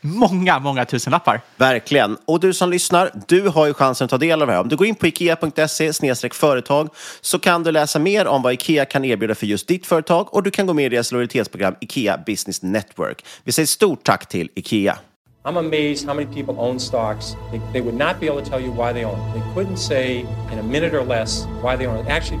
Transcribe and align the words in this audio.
många, 0.00 0.58
många 0.58 0.84
tusenlappar. 0.84 1.40
Verkligen. 1.56 2.16
Och 2.24 2.40
du 2.40 2.54
som 2.54 2.70
lyssnar, 2.70 3.10
du 3.28 3.48
har 3.48 3.66
ju 3.66 3.74
chansen 3.74 4.04
att 4.04 4.10
ta 4.10 4.18
del 4.18 4.40
av 4.42 4.46
det 4.46 4.52
här. 4.52 4.60
Om 4.60 4.68
du 4.68 4.76
går 4.76 4.86
in 4.86 4.94
på 4.94 5.06
ikea.se 5.06 5.92
företag 6.32 6.88
så 7.20 7.38
kan 7.38 7.62
du 7.62 7.72
läsa 7.72 7.98
mer 7.98 8.26
om 8.26 8.42
vad 8.42 8.52
Ikea 8.52 8.84
kan 8.84 9.04
erbjuda 9.04 9.34
för 9.34 9.46
just 9.46 9.68
ditt 9.68 9.86
företag 9.86 10.34
och 10.34 10.42
du 10.42 10.50
kan 10.50 10.66
gå 10.66 10.72
med 10.72 10.84
i 10.84 10.88
deras 10.88 11.12
lojalitetsprogram 11.12 11.74
Ikea 11.80 12.18
Business 12.26 12.62
Network. 12.62 13.24
Vi 13.44 13.52
säger 13.52 13.66
stort 13.66 14.04
tack 14.04 14.28
till 14.28 14.50
Ikea. 14.54 14.98
I'm 15.44 15.56
amazed 15.56 16.06
how 16.06 16.14
many 16.14 16.26
people 16.26 16.54
own 16.58 16.78
stocks. 16.80 17.36
They, 17.50 17.60
they 17.72 17.80
would 17.80 17.94
not 17.94 18.20
be 18.20 18.28
able 18.28 18.42
to 18.42 18.50
tell 18.50 18.60
you 18.60 18.70
why 18.70 18.92
they 18.92 19.04
own. 19.04 19.18
They 19.32 19.40
couldn't 19.54 19.78
say 19.78 20.26
in 20.52 20.58
a 20.58 20.62
minute 20.62 20.94
or 20.94 21.04
less 21.04 21.46
why 21.62 21.76
they 21.76 21.86
own. 21.86 22.06
Actually, 22.06 22.40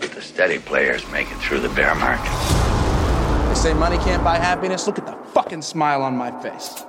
steady 0.33 0.59
players 0.59 1.05
make 1.11 1.29
it 1.29 1.37
through 1.39 1.59
the 1.59 1.67
bear 1.69 1.93
market. 1.95 2.31
They 3.49 3.55
say 3.55 3.73
money 3.73 3.97
can't 3.97 4.23
buy 4.23 4.37
happiness. 4.37 4.87
Look 4.87 4.97
at 4.97 5.05
the 5.05 5.17
fucking 5.33 5.61
smile 5.61 6.01
on 6.03 6.15
my 6.15 6.31
face. 6.41 6.85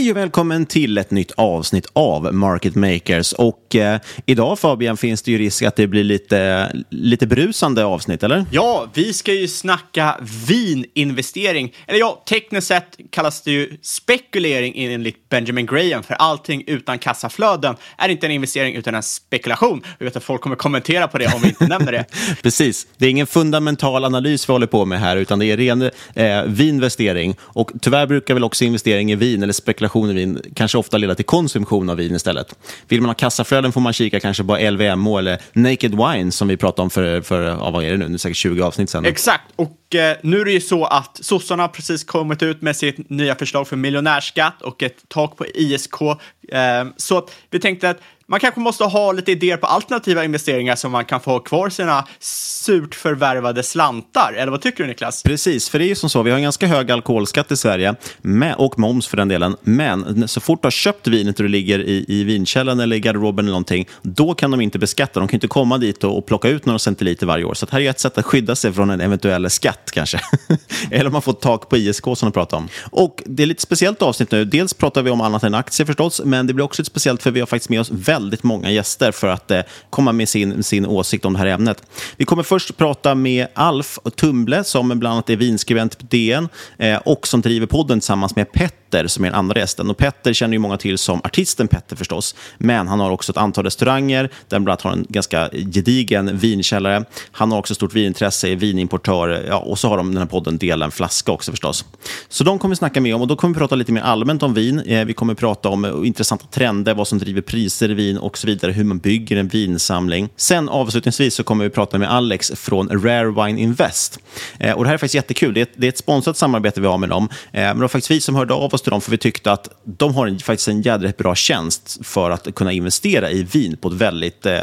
Hej 0.00 0.10
och 0.10 0.16
välkommen 0.16 0.66
till 0.66 0.98
ett 0.98 1.10
nytt 1.10 1.30
avsnitt 1.30 1.86
av 1.92 2.34
Market 2.34 2.74
Makers. 2.74 3.32
Och 3.32 3.76
eh, 3.76 4.00
idag 4.26 4.58
Fabian 4.58 4.96
finns 4.96 5.22
det 5.22 5.30
ju 5.30 5.38
risk 5.38 5.62
att 5.62 5.76
det 5.76 5.86
blir 5.86 6.04
lite, 6.04 6.72
lite 6.90 7.26
brusande 7.26 7.84
avsnitt, 7.84 8.22
eller? 8.22 8.44
Ja, 8.50 8.86
vi 8.94 9.12
ska 9.12 9.32
ju 9.32 9.48
snacka 9.48 10.16
vininvestering. 10.48 11.74
Eller 11.86 11.98
ja, 11.98 12.22
tekniskt 12.28 12.66
sett 12.66 12.96
kallas 13.10 13.42
det 13.42 13.50
ju 13.50 13.78
spekulering 13.82 14.72
enligt 14.76 15.28
Benjamin 15.28 15.66
Graham, 15.66 16.02
för 16.02 16.14
allting 16.14 16.64
utan 16.66 16.98
kassaflöden 16.98 17.76
är 17.98 18.08
inte 18.08 18.26
en 18.26 18.32
investering 18.32 18.74
utan 18.74 18.94
en 18.94 19.02
spekulation. 19.02 19.82
Jag 19.98 20.04
vet 20.04 20.16
att 20.16 20.24
folk 20.24 20.40
kommer 20.40 20.56
kommentera 20.56 21.08
på 21.08 21.18
det 21.18 21.34
om 21.34 21.40
vi 21.42 21.48
inte 21.48 21.66
nämner 21.66 21.92
det. 21.92 22.04
Precis. 22.42 22.86
Det 22.96 23.06
är 23.06 23.10
ingen 23.10 23.26
fundamental 23.26 24.04
analys 24.04 24.48
vi 24.48 24.52
håller 24.52 24.66
på 24.66 24.84
med 24.84 25.00
här, 25.00 25.16
utan 25.16 25.38
det 25.38 25.46
är 25.46 25.56
ren 25.56 25.90
eh, 26.14 26.42
vinvestering. 26.46 27.36
Och 27.40 27.70
tyvärr 27.80 28.06
brukar 28.06 28.34
väl 28.34 28.44
också 28.44 28.64
investering 28.64 29.12
i 29.12 29.14
vin 29.14 29.42
eller 29.42 29.52
spekulation 29.52 29.89
i 29.96 30.12
vin 30.12 30.40
kanske 30.54 30.78
ofta 30.78 30.98
leda 30.98 31.14
till 31.14 31.24
konsumtion 31.24 31.90
av 31.90 31.96
vin 31.96 32.14
istället. 32.14 32.54
Vill 32.88 33.00
man 33.00 33.08
ha 33.08 33.14
kassaflöden 33.14 33.72
får 33.72 33.80
man 33.80 33.92
kika 33.92 34.20
kanske 34.20 34.44
på 34.44 34.56
LVMH 34.56 35.18
eller 35.18 35.38
Naked 35.52 35.94
Wine 35.94 36.32
som 36.32 36.48
vi 36.48 36.56
pratade 36.56 36.82
om 36.82 36.90
för, 36.90 37.20
för 37.20 37.42
ja, 37.42 37.70
vad 37.70 37.84
är 37.84 37.90
det 37.90 37.96
nu, 37.96 38.08
det 38.08 38.14
är 38.14 38.18
säkert 38.18 38.36
20 38.36 38.62
avsnitt 38.62 38.90
sedan. 38.90 39.04
Exakt, 39.04 39.44
och 39.56 39.94
eh, 39.94 40.16
nu 40.22 40.40
är 40.40 40.44
det 40.44 40.52
ju 40.52 40.60
så 40.60 40.84
att 40.84 41.18
sossarna 41.22 41.62
har 41.62 41.68
precis 41.68 42.04
kommit 42.04 42.42
ut 42.42 42.62
med 42.62 42.76
sitt 42.76 43.10
nya 43.10 43.34
förslag 43.34 43.68
för 43.68 43.76
miljonärskatt 43.76 44.62
och 44.62 44.82
ett 44.82 44.96
tak 45.08 45.36
på 45.36 45.46
ISK. 45.46 46.02
Eh, 46.02 46.84
så 46.96 47.28
vi 47.50 47.60
tänkte 47.60 47.90
att 47.90 47.98
man 48.30 48.40
kanske 48.40 48.60
måste 48.60 48.84
ha 48.84 49.12
lite 49.12 49.32
idéer 49.32 49.56
på 49.56 49.66
alternativa 49.66 50.24
investeringar 50.24 50.76
så 50.76 50.88
man 50.88 51.04
kan 51.04 51.20
få 51.20 51.30
ha 51.30 51.38
kvar 51.38 51.70
sina 51.70 52.06
surt 52.18 52.94
förvärvade 52.94 53.62
slantar. 53.62 54.32
Eller 54.32 54.50
vad 54.50 54.62
tycker 54.62 54.84
du 54.84 54.88
Niklas? 54.88 55.22
Precis, 55.22 55.68
för 55.68 55.78
det 55.78 55.84
är 55.84 55.88
ju 55.88 55.94
som 55.94 56.10
så, 56.10 56.22
vi 56.22 56.30
har 56.30 56.36
en 56.36 56.42
ganska 56.42 56.66
hög 56.66 56.90
alkoholskatt 56.90 57.52
i 57.52 57.56
Sverige, 57.56 57.94
med, 58.22 58.54
och 58.54 58.78
moms 58.78 59.06
för 59.06 59.16
den 59.16 59.28
delen. 59.28 59.56
Men 59.62 60.28
så 60.28 60.40
fort 60.40 60.62
du 60.62 60.66
har 60.66 60.70
köpt 60.70 61.06
vinet 61.06 61.38
och 61.38 61.42
det 61.42 61.48
ligger 61.48 61.78
i, 61.78 62.04
i 62.08 62.24
vinkällan 62.24 62.80
eller 62.80 62.96
i 62.96 63.00
garderoben 63.00 63.44
eller 63.44 63.52
någonting, 63.52 63.88
då 64.02 64.34
kan 64.34 64.50
de 64.50 64.60
inte 64.60 64.78
beskatta. 64.78 65.20
De 65.20 65.28
kan 65.28 65.36
inte 65.36 65.48
komma 65.48 65.78
dit 65.78 66.04
och, 66.04 66.18
och 66.18 66.26
plocka 66.26 66.48
ut 66.48 66.66
några 66.66 66.78
centiliter 66.78 67.26
varje 67.26 67.44
år. 67.44 67.54
Så 67.54 67.66
det 67.66 67.72
här 67.72 67.80
är 67.80 67.90
ett 67.90 68.00
sätt 68.00 68.18
att 68.18 68.24
skydda 68.24 68.56
sig 68.56 68.72
från 68.72 68.90
en 68.90 69.00
eventuell 69.00 69.50
skatt 69.50 69.90
kanske. 69.92 70.20
eller 70.90 71.06
om 71.06 71.12
man 71.12 71.22
får 71.22 71.32
tak 71.32 71.68
på 71.68 71.76
ISK 71.76 72.04
som 72.04 72.16
de 72.20 72.32
pratar 72.32 72.56
om. 72.56 72.68
Och 72.90 73.22
det 73.26 73.42
är 73.42 73.46
lite 73.46 73.62
speciellt 73.62 74.02
avsnitt 74.02 74.30
nu. 74.30 74.44
Dels 74.44 74.74
pratar 74.74 75.02
vi 75.02 75.10
om 75.10 75.20
annat 75.20 75.42
än 75.42 75.54
aktier 75.54 75.86
förstås, 75.86 76.20
men 76.24 76.46
det 76.46 76.54
blir 76.54 76.64
också 76.64 76.82
ett 76.82 76.86
speciellt 76.86 77.22
för 77.22 77.30
vi 77.30 77.40
har 77.40 77.46
faktiskt 77.46 77.70
med 77.70 77.80
oss 77.80 77.90
väldigt 77.90 78.19
väldigt 78.20 78.42
många 78.42 78.70
gäster 78.70 79.12
för 79.12 79.26
att 79.26 79.50
eh, 79.50 79.60
komma 79.90 80.12
med 80.12 80.28
sin, 80.28 80.62
sin 80.62 80.86
åsikt 80.86 81.24
om 81.24 81.32
det 81.32 81.38
här 81.38 81.46
ämnet. 81.46 81.82
Vi 82.16 82.24
kommer 82.24 82.42
först 82.42 82.76
prata 82.76 83.14
med 83.14 83.46
Alf 83.54 83.98
Tumble 84.16 84.64
som 84.64 84.98
bland 84.98 85.12
annat 85.12 85.30
är 85.30 85.36
vinskribent 85.36 85.98
på 85.98 86.06
DN 86.10 86.48
eh, 86.78 86.98
och 86.98 87.26
som 87.26 87.40
driver 87.40 87.66
podden 87.66 88.00
tillsammans 88.00 88.36
med 88.36 88.52
Petter 88.52 89.06
som 89.06 89.24
är 89.24 89.28
den 89.28 89.38
andra 89.38 89.60
gästen. 89.60 89.90
Och 89.90 89.96
Petter 89.96 90.32
känner 90.32 90.52
ju 90.52 90.58
många 90.58 90.76
till 90.76 90.98
som 90.98 91.20
artisten 91.24 91.68
Petter 91.68 91.96
förstås, 91.96 92.34
men 92.58 92.88
han 92.88 93.00
har 93.00 93.10
också 93.10 93.32
ett 93.32 93.36
antal 93.36 93.64
restauranger 93.64 94.22
där 94.22 94.56
han 94.56 94.64
bland 94.64 94.68
annat 94.68 94.82
har 94.82 94.92
en 94.92 95.06
ganska 95.08 95.48
gedigen 95.52 96.38
vinkällare. 96.38 97.04
Han 97.32 97.52
har 97.52 97.58
också 97.58 97.74
stort 97.74 97.94
vinintresse, 97.94 98.48
är 98.48 98.56
vinimportör 98.56 99.44
ja, 99.48 99.58
och 99.58 99.78
så 99.78 99.88
har 99.88 99.96
de 99.96 100.08
den 100.08 100.18
här 100.18 100.26
podden 100.26 100.58
Dela 100.58 100.84
en 100.84 100.90
flaska 100.90 101.32
också 101.32 101.50
förstås. 101.50 101.84
Så 102.28 102.44
de 102.44 102.58
kommer 102.58 102.74
vi 102.74 102.76
snacka 102.76 103.00
med 103.00 103.14
om 103.14 103.20
och 103.20 103.26
då 103.26 103.36
kommer 103.36 103.54
vi 103.54 103.58
prata 103.58 103.74
lite 103.74 103.92
mer 103.92 104.02
allmänt 104.02 104.42
om 104.42 104.54
vin. 104.54 104.80
Eh, 104.80 105.04
vi 105.04 105.12
kommer 105.12 105.34
prata 105.34 105.68
om 105.68 105.84
eh, 105.84 105.92
intressanta 106.04 106.46
trender, 106.46 106.94
vad 106.94 107.08
som 107.08 107.18
driver 107.18 107.40
priser 107.40 107.90
i 107.90 107.94
vin 107.94 108.09
och 108.18 108.38
så 108.38 108.46
vidare, 108.46 108.72
hur 108.72 108.84
man 108.84 108.98
bygger 108.98 109.36
en 109.36 109.48
vinsamling. 109.48 110.28
Sen 110.36 110.68
avslutningsvis 110.68 111.34
så 111.34 111.44
kommer 111.44 111.64
vi 111.64 111.70
prata 111.70 111.98
med 111.98 112.12
Alex 112.12 112.52
från 112.54 112.88
Rare 112.88 113.46
Wine 113.46 113.60
Invest. 113.60 114.18
Eh, 114.58 114.72
och 114.72 114.84
det 114.84 114.88
här 114.88 114.94
är 114.94 114.98
faktiskt 114.98 115.14
jättekul. 115.14 115.54
Det 115.54 115.60
är 115.60 115.62
ett, 115.62 115.72
det 115.76 115.86
är 115.86 115.88
ett 115.88 115.98
sponsrat 115.98 116.36
samarbete 116.36 116.80
vi 116.80 116.86
har 116.86 116.98
med 116.98 117.08
dem. 117.08 117.28
Eh, 117.52 117.60
men 117.60 117.76
det 117.76 117.80
var 117.80 117.88
faktiskt 117.88 118.10
vi 118.10 118.20
som 118.20 118.34
hörde 118.34 118.54
av 118.54 118.74
oss 118.74 118.82
till 118.82 118.90
dem 118.90 119.00
för 119.00 119.10
vi 119.10 119.18
tyckte 119.18 119.52
att 119.52 119.68
de 119.84 120.14
har 120.14 120.26
en, 120.26 120.38
faktiskt 120.38 120.68
en 120.68 120.82
jädrigt 120.82 121.16
bra 121.16 121.34
tjänst 121.34 121.98
för 122.02 122.30
att 122.30 122.54
kunna 122.54 122.72
investera 122.72 123.30
i 123.30 123.42
vin 123.42 123.76
på 123.76 123.88
ett 123.88 123.94
väldigt, 123.94 124.46
eh, 124.46 124.60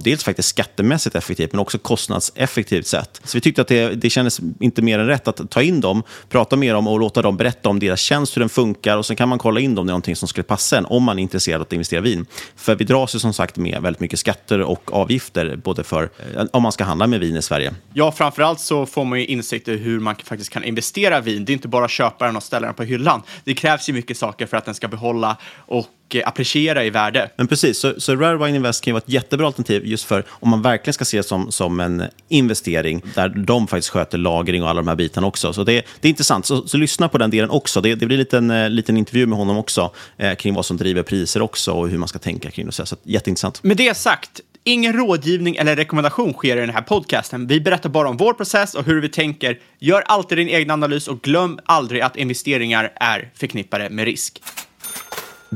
dels 0.00 0.24
faktiskt 0.24 0.48
skattemässigt 0.48 1.16
effektivt 1.16 1.52
men 1.52 1.60
också 1.60 1.78
kostnadseffektivt 1.78 2.86
sätt. 2.86 3.20
Så 3.24 3.36
vi 3.36 3.40
tyckte 3.40 3.62
att 3.62 3.68
det, 3.68 3.88
det 3.88 4.10
kändes 4.10 4.40
inte 4.60 4.82
mer 4.82 4.98
än 4.98 5.06
rätt 5.06 5.28
att 5.28 5.50
ta 5.50 5.62
in 5.62 5.80
dem, 5.80 6.02
prata 6.28 6.56
med 6.56 6.74
dem 6.74 6.88
och 6.88 7.00
låta 7.00 7.22
dem 7.22 7.36
berätta 7.36 7.68
om 7.68 7.78
deras 7.78 8.00
tjänst, 8.00 8.36
hur 8.36 8.40
den 8.40 8.48
funkar 8.48 8.96
och 8.96 9.06
sen 9.06 9.16
kan 9.16 9.28
man 9.28 9.38
kolla 9.38 9.60
in 9.60 9.78
om 9.78 9.86
det 9.86 9.90
är 9.90 9.92
någonting 9.92 10.16
som 10.16 10.28
skulle 10.28 10.44
passa 10.44 10.78
en 10.78 10.84
om 10.84 11.02
man 11.02 11.18
är 11.18 11.22
intresserad 11.22 11.60
av 11.60 11.62
att 11.62 11.72
investera 11.72 12.00
i 12.00 12.02
vin. 12.02 12.26
För 12.56 12.74
vi 12.84 12.88
dras 12.88 13.14
ju 13.14 13.18
som 13.18 13.32
sagt 13.32 13.56
med 13.56 13.82
väldigt 13.82 14.00
mycket 14.00 14.18
skatter 14.18 14.60
och 14.60 14.92
avgifter 14.92 15.56
både 15.56 15.84
för 15.84 16.10
eh, 16.34 16.44
om 16.52 16.62
man 16.62 16.72
ska 16.72 16.84
handla 16.84 17.06
med 17.06 17.20
vin 17.20 17.36
i 17.36 17.42
Sverige. 17.42 17.74
Ja, 17.92 18.12
framförallt 18.12 18.60
så 18.60 18.86
får 18.86 19.04
man 19.04 19.18
ju 19.18 19.26
insikt 19.26 19.68
i 19.68 19.76
hur 19.76 20.00
man 20.00 20.16
faktiskt 20.16 20.50
kan 20.50 20.64
investera 20.64 21.18
i 21.18 21.20
vin. 21.20 21.44
Det 21.44 21.52
är 21.52 21.54
inte 21.54 21.68
bara 21.68 21.84
att 21.84 21.90
köpa 21.90 22.26
den 22.26 22.36
och 22.36 22.42
ställa 22.42 22.66
den 22.66 22.74
på 22.74 22.82
hyllan. 22.82 23.22
Det 23.44 23.54
krävs 23.54 23.88
ju 23.88 23.92
mycket 23.92 24.16
saker 24.16 24.46
för 24.46 24.56
att 24.56 24.64
den 24.64 24.74
ska 24.74 24.88
behålla 24.88 25.36
och 25.56 25.86
appreciera 26.22 26.84
i 26.84 26.90
värde. 26.90 27.30
Men 27.36 27.46
precis, 27.46 27.78
så, 27.78 28.00
så 28.00 28.16
Rare 28.16 28.36
Wine 28.36 28.56
Invest 28.56 28.84
kan 28.84 28.90
ju 28.90 28.92
vara 28.92 29.02
ett 29.06 29.12
jättebra 29.12 29.46
alternativ 29.46 29.86
just 29.86 30.04
för 30.04 30.24
om 30.30 30.50
man 30.50 30.62
verkligen 30.62 30.94
ska 30.94 31.04
se 31.04 31.16
det 31.16 31.22
som, 31.22 31.52
som 31.52 31.80
en 31.80 32.02
investering 32.28 33.02
där 33.14 33.28
de 33.28 33.66
faktiskt 33.66 33.88
sköter 33.88 34.18
lagring 34.18 34.62
och 34.62 34.68
alla 34.68 34.80
de 34.80 34.88
här 34.88 34.96
bitarna 34.96 35.26
också. 35.26 35.52
Så 35.52 35.64
det, 35.64 35.84
det 36.00 36.08
är 36.08 36.10
intressant, 36.10 36.46
så, 36.46 36.68
så, 36.68 36.76
lyssna 36.76 37.08
på 37.08 37.18
den 37.18 37.30
delen 37.30 37.50
också. 37.50 37.80
Det, 37.80 37.94
det 37.94 38.06
blir 38.06 38.16
en 38.16 38.18
liten, 38.18 38.50
eh, 38.50 38.70
liten 38.70 38.96
intervju 38.96 39.26
med 39.26 39.38
honom 39.38 39.56
också 39.56 39.90
eh, 40.16 40.34
kring 40.34 40.54
vad 40.54 40.66
som 40.66 40.76
driver 40.76 41.02
priser 41.02 41.42
också 41.42 41.72
och 41.72 41.88
hur 41.88 41.98
man 41.98 42.08
ska 42.08 42.18
tänka 42.18 42.50
kring 42.50 42.66
det. 42.66 42.72
Så, 42.72 42.86
så 42.86 42.96
jätteintressant. 43.02 43.62
Med 43.62 43.76
det 43.76 43.96
sagt, 43.96 44.40
Ingen 44.66 44.92
rådgivning 44.92 45.56
eller 45.56 45.76
rekommendation 45.76 46.32
sker 46.32 46.56
i 46.56 46.60
den 46.60 46.70
här 46.70 46.82
podcasten. 46.82 47.46
Vi 47.46 47.60
berättar 47.60 47.88
bara 47.88 48.08
om 48.08 48.16
vår 48.16 48.32
process 48.32 48.74
och 48.74 48.84
hur 48.84 49.00
vi 49.00 49.08
tänker. 49.08 49.58
Gör 49.78 50.02
alltid 50.06 50.38
din 50.38 50.48
egen 50.48 50.70
analys 50.70 51.08
och 51.08 51.22
glöm 51.22 51.58
aldrig 51.64 52.00
att 52.00 52.16
investeringar 52.16 52.92
är 52.94 53.30
förknippade 53.34 53.90
med 53.90 54.04
risk. 54.04 54.42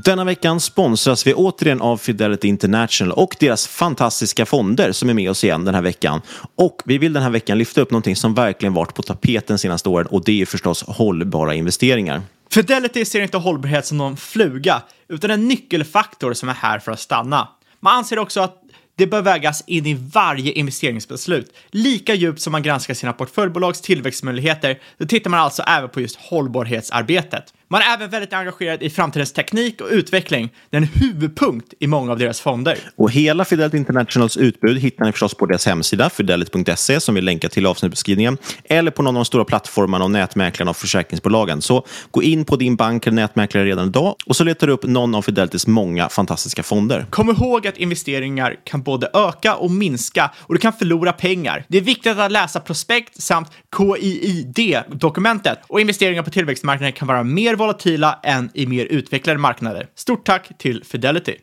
Denna 0.05 0.25
veckan 0.25 0.61
sponsras 0.61 1.27
vi 1.27 1.35
återigen 1.35 1.81
av 1.81 1.97
Fidelity 1.97 2.49
International 2.49 3.12
och 3.12 3.37
deras 3.41 3.67
fantastiska 3.67 4.47
fonder 4.47 4.93
som 4.93 5.09
är 5.09 5.15
med 5.15 5.31
oss 5.31 5.45
igen 5.45 5.65
den 5.65 5.75
här 5.75 5.83
veckan. 5.83 6.21
Och 6.55 6.83
vi 6.85 6.99
vill 6.99 7.12
den 7.12 7.23
här 7.23 7.31
veckan 7.31 7.59
lyfta 7.59 7.81
upp 7.81 7.91
någonting 7.91 8.17
som 8.17 8.35
verkligen 8.35 8.75
varit 8.75 8.95
på 8.95 9.03
tapeten 9.03 9.59
senaste 9.59 9.89
åren 9.89 10.06
och 10.06 10.25
det 10.25 10.43
är 10.43 10.47
förstås 10.47 10.85
hållbara 10.87 11.55
investeringar. 11.55 12.23
Fidelity 12.50 13.05
ser 13.05 13.21
inte 13.21 13.37
hållbarhet 13.37 13.87
som 13.87 13.99
någon 13.99 14.17
fluga, 14.17 14.83
utan 15.09 15.31
en 15.31 15.49
nyckelfaktor 15.49 16.35
som 16.35 16.49
är 16.49 16.55
här 16.55 16.79
för 16.79 16.93
att 16.93 17.00
stanna. 17.00 17.49
Man 17.81 17.97
anser 17.97 18.19
också 18.19 18.41
att 18.41 18.62
det 18.97 19.06
bör 19.06 19.23
vägas 19.23 19.65
in 19.67 19.87
i 19.87 19.95
varje 19.95 20.53
investeringsbeslut. 20.53 21.53
Lika 21.71 22.15
djupt 22.15 22.41
som 22.41 22.53
man 22.53 22.62
granskar 22.62 22.95
sina 22.95 23.12
portföljbolags 23.12 23.81
tillväxtmöjligheter, 23.81 24.79
då 24.99 25.06
tittar 25.06 25.31
man 25.31 25.41
alltså 25.41 25.62
även 25.62 25.91
på 25.91 26.00
just 26.00 26.17
hållbarhetsarbetet. 26.17 27.55
Man 27.70 27.82
är 27.82 27.94
även 27.94 28.11
väldigt 28.11 28.32
engagerad 28.32 28.82
i 28.82 28.91
framtidens 28.91 29.32
teknik 29.32 29.81
och 29.81 29.88
utveckling. 29.91 30.53
Det 30.70 30.76
är 30.76 30.81
en 30.81 30.88
huvudpunkt 30.94 31.75
i 31.81 31.87
många 31.87 32.12
av 32.12 32.19
deras 32.19 32.41
fonder. 32.41 32.79
Och 32.97 33.11
hela 33.11 33.44
Fidelity 33.44 33.76
Internationals 33.76 34.37
utbud 34.37 34.79
hittar 34.79 35.05
ni 35.05 35.12
förstås 35.12 35.35
på 35.35 35.47
deras 35.47 35.67
hemsida, 35.67 36.11
fidelity.se, 36.11 37.00
som 37.00 37.15
vi 37.15 37.20
länkar 37.20 37.49
till 37.49 37.65
i 37.65 37.67
avsnittbeskrivningen, 37.67 38.38
eller 38.65 38.91
på 38.91 39.03
någon 39.03 39.17
av 39.17 39.20
de 39.20 39.25
stora 39.25 39.44
plattformarna 39.44 40.05
och 40.05 40.11
nätmäklarna 40.11 40.70
och 40.70 40.76
försäkringsbolagen. 40.76 41.62
Så 41.62 41.87
gå 42.11 42.23
in 42.23 42.44
på 42.44 42.56
din 42.56 42.76
bank 42.76 43.06
eller 43.06 43.15
nätmäklare 43.15 43.65
redan 43.65 43.88
idag 43.88 44.14
och 44.26 44.37
så 44.37 44.44
letar 44.44 44.67
du 44.67 44.73
upp 44.73 44.87
någon 44.87 45.14
av 45.14 45.23
Fidelitys 45.23 45.67
många 45.67 46.09
fantastiska 46.09 46.62
fonder. 46.62 47.06
Kom 47.11 47.31
ihåg 47.31 47.67
att 47.67 47.76
investeringar 47.76 48.56
kan 48.64 48.82
både 48.82 49.11
öka 49.14 49.55
och 49.55 49.71
minska 49.71 50.31
och 50.37 50.55
du 50.55 50.61
kan 50.61 50.73
förlora 50.73 51.12
pengar. 51.12 51.64
Det 51.69 51.79
är 51.79 51.82
viktigt 51.82 52.19
att 52.19 52.32
läsa 52.32 52.61
prospekt 52.61 53.23
samt 53.23 53.49
KIID-dokumentet 53.76 55.59
och 55.67 55.81
investeringar 55.81 56.23
på 56.23 56.31
tillväxtmarknaden 56.31 56.93
kan 56.93 57.09
vara 57.09 57.23
mer 57.23 57.57
volatila 57.58 58.20
än 58.22 58.50
i 58.55 58.66
mer 58.66 58.84
utvecklade 58.87 59.38
marknader. 59.38 59.87
Stort 59.94 60.26
tack 60.26 60.58
till 60.58 60.84
Fidelity! 60.84 61.37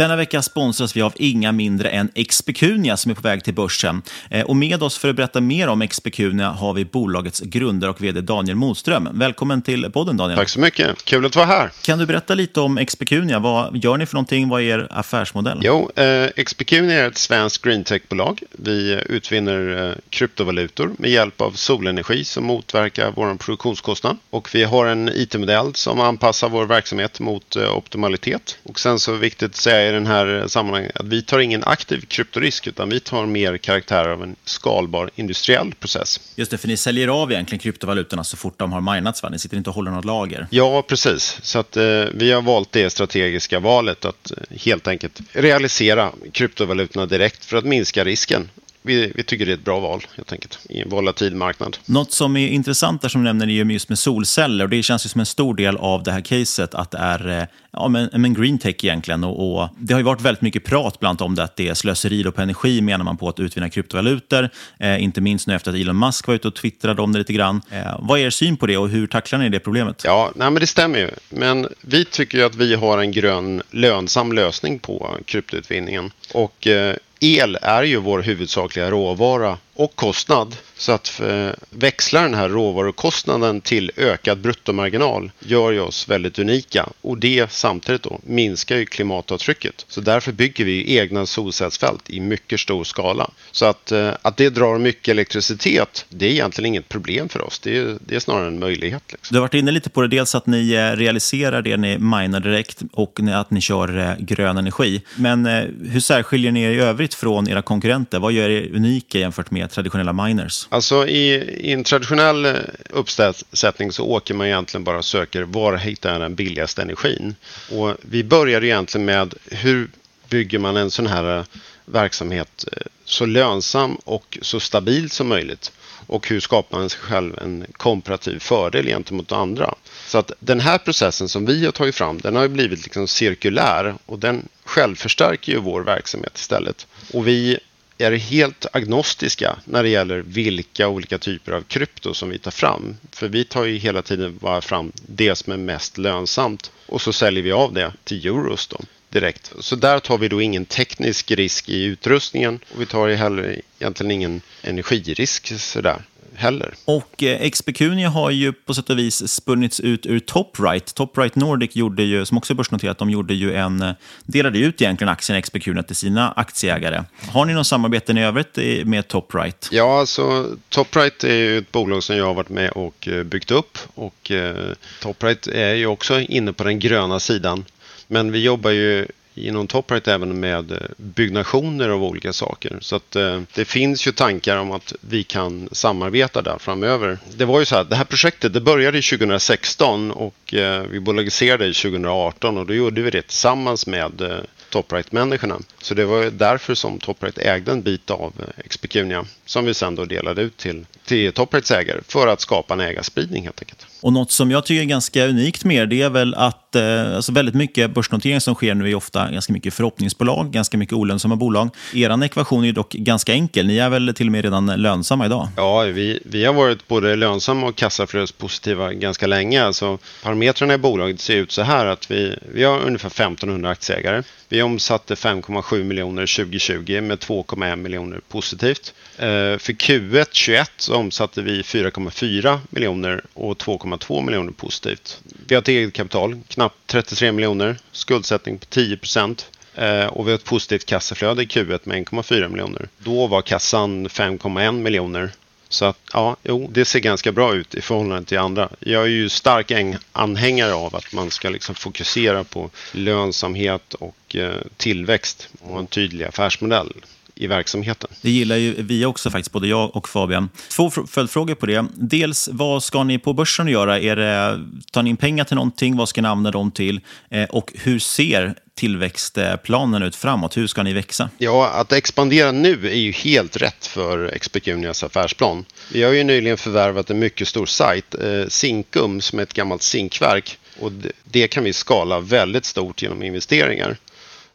Denna 0.00 0.16
vecka 0.16 0.42
sponsras 0.42 0.96
vi 0.96 1.02
av 1.02 1.12
inga 1.16 1.52
mindre 1.52 1.88
än 1.88 2.10
Expecunia 2.14 2.96
som 2.96 3.10
är 3.10 3.14
på 3.14 3.20
väg 3.20 3.44
till 3.44 3.54
börsen. 3.54 4.02
Eh, 4.30 4.44
och 4.44 4.56
med 4.56 4.82
oss 4.82 4.98
för 4.98 5.08
att 5.08 5.16
berätta 5.16 5.40
mer 5.40 5.68
om 5.68 5.82
Expecunia 5.82 6.48
har 6.48 6.72
vi 6.72 6.84
bolagets 6.84 7.40
grundare 7.40 7.90
och 7.90 8.02
vd 8.02 8.20
Daniel 8.20 8.56
Modström. 8.56 9.08
Välkommen 9.12 9.62
till 9.62 9.90
podden 9.90 10.16
Daniel. 10.16 10.38
Tack 10.38 10.48
så 10.48 10.60
mycket, 10.60 11.04
kul 11.04 11.26
att 11.26 11.36
vara 11.36 11.46
här. 11.46 11.70
Kan 11.82 11.98
du 11.98 12.06
berätta 12.06 12.34
lite 12.34 12.60
om 12.60 12.78
Expecunia? 12.78 13.38
Vad 13.38 13.76
gör 13.76 13.96
ni 13.96 14.06
för 14.06 14.14
någonting? 14.14 14.48
Vad 14.48 14.60
är 14.60 14.64
er 14.64 14.86
affärsmodell? 14.90 15.58
Jo, 15.62 15.90
eh, 15.96 16.04
Expecunia 16.36 17.04
är 17.04 17.08
ett 17.08 17.18
svenskt 17.18 17.64
greentech-bolag. 17.64 18.42
Vi 18.50 19.02
utvinner 19.06 19.88
eh, 19.88 19.94
kryptovalutor 20.10 20.90
med 20.98 21.10
hjälp 21.10 21.40
av 21.40 21.50
solenergi 21.50 22.24
som 22.24 22.44
motverkar 22.44 23.12
vår 23.16 23.34
produktionskostnad. 23.34 24.16
Och 24.30 24.54
vi 24.54 24.64
har 24.64 24.86
en 24.86 25.08
IT-modell 25.08 25.74
som 25.74 26.00
anpassar 26.00 26.48
vår 26.48 26.66
verksamhet 26.66 27.20
mot 27.20 27.56
eh, 27.56 27.76
optimalitet. 27.76 28.58
Och 28.62 28.80
sen 28.80 28.98
så 28.98 29.10
är 29.10 29.14
det 29.14 29.20
viktigt 29.20 29.50
att 29.50 29.56
säga 29.56 29.89
i 29.90 29.94
den 29.94 30.06
här 30.06 30.44
sammanhanget 30.48 30.96
att 30.96 31.06
vi 31.06 31.22
tar 31.22 31.38
ingen 31.38 31.64
aktiv 31.64 32.00
kryptorisk 32.08 32.66
utan 32.66 32.88
vi 32.88 33.00
tar 33.00 33.26
mer 33.26 33.56
karaktär 33.56 34.08
av 34.08 34.22
en 34.22 34.36
skalbar 34.44 35.10
industriell 35.14 35.74
process. 35.74 36.20
Just 36.36 36.50
det, 36.50 36.58
för 36.58 36.68
ni 36.68 36.76
säljer 36.76 37.08
av 37.08 37.32
egentligen 37.32 37.60
kryptovalutorna 37.60 38.24
så 38.24 38.36
fort 38.36 38.58
de 38.58 38.72
har 38.72 38.94
minats, 38.94 39.22
va? 39.22 39.28
Ni 39.28 39.38
sitter 39.38 39.56
inte 39.56 39.70
och 39.70 39.76
håller 39.76 39.90
något 39.90 40.04
lager? 40.04 40.46
Ja, 40.50 40.82
precis. 40.82 41.38
Så 41.42 41.58
att 41.58 41.76
eh, 41.76 42.04
vi 42.14 42.32
har 42.32 42.42
valt 42.42 42.72
det 42.72 42.90
strategiska 42.90 43.60
valet 43.60 44.04
att 44.04 44.30
eh, 44.30 44.58
helt 44.58 44.88
enkelt 44.88 45.20
realisera 45.32 46.12
kryptovalutorna 46.32 47.06
direkt 47.06 47.44
för 47.44 47.56
att 47.56 47.64
minska 47.64 48.04
risken 48.04 48.48
vi, 48.82 49.12
vi, 49.14 49.22
tycker 49.22 49.46
det 49.46 49.52
är 49.52 49.54
ett 49.54 49.64
bra 49.64 49.80
val 49.80 50.06
helt 50.16 50.32
enkelt 50.32 50.58
i 50.68 50.80
en 50.80 50.88
volatil 50.88 51.34
marknad. 51.34 51.78
Något 51.86 52.12
som 52.12 52.36
är 52.36 52.48
intressant 52.48 53.02
där 53.02 53.08
som 53.08 53.20
du 53.20 53.24
nämner 53.24 53.46
är 53.46 53.64
just 53.64 53.88
med 53.88 53.98
solceller 53.98 54.64
och 54.64 54.70
det 54.70 54.82
känns 54.82 55.06
ju 55.06 55.08
som 55.08 55.20
en 55.20 55.26
stor 55.26 55.54
del 55.54 55.76
av 55.76 56.02
det 56.02 56.12
här 56.12 56.20
caset 56.20 56.74
att 56.74 56.90
det 56.90 56.98
är 56.98 57.28
eh, 57.28 57.44
ja, 57.70 57.88
men, 57.88 58.10
men 58.12 58.34
green 58.34 58.58
tech 58.58 58.74
egentligen 58.84 59.24
och, 59.24 59.60
och, 59.60 59.68
det 59.78 59.94
har 59.94 60.00
ju 60.00 60.04
varit 60.04 60.20
väldigt 60.20 60.42
mycket 60.42 60.64
prat 60.64 61.00
bland 61.00 61.22
om 61.22 61.34
det 61.34 61.42
att 61.42 61.56
det 61.56 61.68
är 61.68 61.74
slöseri 61.74 62.24
på 62.24 62.42
energi 62.42 62.80
menar 62.80 63.04
man 63.04 63.16
på 63.16 63.28
att 63.28 63.40
utvinna 63.40 63.70
kryptovalutor. 63.70 64.48
Eh, 64.78 65.02
inte 65.02 65.20
minst 65.20 65.46
nu 65.46 65.54
efter 65.54 65.70
att 65.70 65.76
Elon 65.76 65.98
Musk 65.98 66.26
var 66.26 66.34
ute 66.34 66.48
och 66.48 66.54
twittrade 66.54 67.02
om 67.02 67.12
det 67.12 67.18
lite 67.18 67.32
grann. 67.32 67.62
Eh, 67.70 67.96
vad 67.98 68.20
är 68.20 68.24
er 68.24 68.30
syn 68.30 68.56
på 68.56 68.66
det 68.66 68.76
och 68.76 68.88
hur 68.88 69.06
tacklar 69.06 69.38
ni 69.38 69.48
det 69.48 69.60
problemet? 69.60 70.02
Ja, 70.04 70.32
nej, 70.34 70.50
men 70.50 70.60
det 70.60 70.66
stämmer 70.66 70.98
ju. 70.98 71.10
Men 71.28 71.68
vi 71.80 72.04
tycker 72.04 72.38
ju 72.38 72.44
att 72.44 72.54
vi 72.54 72.74
har 72.74 72.98
en 72.98 73.12
grön 73.12 73.62
lönsam 73.70 74.32
lösning 74.32 74.78
på 74.78 75.16
kryptoutvinningen 75.24 76.10
och 76.34 76.66
eh, 76.66 76.96
el 77.20 77.58
är 77.62 77.82
ju 77.82 77.96
vår 77.96 78.22
huvudsakliga 78.22 78.90
råvara 78.90 79.58
och 79.80 79.96
kostnad. 79.96 80.56
Så 80.76 80.92
att 80.92 81.20
eh, 81.20 81.50
växla 81.70 82.22
den 82.22 82.34
här 82.34 82.48
råvarukostnaden 82.48 83.60
till 83.60 83.90
ökad 83.96 84.38
bruttomarginal 84.38 85.30
gör 85.38 85.70
ju 85.70 85.80
oss 85.80 86.08
väldigt 86.08 86.38
unika 86.38 86.88
och 87.00 87.18
det 87.18 87.50
samtidigt 87.50 88.02
då 88.02 88.20
minskar 88.22 88.76
ju 88.76 88.86
klimatavtrycket. 88.86 89.84
Så 89.88 90.00
därför 90.00 90.32
bygger 90.32 90.64
vi 90.64 90.96
egna 90.96 91.26
solcellsfält 91.26 92.10
i 92.10 92.20
mycket 92.20 92.60
stor 92.60 92.84
skala. 92.84 93.30
Så 93.52 93.66
att, 93.66 93.92
eh, 93.92 94.10
att 94.22 94.36
det 94.36 94.50
drar 94.50 94.78
mycket 94.78 95.08
elektricitet, 95.08 96.06
det 96.08 96.26
är 96.26 96.30
egentligen 96.30 96.66
inget 96.66 96.88
problem 96.88 97.28
för 97.28 97.46
oss. 97.46 97.58
Det 97.58 97.76
är, 97.76 97.96
det 98.00 98.16
är 98.16 98.20
snarare 98.20 98.46
en 98.46 98.58
möjlighet. 98.58 99.02
Liksom. 99.12 99.34
Du 99.34 99.38
har 99.38 99.40
varit 99.40 99.54
inne 99.54 99.70
lite 99.70 99.90
på 99.90 100.02
det, 100.02 100.08
dels 100.08 100.34
att 100.34 100.46
ni 100.46 100.72
eh, 100.72 100.96
realiserar 100.96 101.62
det 101.62 101.76
ni 101.76 101.98
minar 101.98 102.40
direkt 102.40 102.82
och 102.92 103.20
att 103.34 103.50
ni 103.50 103.60
kör 103.60 104.16
grön 104.18 104.56
energi. 104.56 105.02
Men 105.16 105.46
hur 105.90 106.00
särskiljer 106.00 106.52
ni 106.52 106.62
er 106.62 106.70
i 106.70 106.80
övrigt 106.80 107.14
från 107.14 107.48
era 107.48 107.62
konkurrenter? 107.62 108.18
Vad 108.18 108.32
gör 108.32 108.50
er 108.50 108.70
unika 108.74 109.18
jämfört 109.18 109.50
med 109.50 109.69
traditionella 109.70 110.12
miners? 110.12 110.66
Alltså 110.70 111.06
i, 111.08 111.34
i 111.68 111.72
en 111.72 111.84
traditionell 111.84 112.44
eh, 112.44 112.54
uppsättning 112.90 113.92
så 113.92 114.04
åker 114.04 114.34
man 114.34 114.46
egentligen 114.46 114.84
bara 114.84 114.98
och 114.98 115.04
söker 115.04 115.42
var 115.42 115.76
hittar 115.76 116.12
jag 116.12 116.20
den 116.20 116.34
billigaste 116.34 116.82
energin. 116.82 117.34
Och 117.70 117.96
vi 118.02 118.24
börjar 118.24 118.64
egentligen 118.64 119.04
med 119.04 119.34
hur 119.50 119.90
bygger 120.28 120.58
man 120.58 120.76
en 120.76 120.90
sån 120.90 121.06
här 121.06 121.38
eh, 121.38 121.44
verksamhet 121.84 122.64
eh, 122.72 122.82
så 123.04 123.26
lönsam 123.26 123.94
och 123.94 124.38
så 124.42 124.60
stabil 124.60 125.10
som 125.10 125.28
möjligt. 125.28 125.72
och 126.06 126.28
hur 126.28 126.40
skapar 126.40 126.78
man 126.78 126.90
sig 126.90 127.00
själv 127.00 127.38
en 127.38 127.66
komparativ 127.72 128.38
fördel 128.38 128.86
gentemot 128.86 129.32
andra. 129.32 129.74
Så 130.06 130.18
att 130.18 130.32
den 130.38 130.60
här 130.60 130.78
processen 130.78 131.28
som 131.28 131.46
vi 131.46 131.64
har 131.64 131.72
tagit 131.72 131.94
fram, 131.94 132.18
den 132.18 132.36
har 132.36 132.42
ju 132.42 132.48
blivit 132.48 132.82
liksom 132.84 133.08
cirkulär 133.08 133.94
och 134.06 134.18
den 134.18 134.48
självförstärker 134.64 135.52
ju 135.52 135.58
vår 135.58 135.82
verksamhet 135.82 136.38
istället. 136.38 136.86
Och 137.12 137.26
vi 137.26 137.58
är 138.00 138.12
helt 138.12 138.66
agnostiska 138.72 139.58
när 139.64 139.82
det 139.82 139.88
gäller 139.88 140.18
vilka 140.18 140.88
olika 140.88 141.18
typer 141.18 141.52
av 141.52 141.62
krypto 141.62 142.14
som 142.14 142.30
vi 142.30 142.38
tar 142.38 142.50
fram. 142.50 142.96
För 143.12 143.28
vi 143.28 143.44
tar 143.44 143.64
ju 143.64 143.76
hela 143.76 144.02
tiden 144.02 144.38
bara 144.40 144.60
fram 144.60 144.92
det 145.06 145.36
som 145.36 145.52
är 145.52 145.56
mest 145.56 145.98
lönsamt 145.98 146.72
och 146.86 147.00
så 147.00 147.12
säljer 147.12 147.42
vi 147.42 147.52
av 147.52 147.72
det 147.72 147.92
till 148.04 148.26
euros 148.26 148.66
då 148.66 148.80
direkt. 149.08 149.52
Så 149.60 149.76
där 149.76 149.98
tar 149.98 150.18
vi 150.18 150.28
då 150.28 150.42
ingen 150.42 150.64
teknisk 150.64 151.30
risk 151.30 151.68
i 151.68 151.84
utrustningen 151.84 152.60
och 152.74 152.80
vi 152.80 152.86
tar 152.86 153.06
ju 153.06 153.14
heller 153.14 153.60
egentligen 153.78 154.10
ingen 154.10 154.40
energirisk 154.62 155.60
sådär 155.60 156.02
heller. 156.34 156.74
Och 156.84 157.22
eh, 157.22 157.42
Expecunia 157.42 158.08
har 158.08 158.30
ju 158.30 158.52
på 158.52 158.74
sätt 158.74 158.90
och 158.90 158.98
vis 158.98 159.28
spunnits 159.28 159.80
ut 159.80 160.06
ur 160.06 160.18
Topright. 160.20 160.94
Topright 160.94 161.36
Nordic 161.36 161.76
gjorde 161.76 162.02
ju, 162.02 162.24
som 162.24 162.38
också 162.38 162.52
är 162.52 162.54
börsnoterat, 162.54 162.98
de 162.98 163.10
gjorde 163.10 163.34
ju 163.34 163.54
en, 163.54 163.82
eh, 163.82 163.92
delade 164.24 164.58
ut 164.58 164.82
egentligen 164.82 165.08
aktien 165.08 165.38
Expecunia 165.38 165.82
till 165.82 165.96
sina 165.96 166.32
aktieägare. 166.32 167.04
Har 167.32 167.44
ni 167.44 167.52
någon 167.52 167.64
samarbeten 167.64 168.18
i 168.18 168.24
övrigt 168.24 168.58
med 168.84 169.08
Topright? 169.08 169.68
Ja, 169.72 170.00
alltså 170.00 170.56
Topright 170.68 171.24
är 171.24 171.34
ju 171.34 171.58
ett 171.58 171.72
bolag 171.72 172.02
som 172.02 172.16
jag 172.16 172.26
har 172.26 172.34
varit 172.34 172.48
med 172.48 172.70
och 172.70 173.08
eh, 173.08 173.22
byggt 173.22 173.50
upp 173.50 173.78
och 173.94 174.30
eh, 174.30 174.72
Topright 175.02 175.46
är 175.46 175.74
ju 175.74 175.86
också 175.86 176.20
inne 176.20 176.52
på 176.52 176.64
den 176.64 176.78
gröna 176.78 177.20
sidan. 177.20 177.64
Men 178.06 178.32
vi 178.32 178.44
jobbar 178.44 178.70
ju 178.70 179.06
inom 179.34 179.66
Topright 179.66 180.08
även 180.08 180.40
med 180.40 180.72
eh, 180.72 180.78
byggnationer 180.96 181.88
av 181.88 182.04
olika 182.04 182.32
saker. 182.32 182.78
Så 182.80 182.96
att 182.96 183.16
eh, 183.16 183.40
det 183.54 183.64
finns 183.64 184.06
ju 184.06 184.12
tankar 184.12 184.56
om 184.56 184.72
att 184.72 184.92
vi 185.00 185.22
kan 185.24 185.68
samarbeta 185.72 186.42
där 186.42 186.58
framöver. 186.58 187.18
Det 187.36 187.44
var 187.44 187.60
ju 187.60 187.66
så 187.66 187.74
här, 187.74 187.84
det 187.84 187.96
här 187.96 188.04
projektet 188.04 188.52
det 188.52 188.60
började 188.60 189.02
2016 189.02 190.10
och 190.10 190.54
eh, 190.54 190.82
vi 190.82 191.00
bolagiserade 191.00 191.72
2018 191.72 192.58
och 192.58 192.66
då 192.66 192.74
gjorde 192.74 193.02
vi 193.02 193.10
det 193.10 193.22
tillsammans 193.22 193.86
med 193.86 194.20
eh, 194.20 194.38
Topright-människorna. 194.70 195.58
Så 195.82 195.94
det 195.94 196.04
var 196.04 196.22
ju 196.22 196.30
därför 196.30 196.74
som 196.74 196.98
Topright 196.98 197.38
ägde 197.38 197.72
en 197.72 197.82
bit 197.82 198.10
av 198.10 198.32
eh, 198.38 198.64
Expecunia 198.64 199.24
som 199.44 199.64
vi 199.64 199.74
sen 199.74 199.94
då 199.94 200.04
delade 200.04 200.42
ut 200.42 200.56
till, 200.56 200.86
till 201.10 201.32
Toprights 201.32 201.70
ägare 201.70 202.00
för 202.08 202.26
att 202.26 202.40
skapa 202.40 202.74
en 202.74 202.80
ägarspridning 202.80 203.44
helt 203.44 203.62
enkelt. 203.62 203.86
Och 204.00 204.12
något 204.12 204.30
som 204.30 204.50
jag 204.50 204.64
tycker 204.66 204.80
är 204.82 204.84
ganska 204.84 205.26
unikt 205.26 205.64
med 205.64 205.88
det 205.88 206.02
är 206.02 206.10
väl 206.10 206.34
att 206.34 206.76
eh, 206.76 207.16
alltså 207.16 207.32
väldigt 207.32 207.54
mycket 207.54 207.94
börsnoteringar 207.94 208.40
som 208.40 208.54
sker 208.54 208.74
nu 208.74 208.90
är 208.90 208.94
ofta 208.94 209.30
ganska 209.30 209.52
mycket 209.52 209.74
förhoppningsbolag, 209.74 210.50
ganska 210.50 210.78
mycket 210.78 210.92
olönsamma 210.92 211.36
bolag. 211.36 211.70
Er 211.94 212.24
ekvation 212.24 212.64
är 212.64 212.72
dock 212.72 212.92
ganska 212.92 213.32
enkel. 213.32 213.66
Ni 213.66 213.78
är 213.78 213.88
väl 213.88 214.14
till 214.14 214.26
och 214.28 214.32
med 214.32 214.44
redan 214.44 214.66
lönsamma 214.66 215.26
idag? 215.26 215.48
Ja, 215.56 215.80
vi, 215.80 216.20
vi 216.24 216.44
har 216.44 216.52
varit 216.52 216.88
både 216.88 217.16
lönsamma 217.16 217.66
och 217.66 217.76
kassaflödespositiva 217.76 218.92
ganska 218.92 219.26
länge. 219.26 219.64
Alltså, 219.64 219.98
parametrarna 220.22 220.74
i 220.74 220.78
bolaget 220.78 221.20
ser 221.20 221.36
ut 221.36 221.52
så 221.52 221.62
här 221.62 221.86
att 221.86 222.10
vi, 222.10 222.38
vi 222.54 222.64
har 222.64 222.80
ungefär 222.80 223.08
1500 223.08 223.70
aktieägare. 223.70 224.22
Vi 224.48 224.62
omsatte 224.62 225.14
5,7 225.14 225.84
miljoner 225.84 226.36
2020 226.36 227.00
med 227.00 227.18
2,1 227.18 227.76
miljoner 227.76 228.20
positivt. 228.28 228.94
Eh, 229.18 229.58
För 229.58 229.72
Q1 229.72 230.26
21 230.32 230.70
så 230.76 230.94
omsatte 231.00 231.42
vi 231.42 231.62
4,4 231.62 232.58
miljoner 232.70 233.24
och 233.34 233.58
2,2 233.58 234.22
miljoner 234.22 234.52
positivt. 234.52 235.20
Vi 235.46 235.54
har 235.54 235.62
ett 235.62 235.68
eget 235.68 235.92
kapital, 235.92 236.40
knappt 236.48 236.76
33 236.86 237.32
miljoner, 237.32 237.78
skuldsättning 237.92 238.58
på 238.58 238.66
10 238.66 238.96
procent. 238.96 239.50
Eh, 239.74 240.06
och 240.06 240.26
vi 240.26 240.30
har 240.30 240.38
ett 240.38 240.44
positivt 240.44 240.86
kassaflöde 240.86 241.42
i 241.42 241.46
Q1 241.46 241.80
med 241.84 241.96
1,4 241.96 242.48
miljoner. 242.48 242.88
Då 242.98 243.26
var 243.26 243.42
kassan 243.42 244.08
5,1 244.08 244.72
miljoner. 244.72 245.30
Så 245.68 245.84
att, 245.84 245.98
ja, 246.12 246.36
jo, 246.42 246.70
det 246.72 246.84
ser 246.84 247.00
ganska 247.00 247.32
bra 247.32 247.54
ut 247.54 247.74
i 247.74 247.80
förhållande 247.80 248.24
till 248.28 248.38
andra. 248.38 248.68
Jag 248.80 249.02
är 249.02 249.06
ju 249.06 249.28
stark 249.28 249.72
anhängare 250.12 250.74
av 250.74 250.96
att 250.96 251.12
man 251.12 251.30
ska 251.30 251.48
liksom 251.48 251.74
fokusera 251.74 252.44
på 252.44 252.70
lönsamhet 252.92 253.94
och 253.94 254.36
eh, 254.36 254.54
tillväxt 254.76 255.48
och 255.60 255.78
en 255.78 255.86
tydlig 255.86 256.24
affärsmodell 256.24 256.92
i 257.40 257.46
verksamheten. 257.46 258.10
Det 258.22 258.30
gillar 258.30 258.56
ju 258.56 258.82
vi 258.82 259.04
också 259.04 259.30
faktiskt, 259.30 259.52
både 259.52 259.68
jag 259.68 259.96
och 259.96 260.08
Fabian. 260.08 260.48
Två 260.68 260.88
fr- 260.90 261.06
följdfrågor 261.06 261.54
på 261.54 261.66
det. 261.66 261.86
Dels, 261.94 262.48
vad 262.52 262.82
ska 262.82 263.04
ni 263.04 263.18
på 263.18 263.32
börsen 263.32 263.68
göra? 263.68 264.00
Är 264.00 264.16
det, 264.16 264.60
tar 264.92 265.02
ni 265.02 265.10
in 265.10 265.16
pengar 265.16 265.44
till 265.44 265.54
någonting? 265.54 265.96
Vad 265.96 266.08
ska 266.08 266.22
ni 266.22 266.28
använda 266.28 266.50
dem 266.50 266.70
till? 266.70 267.00
Eh, 267.30 267.44
och 267.44 267.72
hur 267.74 267.98
ser 267.98 268.54
tillväxtplanen 268.74 270.02
ut 270.02 270.16
framåt? 270.16 270.56
Hur 270.56 270.66
ska 270.66 270.82
ni 270.82 270.92
växa? 270.92 271.30
Ja, 271.38 271.68
att 271.68 271.92
expandera 271.92 272.52
nu 272.52 272.88
är 272.90 272.94
ju 272.98 273.12
helt 273.12 273.56
rätt 273.56 273.86
för 273.86 274.24
Expecunias 274.34 275.04
affärsplan. 275.04 275.64
Vi 275.92 276.02
har 276.02 276.12
ju 276.12 276.24
nyligen 276.24 276.56
förvärvat 276.56 277.10
en 277.10 277.18
mycket 277.18 277.48
stor 277.48 277.66
sajt, 277.66 278.14
eh, 278.14 278.48
Zinkum, 278.48 279.20
som 279.20 279.38
är 279.38 279.42
ett 279.42 279.52
gammalt 279.54 279.82
zinkverk. 279.82 280.58
Och 280.80 280.92
det 281.24 281.48
kan 281.48 281.64
vi 281.64 281.72
skala 281.72 282.20
väldigt 282.20 282.64
stort 282.64 283.02
genom 283.02 283.22
investeringar. 283.22 283.96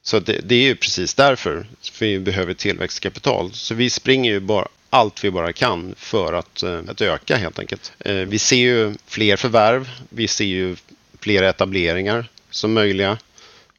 Så 0.08 0.20
det, 0.20 0.40
det 0.44 0.56
är 0.56 0.62
ju 0.62 0.76
precis 0.76 1.14
därför 1.14 1.66
vi 2.00 2.20
behöver 2.20 2.54
tillväxtkapital. 2.54 3.54
Så 3.54 3.74
vi 3.74 3.90
springer 3.90 4.32
ju 4.32 4.40
bara 4.40 4.68
allt 4.90 5.24
vi 5.24 5.32
bara 5.32 5.54
kan 5.54 5.96
för 5.98 6.34
att, 6.34 6.64
eh, 6.64 6.80
att 6.88 7.02
öka 7.02 7.38
helt 7.38 7.60
enkelt. 7.60 7.92
Eh, 8.00 8.16
vi 8.16 8.40
ser 8.40 8.56
ju 8.56 8.94
fler 9.08 9.36
förvärv, 9.38 9.90
vi 10.10 10.28
ser 10.28 10.46
ju 10.46 10.76
fler 11.20 11.44
etableringar 11.44 12.30
som 12.50 12.74
möjliga 12.74 13.18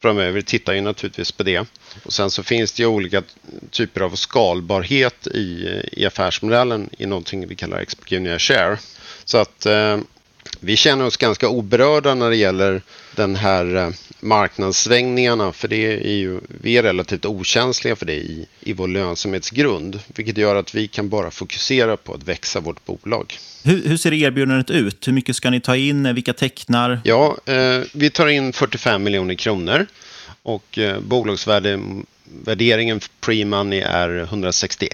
framöver. 0.01 0.31
Vi 0.31 0.43
tittar 0.43 0.73
ju 0.73 0.81
naturligtvis 0.81 1.31
på 1.31 1.43
det. 1.43 1.65
Och 2.03 2.13
sen 2.13 2.31
så 2.31 2.43
finns 2.43 2.71
det 2.71 2.83
ju 2.83 2.87
olika 2.87 3.23
typer 3.71 4.01
av 4.01 4.15
skalbarhet 4.15 5.27
i, 5.27 5.81
i 5.91 6.05
affärsmodellen 6.05 6.89
i 6.97 7.05
någonting 7.05 7.47
vi 7.47 7.55
kallar 7.55 7.79
Expecunia 7.79 8.39
Share. 8.39 8.77
Så 9.25 9.37
att 9.37 9.65
eh, 9.65 9.97
vi 10.59 10.75
känner 10.75 11.05
oss 11.05 11.17
ganska 11.17 11.49
oberörda 11.49 12.15
när 12.15 12.29
det 12.29 12.35
gäller 12.35 12.81
den 13.17 13.35
här 13.35 13.75
eh, 13.75 13.89
marknadssvängningarna 14.19 15.53
för 15.53 15.67
det 15.67 15.85
är 15.85 16.15
ju, 16.15 16.39
vi 16.47 16.77
är 16.77 16.83
relativt 16.83 17.25
okänsliga 17.25 17.95
för 17.95 18.05
det 18.05 18.15
i, 18.15 18.47
i 18.59 18.73
vår 18.73 18.87
lönsamhetsgrund 18.87 19.99
vilket 20.07 20.37
gör 20.37 20.55
att 20.55 20.75
vi 20.75 20.87
kan 20.87 21.09
bara 21.09 21.31
fokusera 21.31 21.97
på 21.97 22.13
att 22.13 22.23
växa 22.23 22.59
vårt 22.59 22.85
bolag. 22.85 23.37
Hur, 23.63 23.83
hur 23.83 23.97
ser 23.97 24.13
erbjudandet 24.13 24.69
ut? 24.69 25.07
Hur 25.07 25.13
mycket 25.13 25.35
ska 25.35 25.49
ni 25.49 25.61
ta 25.61 25.75
in? 25.75 26.15
Vilka 26.15 26.33
tecknar? 26.33 27.01
Ja, 27.03 27.37
eh, 27.45 27.81
vi 27.93 28.09
tar 28.09 28.27
in 28.27 28.53
45 28.53 29.03
miljoner 29.03 29.35
kronor 29.35 29.85
och 30.43 30.77
eh, 30.77 30.99
bolagsvärderingen 30.99 32.99
pre-money 33.21 33.81
är 33.81 34.19
161 34.19 34.91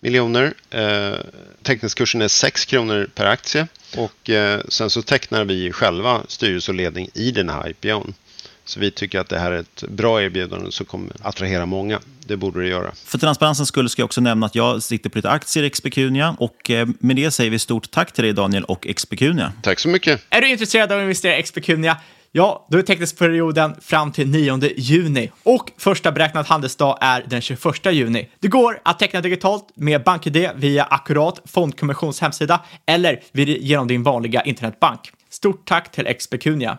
miljoner. 0.00 0.54
Eh, 0.70 1.14
teckningskursen 1.62 2.22
är 2.22 2.28
6 2.28 2.64
kronor 2.64 3.10
per 3.14 3.26
aktie 3.26 3.66
och 3.96 4.30
eh, 4.30 4.60
sen 4.68 4.90
så 4.90 5.02
tecknar 5.02 5.44
vi 5.44 5.72
själva 5.72 6.22
styrelse 6.28 6.70
och 6.70 6.74
ledning 6.74 7.08
i 7.14 7.30
den 7.30 7.48
här 7.48 7.68
IPOn. 7.68 8.14
Så 8.64 8.80
vi 8.80 8.90
tycker 8.90 9.20
att 9.20 9.28
det 9.28 9.38
här 9.38 9.52
är 9.52 9.58
ett 9.58 9.84
bra 9.88 10.22
erbjudande 10.22 10.72
som 10.72 10.86
kommer 10.86 11.12
attrahera 11.22 11.66
många. 11.66 12.00
Det 12.26 12.36
borde 12.36 12.60
det 12.60 12.68
göra. 12.68 12.92
För 13.04 13.18
transparensens 13.18 13.68
skull 13.68 13.88
ska 13.88 14.02
jag 14.02 14.06
också 14.06 14.20
nämna 14.20 14.46
att 14.46 14.54
jag 14.54 14.82
sitter 14.82 15.10
på 15.10 15.18
lite 15.18 15.30
aktier 15.30 15.64
i 15.64 15.66
Expecunia. 15.66 16.36
Och 16.38 16.70
eh, 16.70 16.88
med 16.98 17.16
det 17.16 17.30
säger 17.30 17.50
vi 17.50 17.58
stort 17.58 17.90
tack 17.90 18.12
till 18.12 18.24
dig 18.24 18.32
Daniel 18.32 18.64
och 18.64 18.86
Expecunia. 18.86 19.52
Tack 19.62 19.78
så 19.78 19.88
mycket. 19.88 20.20
Är 20.30 20.40
du 20.40 20.48
intresserad 20.48 20.92
av 20.92 20.98
att 20.98 21.02
investera 21.02 21.36
i 21.36 21.38
Expecunia? 21.38 21.96
Ja, 22.36 22.66
då 22.68 22.78
är 22.78 22.82
teckningsperioden 22.82 23.74
fram 23.80 24.12
till 24.12 24.28
9 24.30 24.60
juni 24.76 25.30
och 25.42 25.72
första 25.78 26.12
beräknad 26.12 26.46
handelsdag 26.46 26.98
är 27.00 27.24
den 27.28 27.40
21 27.40 27.92
juni. 27.92 28.28
Det 28.40 28.48
går 28.48 28.80
att 28.84 28.98
teckna 28.98 29.20
digitalt 29.20 29.64
med 29.74 30.02
BankID 30.02 30.50
via 30.56 30.84
Akkurat 30.84 31.40
Fondkommissions 31.44 32.20
hemsida 32.20 32.60
eller 32.86 33.20
genom 33.32 33.88
din 33.88 34.02
vanliga 34.02 34.42
internetbank. 34.42 35.00
Stort 35.30 35.68
tack 35.68 35.90
till 35.90 36.06
Expecunia. 36.06 36.78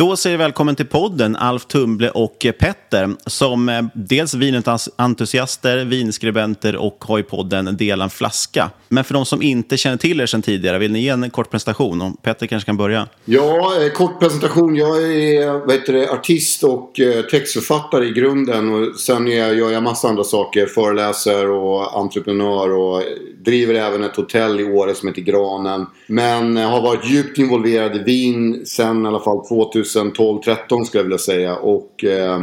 Då 0.00 0.16
säger 0.16 0.36
vi 0.36 0.42
välkommen 0.42 0.76
till 0.76 0.86
podden 0.86 1.36
Alf 1.36 1.66
Tumble 1.66 2.10
och 2.10 2.46
eh, 2.46 2.52
Petter 2.52 3.16
som 3.26 3.68
eh, 3.68 3.82
dels 3.94 4.34
vinentusiaster, 4.34 5.84
vinskribenter 5.84 6.76
och 6.76 7.04
har 7.08 7.18
i 7.18 7.22
podden 7.22 7.76
Dela 7.76 8.04
en 8.04 8.10
flaska. 8.10 8.70
Men 8.88 9.04
för 9.04 9.14
de 9.14 9.26
som 9.26 9.42
inte 9.42 9.76
känner 9.76 9.96
till 9.96 10.20
er 10.20 10.26
sedan 10.26 10.42
tidigare, 10.42 10.78
vill 10.78 10.92
ni 10.92 11.00
ge 11.00 11.08
en 11.08 11.30
kort 11.30 11.50
presentation? 11.50 12.02
Och 12.02 12.22
Petter 12.22 12.46
kanske 12.46 12.66
kan 12.66 12.76
börja? 12.76 13.08
Ja, 13.24 13.82
eh, 13.82 13.92
kort 13.92 14.20
presentation. 14.20 14.76
Jag 14.76 15.02
är 15.02 15.50
vad 15.50 15.72
heter 15.72 15.92
det, 15.92 16.10
artist 16.10 16.64
och 16.64 16.92
textförfattare 17.30 18.06
i 18.06 18.12
grunden. 18.12 18.74
Och 18.74 19.00
sen 19.00 19.26
jag, 19.26 19.54
gör 19.54 19.70
jag 19.70 19.82
massa 19.82 20.08
andra 20.08 20.24
saker. 20.24 20.66
Föreläser 20.66 21.50
och 21.50 21.98
entreprenör 21.98 22.72
och 22.72 23.02
driver 23.44 23.74
även 23.74 24.04
ett 24.04 24.16
hotell 24.16 24.60
i 24.60 24.64
Åre 24.64 24.94
som 24.94 25.08
heter 25.08 25.22
Granen. 25.22 25.86
Men 26.06 26.56
har 26.56 26.82
varit 26.82 27.10
djupt 27.10 27.38
involverad 27.38 27.96
i 27.96 27.98
vin 27.98 28.66
sen 28.66 29.04
i 29.04 29.08
alla 29.08 29.20
fall 29.20 29.46
2000. 29.48 29.89
2012-13 29.96 30.84
skulle 30.84 30.98
jag 30.98 31.02
vilja 31.02 31.18
säga. 31.18 31.56
Och 31.56 32.04
eh, 32.04 32.42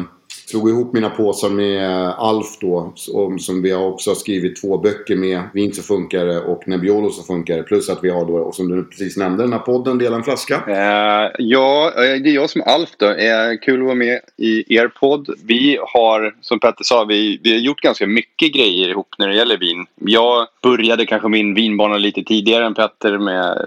slog 0.49 0.69
ihop 0.69 0.93
mina 0.93 1.09
påsar 1.09 1.49
med 1.49 1.83
eh, 1.83 2.19
Alf 2.19 2.57
då. 2.61 2.91
Som, 2.95 3.39
som 3.39 3.61
vi 3.61 3.71
har 3.71 3.85
också 3.85 4.15
skrivit 4.15 4.61
två 4.61 4.77
böcker 4.77 5.15
med. 5.15 5.41
Vin 5.53 5.73
som 5.73 5.83
funkar 5.83 6.49
och 6.49 6.67
Nebbiolo 6.67 7.09
som 7.09 7.23
funkar. 7.23 7.63
Plus 7.63 7.89
att 7.89 8.03
vi 8.03 8.09
har 8.09 8.25
då, 8.25 8.51
som 8.51 8.69
du 8.69 8.83
precis 8.83 9.17
nämnde, 9.17 9.43
den 9.43 9.53
här 9.53 9.59
podden 9.59 9.97
Dela 9.97 10.15
en 10.15 10.23
flaska. 10.23 10.55
Uh, 10.67 11.31
ja, 11.37 11.93
eh, 11.95 12.21
det 12.21 12.29
är 12.29 12.33
jag 12.33 12.49
som 12.49 12.61
är 12.61 12.65
Alf 12.65 12.89
då. 12.97 13.05
Uh, 13.05 13.13
kul 13.61 13.79
att 13.79 13.85
vara 13.85 13.95
med 13.95 14.19
i 14.37 14.75
er 14.75 14.87
podd. 14.87 15.29
Vi 15.43 15.79
har, 15.93 16.35
som 16.41 16.59
Petter 16.59 16.83
sa, 16.83 17.03
vi, 17.03 17.39
vi 17.43 17.51
har 17.51 17.59
gjort 17.59 17.81
ganska 17.81 18.07
mycket 18.07 18.53
grejer 18.53 18.89
ihop 18.89 19.15
när 19.17 19.27
det 19.27 19.35
gäller 19.35 19.57
vin. 19.57 19.85
Jag 19.95 20.47
började 20.63 21.05
kanske 21.05 21.27
min 21.27 21.53
vinbana 21.53 21.97
lite 21.97 22.23
tidigare 22.23 22.65
än 22.65 22.73
Petter 22.73 23.17
med 23.17 23.51
att 23.51 23.57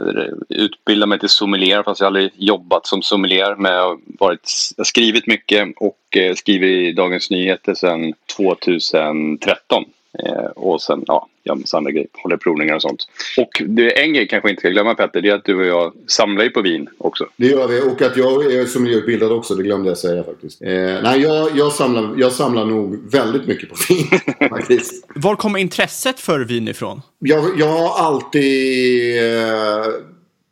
utbilda 0.49 1.07
mig 1.07 1.19
till 1.19 1.29
sommelier. 1.29 1.83
Fast 1.83 2.01
jag 2.01 2.05
har 2.05 2.09
aldrig 2.09 2.31
jobbat 2.37 2.87
som 2.87 3.03
sommelier. 3.03 3.55
Men 3.59 3.73
jag 3.73 3.89
har 3.89 3.99
varit, 4.19 4.49
skrivit 4.85 5.27
mycket 5.27 5.69
och 5.77 5.97
uh, 6.17 6.35
skriver 6.35 6.67
i 6.67 6.93
Dagens 6.93 7.31
Nyheter 7.31 7.75
sedan 7.75 8.15
2013. 8.37 9.85
Eh, 10.19 10.51
och 10.57 10.83
sen, 10.83 11.05
ja, 11.07 11.29
gör 11.45 11.55
massa 11.55 11.77
andra 11.77 11.91
grejer. 11.91 12.09
Håller 12.23 12.37
provningar 12.37 12.75
och 12.75 12.83
sånt. 12.83 13.07
Och 13.39 13.63
det 13.67 13.99
är 13.99 14.03
en 14.03 14.15
grej 14.15 14.29
kanske 14.29 14.51
inte 14.51 14.61
ska 14.61 14.69
glömma 14.69 14.95
Petter. 14.95 15.21
Det 15.21 15.29
är 15.29 15.35
att 15.35 15.45
du 15.45 15.57
och 15.57 15.67
jag 15.67 15.93
samlar 16.07 16.45
ju 16.45 16.51
på 16.51 16.63
vin 16.63 16.89
också. 16.99 17.27
Det 17.37 17.47
gör 17.47 17.69
vi. 17.69 17.81
Och 17.81 18.03
att 18.03 18.17
jag 18.17 18.53
är 18.53 18.67
sommelierutbildad 18.67 19.33
också. 19.33 19.55
Det 19.55 19.63
glömde 19.63 19.89
jag 19.89 19.99
säga 19.99 20.25
faktiskt. 20.25 20.63
Eh, 20.63 20.71
nej, 21.03 21.21
jag, 21.21 21.57
jag, 21.57 21.73
samlar, 21.73 22.15
jag 22.17 22.33
samlar 22.33 22.65
nog 22.65 23.13
väldigt 23.13 23.47
mycket 23.47 23.69
på 23.69 23.77
vin. 23.89 24.21
faktiskt. 24.49 25.07
Var 25.15 25.37
kommer 25.37 25.59
intresset 25.59 26.21
för 26.21 26.41
vin 26.41 26.69
ifrån? 26.69 27.03
Jag, 27.19 27.45
jag 27.59 27.67
har 27.67 28.07
alltid 28.07 29.19
eh, 29.19 29.85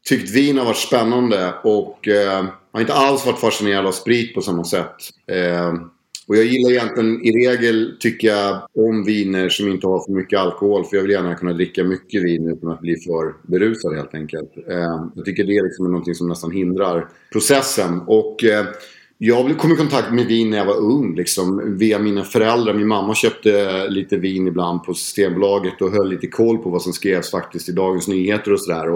tyckt 0.08 0.30
vin 0.30 0.58
har 0.58 0.64
varit 0.64 0.76
spännande. 0.76 1.52
Och 1.62 2.08
eh, 2.08 2.44
har 2.78 2.80
inte 2.80 2.94
alls 2.94 3.26
varit 3.26 3.40
fascinerad 3.40 3.86
av 3.86 3.92
sprit 3.92 4.34
på 4.34 4.40
samma 4.40 4.64
sätt. 4.64 4.94
Eh, 5.32 5.72
och 6.28 6.36
jag 6.36 6.44
gillar 6.44 6.70
egentligen, 6.70 7.24
i 7.24 7.32
regel 7.32 7.96
tycker 8.00 8.28
jag 8.28 8.62
om 8.74 9.04
viner 9.04 9.48
som 9.48 9.68
inte 9.68 9.86
har 9.86 10.04
för 10.04 10.12
mycket 10.12 10.38
alkohol. 10.38 10.84
För 10.84 10.96
jag 10.96 11.02
vill 11.02 11.10
gärna 11.10 11.34
kunna 11.34 11.52
dricka 11.52 11.84
mycket 11.84 12.24
vin 12.24 12.48
utan 12.48 12.70
att 12.70 12.80
bli 12.80 12.96
för 12.96 13.34
berusad 13.42 13.96
helt 13.96 14.14
enkelt. 14.14 14.50
Eh, 14.68 15.10
jag 15.14 15.24
tycker 15.24 15.44
det 15.44 15.62
liksom 15.62 15.86
är 15.86 15.90
någonting 15.90 16.14
som 16.14 16.28
nästan 16.28 16.50
hindrar 16.50 17.08
processen. 17.32 18.00
Och 18.06 18.44
eh, 18.44 18.66
jag 19.18 19.58
kom 19.58 19.72
i 19.72 19.76
kontakt 19.76 20.12
med 20.12 20.26
vin 20.26 20.50
när 20.50 20.58
jag 20.58 20.64
var 20.64 20.80
ung. 20.80 21.14
Liksom, 21.16 21.78
via 21.78 21.98
mina 21.98 22.24
föräldrar. 22.24 22.74
Min 22.74 22.88
mamma 22.88 23.14
köpte 23.14 23.88
lite 23.88 24.16
vin 24.16 24.46
ibland 24.46 24.84
på 24.84 24.94
Systembolaget 24.94 25.82
och 25.82 25.90
höll 25.90 26.08
lite 26.08 26.26
koll 26.26 26.58
på 26.58 26.70
vad 26.70 26.82
som 26.82 26.92
skrevs 26.92 27.30
faktiskt 27.30 27.68
i 27.68 27.72
Dagens 27.72 28.08
Nyheter 28.08 28.52
och 28.52 28.60
sådär. 28.60 28.88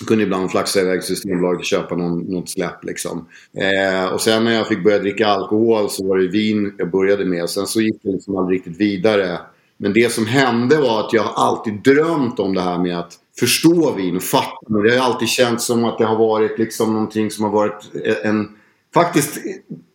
Jag 0.00 0.08
kunde 0.08 0.24
ibland 0.24 0.50
flaxa 0.50 0.80
iväg 0.80 1.00
till 1.00 1.16
Systembolaget 1.16 1.58
och 1.58 1.64
köpa 1.64 1.96
någon, 1.96 2.18
något 2.18 2.50
släpp. 2.50 2.84
Liksom. 2.84 3.26
Eh, 3.56 4.12
och 4.12 4.20
sen 4.20 4.44
när 4.44 4.52
jag 4.52 4.68
fick 4.68 4.84
börja 4.84 4.98
dricka 4.98 5.26
alkohol 5.26 5.90
så 5.90 6.08
var 6.08 6.18
det 6.18 6.28
vin 6.28 6.74
jag 6.78 6.90
började 6.90 7.24
med. 7.24 7.50
Sen 7.50 7.66
så 7.66 7.80
gick 7.80 8.02
det 8.02 8.12
liksom 8.12 8.36
aldrig 8.36 8.58
riktigt 8.58 8.80
vidare. 8.80 9.38
Men 9.76 9.92
det 9.92 10.12
som 10.12 10.26
hände 10.26 10.76
var 10.76 11.00
att 11.00 11.12
jag 11.12 11.26
alltid 11.36 11.82
drömt 11.82 12.40
om 12.40 12.54
det 12.54 12.60
här 12.60 12.78
med 12.78 12.98
att 12.98 13.12
förstå 13.38 13.94
vin 13.94 14.16
och 14.16 14.22
fatta. 14.22 14.82
Det 14.82 14.98
har 14.98 15.06
alltid 15.06 15.28
känts 15.28 15.66
som 15.66 15.84
att 15.84 15.98
det 15.98 16.04
har 16.04 16.16
varit 16.16 16.58
liksom 16.58 16.92
någonting 16.92 17.30
som 17.30 17.44
har 17.44 17.52
varit 17.52 17.90
eh, 18.04 18.30
en... 18.30 18.48
Faktiskt 18.94 19.38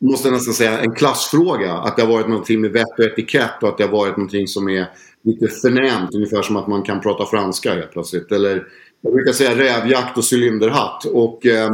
måste 0.01 0.27
jag 0.27 0.33
nästan 0.33 0.53
säga 0.53 0.79
en 0.79 0.95
klassfråga. 0.95 1.73
Att 1.73 1.95
det 1.95 2.01
har 2.01 2.09
varit 2.09 2.27
någonting 2.27 2.61
med 2.61 2.71
vett 2.71 2.99
och 2.99 3.05
etikett 3.05 3.63
och 3.63 3.69
att 3.69 3.77
det 3.77 3.83
har 3.83 3.91
varit 3.91 4.17
någonting 4.17 4.47
som 4.47 4.69
är 4.69 4.87
lite 5.23 5.47
förnämt. 5.47 6.15
Ungefär 6.15 6.41
som 6.41 6.55
att 6.55 6.67
man 6.67 6.83
kan 6.83 7.01
prata 7.01 7.25
franska 7.25 7.73
helt 7.73 7.91
plötsligt. 7.91 8.31
Eller 8.31 8.67
jag 9.01 9.13
brukar 9.13 9.31
säga 9.31 9.55
rävjakt 9.55 10.17
och 10.17 10.33
cylinderhatt. 10.33 11.05
Och 11.05 11.45
eh, 11.45 11.69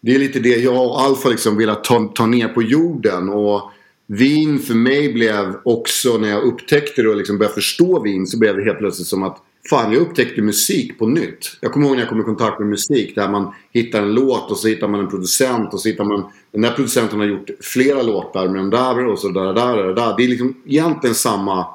det 0.00 0.14
är 0.14 0.18
lite 0.18 0.40
det 0.40 0.56
jag 0.56 0.86
och 0.86 1.00
Alfa 1.00 1.28
liksom 1.28 1.56
velat 1.56 1.84
ta, 1.84 2.12
ta 2.14 2.26
ner 2.26 2.48
på 2.48 2.62
jorden. 2.62 3.28
Och 3.28 3.70
vin 4.06 4.58
för 4.58 4.74
mig 4.74 5.12
blev 5.12 5.54
också 5.64 6.18
när 6.18 6.28
jag 6.28 6.42
upptäckte 6.42 7.02
det 7.02 7.08
och 7.08 7.16
liksom 7.16 7.38
började 7.38 7.54
förstå 7.54 8.02
vin 8.02 8.26
så 8.26 8.38
blev 8.38 8.56
det 8.56 8.64
helt 8.64 8.78
plötsligt 8.78 9.08
som 9.08 9.22
att 9.22 9.42
Fan, 9.70 9.92
jag 9.92 10.02
upptäckte 10.02 10.42
musik 10.42 10.98
på 10.98 11.06
nytt. 11.06 11.58
Jag 11.60 11.72
kommer 11.72 11.86
ihåg 11.86 11.96
när 11.96 12.02
jag 12.02 12.08
kom 12.08 12.20
i 12.20 12.24
kontakt 12.24 12.58
med 12.58 12.68
musik 12.68 13.14
där 13.14 13.28
man 13.28 13.54
hittar 13.72 14.02
en 14.02 14.14
låt 14.14 14.50
och 14.50 14.58
så 14.58 14.68
hittar 14.68 14.88
man 14.88 15.00
en 15.00 15.08
producent 15.08 15.74
och 15.74 15.80
så 15.80 15.88
hittar 15.88 16.04
man 16.04 16.24
den 16.52 16.62
där 16.62 16.70
producenten 16.70 17.18
har 17.18 17.26
gjort 17.26 17.50
flera 17.60 18.02
låtar 18.02 18.48
med 18.48 18.60
den 18.60 18.70
där 18.70 19.06
och 19.06 19.18
så 19.18 19.28
där, 19.28 19.54
där, 19.54 19.76
där, 19.76 19.94
där. 19.94 20.14
Det 20.16 20.24
är 20.24 20.28
liksom 20.28 20.62
egentligen 20.66 21.14
samma 21.14 21.66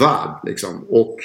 värld 0.00 0.40
liksom. 0.44 0.84
Och 0.88 1.16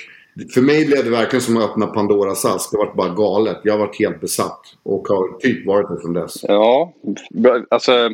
för 0.54 0.62
mig 0.62 0.86
blev 0.86 1.04
det 1.04 1.10
verkligen 1.10 1.42
som 1.42 1.58
att 1.58 1.64
öppna 1.64 1.88
Pandoras 1.88 2.46
ask. 2.46 2.72
Det 2.72 2.78
var 2.78 2.96
bara 2.96 3.14
galet. 3.14 3.58
Jag 3.64 3.74
har 3.74 3.80
varit 3.80 4.00
helt 4.00 4.22
besatt 4.22 4.62
och 4.84 5.08
har 5.08 5.40
typ 5.40 5.66
varit 5.66 5.90
det 5.90 6.02
från 6.02 6.14
dess. 6.14 6.44
Ja, 6.44 6.94
alltså 7.70 8.10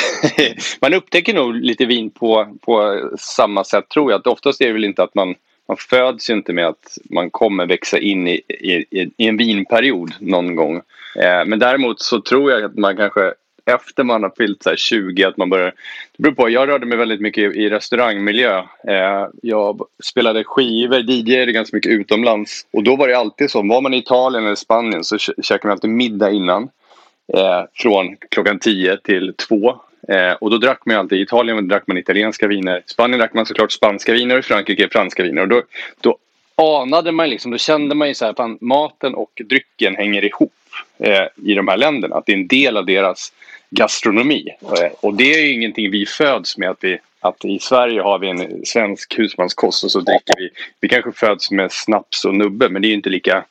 man 0.80 0.94
upptäcker 0.94 1.34
nog 1.34 1.54
lite 1.54 1.86
vin 1.86 2.10
på, 2.10 2.58
på 2.64 3.00
samma 3.18 3.64
sätt 3.64 3.88
tror 3.88 4.10
jag. 4.10 4.18
Att 4.18 4.26
oftast 4.26 4.60
är 4.60 4.66
det 4.66 4.72
väl 4.72 4.84
inte 4.84 5.02
att 5.02 5.14
man 5.14 5.34
man 5.68 5.76
föds 5.76 6.30
ju 6.30 6.34
inte 6.34 6.52
med 6.52 6.66
att 6.66 6.98
man 7.10 7.30
kommer 7.30 7.66
växa 7.66 7.98
in 7.98 8.28
i, 8.28 8.40
i, 8.48 9.10
i 9.16 9.28
en 9.28 9.36
vinperiod 9.36 10.12
någon 10.20 10.56
gång. 10.56 10.76
Eh, 11.16 11.44
men 11.46 11.58
däremot 11.58 12.00
så 12.00 12.20
tror 12.20 12.50
jag 12.50 12.64
att 12.64 12.78
man 12.78 12.96
kanske 12.96 13.34
efter 13.74 14.04
man 14.04 14.22
har 14.22 14.32
fyllt 14.36 14.62
så 14.62 14.76
20 14.76 15.24
att 15.24 15.36
man 15.36 15.50
börjar... 15.50 15.72
Det 16.16 16.22
beror 16.22 16.34
på, 16.34 16.50
jag 16.50 16.68
rörde 16.68 16.86
mig 16.86 16.98
väldigt 16.98 17.20
mycket 17.20 17.56
i 17.56 17.70
restaurangmiljö. 17.70 18.58
Eh, 18.88 19.26
jag 19.42 19.80
spelade 20.04 20.44
skivor, 20.44 20.98
DJade 20.98 21.52
ganska 21.52 21.76
mycket 21.76 21.92
utomlands. 21.92 22.66
Och 22.72 22.82
då 22.82 22.96
var 22.96 23.08
det 23.08 23.18
alltid 23.18 23.50
så, 23.50 23.62
var 23.62 23.80
man 23.80 23.94
i 23.94 23.98
Italien 23.98 24.44
eller 24.44 24.54
Spanien 24.54 25.04
så 25.04 25.18
käkade 25.18 25.60
man 25.62 25.72
alltid 25.72 25.90
middag 25.90 26.30
innan. 26.30 26.68
Eh, 27.34 27.64
från 27.74 28.16
klockan 28.30 28.58
10 28.58 28.96
till 28.96 29.34
2. 29.48 29.80
Eh, 30.08 30.32
och 30.32 30.50
då 30.50 30.58
drack 30.58 30.86
man 30.86 30.96
alltid, 30.96 31.18
i 31.18 31.22
Italien 31.22 31.68
drack 31.68 31.86
man 31.86 31.98
italienska 31.98 32.46
viner. 32.46 32.78
I 32.78 32.82
Spanien 32.86 33.18
drack 33.18 33.34
man 33.34 33.46
såklart 33.46 33.72
spanska 33.72 34.12
viner 34.12 34.34
och 34.34 34.38
i 34.38 34.42
Frankrike 34.42 34.88
franska 34.88 35.22
viner. 35.22 35.42
Och 35.42 35.48
då, 35.48 35.62
då 36.00 36.16
anade 36.56 37.12
man 37.12 37.30
liksom, 37.30 37.50
då 37.50 37.58
kände 37.58 37.94
man 37.94 38.08
ju 38.08 38.14
så 38.14 38.24
här, 38.24 38.42
att 38.42 38.60
maten 38.60 39.14
och 39.14 39.42
drycken 39.44 39.96
hänger 39.96 40.24
ihop 40.24 40.52
eh, 40.98 41.26
i 41.44 41.54
de 41.54 41.68
här 41.68 41.76
länderna. 41.76 42.16
Att 42.16 42.26
det 42.26 42.32
är 42.32 42.36
en 42.36 42.48
del 42.48 42.76
av 42.76 42.86
deras 42.86 43.32
gastronomi. 43.70 44.48
Eh, 44.62 44.92
och 45.00 45.14
det 45.14 45.34
är 45.34 45.40
ju 45.40 45.52
ingenting 45.52 45.90
vi 45.90 46.06
föds 46.06 46.58
med. 46.58 46.70
Att, 46.70 46.84
vi, 46.84 46.98
att 47.20 47.44
i 47.44 47.58
Sverige 47.58 48.02
har 48.02 48.18
vi 48.18 48.28
en 48.28 48.66
svensk 48.66 49.18
husmanskost 49.18 49.84
och 49.84 49.90
så 49.90 50.00
dricker 50.00 50.34
vi. 50.36 50.50
Vi 50.80 50.88
kanske 50.88 51.12
föds 51.12 51.50
med 51.50 51.72
snaps 51.72 52.24
och 52.24 52.34
nubbe 52.34 52.68
men 52.68 52.82
det 52.82 52.86
är 52.88 52.90
ju 52.90 52.94
inte 52.94 53.10
lika, 53.10 53.44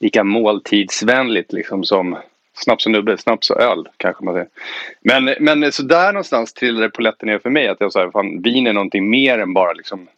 lika 0.00 0.24
måltidsvänligt 0.24 1.52
liksom 1.52 1.84
som 1.84 2.18
snaps 2.54 2.86
och 2.86 2.92
nubbe, 2.92 3.18
snaps 3.18 3.50
och 3.50 3.60
öl 3.60 3.88
kanske 3.96 4.24
man 4.24 4.34
säger. 4.34 4.48
Men, 5.00 5.34
men 5.40 5.72
så 5.72 5.82
där 5.82 6.12
någonstans 6.12 6.52
trillade 6.52 6.90
polletten 6.90 7.26
ner 7.28 7.38
för 7.38 7.50
mig. 7.50 7.68
Att 7.68 7.80
jag 7.80 7.92
sa 7.92 8.10
fan 8.10 8.42
vin 8.42 8.66
är 8.66 8.72
någonting 8.72 9.10
mer 9.10 9.38
än 9.38 9.54
bara 9.54 9.72
liksom 9.72 10.08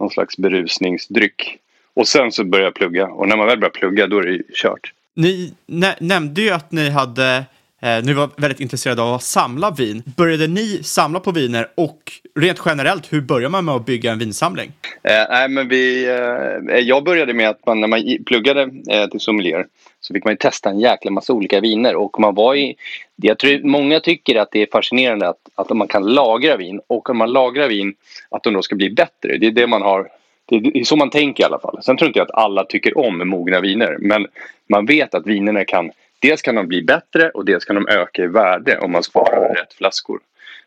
någon 0.00 0.10
slags 0.10 0.36
berusningsdryck. 0.36 1.58
Och 1.94 2.08
sen 2.08 2.32
så 2.32 2.44
började 2.44 2.66
jag 2.66 2.74
plugga 2.74 3.06
och 3.06 3.28
när 3.28 3.36
man 3.36 3.46
väl 3.46 3.58
börjar 3.58 3.70
plugga 3.70 4.06
då 4.06 4.18
är 4.18 4.22
det 4.22 4.32
ju 4.32 4.42
kört. 4.54 4.92
Ni 5.14 5.54
nä 5.66 5.96
nämnde 6.00 6.42
ju 6.42 6.50
att 6.50 6.72
ni 6.72 6.90
hade 6.90 7.44
Eh, 7.82 8.04
ni 8.04 8.12
var 8.12 8.30
väldigt 8.36 8.60
intresserade 8.60 9.02
av 9.02 9.14
att 9.14 9.22
samla 9.22 9.70
vin. 9.70 10.02
Började 10.16 10.46
ni 10.46 10.82
samla 10.82 11.20
på 11.20 11.32
viner 11.32 11.66
och 11.74 12.12
rent 12.34 12.62
generellt, 12.66 13.12
hur 13.12 13.20
börjar 13.20 13.48
man 13.48 13.64
med 13.64 13.74
att 13.74 13.86
bygga 13.86 14.12
en 14.12 14.18
vinsamling? 14.18 14.72
Eh, 15.02 15.26
nej, 15.30 15.48
men 15.48 15.68
vi, 15.68 16.06
eh, 16.06 16.76
eh 16.76 16.80
jag 16.80 17.04
började 17.04 17.34
med 17.34 17.48
att 17.48 17.66
man, 17.66 17.80
när 17.80 17.88
man 17.88 18.18
pluggade 18.26 18.62
eh, 18.90 19.06
till 19.06 19.20
sommelier 19.20 19.66
så 20.00 20.14
fick 20.14 20.24
man 20.24 20.32
ju 20.32 20.36
testa 20.36 20.70
en 20.70 20.80
jäkla 20.80 21.10
massa 21.10 21.32
olika 21.32 21.60
viner 21.60 21.94
och 21.96 22.20
man 22.20 22.34
var 22.34 22.54
i, 22.54 22.76
jag 23.16 23.38
tror 23.38 23.60
många 23.62 24.00
tycker 24.00 24.36
att 24.36 24.48
det 24.52 24.62
är 24.62 24.68
fascinerande 24.72 25.28
att, 25.28 25.48
att 25.54 25.76
man 25.76 25.88
kan 25.88 26.06
lagra 26.06 26.56
vin 26.56 26.80
och 26.86 27.10
om 27.10 27.18
man 27.18 27.32
lagrar 27.32 27.68
vin 27.68 27.94
att 28.30 28.42
de 28.42 28.54
då 28.54 28.62
ska 28.62 28.76
bli 28.76 28.90
bättre. 28.90 29.38
Det 29.38 29.46
är 29.46 29.50
det 29.50 29.66
man 29.66 29.82
har 29.82 30.08
det 30.50 30.56
är 30.56 30.84
så 30.84 30.96
man 30.96 31.10
tänker 31.10 31.42
i 31.42 31.46
alla 31.46 31.58
fall. 31.58 31.78
Sen 31.82 31.96
tror 31.96 32.08
inte 32.08 32.18
jag 32.18 32.28
att 32.28 32.34
alla 32.34 32.64
tycker 32.64 32.98
om 32.98 33.28
mogna 33.28 33.60
viner 33.60 33.96
men 34.00 34.26
man 34.68 34.86
vet 34.86 35.14
att 35.14 35.26
vinerna 35.26 35.64
kan 35.64 35.90
Dels 36.18 36.42
kan 36.42 36.54
de 36.54 36.68
bli 36.68 36.82
bättre 36.82 37.30
och 37.30 37.44
dels 37.44 37.64
kan 37.64 37.76
de 37.76 37.88
öka 37.88 38.22
i 38.22 38.26
värde 38.26 38.78
om 38.78 38.92
man 38.92 39.02
sparar 39.02 39.54
rätt 39.54 39.74
flaskor. 39.74 40.20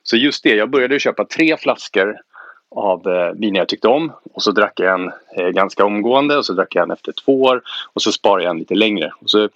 Så 0.03 0.17
just 0.17 0.43
det, 0.43 0.55
jag 0.55 0.69
började 0.69 0.99
köpa 0.99 1.25
tre 1.25 1.57
flaskor 1.57 2.17
av 2.75 3.07
eh, 3.07 3.31
viner 3.31 3.59
jag 3.59 3.67
tyckte 3.67 3.87
om 3.87 4.11
och 4.33 4.43
så 4.43 4.51
drack 4.51 4.79
jag 4.79 5.01
en 5.01 5.11
eh, 5.37 5.49
ganska 5.49 5.85
omgående 5.85 6.37
och 6.37 6.45
så 6.45 6.53
drack 6.53 6.75
jag 6.75 6.83
en 6.83 6.91
efter 6.91 7.11
två 7.11 7.41
år 7.41 7.61
och 7.93 8.01
så 8.01 8.11
sparade 8.11 8.43
jag 8.43 8.51
en 8.51 8.59
lite 8.59 8.75
längre. 8.75 9.11
Och 9.19 9.29
så, 9.29 9.43
eh, 9.43 9.49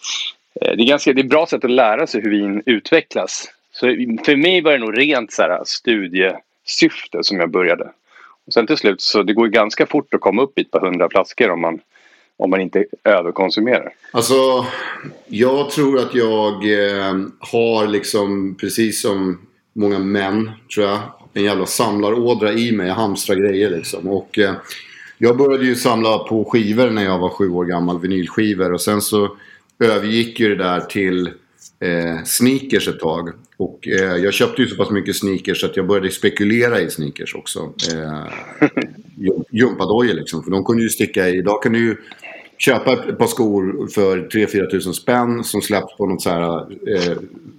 det, 0.61 0.83
är 0.83 0.87
ganska, 0.87 1.13
det 1.13 1.21
är 1.21 1.23
ett 1.23 1.29
bra 1.29 1.45
sätt 1.45 1.65
att 1.65 1.71
lära 1.71 2.07
sig 2.07 2.21
hur 2.21 2.29
vin 2.29 2.63
utvecklas. 2.65 3.51
Så 3.71 3.85
för 4.25 4.35
mig 4.35 4.61
var 4.61 4.71
det 4.71 4.77
nog 4.77 4.97
rent 4.97 5.31
så 5.31 5.41
här, 5.41 5.61
studiesyfte 5.65 7.23
som 7.23 7.39
jag 7.39 7.49
började. 7.49 7.89
Och 8.47 8.53
sen 8.53 8.67
till 8.67 8.77
slut 8.77 9.01
så 9.01 9.23
det 9.23 9.33
går 9.33 9.47
ganska 9.47 9.85
fort 9.85 10.13
att 10.13 10.21
komma 10.21 10.41
upp 10.41 10.57
i 10.57 10.61
ett 10.61 10.71
par 10.71 10.79
hundra 10.79 11.09
flaskor 11.09 11.51
om 11.51 11.61
man 11.61 11.79
om 12.37 12.49
man 12.49 12.61
inte 12.61 12.85
överkonsumerar? 13.03 13.93
Alltså, 14.11 14.65
jag 15.27 15.69
tror 15.69 15.99
att 15.99 16.15
jag 16.15 16.53
eh, 16.53 17.15
har 17.39 17.87
liksom, 17.87 18.55
precis 18.55 19.01
som 19.01 19.39
många 19.73 19.99
män, 19.99 20.51
tror 20.75 20.87
jag, 20.87 20.99
en 21.33 21.43
jävla 21.43 21.65
samlarådra 21.65 22.53
i 22.53 22.71
mig. 22.71 22.87
Jag 22.87 22.95
hamstrar 22.95 23.35
grejer 23.35 23.69
liksom. 23.69 24.09
Och 24.09 24.39
eh, 24.39 24.53
jag 25.17 25.37
började 25.37 25.65
ju 25.65 25.75
samla 25.75 26.17
på 26.17 26.45
skivor 26.45 26.89
när 26.89 27.03
jag 27.03 27.19
var 27.19 27.29
sju 27.29 27.49
år 27.49 27.65
gammal, 27.65 27.99
vinylskivor. 27.99 28.73
Och 28.73 28.81
sen 28.81 29.01
så 29.01 29.37
övergick 29.79 30.39
ju 30.39 30.49
det 30.49 30.63
där 30.63 30.79
till 30.79 31.27
eh, 31.79 32.23
sneakers 32.25 32.87
ett 32.87 32.99
tag. 32.99 33.29
Och 33.57 33.87
eh, 33.87 34.15
jag 34.15 34.33
köpte 34.33 34.61
ju 34.61 34.67
så 34.67 34.75
pass 34.75 34.91
mycket 34.91 35.15
sneakers 35.15 35.63
att 35.63 35.77
jag 35.77 35.87
började 35.87 36.11
spekulera 36.11 36.81
i 36.81 36.89
sneakers 36.89 37.35
också. 37.35 37.73
Eh, 37.93 38.23
Gympadojor 39.49 40.13
liksom. 40.13 40.43
För 40.43 40.51
de 40.51 40.65
kunde 40.65 40.83
ju 40.83 40.89
sticka 40.89 41.29
i. 41.29 41.37
Idag 41.37 41.63
kan 41.63 41.71
du 41.71 41.79
ju 41.79 41.95
köpa 42.57 42.93
ett 42.93 43.17
par 43.17 43.27
skor 43.27 43.87
för 43.87 44.17
3-4 44.17 44.71
tusen 44.71 44.93
spänn 44.93 45.43
som 45.43 45.61
släpps 45.61 45.97
på 45.97 46.05
något 46.05 46.21
så 46.21 46.29
här 46.29 46.59
eh, 46.61 47.17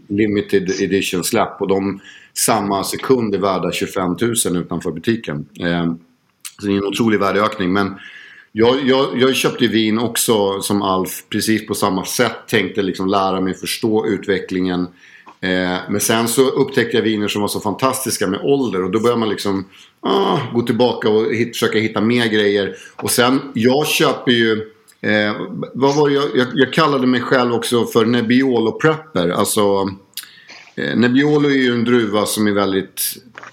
limited 0.09 0.71
edition 0.81 1.25
släpp. 1.25 1.61
Och 1.61 1.69
de 1.69 2.01
samma 2.35 2.85
sekund 2.85 3.35
är 3.35 3.39
värda 3.39 3.73
25 3.73 4.17
000 4.21 4.57
utanför 4.57 4.91
butiken. 4.91 5.47
Eh, 5.61 5.95
så 6.61 6.67
det 6.67 6.73
är 6.73 6.77
en 6.77 6.85
otrolig 6.85 7.21
värdeökning. 7.21 7.73
Men 7.73 7.95
jag, 8.53 8.87
jag, 8.89 9.21
jag 9.21 9.37
köpte 9.37 9.65
ju 9.65 9.71
vin 9.71 9.99
också 9.99 10.61
som 10.61 10.83
Alf 10.83 11.25
precis 11.31 11.67
på 11.67 11.75
samma 11.75 12.05
sätt. 12.05 12.37
Tänkte 12.49 12.83
liksom 12.83 13.09
lära 13.09 13.41
mig 13.41 13.55
förstå 13.55 14.07
utvecklingen. 14.07 14.81
Eh, 15.41 15.77
men 15.89 16.01
sen 16.01 16.29
så 16.29 16.49
upptäckte 16.49 16.97
jag 16.97 17.05
viner 17.05 17.29
som 17.29 17.41
var 17.41 17.49
så 17.49 17.61
fantastiska 17.61 18.27
med 18.27 18.41
ålder. 18.43 18.85
Och 18.85 18.91
då 18.91 19.01
börjar 19.01 19.17
man 19.17 19.29
liksom 19.29 19.65
ah, 20.01 20.39
gå 20.55 20.63
tillbaka 20.63 21.11
och 21.11 21.35
hit, 21.35 21.49
försöka 21.49 21.79
hitta 21.79 22.01
mer 22.01 22.27
grejer. 22.27 22.77
Och 22.97 23.11
sen, 23.11 23.41
jag 23.55 23.87
köper 23.87 24.33
ju... 24.33 24.73
Eh, 25.01 25.37
vad 25.75 25.97
var 25.97 26.11
jag, 26.11 26.25
jag, 26.35 26.47
jag 26.55 26.73
kallade 26.73 27.07
mig 27.07 27.21
själv 27.21 27.53
också 27.53 27.87
för 27.87 28.05
Nebbiolo 28.05 28.73
Prepper. 28.73 29.29
Alltså... 29.29 29.89
Eh, 30.77 30.97
Nebbiolo 30.97 31.49
är 31.49 31.55
ju 31.55 31.73
en 31.73 31.85
druva 31.85 32.27
som 32.27 32.47
är 32.47 32.53
väldigt 32.53 33.03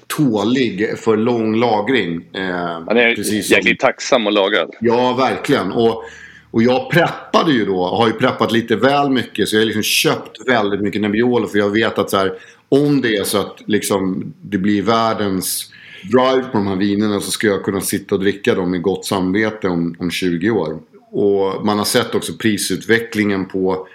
tålig 0.07 0.97
för 0.97 1.17
lång 1.17 1.55
lagring. 1.55 2.29
Eh, 2.33 2.43
är 2.43 3.15
precis 3.15 3.51
jäkligt 3.51 3.81
som... 3.81 3.87
tacksam 3.87 4.27
att 4.27 4.33
lagra. 4.33 4.67
Ja, 4.79 5.13
verkligen. 5.13 5.71
Och, 5.71 6.03
och 6.51 6.63
jag 6.63 6.89
preppade 6.91 7.51
ju 7.51 7.65
då, 7.65 7.85
har 7.85 8.07
ju 8.07 8.13
preppat 8.13 8.51
lite 8.51 8.75
väl 8.75 9.09
mycket. 9.09 9.49
Så 9.49 9.55
jag 9.55 9.61
har 9.61 9.65
liksom 9.65 9.83
köpt 9.83 10.47
väldigt 10.47 10.81
mycket 10.81 11.01
Nebbiolo. 11.01 11.47
För 11.47 11.57
jag 11.57 11.69
vet 11.69 11.99
att 11.99 12.09
så 12.09 12.17
här, 12.17 12.33
om 12.69 13.01
det 13.01 13.15
är 13.15 13.23
så 13.23 13.37
att 13.37 13.57
liksom, 13.65 14.33
det 14.41 14.57
blir 14.57 14.81
världens 14.81 15.71
drive 16.03 16.43
på 16.43 16.57
de 16.57 16.67
här 16.67 16.75
vinerna 16.75 17.19
så 17.19 17.31
ska 17.31 17.47
jag 17.47 17.63
kunna 17.63 17.81
sitta 17.81 18.15
och 18.15 18.21
dricka 18.21 18.55
dem 18.55 18.71
med 18.71 18.81
gott 18.81 19.05
samvete 19.05 19.67
om, 19.67 19.95
om 19.99 20.11
20 20.11 20.49
år. 20.49 20.79
Och 21.13 21.65
man 21.65 21.77
har 21.77 21.85
sett 21.85 22.15
också 22.15 22.33
prisutvecklingen 22.33 23.45
på 23.45 23.87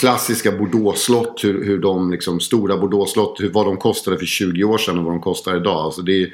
klassiska 0.00 0.52
Bordeaux-slott, 0.52 1.44
hur, 1.44 1.64
hur 1.64 1.78
de 1.78 2.10
liksom, 2.10 2.40
stora 2.40 2.76
Bordeaux-slott, 2.76 3.40
hur, 3.40 3.50
vad 3.50 3.66
de 3.66 3.76
kostade 3.76 4.18
för 4.18 4.26
20 4.26 4.64
år 4.64 4.78
sedan 4.78 4.98
och 4.98 5.04
vad 5.04 5.12
de 5.12 5.20
kostar 5.20 5.56
idag. 5.56 5.76
Alltså 5.76 6.02
det, 6.02 6.22
är, 6.22 6.30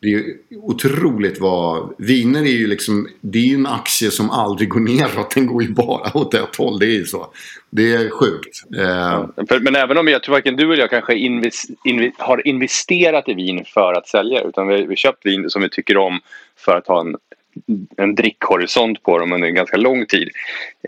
det 0.00 0.14
är 0.14 0.24
otroligt 0.62 1.40
vad... 1.40 1.94
Viner 1.98 2.42
är 2.42 2.56
ju 2.56 2.66
liksom, 2.66 3.08
det 3.20 3.38
är 3.38 3.42
ju 3.42 3.54
en 3.54 3.66
aktie 3.66 4.10
som 4.10 4.30
aldrig 4.30 4.68
går 4.68 4.80
neråt, 4.80 5.34
den 5.34 5.46
går 5.46 5.62
ju 5.62 5.68
bara 5.68 6.16
åt 6.16 6.34
ett 6.34 6.56
håll. 6.56 6.78
Det 6.78 6.86
är 6.86 6.98
ju 6.98 7.04
så. 7.04 7.26
Det 7.70 7.94
är 7.94 8.10
sjukt. 8.10 8.62
Eh. 8.78 9.26
Men 9.60 9.76
även 9.76 9.98
om 9.98 10.08
jag 10.08 10.22
tror 10.22 10.32
varken 10.34 10.56
du 10.56 10.64
eller 10.64 10.82
jag 10.82 10.90
kanske 10.90 11.14
invest, 11.14 11.70
inv, 11.84 12.10
har 12.18 12.46
investerat 12.46 13.28
i 13.28 13.34
vin 13.34 13.64
för 13.74 13.92
att 13.92 14.08
sälja, 14.08 14.42
utan 14.42 14.68
vi 14.68 14.86
har 14.86 14.94
köpt 14.94 15.26
vin 15.26 15.50
som 15.50 15.62
vi 15.62 15.68
tycker 15.68 15.96
om 15.96 16.20
för 16.56 16.76
att 16.76 16.86
ha 16.86 17.00
en 17.00 17.16
en 17.96 18.14
drickhorisont 18.14 19.02
på 19.02 19.18
dem 19.18 19.32
under 19.32 19.48
en 19.48 19.54
ganska 19.54 19.76
lång 19.76 20.06
tid. 20.06 20.28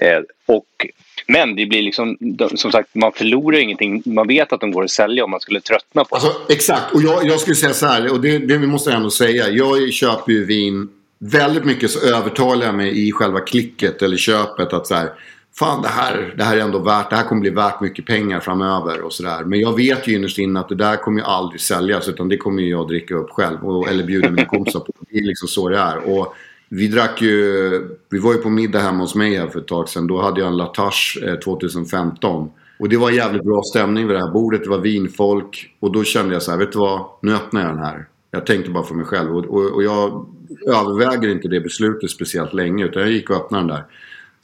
Eh, 0.01 0.19
och, 0.47 0.87
men 1.27 1.57
det 1.57 1.67
blir 1.67 1.83
liksom, 1.83 2.17
som 2.55 2.73
sagt, 2.73 2.95
man 2.95 3.13
förlorar 3.13 3.59
ingenting. 3.59 4.03
Man 4.05 4.29
vet 4.29 4.53
att 4.53 4.61
de 4.61 4.71
går 4.71 4.85
att 4.85 4.91
sälja 4.91 5.25
om 5.25 5.31
man 5.31 5.41
skulle 5.41 5.61
tröttna 5.61 6.05
på 6.05 6.15
alltså, 6.15 6.33
Exakt, 6.49 6.95
och 6.95 7.03
jag, 7.03 7.27
jag 7.27 7.41
skulle 7.41 7.57
säga 7.57 7.73
så 7.73 7.87
här, 7.87 8.13
och 8.13 8.21
det, 8.21 8.39
det 8.39 8.59
måste 8.59 8.91
jag 8.91 8.97
ändå 8.97 9.11
säga. 9.11 9.49
Jag 9.49 9.93
köper 9.93 10.33
ju 10.33 10.45
vin, 10.45 10.89
väldigt 11.19 11.65
mycket 11.65 11.91
så 11.91 12.07
övertalar 12.17 12.67
jag 12.67 12.75
mig 12.75 13.09
i 13.09 13.13
själva 13.13 13.41
klicket 13.41 14.03
eller 14.03 14.17
köpet 14.17 14.73
att 14.73 14.87
så 14.87 14.95
här, 14.95 15.11
fan 15.59 15.83
det 15.83 15.89
här, 15.89 16.35
det 16.37 16.45
här 16.45 16.57
är 16.57 16.61
ändå 16.61 16.79
värt, 16.79 17.11
det 17.11 17.17
här 17.17 17.25
kommer 17.25 17.41
bli 17.41 17.51
värt 17.51 17.81
mycket 17.81 18.07
pengar 18.07 18.41
framöver 18.41 19.01
och 19.01 19.13
sådär. 19.13 19.45
Men 19.45 19.61
jag 19.61 19.77
vet 19.77 20.09
ju 20.09 20.15
innerst 20.15 20.39
inne 20.39 20.61
att 20.61 20.69
det 20.69 20.75
där 20.75 20.97
kommer 20.97 21.21
ju 21.21 21.27
aldrig 21.27 21.61
säljas 21.61 22.09
utan 22.09 22.29
det 22.29 22.37
kommer 22.37 22.63
ju 22.63 22.69
jag 22.69 22.89
dricka 22.89 23.15
upp 23.15 23.31
själv 23.31 23.69
och, 23.69 23.89
eller 23.89 24.05
bjuda 24.05 24.31
mina 24.31 24.45
kompisar 24.45 24.81
på. 24.81 24.93
Det 25.11 25.19
är 25.19 25.23
liksom 25.23 25.49
så 25.49 25.69
det 25.69 25.79
är. 25.79 25.97
Och 25.97 26.35
vi 26.69 26.89
drack 26.89 27.23
ju, 27.23 27.71
vi 28.11 28.19
var 28.19 28.33
ju 28.33 28.39
på 28.39 28.51
middag 28.51 28.79
hemma 28.79 28.99
hos 28.99 29.15
mig 29.15 29.37
här 29.37 29.47
för 29.47 29.59
ett 29.59 29.69
tag 29.69 29.89
sedan. 29.89 30.07
Då 30.07 30.23
hade 30.23 30.41
jag 30.41 30.49
en 30.49 30.57
Latache 30.57 31.37
2015. 31.45 32.43
Eh, 32.43 32.49
och 32.79 32.89
det 32.89 32.97
var 32.97 33.11
jävligt 33.11 33.45
bra 33.45 33.63
stämning 33.63 34.07
vid 34.07 34.17
det 34.17 34.21
här 34.21 34.33
bordet. 34.33 34.65
Det 34.65 34.71
var 34.71 34.79
vinfolk. 34.79 35.75
Och 35.81 35.93
då 35.93 36.05
kände 36.05 36.33
jag 36.33 36.43
så 36.43 36.51
här, 36.51 36.59
vet 36.59 36.73
du 36.73 36.79
vad? 36.79 37.05
Nu 37.23 37.35
öppnar 37.35 37.61
jag 37.61 37.71
den 37.71 37.85
här. 37.85 38.07
Jag 38.31 38.47
tänkte 38.47 38.71
bara 38.71 38.85
för 38.85 38.95
mig 38.95 39.07
själv. 39.07 39.37
Och, 39.37 39.45
och, 39.45 39.75
och 39.75 39.83
jag 39.83 40.27
överväger 40.67 41.29
inte 41.29 41.49
det 41.49 41.61
beslutet 41.61 42.11
speciellt 42.11 42.55
länge. 42.55 42.85
Utan 42.85 43.03
jag 43.03 43.13
gick 43.13 43.31
och 43.31 43.37
öppnade 43.37 43.63
den 43.63 43.77
där. 43.77 43.85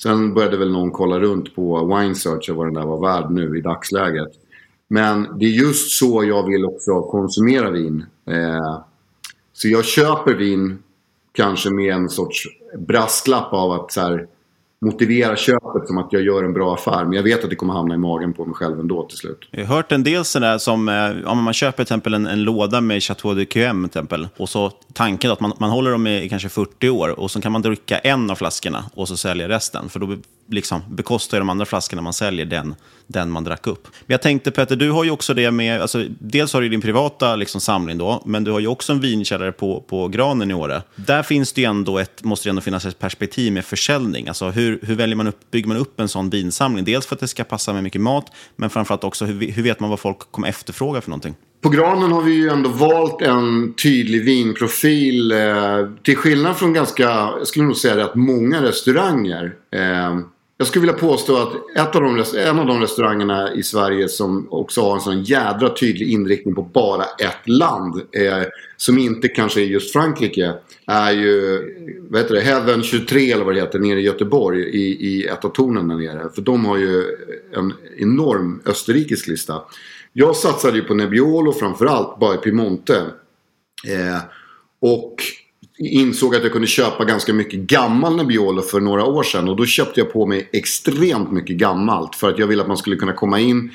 Sen 0.03 0.35
började 0.35 0.57
väl 0.57 0.73
någon 0.73 0.91
kolla 0.91 1.19
runt 1.19 1.55
på 1.55 1.97
Winesearch 1.97 2.51
och 2.51 2.57
vad 2.57 2.67
den 2.67 2.75
där 2.75 2.87
var 2.87 3.01
värd 3.01 3.31
nu 3.31 3.59
i 3.59 3.61
dagsläget. 3.61 4.29
Men 4.89 5.39
det 5.39 5.45
är 5.45 5.51
just 5.51 5.99
så 5.99 6.25
jag 6.25 6.47
vill 6.47 6.65
också 6.65 7.03
konsumera 7.03 7.71
vin. 7.71 8.05
Eh, 8.27 8.81
så 9.53 9.69
jag 9.69 9.85
köper 9.85 10.35
vin 10.35 10.79
kanske 11.33 11.71
med 11.71 11.95
en 11.95 12.09
sorts 12.09 12.45
brasklapp 12.79 13.53
av 13.53 13.73
att 13.73 13.93
så 13.93 14.01
här, 14.01 14.27
motivera 14.83 15.37
köpet 15.37 15.87
som 15.87 15.99
att 15.99 16.09
jag 16.11 16.23
gör 16.23 16.45
en 16.45 16.53
bra 16.53 16.75
affär. 16.75 17.05
Men 17.05 17.13
jag 17.13 17.23
vet 17.23 17.45
att 17.45 17.51
det 17.51 17.57
kommer 17.57 17.75
hamna 17.75 17.95
i 17.95 17.99
magen 17.99 18.33
på 18.33 18.45
mig 18.45 18.55
själv 18.55 18.81
ändå 18.81 19.07
till 19.09 19.19
slut. 19.19 19.39
Jag 19.51 19.67
har 19.67 19.77
hört 19.77 19.93
en 19.93 20.05
del 20.05 20.25
sådär 20.25 20.59
som, 20.59 20.89
eh, 20.89 21.31
om 21.31 21.45
man 21.45 21.55
köper 21.55 21.77
till 21.77 21.83
exempel 21.83 22.15
en, 22.15 22.27
en 22.27 22.43
låda 22.43 22.81
med 22.81 23.03
Chateau 23.03 23.35
de 23.35 23.47
QM 23.47 23.83
till 23.83 23.87
exempel, 23.87 24.29
och 24.37 24.49
så 24.49 24.71
tanken 24.93 25.31
att 25.31 25.41
man, 25.41 25.53
man 25.59 25.71
håller 25.71 25.91
dem 25.91 26.07
i 26.07 26.29
kanske 26.29 26.49
40 26.49 26.89
år 26.89 27.21
och 27.21 27.31
så 27.31 27.41
kan 27.41 27.53
man 27.53 27.63
dricka 27.63 27.99
en 27.99 28.31
av 28.31 28.35
flaskorna 28.35 28.85
och 28.95 29.09
så 29.09 29.17
sälja 29.17 29.49
resten. 29.49 29.89
För 29.89 30.01
då 30.01 30.17
liksom 30.53 30.83
bekostar 30.91 31.39
de 31.39 31.51
andra 31.51 31.65
flaskorna 31.65 32.03
man 32.03 32.13
säljer 32.13 32.47
den, 32.47 32.75
den 33.07 33.31
man 33.31 33.45
drack 33.45 33.67
upp. 33.67 33.83
Men 33.85 34.15
jag 34.15 34.23
tänkte 34.23 34.51
Peter, 34.51 34.77
du 34.77 34.91
har 34.91 35.05
ju 35.05 35.11
också 35.11 35.35
det 35.35 35.51
med, 35.51 35.81
alltså, 35.81 36.05
dels 36.19 36.53
har 36.53 36.61
du 36.61 36.69
din 36.69 36.81
privata 36.81 37.37
liksom, 37.37 37.61
samling 37.61 37.99
då, 37.99 38.23
men 38.27 38.45
du 38.45 38.51
har 38.51 38.61
ju 38.61 38.67
också 38.67 38.93
en 38.93 39.01
vinkällare 39.01 39.53
på, 39.53 39.85
på 39.89 40.09
Granen 40.09 40.51
i 40.51 40.55
Åre. 40.55 40.83
Där 40.97 41.23
finns 41.23 41.53
det 41.53 41.61
ju 41.61 41.65
ändå 41.65 41.99
ett, 41.99 42.25
måste 42.25 42.49
det 42.49 42.51
ändå 42.51 42.63
finnas 42.63 42.87
ett 42.87 42.99
perspektiv 42.99 43.53
med 43.53 43.65
försäljning. 43.65 44.29
Alltså 44.29 44.51
hur, 44.51 44.81
hur 44.83 44.95
väljer 44.95 45.17
man 45.17 45.27
upp, 45.27 45.51
bygger 45.51 45.69
man 45.69 45.77
upp 45.77 46.01
en 46.01 46.09
sån 46.09 46.31
vinsamling? 46.31 46.85
Dels 46.85 47.07
för 47.07 47.17
att 47.17 47.21
det 47.21 47.29
ska 47.29 47.45
passa 47.45 47.73
med 47.73 47.83
mycket 47.83 48.01
mat, 48.01 48.27
men 48.57 48.71
framförallt 48.71 49.05
också 49.05 49.25
hur, 49.25 49.53
hur 49.53 49.63
vet 49.63 49.81
man 49.81 49.91
vad 49.91 50.01
folk 50.01 50.19
kommer 50.19 50.49
efterfråga 50.49 51.01
för 51.01 51.11
någonting? 51.11 51.35
På 51.63 51.69
Granen 51.69 52.13
har 52.13 52.23
vi 52.23 52.33
ju 52.33 52.49
ändå 52.49 52.71
valt 52.71 53.23
en 53.23 53.75
tydlig 53.75 54.25
vinprofil. 54.25 55.33
Eh, 55.33 55.89
till 56.03 56.17
skillnad 56.17 56.57
från 56.57 56.73
ganska, 56.73 57.03
jag 57.03 57.47
skulle 57.47 57.65
nog 57.65 57.77
säga 57.77 57.97
rätt 57.97 58.15
många 58.15 58.63
restauranger. 58.63 59.55
Eh, 59.75 60.19
jag 60.63 60.67
skulle 60.67 60.87
vilja 60.87 61.01
påstå 61.01 61.37
att 61.37 61.77
ett 61.77 61.97
av 61.97 62.03
de, 62.03 62.25
en 62.39 62.59
av 62.59 62.67
de 62.67 62.81
restaurangerna 62.81 63.55
i 63.55 63.63
Sverige 63.63 64.09
som 64.09 64.47
också 64.51 64.81
har 64.81 64.95
en 64.95 65.01
sån 65.01 65.23
jädra 65.23 65.75
tydlig 65.75 66.09
inriktning 66.09 66.55
på 66.55 66.63
bara 66.63 67.05
ett 67.05 67.49
land. 67.49 67.95
Eh, 68.13 68.43
som 68.77 68.99
inte 68.99 69.29
kanske 69.29 69.61
är 69.61 69.65
just 69.65 69.93
Frankrike. 69.93 70.55
Är 70.87 71.13
ju, 71.13 71.61
vad 72.11 72.21
heter 72.21 72.35
det, 72.35 72.41
Heaven 72.41 72.83
23 72.83 73.33
eller 73.33 73.45
vad 73.45 73.55
det 73.55 73.61
heter 73.61 73.79
nere 73.79 74.01
i 74.01 74.03
Göteborg. 74.03 74.63
I, 74.63 75.07
i 75.09 75.27
ett 75.27 75.45
av 75.45 75.49
tornen 75.49 75.89
där 75.89 75.97
nere. 75.97 76.31
För 76.35 76.43
de 76.43 76.65
har 76.65 76.77
ju 76.77 77.05
en 77.57 77.73
enorm 77.99 78.63
österrikisk 78.67 79.29
lista. 79.29 79.63
Jag 80.13 80.37
satsade 80.37 80.77
ju 80.77 80.85
på 80.85 80.95
Nebbiolo 80.95 81.53
framförallt, 81.53 82.19
bara 82.19 82.35
i 82.35 82.39
Piemonte. 82.39 82.97
Eh, 83.89 84.23
och 84.81 85.15
insåg 85.87 86.37
att 86.37 86.43
jag 86.43 86.53
kunde 86.53 86.67
köpa 86.67 87.05
ganska 87.05 87.33
mycket 87.33 87.61
gammal 87.61 88.17
Nebbiolo 88.17 88.63
för 88.63 88.81
några 88.81 89.05
år 89.05 89.23
sedan. 89.23 89.49
Och 89.49 89.57
då 89.57 89.67
köpte 89.67 90.01
jag 90.01 90.13
på 90.13 90.27
mig 90.27 90.49
extremt 90.53 91.33
mycket 91.33 91.57
gammalt. 91.57 92.17
För 92.17 92.31
att 92.31 92.39
jag 92.39 92.47
ville 92.47 92.63
att 92.63 92.69
man 92.69 92.77
skulle 92.77 92.97
kunna 92.97 93.13
komma 93.13 93.41
in 93.41 93.71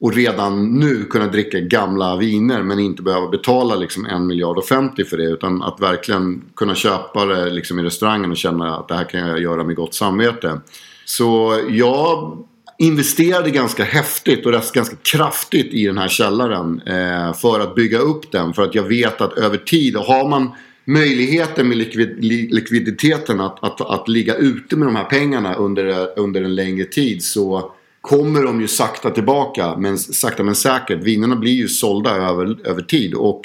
och 0.00 0.14
redan 0.14 0.78
nu 0.78 1.04
kunna 1.04 1.26
dricka 1.26 1.60
gamla 1.60 2.16
viner. 2.16 2.62
Men 2.62 2.78
inte 2.78 3.02
behöva 3.02 3.28
betala 3.28 3.74
liksom 3.74 4.06
en 4.06 4.26
miljard 4.26 4.58
och 4.58 4.64
50 4.64 5.04
för 5.04 5.16
det. 5.16 5.24
Utan 5.24 5.62
att 5.62 5.80
verkligen 5.80 6.42
kunna 6.56 6.74
köpa 6.74 7.24
det 7.24 7.50
liksom 7.50 7.78
i 7.78 7.82
restaurangen 7.82 8.30
och 8.30 8.36
känna 8.36 8.76
att 8.76 8.88
det 8.88 8.94
här 8.94 9.04
kan 9.04 9.20
jag 9.20 9.40
göra 9.40 9.64
med 9.64 9.76
gott 9.76 9.94
samvete. 9.94 10.60
Så 11.04 11.60
jag 11.68 12.38
investerade 12.78 13.50
ganska 13.50 13.84
häftigt 13.84 14.46
och 14.46 14.52
ganska 14.52 14.96
kraftigt 15.02 15.74
i 15.74 15.86
den 15.86 15.98
här 15.98 16.08
källaren. 16.08 16.82
Eh, 16.86 17.34
för 17.34 17.60
att 17.60 17.74
bygga 17.74 17.98
upp 17.98 18.32
den. 18.32 18.52
För 18.52 18.62
att 18.62 18.74
jag 18.74 18.82
vet 18.82 19.20
att 19.20 19.32
över 19.32 19.56
tid, 19.56 19.96
har 19.96 20.28
man 20.28 20.50
möjligheten 20.84 21.68
med 21.68 21.76
likvid, 21.76 22.24
likviditeten 22.54 23.40
att, 23.40 23.64
att, 23.64 23.80
att 23.80 24.08
ligga 24.08 24.34
ute 24.34 24.76
med 24.76 24.88
de 24.88 24.96
här 24.96 25.04
pengarna 25.04 25.54
under, 25.54 26.08
under 26.18 26.42
en 26.42 26.54
längre 26.54 26.84
tid 26.84 27.24
så 27.24 27.72
kommer 28.00 28.42
de 28.42 28.60
ju 28.60 28.68
sakta 28.68 29.10
tillbaka. 29.10 29.76
Men 29.76 29.98
sakta 29.98 30.42
men 30.42 30.54
säkert. 30.54 31.02
Vinerna 31.02 31.36
blir 31.36 31.52
ju 31.52 31.68
sålda 31.68 32.10
över, 32.10 32.56
över 32.64 32.82
tid. 32.82 33.14
Och 33.14 33.42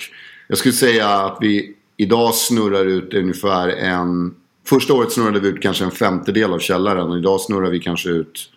jag 0.47 0.57
skulle 0.57 0.73
säga 0.73 1.09
att 1.09 1.37
vi 1.41 1.73
idag 1.97 2.33
snurrar 2.33 2.85
ut 2.85 3.13
ungefär 3.13 3.69
en... 3.69 4.35
Första 4.65 4.93
året 4.93 5.11
snurrade 5.11 5.39
vi 5.39 5.47
ut 5.47 5.61
kanske 5.61 5.83
en 5.83 5.91
femtedel 5.91 6.53
av 6.53 6.59
källaren. 6.59 7.11
Och 7.11 7.17
idag 7.17 7.41
snurrar 7.41 7.69
vi 7.69 7.79
kanske 7.79 8.09
ut 8.09 8.49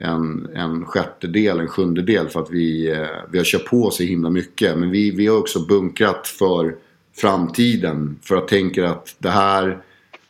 en, 0.00 0.48
en 0.54 0.84
sjättedel, 0.84 1.60
en 1.60 1.68
sjundedel. 1.68 2.28
För 2.28 2.40
att 2.40 2.50
vi, 2.50 2.90
eh, 2.90 3.06
vi 3.30 3.38
har 3.38 3.44
kört 3.44 3.64
på 3.64 3.90
så 3.90 4.02
himla 4.02 4.30
mycket. 4.30 4.78
Men 4.78 4.90
vi, 4.90 5.10
vi 5.10 5.26
har 5.26 5.38
också 5.38 5.60
bunkrat 5.60 6.28
för 6.28 6.74
framtiden. 7.20 8.18
För 8.22 8.34
jag 8.34 8.48
tänker 8.48 8.82
att 8.82 9.16
det 9.18 9.30
här 9.30 9.82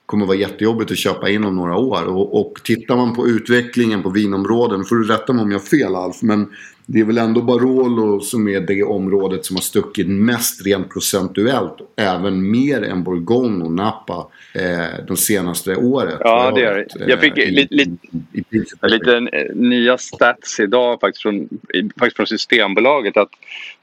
kommer 0.06 0.26
vara 0.26 0.36
jättejobbigt 0.36 0.90
att 0.90 0.98
köpa 0.98 1.30
in 1.30 1.44
om 1.44 1.56
några 1.56 1.76
år. 1.76 2.04
Och, 2.04 2.40
och 2.40 2.60
tittar 2.64 2.96
man 2.96 3.14
på 3.14 3.28
utvecklingen 3.28 4.02
på 4.02 4.10
vinområden, 4.10 4.84
får 4.84 4.96
du 4.96 5.04
rätta 5.04 5.32
mig 5.32 5.42
om 5.42 5.50
jag 5.50 5.58
har 5.58 5.66
fel 5.66 5.94
Alf, 5.94 6.22
men 6.22 6.46
det 6.90 7.00
är 7.00 7.04
väl 7.04 7.18
ändå 7.18 7.42
Barolo 7.42 8.20
som 8.20 8.48
är 8.48 8.60
det 8.60 8.82
området 8.82 9.44
som 9.44 9.56
har 9.56 9.60
stuckit 9.62 10.08
mest 10.08 10.66
rent 10.66 10.92
procentuellt. 10.92 11.76
Även 11.96 12.50
mer 12.50 12.82
än 12.82 13.04
Bourgogne 13.04 13.64
och 13.64 13.72
Napa 13.72 14.26
eh, 14.54 15.04
de 15.06 15.16
senaste 15.16 15.76
året. 15.76 16.16
Ja, 16.20 16.50
det 16.50 16.64
är 16.64 16.74
det. 16.74 17.10
Jag 17.10 17.20
fick 17.20 17.38
eh, 17.38 17.50
lite, 17.50 17.74
lite, 17.74 18.86
lite 18.86 19.16
eh, 19.16 19.54
nya 19.54 19.98
stats 19.98 20.60
idag 20.60 21.00
faktiskt 21.00 21.22
från, 21.22 21.48
faktiskt 21.98 22.16
från 22.16 22.26
Systembolaget. 22.26 23.16
att 23.16 23.30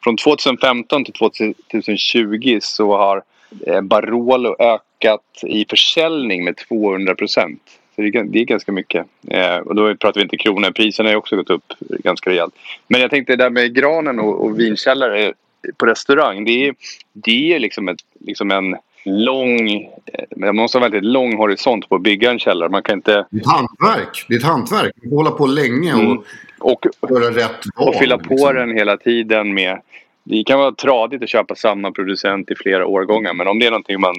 Från 0.03 0.17
2015 0.17 1.05
till 1.05 1.13
2020 1.13 2.57
så 2.61 2.97
har 2.97 3.23
eh, 3.67 3.81
Barolo 3.81 4.55
ökat 4.59 5.21
i 5.43 5.65
försäljning 5.69 6.43
med 6.43 6.57
200 6.57 7.15
procent. 7.15 7.61
Så 7.95 8.01
det 8.01 8.07
är, 8.07 8.23
det 8.23 8.39
är 8.39 8.45
ganska 8.45 8.71
mycket. 8.71 9.05
Eh, 9.27 9.57
och 9.57 9.75
då 9.75 9.95
pratar 9.95 10.19
vi 10.19 10.23
inte 10.23 10.37
kronor. 10.37 10.71
Priserna 10.71 11.09
har 11.09 11.15
också 11.15 11.35
gått 11.35 11.49
upp 11.49 11.73
ganska 11.79 12.29
rejält. 12.29 12.55
Men 12.87 13.01
jag 13.01 13.09
tänkte 13.09 13.35
det 13.35 13.43
där 13.43 13.49
med 13.49 13.75
granen 13.75 14.19
och, 14.19 14.45
och 14.45 14.59
vinkällare 14.59 15.33
på 15.77 15.85
restaurang. 15.85 16.45
Det 16.45 16.67
är, 16.67 16.75
det 17.13 17.53
är 17.53 17.59
liksom, 17.59 17.87
ett, 17.87 17.99
liksom 18.19 18.51
en 18.51 18.75
lång... 19.05 19.69
Eh, 20.05 20.23
man 20.35 20.55
måste 20.55 20.77
ha 20.77 20.83
väldigt 20.83 21.03
lång 21.03 21.37
horisont 21.37 21.89
på 21.89 21.95
att 21.95 22.01
bygga 22.01 22.31
en 22.31 22.39
källare. 22.39 22.69
Man 22.69 22.83
kan 22.83 22.95
inte... 22.95 23.25
Det 23.29 23.37
är 23.37 23.41
ett 23.41 23.47
hantverk. 23.47 24.25
Det 24.27 24.33
är 24.33 24.37
ett 24.37 24.45
hantverk. 24.45 24.93
Man 24.95 25.09
får 25.09 25.15
hålla 25.17 25.31
på 25.31 25.45
länge 25.45 25.93
och, 25.93 25.99
mm. 25.99 26.23
och 26.59 26.85
göra 27.09 27.29
rätt 27.29 27.65
val. 27.75 27.89
Och 27.89 27.95
fylla 27.95 28.17
på 28.17 28.29
liksom. 28.29 28.55
den 28.55 28.77
hela 28.77 28.97
tiden 28.97 29.53
med... 29.53 29.81
Det 30.23 30.43
kan 30.43 30.59
vara 30.59 30.71
tradigt 30.71 31.23
att 31.23 31.29
köpa 31.29 31.55
samma 31.55 31.91
producent 31.91 32.51
i 32.51 32.55
flera 32.55 32.85
årgångar. 32.85 33.33
Men 33.33 33.47
om 33.47 33.59
det 33.59 33.65
är 33.65 33.71
någonting 33.71 34.01
man 34.01 34.15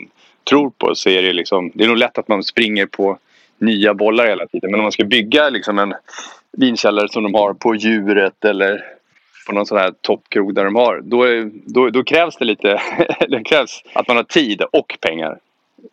tror 0.51 0.71
på 0.79 0.95
så 0.95 1.09
är 1.09 1.23
det 1.23 1.33
liksom... 1.33 1.71
Det 1.75 1.85
är 1.85 1.89
nog 1.89 1.97
lätt 1.97 2.19
att 2.19 2.29
man 2.29 2.43
springer 2.43 2.87
på 2.87 3.19
nya 3.59 3.95
bollar 3.95 4.27
hela 4.27 4.47
tiden. 4.47 4.71
Men 4.71 4.81
om 4.81 4.85
man 4.85 4.93
ska 4.93 5.05
bygga 5.05 5.49
liksom 5.49 5.79
en 5.79 5.95
vinkällare 6.53 7.09
som 7.09 7.23
de 7.23 7.35
har 7.35 7.55
på 7.55 7.75
djuret 7.75 8.45
eller 8.45 8.85
på 9.47 9.53
någon 9.53 9.67
sån 9.67 9.79
här 9.79 9.93
toppkrog 10.01 10.55
där 10.55 10.65
de 10.65 10.75
har. 10.75 11.01
Då, 11.05 11.23
är, 11.23 11.51
då, 11.67 11.91
då 11.91 12.05
krävs 12.05 12.37
det 12.37 12.45
lite, 12.45 12.81
det 13.29 13.45
krävs 13.45 13.83
att 13.93 14.09
man 14.09 14.17
har 14.17 14.25
tid 14.25 14.63
och 14.73 14.99
pengar. 15.01 15.39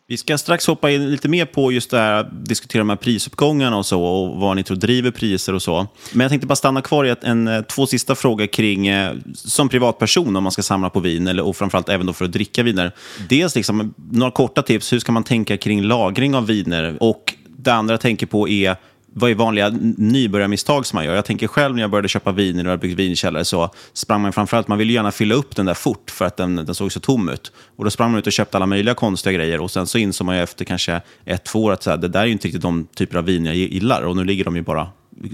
Vi 0.06 0.16
ska 0.16 0.38
strax 0.38 0.66
hoppa 0.66 0.90
in 0.90 1.10
lite 1.10 1.28
mer 1.28 1.44
på 1.46 1.72
just 1.72 1.90
det 1.90 1.98
här, 1.98 2.30
diskutera 2.32 2.80
de 2.80 2.88
här 2.88 2.96
prisuppgångarna 2.96 3.76
och 3.76 3.86
så 3.86 4.02
och 4.02 4.40
vad 4.40 4.56
ni 4.56 4.64
tror 4.64 4.76
driver 4.76 5.10
priser 5.10 5.54
och 5.54 5.62
så. 5.62 5.86
Men 6.12 6.20
jag 6.20 6.30
tänkte 6.30 6.46
bara 6.46 6.56
stanna 6.56 6.82
kvar 6.82 7.04
i 7.04 7.14
en, 7.22 7.48
eh, 7.48 7.62
två 7.62 7.86
sista 7.86 8.14
frågor 8.14 8.46
kring, 8.46 8.86
eh, 8.86 9.14
som 9.34 9.68
privatperson 9.68 10.36
om 10.36 10.42
man 10.42 10.52
ska 10.52 10.62
samla 10.62 10.90
på 10.90 11.00
vin 11.00 11.26
eller, 11.26 11.46
och 11.46 11.56
framförallt 11.56 11.88
även 11.88 12.06
då 12.06 12.12
för 12.12 12.24
att 12.24 12.32
dricka 12.32 12.62
viner. 12.62 12.92
Dels 13.28 13.56
liksom, 13.56 13.80
eh, 13.80 13.86
några 14.12 14.30
korta 14.30 14.62
tips, 14.62 14.92
hur 14.92 14.98
ska 14.98 15.12
man 15.12 15.24
tänka 15.24 15.56
kring 15.56 15.82
lagring 15.82 16.34
av 16.34 16.46
viner? 16.46 16.96
Och 17.00 17.34
det 17.64 17.74
andra 17.74 17.92
jag 17.92 18.00
tänker 18.00 18.26
på 18.26 18.48
är 18.48 18.76
vad 19.16 19.30
är 19.30 19.34
vanliga 19.34 19.72
nybörjarmisstag 19.98 20.86
som 20.86 20.96
man 20.96 21.04
gör? 21.04 21.14
Jag 21.14 21.24
tänker 21.24 21.46
själv 21.46 21.74
när 21.74 21.82
jag 21.82 21.90
började 21.90 22.08
köpa 22.08 22.30
och 22.30 22.40
jag 22.40 22.80
byggt 22.80 22.98
vinkällare 22.98 23.44
så 23.44 23.70
sprang 23.92 24.20
man 24.20 24.32
framförallt, 24.32 24.68
man 24.68 24.78
ville 24.78 24.92
gärna 24.92 25.12
fylla 25.12 25.34
upp 25.34 25.56
den 25.56 25.66
där 25.66 25.74
fort 25.74 26.10
för 26.10 26.24
att 26.24 26.36
den, 26.36 26.56
den 26.56 26.74
såg 26.74 26.92
så 26.92 27.00
tom 27.00 27.28
ut. 27.28 27.52
Och 27.76 27.84
då 27.84 27.90
sprang 27.90 28.10
man 28.10 28.18
ut 28.18 28.26
och 28.26 28.32
köpte 28.32 28.56
alla 28.56 28.66
möjliga 28.66 28.94
konstiga 28.94 29.32
grejer 29.32 29.60
och 29.60 29.70
sen 29.70 29.86
så 29.86 29.98
insåg 29.98 30.24
man 30.26 30.36
ju 30.36 30.42
efter 30.42 30.64
kanske 30.64 31.00
ett, 31.24 31.44
två 31.44 31.64
år 31.64 31.72
att 31.72 31.82
så 31.82 31.90
här, 31.90 31.96
det 31.96 32.08
där 32.08 32.20
är 32.20 32.26
ju 32.26 32.32
inte 32.32 32.46
riktigt 32.46 32.62
de 32.62 32.86
typer 32.94 33.18
av 33.18 33.24
viner 33.24 33.50
jag 33.50 33.56
gillar 33.56 34.02
och 34.02 34.16
nu 34.16 34.24
ligger 34.24 34.44
de 34.44 34.56
ju 34.56 34.62
bara 34.62 34.88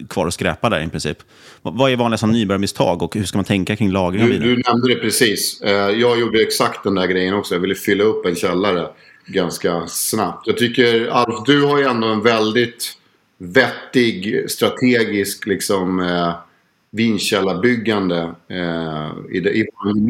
kvar 0.09 0.27
och 0.27 0.35
skräpar 0.35 0.71
där 0.71 0.81
i 0.81 0.89
princip. 0.89 1.19
Vad 1.63 1.93
är 1.93 1.97
vanliga 1.97 2.19
som 2.19 2.33
nybörjarmisstag 2.33 3.03
och 3.03 3.15
hur 3.15 3.25
ska 3.25 3.39
man 3.39 3.45
tänka 3.45 3.77
kring 3.77 3.91
lagring 3.91 4.23
av 4.23 4.29
viner? 4.29 4.47
Du, 4.47 4.57
du 4.57 4.63
nämnde 4.67 4.95
det 4.95 5.01
precis. 5.01 5.61
Eh, 5.61 5.73
jag 5.73 6.21
gjorde 6.21 6.43
exakt 6.43 6.85
den 6.85 6.95
där 6.95 7.07
grejen 7.07 7.35
också. 7.35 7.55
Jag 7.55 7.61
ville 7.61 7.75
fylla 7.75 8.05
upp 8.05 8.27
en 8.27 8.35
källare 8.35 8.87
ganska 9.33 9.87
snabbt. 9.87 10.47
Jag 10.47 10.57
tycker, 10.57 11.09
Alf, 11.09 11.45
du 11.47 11.63
har 11.65 11.79
ju 11.79 11.85
ändå 11.85 12.07
en 12.07 12.23
väldigt 12.23 12.97
vettig, 13.39 14.51
strategisk 14.51 15.47
liksom 15.47 16.01
eh, 16.01 16.35
vinkällarbyggande 16.91 18.35
eh, 18.49 19.37
i, 19.37 19.41
det, 19.41 19.51
i 19.51 19.67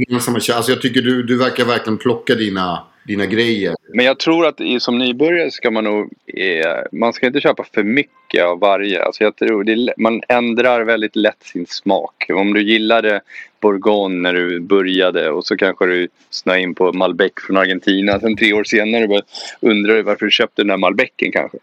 gemensamma 0.09 0.37
Alltså 0.37 0.73
jag 0.73 0.83
tycker 0.83 1.03
du, 1.03 1.23
du 1.23 1.39
verkar 1.39 1.65
verkligen 1.65 1.99
plocka 1.99 2.35
dina, 2.35 2.83
dina 3.07 3.27
grejer. 3.27 3.75
Men 3.95 4.05
jag 4.05 4.19
tror 4.19 4.47
att 4.47 4.61
som 4.79 4.99
nybörjare 4.99 5.51
ska 5.51 5.71
man 5.71 5.85
nog... 5.85 6.13
Eh, 6.27 6.77
man 6.93 7.13
ska 7.13 7.27
inte 7.27 7.41
köpa 7.41 7.65
för 7.75 7.83
mycket 7.83 8.45
av 8.45 8.61
varje. 8.61 9.05
Alltså 9.05 9.25
jag 9.25 9.37
tror 9.37 9.65
det, 9.65 9.95
man 9.97 10.23
ändrar 10.29 10.85
väldigt 10.85 11.17
lätt 11.17 11.43
sin 11.43 11.67
smak. 11.67 12.27
Om 12.29 12.55
du 12.55 12.63
gillade 12.63 13.21
Bourgogne 13.61 14.23
när 14.23 14.35
du 14.35 14.61
började 14.61 15.31
och 15.31 15.45
så 15.45 15.57
kanske 15.57 15.87
du 15.87 16.09
snöade 16.31 16.63
in 16.63 16.75
på 16.75 16.93
Malbec 16.93 17.33
från 17.47 17.57
Argentina. 17.57 18.21
Sen 18.21 18.37
tre 18.37 18.53
år 18.53 18.65
senare 18.65 19.23
undrar 19.61 19.95
du 19.95 20.03
varför 20.03 20.27
du 20.27 20.31
köpte 20.31 20.63
den 20.63 20.69
där 20.69 20.77
Malbecen 20.77 21.33
kanske. 21.33 21.59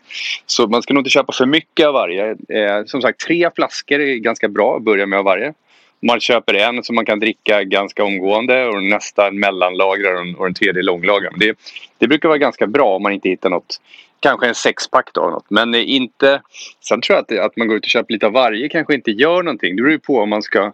Så 0.46 0.68
man 0.68 0.82
ska 0.82 0.94
nog 0.94 1.02
inte 1.02 1.10
köpa 1.10 1.34
för 1.34 1.46
mycket 1.46 1.88
av 1.88 1.94
varje. 1.94 2.30
Eh, 2.30 2.86
som 2.86 3.02
sagt, 3.02 3.20
tre 3.20 3.50
flaskor 3.56 4.00
är 4.00 4.16
ganska 4.16 4.48
bra 4.48 4.78
att 4.78 4.84
börja 4.84 5.06
med 5.06 5.20
av 5.20 5.26
varje. 5.26 5.54
Man 6.00 6.20
köper 6.20 6.54
en 6.54 6.84
som 6.84 6.96
man 6.96 7.06
kan 7.06 7.20
dricka 7.20 7.64
ganska 7.64 8.04
omgående 8.04 8.68
och 8.68 8.84
nästa 8.84 9.32
mellanlagrar 9.32 10.40
och 10.40 10.48
en 10.48 10.54
tredje 10.54 10.82
långlagrar. 10.84 11.34
Det, 11.38 11.58
det 11.98 12.08
brukar 12.08 12.30
vara 12.30 12.38
ganska 12.38 12.68
bra 12.68 12.96
om 12.96 13.04
man 13.04 13.12
inte 13.14 13.30
hittar 13.30 13.50
något 13.50 13.80
Kanske 14.20 14.48
en 14.48 14.56
sexpack 14.56 15.10
då. 15.14 15.22
Något. 15.22 15.46
Men 15.50 15.74
eh, 15.74 15.90
inte... 15.90 16.42
Sen 16.82 17.02
tror 17.02 17.16
jag 17.16 17.40
att, 17.40 17.46
att 17.46 17.58
man 17.58 17.68
går 17.68 17.78
ut 17.78 17.84
och 17.84 17.90
köper 17.90 18.14
lite 18.14 18.26
av 18.26 18.32
varje 18.32 18.70
kanske 18.70 18.94
inte 18.94 19.12
gör 19.12 19.44
någonting. 19.44 19.76
Det 19.76 19.82
beror 19.82 19.92
ju 19.92 20.00
på 20.00 20.20
om 20.20 20.30
man 20.30 20.42
ska 20.42 20.72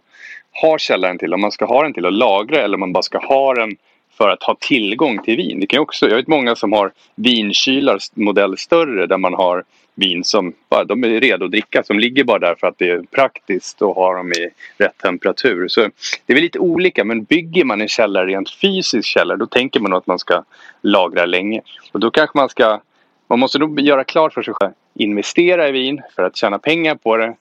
ha 0.62 0.78
källaren 0.78 1.18
till, 1.18 1.34
om 1.34 1.40
man 1.40 1.52
ska 1.52 1.64
ha 1.64 1.82
den 1.82 1.94
till 1.94 2.06
att 2.06 2.12
lagra 2.12 2.62
eller 2.62 2.74
om 2.74 2.80
man 2.80 2.92
bara 2.92 3.02
ska 3.02 3.18
ha 3.18 3.54
den 3.54 3.76
för 4.18 4.28
att 4.28 4.42
ha 4.42 4.56
tillgång 4.60 5.22
till 5.22 5.36
vin. 5.36 5.60
Det 5.60 5.66
kan 5.66 5.80
också, 5.80 6.08
jag 6.08 6.16
vet 6.16 6.26
många 6.26 6.56
som 6.56 6.72
har 6.72 6.92
vinkylar 7.14 7.98
modell 8.14 8.58
större 8.58 9.06
där 9.06 9.18
man 9.18 9.34
har 9.34 9.64
vin 9.94 10.24
som 10.24 10.52
bara, 10.70 10.84
de 10.84 11.04
är 11.04 11.08
redo 11.08 11.44
att 11.44 11.50
dricka 11.50 11.82
som 11.82 11.98
ligger 11.98 12.24
bara 12.24 12.38
där 12.38 12.54
för 12.60 12.66
att 12.66 12.78
det 12.78 12.88
är 12.88 13.02
praktiskt 13.02 13.82
att 13.82 13.94
ha 13.94 14.16
dem 14.16 14.32
i 14.32 14.48
rätt 14.78 14.98
temperatur. 14.98 15.68
Så 15.68 15.80
det 15.80 16.32
är 16.32 16.34
väl 16.34 16.42
lite 16.42 16.58
olika 16.58 17.04
men 17.04 17.24
bygger 17.24 17.64
man 17.64 17.80
en 17.80 17.88
källare 17.88 18.26
rent 18.26 18.50
fysisk 18.50 19.08
källare 19.08 19.38
då 19.38 19.46
tänker 19.46 19.80
man 19.80 19.92
att 19.92 20.06
man 20.06 20.18
ska 20.18 20.44
lagra 20.82 21.24
länge. 21.24 21.60
Och 21.92 22.00
då 22.00 22.10
kanske 22.10 22.38
man 22.38 22.48
ska 22.48 22.80
man 23.28 23.38
måste 23.38 23.58
nog 23.58 23.80
göra 23.80 24.04
klart 24.04 24.32
för 24.32 24.42
sig 24.42 24.54
själv. 24.54 24.72
Investera 24.94 25.68
i 25.68 25.72
vin 25.72 26.02
för 26.16 26.22
att 26.22 26.36
tjäna 26.36 26.58
pengar 26.58 26.94
på 26.94 27.16
det 27.16 27.34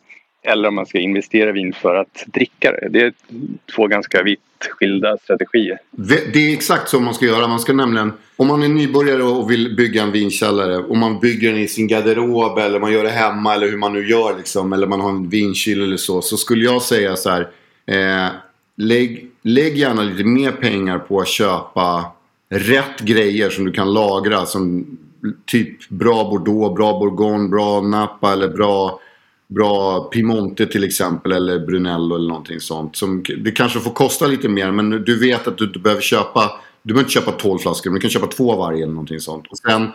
eller 0.43 0.67
om 0.67 0.75
man 0.75 0.85
ska 0.85 0.99
investera 0.99 1.49
i 1.49 1.53
vin 1.53 1.73
för 1.73 1.95
att 1.95 2.23
dricka 2.25 2.71
det. 2.71 2.87
Det 2.89 3.01
är 3.01 3.13
två 3.75 3.87
ganska 3.87 4.23
vitt 4.23 4.39
skilda 4.69 5.17
strategier. 5.17 5.77
Det 6.33 6.35
är 6.35 6.53
exakt 6.53 6.89
så 6.89 6.99
man 6.99 7.13
ska 7.13 7.25
göra. 7.25 7.47
Man 7.47 7.59
ska 7.59 7.73
nämligen, 7.73 8.13
om 8.35 8.47
man 8.47 8.63
är 8.63 8.67
nybörjare 8.67 9.23
och 9.23 9.51
vill 9.51 9.75
bygga 9.75 10.03
en 10.03 10.11
vinkällare 10.11 10.77
och 10.77 10.97
man 10.97 11.19
bygger 11.19 11.51
den 11.51 11.61
i 11.61 11.67
sin 11.67 11.87
garderob 11.87 12.57
eller 12.57 12.79
man 12.79 12.91
gör 12.91 13.03
det 13.03 13.09
hemma 13.09 13.55
eller 13.55 13.67
hur 13.67 13.77
man 13.77 13.93
nu 13.93 14.09
gör 14.09 14.37
liksom, 14.37 14.73
eller 14.73 14.87
man 14.87 15.01
har 15.01 15.09
en 15.09 15.29
vinkyl 15.29 15.81
eller 15.81 15.97
så. 15.97 16.21
Så 16.21 16.37
skulle 16.37 16.65
jag 16.65 16.81
säga 16.81 17.15
så 17.15 17.29
här. 17.29 17.49
Eh, 17.85 18.31
lägg, 18.75 19.29
lägg 19.41 19.77
gärna 19.77 20.01
lite 20.01 20.23
mer 20.23 20.51
pengar 20.51 20.99
på 20.99 21.19
att 21.19 21.27
köpa 21.27 22.05
rätt 22.49 22.99
grejer 22.99 23.49
som 23.49 23.65
du 23.65 23.71
kan 23.71 23.93
lagra. 23.93 24.45
Som 24.45 24.85
typ 25.45 25.89
bra 25.89 26.23
Bordeaux, 26.23 26.75
bra 26.75 26.99
Bourgogne, 26.99 27.49
bra 27.49 27.81
Napa 27.81 28.33
eller 28.33 28.47
bra 28.47 28.99
bra 29.53 30.03
Piemonte 30.03 30.65
till 30.65 30.83
exempel 30.83 31.31
eller 31.31 31.59
Brunello 31.59 32.15
eller 32.15 32.27
någonting 32.27 32.59
sånt. 32.59 32.95
Som, 32.95 33.23
det 33.37 33.51
kanske 33.51 33.79
får 33.79 33.91
kosta 33.91 34.27
lite 34.27 34.49
mer 34.49 34.71
men 34.71 34.89
du 34.89 35.19
vet 35.19 35.47
att 35.47 35.57
du, 35.57 35.67
du 35.67 35.79
behöver 35.79 36.01
köpa 36.01 36.51
du 36.83 36.93
behöver 36.93 37.03
inte 37.03 37.13
köpa 37.13 37.31
12 37.31 37.59
flaskor 37.59 37.89
men 37.89 37.95
du 37.95 38.01
kan 38.01 38.09
köpa 38.09 38.27
två 38.27 38.55
varje 38.55 38.83
eller 38.83 38.93
någonting 38.93 39.19
sånt. 39.19 39.47
Och 39.49 39.57
sen, 39.57 39.87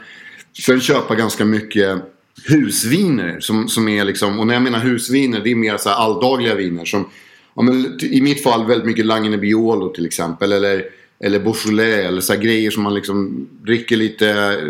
sen 0.64 0.80
köpa 0.80 1.14
ganska 1.14 1.44
mycket 1.44 2.02
husviner 2.44 3.40
som, 3.40 3.68
som 3.68 3.88
är 3.88 4.04
liksom, 4.04 4.38
och 4.38 4.46
när 4.46 4.54
jag 4.54 4.62
menar 4.62 4.78
husviner 4.78 5.40
det 5.40 5.50
är 5.50 5.54
mer 5.54 5.76
så 5.76 5.88
här 5.88 5.96
alldagliga 5.96 6.54
viner 6.54 6.84
som 6.84 7.08
ja, 7.54 7.62
men, 7.62 7.98
i 8.02 8.20
mitt 8.20 8.42
fall 8.42 8.66
väldigt 8.66 8.86
mycket 8.86 9.06
Langhe 9.06 9.38
Biolo 9.38 9.88
till 9.88 10.06
exempel 10.06 10.52
eller 10.52 10.84
eller 11.24 11.40
Beaujolais 11.40 12.07
eller 12.07 12.20
så 12.20 12.35
grejer 12.35 12.70
som 12.70 12.83
man 12.83 12.94
liksom 12.94 13.48
dricker 13.62 13.96
lite 13.96 14.26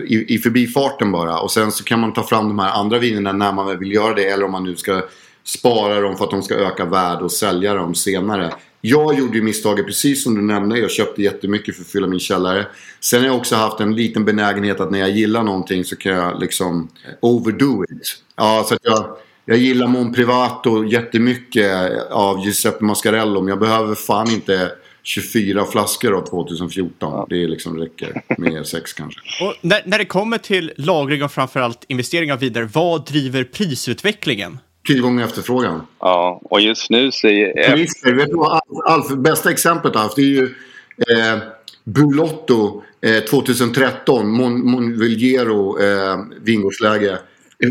i, 0.07 0.35
i 0.35 0.39
förbifarten 0.39 1.13
bara. 1.13 1.41
Och 1.41 1.51
sen 1.51 1.73
så 1.73 1.85
kan 1.85 2.01
man 2.01 2.13
ta 2.13 2.23
fram 2.23 2.49
de 2.49 2.59
här 2.59 2.81
andra 2.81 2.99
vinerna 2.99 3.33
när 3.33 3.53
man 3.53 3.79
vill 3.79 3.93
göra 3.93 4.15
det. 4.15 4.29
Eller 4.29 4.45
om 4.45 4.53
man 4.53 4.65
nu 4.65 4.77
ska 4.77 5.03
spara 5.45 6.01
dem 6.01 6.17
för 6.17 6.25
att 6.25 6.31
de 6.31 6.43
ska 6.43 6.55
öka 6.55 6.85
värde 6.85 7.25
och 7.25 7.33
sälja 7.33 7.75
dem 7.75 7.95
senare. 7.95 8.53
Jag 8.81 9.19
gjorde 9.19 9.37
ju 9.37 9.43
misstaget 9.43 9.87
precis 9.87 10.25
som 10.25 10.35
du 10.35 10.43
nämnde. 10.43 10.79
Jag 10.79 10.91
köpte 10.91 11.23
jättemycket 11.23 11.77
för 11.77 11.83
att 11.83 11.89
fylla 11.89 12.07
min 12.07 12.21
källare. 12.21 12.67
Sen 13.01 13.21
har 13.21 13.27
jag 13.27 13.37
också 13.37 13.57
haft 13.57 13.81
en 13.81 13.97
liten 13.97 14.25
benägenhet 14.25 14.81
att 14.81 14.91
när 14.91 14.99
jag 14.99 15.11
gillar 15.11 15.43
någonting 15.43 15.85
så 15.85 15.97
kan 15.97 16.13
jag 16.13 16.41
liksom 16.41 16.89
overdo 17.21 17.85
it. 17.85 18.17
Ja, 18.37 18.65
så 18.69 18.75
att 18.75 18.81
jag, 18.83 19.17
jag 19.45 19.59
gillar 19.59 19.87
Mon 19.87 20.13
Privato 20.13 20.85
jättemycket 20.85 21.91
av 22.11 22.45
Giuseppe 22.45 22.85
Mascarello. 22.85 23.41
Men 23.41 23.49
jag 23.49 23.59
behöver 23.59 23.95
fan 23.95 24.31
inte 24.31 24.71
24 25.09 25.65
flaskor 25.65 26.17
av 26.17 26.27
2014. 26.27 26.93
Ja. 27.01 27.27
Det 27.31 27.43
är 27.43 27.49
liksom 27.49 27.79
räcker 27.79 28.23
med 28.39 28.67
sex 28.67 28.93
kanske. 28.93 29.21
Och 29.45 29.55
när, 29.61 29.83
när 29.85 29.99
det 29.99 30.05
kommer 30.05 30.39
till 30.39 30.73
lagring 30.77 31.23
och 31.23 31.33
framförallt 31.33 31.85
investeringar 31.89 32.37
vidare, 32.37 32.69
vad 32.73 33.07
driver 33.07 33.45
prisutvecklingen? 33.45 34.59
Tillgång 34.87 35.19
och 35.19 35.25
efterfrågan. 35.25 35.81
Ja, 36.01 36.41
och 36.45 36.61
just 36.61 36.91
nu 36.91 37.13
så 37.13 37.27
är... 37.27 37.71
Turister, 37.71 38.13
vet 38.13 38.29
du 38.29 38.37
vad 38.37 38.61
Alf, 38.87 39.09
bästa 39.09 39.51
exemplet 39.51 39.97
Alf, 39.97 40.13
det 40.17 40.23
är 40.23 40.27
ju... 40.27 40.55
Eh, 40.99 41.39
Bulotto 41.85 42.83
eh, 43.01 43.25
2013, 43.25 44.31
Mon 44.31 44.71
Monvigliero 44.71 45.81
eh, 45.83 46.19
vingårdsläge. 46.43 47.19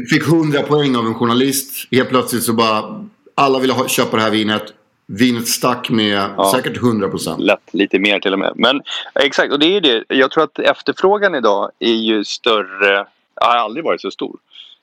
Fick 0.09 0.27
100 0.27 0.61
poäng 0.61 0.95
av 0.95 1.05
en 1.05 1.13
journalist. 1.13 1.87
Helt 1.91 2.09
plötsligt 2.09 2.43
så 2.43 2.53
bara 2.53 3.05
alla 3.35 3.59
ville 3.59 3.73
ha, 3.73 3.87
köpa 3.87 4.17
det 4.17 4.23
här 4.23 4.31
vinet. 4.31 4.63
Vinet 5.07 5.47
stack 5.47 5.89
med 5.89 6.29
ja, 6.37 6.51
säkert 6.55 6.77
100 6.77 7.09
procent. 7.09 7.39
Lätt, 7.41 7.73
lite 7.73 7.99
mer 7.99 8.19
till 8.19 8.33
och 8.33 8.39
med. 8.39 8.53
Men 8.55 8.81
exakt, 9.19 9.53
och 9.53 9.59
det 9.59 9.77
är 9.77 9.81
det. 9.81 10.03
Jag 10.07 10.31
tror 10.31 10.43
att 10.43 10.59
efterfrågan 10.59 11.35
idag 11.35 11.71
är 11.79 11.93
ju 11.93 12.23
större. 12.23 13.05
Har 13.41 13.55
aldrig 13.55 13.85
varit 13.85 14.01
så 14.01 14.11
stor. 14.11 14.37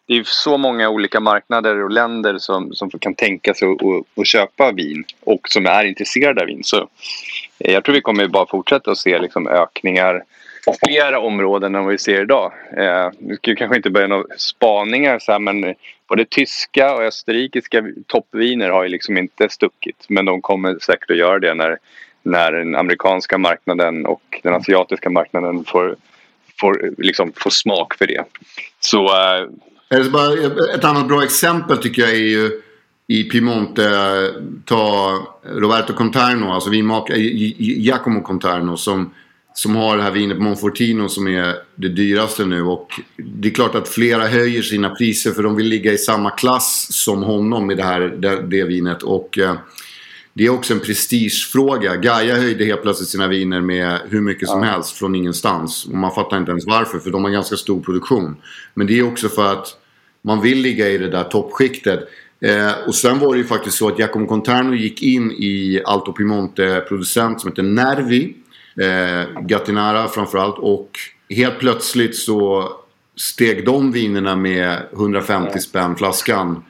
Det 0.07 0.15
är 0.15 0.23
så 0.27 0.59
många 0.59 0.89
olika 0.89 1.21
marknader 1.21 1.85
och 1.85 1.91
länder 1.91 2.39
som, 2.39 2.75
som 2.75 2.91
kan 2.91 3.15
tänka 3.15 3.55
sig 3.55 3.69
att 4.17 4.27
köpa 4.27 4.73
vin 4.73 5.05
och 5.21 5.41
som 5.49 5.67
är 5.67 5.85
intresserade 5.85 6.41
av 6.41 6.47
vin. 6.47 6.65
Så 6.65 6.89
eh, 7.59 7.73
jag 7.73 7.85
tror 7.85 7.95
vi 7.95 8.01
kommer 8.01 8.29
bara 8.29 8.47
fortsätta 8.47 8.91
att 8.91 8.99
se 8.99 9.19
liksom 9.19 9.49
ökningar 9.49 10.23
på 10.67 10.75
flera 10.87 11.21
områden 11.21 11.75
än 11.75 11.85
vad 11.85 11.93
vi 11.93 11.99
ser 11.99 12.23
idag. 12.23 12.53
Eh, 12.77 13.11
vi 13.19 13.37
ska 13.37 13.55
kanske 13.55 13.77
inte 13.77 13.91
börja 13.91 14.07
några 14.07 14.25
spaningar 14.39 15.19
så 15.19 15.33
här, 15.33 15.39
men 15.39 15.75
både 16.09 16.25
tyska 16.25 16.95
och 16.95 17.03
österrikiska 17.03 17.85
toppviner 18.07 18.71
har 18.71 18.83
ju 18.83 18.89
liksom 18.89 19.19
inte 19.19 19.49
stuckit. 19.49 20.05
Men 20.09 20.25
de 20.25 20.43
kommer 20.43 20.79
säkert 20.79 21.11
att 21.11 21.17
göra 21.17 21.39
det 21.39 21.55
när, 21.55 21.79
när 22.23 22.53
den 22.53 22.75
amerikanska 22.75 23.39
marknaden 23.39 24.07
och 24.07 24.41
den 24.43 24.55
asiatiska 24.55 25.11
marknaden 25.11 25.65
får, 25.65 25.97
får, 26.61 26.95
liksom, 26.99 27.33
får 27.37 27.51
smak 27.51 27.95
för 27.95 28.07
det. 28.07 28.25
Så... 28.81 29.07
äh... 29.07 29.49
ett 30.75 30.85
annat 30.85 31.09
bra 31.09 31.25
exempel 31.25 31.79
tycker 31.79 32.03
jag 32.03 32.11
är 32.11 32.17
ju 32.17 32.63
i 33.07 33.25
Piemonte, 33.25 33.85
eh, 33.85 34.43
ta 34.65 35.19
Roberto 35.43 35.93
Conterno, 35.93 36.53
alltså 36.53 36.71
vinmakare, 36.71 37.19
Giacomo 37.19 38.23
Conterno 38.23 38.77
som 38.77 39.11
som 39.55 39.77
har 39.77 39.97
det 39.97 40.03
här 40.03 40.11
vinet 40.11 40.39
Monfortino 40.39 41.09
som 41.09 41.29
är 41.29 41.57
det 41.75 41.89
dyraste 41.89 42.45
nu. 42.45 42.63
Och 42.63 43.01
det 43.17 43.49
är 43.49 43.53
klart 43.53 43.75
att 43.75 43.89
flera 43.89 44.27
höjer 44.27 44.63
sina 44.63 44.91
priser 44.91 45.31
för 45.31 45.43
de 45.43 45.57
vill 45.57 45.67
ligga 45.67 45.93
i 45.93 45.99
samma 45.99 46.31
klass 46.31 46.87
som 46.91 47.23
honom 47.23 47.67
med 47.67 47.77
det 47.77 47.83
här 47.83 48.01
det, 48.01 48.43
det 48.43 48.65
vinet. 48.65 49.03
Och 49.03 49.39
eh, 49.39 49.55
det 50.33 50.47
är 50.47 50.51
också 50.51 50.75
en 50.75 50.81
prestigefråga. 50.81 51.97
Gaia 51.97 52.37
höjde 52.37 52.65
helt 52.65 52.83
plötsligt 52.83 53.09
sina 53.09 53.29
viner 53.29 53.61
med 53.61 53.99
hur 54.09 54.21
mycket 54.21 54.49
som 54.49 54.63
ja. 54.63 54.69
helst 54.69 54.97
från 54.97 55.15
ingenstans. 55.15 55.85
Och 55.85 55.95
man 55.95 56.15
fattar 56.15 56.37
inte 56.37 56.51
ens 56.51 56.67
varför 56.67 56.99
för 56.99 57.11
de 57.11 57.25
har 57.25 57.31
ganska 57.31 57.57
stor 57.57 57.81
produktion. 57.81 58.37
Men 58.75 58.87
det 58.87 58.99
är 58.99 59.03
också 59.03 59.29
för 59.29 59.53
att 59.53 59.67
man 60.23 60.41
vill 60.43 60.59
ligga 60.59 60.89
i 60.89 60.99
det 60.99 61.11
där 61.11 61.25
toppskiktet. 61.25 62.01
Eh, 62.41 62.73
och 62.87 62.95
sen 62.95 63.19
var 63.19 63.33
det 63.33 63.39
ju 63.39 63.45
faktiskt 63.45 63.77
så 63.77 63.89
att 63.89 63.99
Giacomo 63.99 64.27
Conterno 64.27 64.75
gick 64.75 65.03
in 65.03 65.31
i 65.31 65.83
Alto 65.85 66.13
Piemonte-producent 66.13 67.41
som 67.41 67.51
heter 67.51 67.63
Nervi. 67.63 68.35
Eh, 68.81 69.41
Gattinara 69.41 70.09
framförallt. 70.09 70.59
Och 70.59 70.91
helt 71.29 71.59
plötsligt 71.59 72.17
så 72.17 72.69
steg 73.17 73.67
de 73.67 73.93
vinerna 73.93 74.37
med 74.37 74.79
150 74.93 75.59
spänn 75.59 75.97
flaskan. 75.97 76.65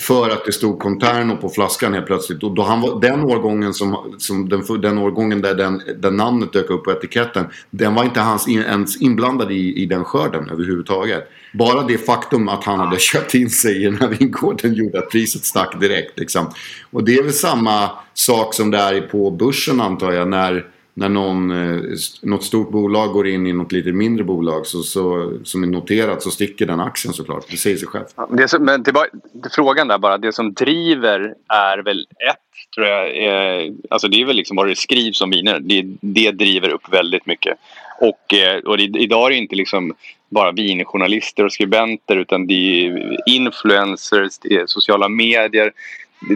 För 0.00 0.30
att 0.30 0.44
det 0.44 0.52
stod 0.52 0.80
Conterno 0.80 1.36
på 1.36 1.48
flaskan 1.48 1.94
helt 1.94 2.06
plötsligt. 2.06 2.42
Och 2.42 2.54
då 2.54 2.62
han 2.62 2.80
var, 2.80 3.00
den 3.00 3.20
årgången, 3.20 3.74
som, 3.74 4.14
som 4.18 4.48
den, 4.48 4.80
den 4.80 4.98
årgången 4.98 5.40
där, 5.40 5.54
den, 5.54 5.82
där 5.98 6.10
namnet 6.10 6.52
dök 6.52 6.70
upp 6.70 6.84
på 6.84 6.92
etiketten. 6.92 7.46
Den 7.70 7.94
var 7.94 8.04
inte 8.04 8.20
hans 8.20 8.48
in, 8.48 8.60
ens 8.60 9.02
inblandad 9.02 9.52
i, 9.52 9.82
i 9.82 9.86
den 9.86 10.04
skörden 10.04 10.50
överhuvudtaget. 10.50 11.28
Bara 11.52 11.82
det 11.82 11.98
faktum 11.98 12.48
att 12.48 12.64
han 12.64 12.80
hade 12.80 12.98
köpt 12.98 13.34
in 13.34 13.50
sig 13.50 13.82
i 13.82 13.84
den 13.84 13.96
här 14.00 14.08
vingården 14.08 14.74
gjorde 14.74 14.98
att 14.98 15.10
priset 15.10 15.44
stack 15.44 15.80
direkt. 15.80 16.18
Liksom. 16.18 16.50
Och 16.90 17.04
det 17.04 17.14
är 17.14 17.22
väl 17.22 17.32
samma 17.32 17.90
sak 18.14 18.54
som 18.54 18.70
det 18.70 18.78
är 18.78 19.00
på 19.00 19.30
börsen 19.30 19.80
antar 19.80 20.12
jag. 20.12 20.28
När 20.28 20.73
när 20.94 21.08
någon, 21.08 21.50
eh, 21.50 21.82
något 22.22 22.44
stort 22.44 22.70
bolag 22.70 23.12
går 23.12 23.28
in 23.28 23.46
i 23.46 23.52
något 23.52 23.72
lite 23.72 23.92
mindre 23.92 24.24
bolag 24.24 24.66
så, 24.66 24.82
så, 24.82 25.32
som 25.44 25.62
är 25.62 25.66
noterat 25.66 26.22
så 26.22 26.30
sticker 26.30 26.66
den 26.66 26.80
aktien 26.80 27.14
såklart. 27.14 27.44
Det 27.50 27.56
säger 27.56 27.76
sig 27.76 27.88
självt. 27.88 28.14
Det 28.30 28.48
som, 28.48 28.64
men 28.64 28.84
tillbaka 28.84 29.10
till 29.42 29.50
frågan 29.50 29.88
där 29.88 29.98
bara. 29.98 30.18
Det 30.18 30.32
som 30.32 30.52
driver 30.52 31.34
är 31.48 31.78
väl 31.78 32.00
ett, 32.00 32.74
tror 32.74 32.86
jag. 32.86 33.16
Är, 33.16 33.72
alltså 33.90 34.08
det 34.08 34.20
är 34.20 34.24
väl 34.24 34.36
liksom 34.36 34.56
vad 34.56 34.68
det 34.68 34.78
skrivs 34.78 35.20
om 35.20 35.30
viner. 35.30 35.60
Det, 35.60 35.84
det 36.00 36.30
driver 36.30 36.68
upp 36.68 36.92
väldigt 36.92 37.26
mycket. 37.26 37.58
Och, 38.00 38.34
eh, 38.34 38.58
och 38.58 38.78
det, 38.78 38.84
idag 38.84 39.26
är 39.26 39.30
det 39.30 39.36
inte 39.36 39.56
liksom 39.56 39.94
bara 40.28 40.52
vinjournalister 40.52 41.44
och 41.44 41.52
skribenter 41.52 42.16
utan 42.16 42.46
det 42.46 42.86
är 42.86 43.16
influencers, 43.26 44.38
det 44.38 44.54
är 44.54 44.66
sociala 44.66 45.08
medier. 45.08 45.72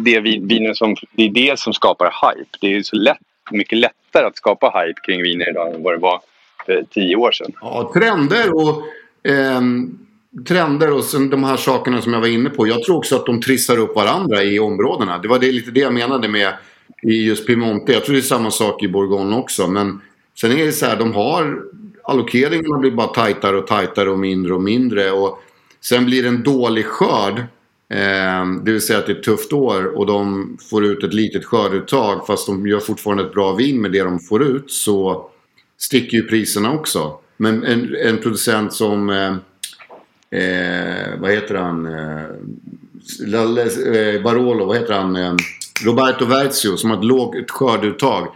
Det 0.03 0.15
är, 0.15 0.21
vin, 0.21 0.75
som, 0.75 0.97
det 1.13 1.25
är 1.25 1.31
det 1.31 1.59
som 1.59 1.73
skapar 1.73 2.07
hype. 2.07 2.59
Det 2.61 2.75
är 2.75 2.83
så 2.83 2.97
lätt 2.97 3.19
mycket 3.51 3.79
lättare 4.19 4.29
att 4.29 4.37
skapa 4.37 4.81
hype 4.81 5.01
kring 5.01 5.23
viner 5.23 5.51
idag 5.51 5.75
än 5.75 5.83
vad 5.83 5.95
det 5.95 5.99
var 5.99 6.21
för 6.67 6.85
tio 6.91 7.17
år 7.17 7.33
sedan. 7.33 7.53
Ja, 7.61 7.91
trender 7.95 8.55
och, 8.55 8.83
eh, 9.31 9.61
trender 10.49 10.93
och 10.93 11.05
sen 11.05 11.31
de 11.31 11.45
här 11.45 11.57
sakerna 11.57 12.03
som 12.03 12.13
jag 12.13 12.21
var 12.21 12.29
inne 12.29 12.51
på. 12.51 12.67
Jag 12.67 12.83
tror 12.83 12.97
också 12.97 13.17
att 13.17 13.27
de 13.27 13.41
trissar 13.41 13.79
upp 13.79 13.97
varandra 13.97 14.43
i 14.43 14.59
områdena. 14.59 15.19
Det 15.19 15.29
var 15.29 15.39
det, 15.39 15.53
lite 15.53 15.71
det 15.71 15.81
jag 15.81 15.95
menade 15.95 16.29
med 16.29 16.53
i 17.03 17.27
just 17.27 17.47
Piemonte. 17.47 17.93
Jag 17.93 18.05
tror 18.05 18.15
det 18.15 18.21
är 18.21 18.23
samma 18.23 18.51
sak 18.51 18.83
i 18.83 18.89
Bourgogne 18.89 19.37
också. 19.37 19.67
Men 19.67 20.01
sen 20.41 20.53
är 20.53 20.67
det 20.67 20.73
så 20.73 20.87
här, 20.87 20.97
de 20.97 21.13
har 21.13 21.63
allokeringarna 22.03 22.79
blir 22.79 22.91
bara 22.91 23.07
tajtare 23.07 23.57
och 23.57 23.67
tajtare 23.67 24.11
och 24.11 24.19
mindre 24.19 24.55
och 24.55 24.63
mindre. 24.63 25.11
Och 25.11 25.39
sen 25.81 26.07
blir 26.07 26.23
det 26.23 26.29
en 26.29 26.43
dålig 26.43 26.85
skörd 26.85 27.43
Ehm, 27.91 28.65
det 28.65 28.73
vill 28.73 28.81
säga 28.81 28.99
att 28.99 29.07
det 29.07 29.13
är 29.13 29.17
ett 29.17 29.23
tufft 29.23 29.53
år 29.53 29.99
och 29.99 30.07
de 30.07 30.57
får 30.71 30.85
ut 30.85 31.05
ett 31.05 31.15
litet 31.15 31.45
skördeuttag 31.45 32.27
fast 32.27 32.47
de 32.47 32.67
gör 32.67 32.81
fortfarande 32.81 33.23
ett 33.25 33.33
bra 33.33 33.55
vin 33.55 33.81
med 33.81 33.93
det 33.93 34.03
de 34.03 34.19
får 34.19 34.43
ut 34.43 34.71
så 34.71 35.31
sticker 35.79 36.17
ju 36.17 36.23
priserna 36.23 36.73
också. 36.73 37.19
Men 37.37 37.65
en, 37.65 37.97
en 37.97 38.19
producent 38.19 38.73
som, 38.73 39.11
eh, 39.11 39.37
eh, 40.41 41.19
vad 41.19 41.31
heter 41.31 41.55
han, 41.55 41.87
eh, 41.87 42.25
eh, 43.95 44.23
Barolo, 44.23 44.65
vad 44.65 44.77
heter 44.77 44.95
han, 44.95 45.17
eh, 45.17 45.35
Roberto 45.85 46.25
Verzio 46.25 46.77
som 46.77 46.91
har 46.91 46.99
ett 46.99 47.05
lågt 47.05 47.51
skördeuttag. 47.51 48.27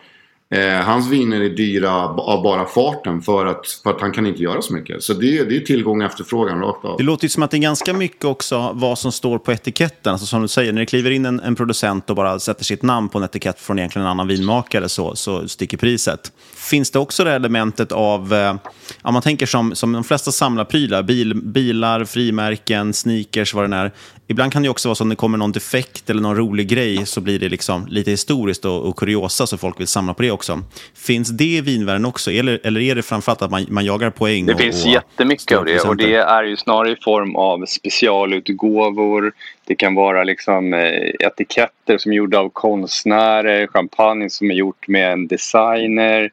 Eh, 0.52 0.84
hans 0.84 1.08
viner 1.08 1.40
är 1.40 1.48
dyra 1.48 2.08
av 2.08 2.42
bara 2.42 2.64
farten 2.64 3.22
för 3.22 3.46
att, 3.46 3.66
för 3.82 3.90
att 3.90 4.00
han 4.00 4.12
kan 4.12 4.26
inte 4.26 4.42
göra 4.42 4.62
så 4.62 4.72
mycket. 4.72 5.02
Så 5.02 5.12
det, 5.12 5.44
det 5.44 5.56
är 5.56 5.60
tillgång 5.60 6.00
och 6.00 6.06
efterfrågan 6.06 6.60
rakt 6.60 6.84
av. 6.84 6.96
Det 6.96 7.04
låter 7.04 7.24
ju 7.24 7.28
som 7.28 7.42
att 7.42 7.50
det 7.50 7.56
är 7.56 7.58
ganska 7.58 7.92
mycket 7.92 8.24
också 8.24 8.70
vad 8.74 8.98
som 8.98 9.12
står 9.12 9.38
på 9.38 9.52
etiketten. 9.52 10.12
Alltså 10.12 10.26
som 10.26 10.42
du 10.42 10.48
säger, 10.48 10.72
när 10.72 10.80
det 10.80 10.86
kliver 10.86 11.10
in 11.10 11.26
en, 11.26 11.40
en 11.40 11.54
producent 11.54 12.10
och 12.10 12.16
bara 12.16 12.38
sätter 12.38 12.64
sitt 12.64 12.82
namn 12.82 13.08
på 13.08 13.18
en 13.18 13.24
etikett 13.24 13.60
från 13.60 13.78
egentligen 13.78 14.06
en 14.06 14.10
annan 14.10 14.28
vinmakare 14.28 14.88
så, 14.88 15.16
så 15.16 15.48
sticker 15.48 15.76
priset. 15.76 16.32
Finns 16.62 16.90
det 16.90 16.98
också 16.98 17.24
det 17.24 17.32
elementet 17.32 17.92
av, 17.92 18.32
eh, 18.32 18.54
ja, 19.02 19.10
man 19.10 19.22
tänker 19.22 19.46
som, 19.46 19.74
som 19.74 19.92
de 19.92 20.04
flesta 20.04 20.32
samlarprylar, 20.32 21.02
bil, 21.02 21.34
bilar, 21.34 22.04
frimärken, 22.04 22.92
sneakers, 22.92 23.54
vad 23.54 23.70
det 23.70 23.76
är. 23.76 23.92
Ibland 24.26 24.52
kan 24.52 24.62
det 24.62 24.68
också 24.68 24.88
vara 24.88 24.94
så 24.94 25.04
att 25.04 25.10
det 25.10 25.16
kommer 25.16 25.38
någon 25.38 25.52
defekt 25.52 26.10
eller 26.10 26.22
någon 26.22 26.36
rolig 26.36 26.68
grej 26.68 27.06
så 27.06 27.20
blir 27.20 27.38
det 27.38 27.48
liksom 27.48 27.86
lite 27.86 28.10
historiskt 28.10 28.64
och, 28.64 28.88
och 28.88 28.96
kuriosa 28.96 29.46
så 29.46 29.58
folk 29.58 29.80
vill 29.80 29.86
samla 29.86 30.14
på 30.14 30.22
det 30.22 30.30
också. 30.30 30.62
Finns 30.94 31.28
det 31.28 31.44
i 31.44 31.60
vinvärlden 31.60 32.04
också 32.04 32.30
eller, 32.30 32.60
eller 32.64 32.80
är 32.80 32.94
det 32.94 33.02
framförallt 33.02 33.42
att 33.42 33.50
man, 33.50 33.66
man 33.68 33.84
jagar 33.84 34.10
poäng? 34.10 34.46
Det 34.46 34.54
och, 34.54 34.60
finns 34.60 34.84
och 34.84 34.90
jättemycket 34.90 35.58
av 35.58 35.64
det 35.64 35.80
och 35.80 35.96
det 35.96 36.14
är 36.14 36.44
ju 36.44 36.56
snarare 36.56 36.92
i 36.92 36.96
form 36.96 37.36
av 37.36 37.66
specialutgåvor. 37.66 39.32
Det 39.66 39.74
kan 39.74 39.94
vara 39.94 40.24
liksom 40.24 40.74
eh, 40.74 41.26
etiketter 41.26 41.98
som 41.98 42.12
är 42.12 42.16
gjorda 42.16 42.38
av 42.38 42.48
konstnärer, 42.48 43.66
champagne 43.66 44.30
som 44.30 44.50
är 44.50 44.54
gjort 44.54 44.88
med 44.88 45.12
en 45.12 45.26
designer 45.26 46.30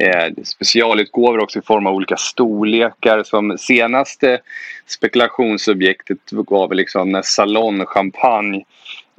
eh, 0.00 0.32
specialutgåvor 0.44 1.38
också 1.38 1.58
i 1.58 1.62
form 1.62 1.86
av 1.86 1.94
olika 1.94 2.16
storlekar. 2.16 3.22
Som 3.22 3.58
senaste 3.58 4.38
spekulationsobjektet 4.86 6.18
var 6.30 6.68
väl 6.68 6.76
liksom 6.76 7.12
när 7.12 7.22
Salon 7.22 7.86
Champagne 7.86 8.64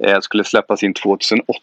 eh, 0.04 0.20
skulle 0.20 0.44
släppas 0.44 0.82
in 0.82 0.94
2008 0.94 1.58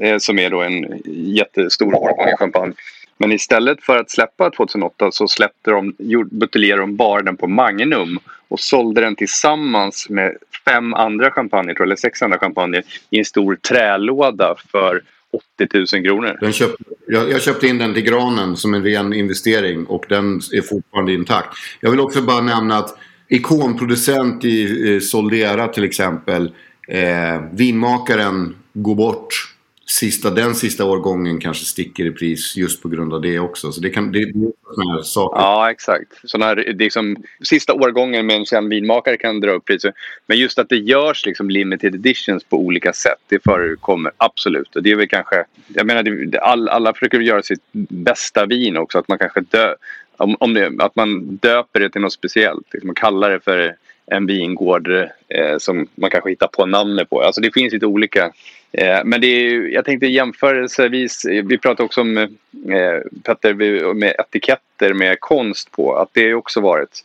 eh, 0.00 0.18
som 0.18 0.38
är 0.38 0.50
då 0.50 0.62
en 0.62 1.02
jättestor 1.06 1.94
årgång 1.94 2.36
champagne. 2.38 2.74
Men 3.18 3.32
istället 3.32 3.82
för 3.82 3.98
att 3.98 4.10
släppa 4.10 4.50
2008 4.50 5.10
så 5.12 5.28
släppte 5.28 5.70
de, 5.70 5.94
buteljerade 6.30 6.82
de 6.82 6.96
bara 6.96 7.22
den 7.22 7.36
på 7.36 7.46
Magnum 7.46 8.18
och 8.48 8.60
sålde 8.60 9.00
den 9.00 9.16
tillsammans 9.16 10.08
med 10.08 10.36
fem 10.64 10.94
andra 10.94 11.30
champagner, 11.30 11.82
eller 11.82 11.96
sex 11.96 12.22
andra 12.22 12.38
champagner 12.38 12.82
i 13.10 13.18
en 13.18 13.24
stor 13.24 13.56
trälåda 13.56 14.54
för 14.72 15.02
80 15.34 15.96
000 15.96 16.04
kronor. 16.04 16.38
Den 16.40 16.52
köpt, 16.52 16.76
jag, 17.06 17.30
jag, 17.30 17.42
köpte 17.42 17.66
in 17.66 17.78
den 17.78 17.94
till 17.94 18.02
granen 18.02 18.56
som 18.56 18.74
en 18.74 18.84
ren 18.84 19.12
investering 19.12 19.84
och 19.86 20.04
den 20.08 20.40
är 20.52 20.62
fortfarande 20.62 21.12
intakt. 21.12 21.48
Jag 21.80 21.90
vill 21.90 22.00
också 22.00 22.22
bara 22.22 22.40
nämna 22.40 22.78
att 22.78 22.98
ikonproducent 23.28 24.44
i 24.44 24.94
eh, 24.94 25.00
Soldera 25.00 25.68
till 25.68 25.84
exempel, 25.84 26.52
eh, 26.88 27.42
vinmakaren 27.52 28.56
går 28.72 28.94
bort 28.94 29.53
sista, 29.86 30.30
den 30.30 30.54
sista 30.54 30.84
årgången 30.84 31.40
kanske 31.40 31.64
sticker 31.64 32.04
i 32.04 32.10
pris 32.10 32.56
just 32.56 32.82
på 32.82 32.88
grund 32.88 33.14
av 33.14 33.20
det 33.20 33.38
också. 33.38 33.72
Så 33.72 33.80
det, 33.80 33.90
kan, 33.90 34.12
det 34.12 34.18
är 34.18 34.32
sådana 34.74 34.92
här 34.92 35.02
saker. 35.02 35.40
Ja, 35.40 35.70
exakt. 35.70 36.12
Såna 36.24 36.46
här, 36.46 36.74
liksom, 36.78 37.16
sista 37.42 37.74
årgången 37.74 38.26
med 38.26 38.36
en 38.36 38.44
känd 38.44 38.68
vinmakare 38.68 39.16
kan 39.16 39.40
dra 39.40 39.50
upp 39.50 39.64
priset. 39.64 39.94
Men 40.26 40.38
just 40.38 40.58
att 40.58 40.68
det 40.68 40.76
görs 40.76 41.26
liksom 41.26 41.50
limited 41.50 41.94
editions 41.94 42.44
på 42.44 42.58
olika 42.58 42.92
sätt, 42.92 43.18
det 43.28 43.44
förekommer 43.44 44.12
absolut. 44.16 44.76
Och 44.76 44.82
det 44.82 44.90
är 44.90 44.96
väl 44.96 45.08
kanske, 45.08 45.44
jag 45.68 45.86
menar, 45.86 46.02
det, 46.02 46.40
all, 46.40 46.68
alla 46.68 46.94
försöker 46.94 47.20
göra 47.20 47.42
sitt 47.42 47.62
bästa 47.88 48.46
vin 48.46 48.76
också. 48.76 48.98
Att 48.98 49.08
man 49.08 49.18
kanske 49.18 49.40
dö, 49.40 49.74
om, 50.16 50.36
om 50.40 50.54
det, 50.54 50.72
att 50.78 50.96
man 50.96 51.36
döper 51.36 51.80
det 51.80 51.90
till 51.90 52.00
något 52.00 52.12
speciellt. 52.12 52.66
Liksom, 52.72 52.86
man 52.86 52.94
kallar 52.94 53.30
det 53.30 53.40
för 53.40 53.74
en 54.06 54.26
vingård 54.26 54.88
eh, 55.28 55.58
som 55.58 55.86
man 55.94 56.10
kanske 56.10 56.30
hittar 56.30 56.46
på 56.46 56.66
namnet 56.66 57.10
på. 57.10 57.22
Alltså 57.22 57.40
det 57.40 57.54
finns 57.54 57.72
lite 57.72 57.86
olika. 57.86 58.32
Eh, 58.78 59.00
men 59.04 59.20
det 59.20 59.26
är, 59.26 59.68
jag 59.68 59.84
tänkte 59.84 60.06
jämförelsevis, 60.06 61.24
vi 61.44 61.58
pratade 61.58 61.82
också 61.82 62.00
om 62.00 62.18
eh, 62.18 62.28
Petter 63.22 63.54
med 63.94 64.14
etiketter 64.18 64.92
med 64.92 65.20
konst 65.20 65.70
på. 65.70 65.96
Att 65.96 66.08
det 66.12 66.34
också 66.34 66.60
varit 66.60 67.04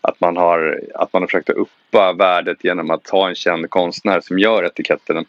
att 0.00 0.20
man 0.20 0.36
har, 0.36 0.80
att 0.94 1.12
man 1.12 1.22
har 1.22 1.26
försökt 1.26 1.50
uppa 1.50 2.12
värdet 2.12 2.64
genom 2.64 2.90
att 2.90 3.08
ha 3.08 3.28
en 3.28 3.34
känd 3.34 3.70
konstnär 3.70 4.20
som 4.20 4.38
gör 4.38 4.64
etiketterna. 4.64 5.24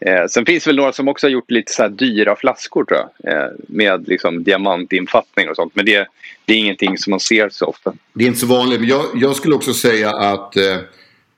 Eh, 0.00 0.26
sen 0.26 0.46
finns 0.46 0.64
det 0.64 0.68
väl 0.68 0.76
några 0.76 0.92
som 0.92 1.08
också 1.08 1.26
har 1.26 1.32
gjort 1.32 1.50
lite 1.50 1.72
så 1.72 1.82
här 1.82 1.88
dyra 1.88 2.36
flaskor 2.36 2.84
tror 2.84 3.00
jag. 3.00 3.32
Eh, 3.32 3.50
med 3.68 4.08
liksom 4.08 4.44
diamantinfattning 4.44 5.48
och 5.48 5.56
sånt. 5.56 5.74
Men 5.74 5.84
det, 5.84 6.08
det 6.44 6.52
är 6.52 6.58
ingenting 6.58 6.98
som 6.98 7.10
man 7.10 7.20
ser 7.20 7.48
så 7.48 7.66
ofta. 7.66 7.92
Det 8.12 8.24
är 8.24 8.28
inte 8.28 8.40
så 8.40 8.46
vanligt. 8.46 8.80
Men 8.80 8.88
jag, 8.88 9.04
jag 9.14 9.36
skulle 9.36 9.54
också 9.54 9.74
säga 9.74 10.10
att 10.10 10.56
eh, 10.56 10.76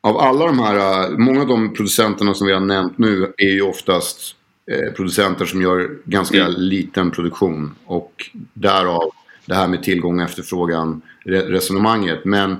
av 0.09 0.18
alla 0.18 0.46
de 0.46 0.59
här, 0.59 0.76
eh, 0.76 1.18
många 1.18 1.40
av 1.40 1.46
de 1.46 1.74
producenterna 1.74 2.34
som 2.34 2.46
vi 2.46 2.52
har 2.52 2.61
nämnt 2.61 2.98
nu 2.98 3.32
är 3.36 3.50
ju 3.50 3.62
oftast 3.62 4.36
eh, 4.70 4.92
producenter 4.92 5.44
som 5.44 5.62
gör 5.62 5.90
ganska 6.04 6.40
mm. 6.44 6.61
liten 6.61 7.11
produktion. 7.11 7.74
Och 7.84 8.30
därav 8.54 9.11
det 9.46 9.54
här 9.54 9.68
med 9.68 9.82
tillgång 9.82 10.20
och 10.20 10.24
efterfrågan 10.24 11.02
resonemanget. 11.24 12.24
Men 12.24 12.56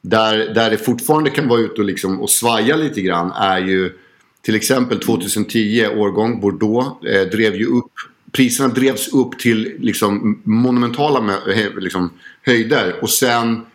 där, 0.00 0.54
där 0.54 0.70
det 0.70 0.78
fortfarande 0.78 1.30
kan 1.30 1.48
vara 1.48 1.60
ute 1.60 1.80
och, 1.80 1.84
liksom, 1.84 2.20
och 2.20 2.30
svaja 2.30 2.76
lite 2.76 3.00
grann 3.00 3.32
är 3.32 3.58
ju 3.58 3.92
till 4.42 4.54
exempel 4.54 4.98
2010 4.98 5.86
årgång 5.86 6.40
Bordeaux 6.40 7.06
eh, 7.06 7.28
drev 7.28 7.56
ju 7.56 7.66
upp 7.66 7.92
Priserna 8.32 8.68
drevs 8.68 9.08
upp 9.08 9.38
till 9.38 9.76
liksom 9.78 10.42
monumentala 10.44 11.38
liksom, 11.78 12.10
höjder 12.42 12.96
och 13.02 13.10
sen 13.10 13.66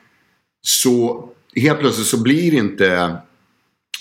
så 0.62 1.30
helt 1.56 1.80
plötsligt 1.80 2.08
så 2.08 2.22
blir 2.22 2.54
inte 2.54 3.18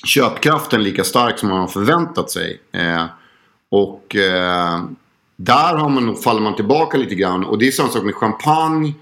köpkraften 0.07 0.83
lika 0.83 1.05
stark 1.05 1.39
som 1.39 1.49
man 1.49 1.61
har 1.61 1.67
förväntat 1.67 2.31
sig. 2.31 2.61
Eh, 2.73 3.05
och 3.71 4.17
eh, 4.17 4.85
där 5.37 5.75
har 5.75 5.89
man, 5.89 6.17
faller 6.17 6.41
man 6.41 6.57
tillbaka 6.57 6.99
lite 6.99 7.15
grann 7.15 7.45
och 7.45 7.59
det 7.59 7.67
är 7.67 7.71
samma 7.71 7.89
sak 7.89 8.05
med 8.05 8.15
champagne 8.15 8.95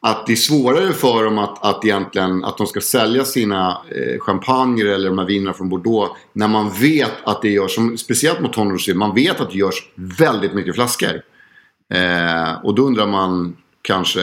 att 0.00 0.26
det 0.26 0.32
är 0.32 0.36
svårare 0.36 0.92
för 0.92 1.24
dem 1.24 1.38
att, 1.38 1.64
att 1.64 1.84
egentligen 1.84 2.44
att 2.44 2.58
de 2.58 2.66
ska 2.66 2.80
sälja 2.80 3.24
sina 3.24 3.82
eh, 3.88 4.20
champagner 4.20 4.84
eller 4.84 5.08
de 5.08 5.18
här 5.18 5.26
vinerna 5.26 5.52
från 5.52 5.68
Bordeaux 5.68 6.14
när 6.32 6.48
man 6.48 6.70
vet 6.70 7.12
att 7.24 7.42
det 7.42 7.48
görs, 7.48 7.74
som, 7.74 7.98
speciellt 7.98 8.40
mot 8.40 8.52
tonårsvin. 8.52 8.98
man 8.98 9.14
vet 9.14 9.40
att 9.40 9.50
det 9.50 9.58
görs 9.58 9.90
väldigt 9.94 10.54
mycket 10.54 10.74
flaskor. 10.74 11.22
Eh, 11.94 12.64
och 12.64 12.74
då 12.74 12.82
undrar 12.82 13.06
man 13.06 13.56
kanske, 13.88 14.20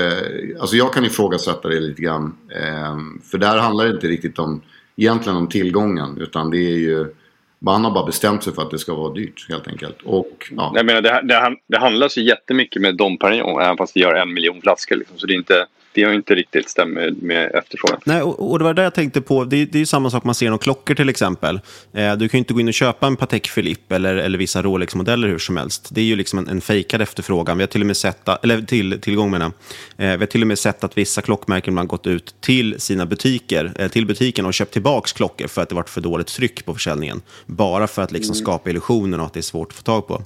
alltså 0.60 0.76
jag 0.76 0.94
kan 0.94 1.06
ifrågasätta 1.06 1.68
det 1.70 1.80
lite 1.80 2.02
grann. 2.02 2.38
Eh, 2.52 2.98
för 3.32 3.38
där 3.38 3.58
handlar 3.58 3.86
det 3.86 3.92
inte 3.92 4.08
riktigt 4.08 4.40
om, 4.40 4.62
egentligen 4.96 5.38
om 5.38 5.48
tillgången 5.48 6.18
utan 6.22 6.50
det 6.50 6.58
är 6.58 6.78
ju 6.78 7.14
man 7.60 7.84
har 7.84 7.92
bara 7.92 8.06
bestämt 8.06 8.44
sig 8.44 8.54
för 8.54 8.62
att 8.62 8.72
det 8.72 8.80
ska 8.80 8.94
vara 8.94 9.14
dyrt 9.14 9.50
helt 9.50 9.68
enkelt. 9.68 9.98
Och, 10.04 10.52
ja. 10.52 10.72
Jag 10.76 10.86
menar, 10.86 11.02
det, 11.02 11.22
det, 11.24 11.56
det 11.68 11.78
handlas 11.78 12.18
ju 12.18 12.24
jättemycket 12.24 12.82
med 12.82 12.98
Dom 12.98 13.18
Perignon 13.18 13.62
även 13.62 13.78
fast 13.78 13.94
det 13.94 14.00
gör 14.00 14.16
en 14.16 14.34
miljon 14.34 14.62
flaskor. 14.62 14.96
Liksom, 14.96 15.18
så 15.18 15.28
det 15.28 15.34
är 15.34 15.38
inte 15.38 15.66
det 15.96 16.04
har 16.04 16.14
inte 16.14 16.36
riktigt 16.36 16.70
stämt 16.70 17.22
med, 17.22 17.52
efterfrågan. 17.54 18.00
Nej, 18.06 18.22
och, 18.22 18.52
och, 18.52 18.60
det 18.60 18.66
var 18.66 18.74
det 18.74 18.84
jag 18.84 18.94
tänkte 18.94 19.22
på. 19.22 19.44
Det, 19.44 19.66
det 19.66 19.78
är 19.78 19.80
ju 19.80 19.86
samma 19.86 20.10
sak 20.10 20.24
man 20.24 20.36
ser 20.36 20.52
om 20.52 20.60
klockor 20.60 20.96
till 20.96 21.10
exempel. 21.10 21.60
Eh, 21.94 22.16
du 22.16 22.30
kan 22.30 22.38
ju 22.38 22.40
inte 22.40 22.54
gå 22.54 22.60
in 22.60 22.68
och 22.68 22.74
köpa 22.74 23.08
en 23.08 23.16
Patek 23.16 23.56
Philippe 23.56 23.96
eller, 23.96 24.16
eller 24.16 24.38
vissa 24.38 24.62
Rolex-modeller 24.62 25.28
hur 25.28 25.38
som 25.38 25.58
helst. 25.58 25.90
Det 25.92 26.02
är 26.02 26.06
ju 26.06 26.16
liksom 26.16 26.40
en, 26.40 26.48
en 26.48 26.62
fejkad 26.62 27.02
efterfrågan. 27.02 27.58
Vi 27.58 27.64
har 27.64 27.68
till 27.68 27.82
och 27.82 27.88
med 27.88 27.98
sett, 27.98 28.30
eller 28.44 28.62
till, 28.62 29.02
tillgång 29.02 29.32
menar 29.32 29.46
eh, 29.46 29.52
Vi 29.98 30.08
har 30.08 30.26
till 30.26 30.42
och 30.42 30.48
med 30.48 30.60
sett 30.60 30.84
att 30.84 30.98
vissa 30.98 31.22
klockmärken 31.22 31.78
har 31.78 31.86
gått 31.86 32.08
ut 32.08 32.36
till 32.42 32.80
sina 32.80 33.06
butiker, 33.06 33.72
eh, 33.80 33.88
till 33.88 34.06
butiken 34.06 34.46
och 34.46 34.54
köpt 34.54 34.74
tillbaka 34.74 35.12
klockor 35.16 35.48
för 35.48 35.62
att 35.62 35.70
det 35.70 35.76
varit 35.76 35.90
för 35.90 36.02
dåligt 36.02 36.28
tryck 36.28 36.66
på 36.66 36.74
försäljningen. 36.74 37.22
Bara 37.46 37.88
för 37.88 38.02
att 38.02 38.12
liksom 38.12 38.34
mm. 38.34 38.44
skapa 38.44 38.70
illusionen 38.70 39.20
och 39.20 39.26
att 39.26 39.34
det 39.34 39.40
är 39.40 39.42
svårt 39.42 39.72
att 39.72 39.76
få 39.76 39.84
tag 39.84 40.08
på. 40.08 40.24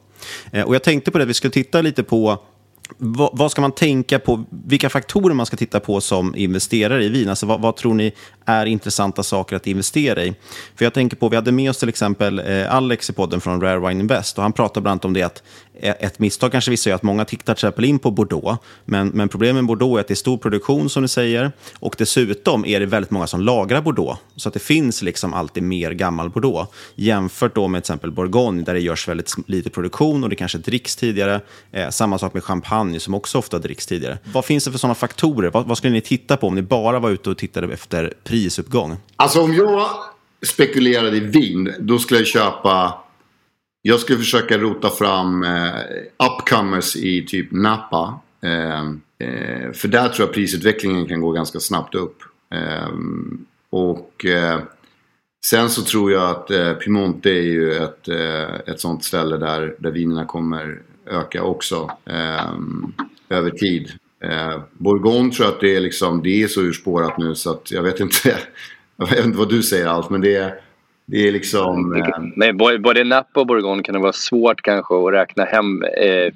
Eh, 0.51 0.63
och 0.63 0.75
jag 0.75 0.83
tänkte 0.83 1.11
på 1.11 1.17
det, 1.17 1.25
vi 1.25 1.33
skulle 1.33 1.51
titta 1.51 1.81
lite 1.81 2.03
på 2.03 2.43
vad, 2.97 3.29
vad, 3.33 3.51
ska 3.51 3.61
man 3.61 3.71
tänka 3.71 4.19
på? 4.19 4.45
Vilka 4.49 4.89
faktorer 4.89 5.35
man 5.35 5.45
ska 5.45 5.57
titta 5.57 5.79
på 5.79 6.01
som 6.01 6.35
investerare 6.35 7.03
i 7.03 7.09
vin? 7.09 7.29
Alltså 7.29 7.45
vad, 7.45 7.61
vad, 7.61 7.75
tror 7.75 7.93
ni 7.93 8.13
är 8.45 8.65
intressanta 8.65 9.23
saker 9.23 9.55
att 9.55 9.67
investera 9.67 10.23
i? 10.23 10.33
För 10.75 10.85
jag 10.85 10.93
tänker 10.93 11.17
på, 11.17 11.29
vi 11.29 11.35
hade 11.35 11.51
med 11.51 11.69
oss 11.69 11.77
till 11.77 11.89
exempel 11.89 12.39
eh, 12.39 12.75
Alex 12.75 13.09
i 13.09 13.13
podden 13.13 13.41
från 13.41 13.61
Rare 13.61 13.79
Wine 13.79 13.99
Invest 13.99 14.37
och 14.37 14.43
han 14.43 14.53
pratade 14.53 14.81
bland 14.81 14.91
annat 14.91 15.05
om 15.05 15.13
det 15.13 15.23
att 15.23 15.43
ett 15.81 16.19
misstag 16.19 16.51
kanske 16.51 16.71
vissa 16.71 16.89
gör 16.89 16.95
att 16.95 17.03
många 17.03 17.25
tittar 17.25 17.53
till 17.53 17.59
exempel 17.59 17.85
in 17.85 17.99
på 17.99 18.11
Bordeaux. 18.11 18.63
Men, 18.85 19.07
men 19.07 19.29
problemet 19.29 19.55
med 19.55 19.65
Bordeaux 19.65 19.97
är 19.97 20.01
att 20.01 20.07
det 20.07 20.13
är 20.13 20.15
stor 20.15 20.37
produktion 20.37 20.89
som 20.89 21.01
ni 21.01 21.07
säger. 21.07 21.51
Och 21.79 21.95
dessutom 21.97 22.65
är 22.65 22.79
det 22.79 22.85
väldigt 22.85 23.11
många 23.11 23.27
som 23.27 23.41
lagrar 23.41 23.81
Bordeaux. 23.81 24.21
Så 24.35 24.49
att 24.49 24.53
det 24.53 24.59
finns 24.59 25.01
liksom 25.01 25.33
alltid 25.33 25.63
mer 25.63 25.91
gammal 25.91 26.29
Bordeaux. 26.29 26.71
Jämfört 26.95 27.55
då 27.55 27.67
med 27.67 27.83
till 27.83 27.93
exempel 27.93 28.11
Bourgogne 28.11 28.63
där 28.63 28.73
det 28.73 28.79
görs 28.79 29.07
väldigt 29.07 29.33
lite 29.47 29.69
produktion 29.69 30.23
och 30.23 30.29
det 30.29 30.35
kanske 30.35 30.57
dricks 30.57 30.95
tidigare. 30.95 31.41
Eh, 31.71 31.89
samma 31.89 32.17
sak 32.17 32.33
med 32.33 32.43
champagne 32.43 32.99
som 32.99 33.13
också 33.13 33.37
ofta 33.37 33.59
dricks 33.59 33.87
tidigare. 33.87 34.17
Vad 34.33 34.45
finns 34.45 34.65
det 34.65 34.71
för 34.71 34.79
sådana 34.79 34.95
faktorer? 34.95 35.49
Vad, 35.49 35.65
vad 35.65 35.77
skulle 35.77 35.93
ni 35.93 36.01
titta 36.01 36.37
på 36.37 36.47
om 36.47 36.55
ni 36.55 36.61
bara 36.61 36.99
var 36.99 37.09
ute 37.09 37.29
och 37.29 37.37
tittade 37.37 37.73
efter 37.73 38.13
prisuppgång? 38.23 38.97
Alltså 39.15 39.41
om 39.41 39.53
jag 39.53 39.89
spekulerade 40.47 41.17
i 41.17 41.19
vin, 41.19 41.73
då 41.79 41.99
skulle 41.99 42.19
jag 42.19 42.27
köpa 42.27 42.93
jag 43.81 43.99
skulle 43.99 44.17
försöka 44.17 44.57
rota 44.57 44.89
fram 44.89 45.43
eh, 45.43 45.73
upcomers 46.17 46.95
i 46.95 47.25
typ 47.25 47.51
Napa. 47.51 48.19
Eh, 48.41 48.79
eh, 49.27 49.71
för 49.73 49.87
där 49.87 50.09
tror 50.09 50.27
jag 50.27 50.33
prisutvecklingen 50.33 51.07
kan 51.07 51.21
gå 51.21 51.31
ganska 51.31 51.59
snabbt 51.59 51.95
upp. 51.95 52.17
Eh, 52.53 52.89
och 53.69 54.25
eh, 54.25 54.59
sen 55.45 55.69
så 55.69 55.81
tror 55.81 56.11
jag 56.11 56.29
att 56.29 56.51
eh, 56.51 56.73
Piemonte 56.73 57.29
är 57.29 57.41
ju 57.41 57.73
ett, 57.73 58.07
eh, 58.07 58.55
ett 58.73 58.79
sånt 58.79 59.03
ställe 59.03 59.37
där, 59.37 59.75
där 59.79 59.91
vinerna 59.91 60.25
kommer 60.25 60.81
öka 61.05 61.43
också 61.43 61.91
eh, 62.05 62.53
över 63.29 63.49
tid. 63.49 63.91
Eh, 64.23 64.61
Bourgogne 64.73 65.31
tror 65.31 65.45
jag 65.45 65.53
att 65.53 65.61
det 65.61 65.75
är, 65.75 65.79
liksom, 65.79 66.23
det 66.23 66.43
är 66.43 66.47
så 66.47 66.61
urspårat 66.61 67.17
nu 67.17 67.35
så 67.35 67.51
att 67.51 67.71
jag 67.71 67.83
vet 67.83 67.99
inte, 67.99 68.37
jag 68.95 69.09
vet 69.09 69.25
inte 69.25 69.37
vad 69.37 69.49
du 69.49 69.63
säger 69.63 69.87
allt 69.87 70.09
men 70.09 70.21
det 70.21 70.35
är 70.35 70.61
det 71.11 71.27
är 71.27 71.31
liksom... 71.31 71.95
Eh... 71.95 72.07
Nej, 72.35 72.53
både 72.79 73.03
Napa 73.03 73.39
och 73.39 73.47
Bourgogne 73.47 73.83
kan 73.83 73.93
det 73.93 73.99
vara 73.99 74.13
svårt 74.13 74.61
kanske 74.61 74.95
att 74.95 75.13
räkna 75.13 75.43
hem, 75.43 75.83
eh, 75.83 76.33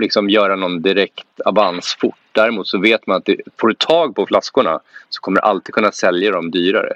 liksom 0.00 0.30
göra 0.30 0.56
någon 0.56 0.82
direkt 0.82 1.40
avans 1.44 1.96
fort. 2.00 2.14
Däremot 2.32 2.68
så 2.68 2.78
vet 2.78 3.06
man 3.06 3.16
att 3.16 3.24
det, 3.24 3.36
får 3.60 3.68
du 3.68 3.74
tag 3.74 4.14
på 4.14 4.26
flaskorna 4.26 4.80
så 5.08 5.20
kommer 5.20 5.40
du 5.40 5.46
alltid 5.46 5.74
kunna 5.74 5.92
sälja 5.92 6.30
dem 6.30 6.50
dyrare. 6.50 6.92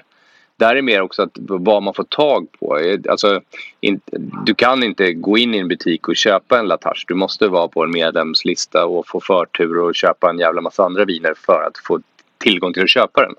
Där 0.57 0.75
är 0.75 0.81
mer 0.81 1.01
också 1.01 1.21
att 1.21 1.37
vad 1.37 1.83
man 1.83 1.93
får 1.93 2.03
tag 2.03 2.47
på. 2.59 2.79
Eh, 2.79 2.99
alltså, 3.09 3.41
in, 3.81 3.99
du 4.45 4.55
kan 4.55 4.83
inte 4.83 5.13
gå 5.13 5.37
in 5.37 5.55
i 5.55 5.57
en 5.57 5.67
butik 5.67 6.07
och 6.07 6.15
köpa 6.15 6.59
en 6.59 6.67
Latache. 6.67 7.05
Du 7.07 7.13
måste 7.13 7.47
vara 7.47 7.67
på 7.67 7.83
en 7.83 7.91
medlemslista 7.91 8.85
och 8.85 9.07
få 9.07 9.19
förtur 9.19 9.79
och 9.79 9.95
köpa 9.95 10.29
en 10.29 10.39
jävla 10.39 10.61
massa 10.61 10.83
andra 10.83 11.05
viner 11.05 11.33
för 11.37 11.63
att 11.67 11.77
få 11.77 11.99
tillgång 12.45 12.73
till 12.73 12.83
att 12.83 12.89
köpa 12.89 13.21
den. 13.21 13.35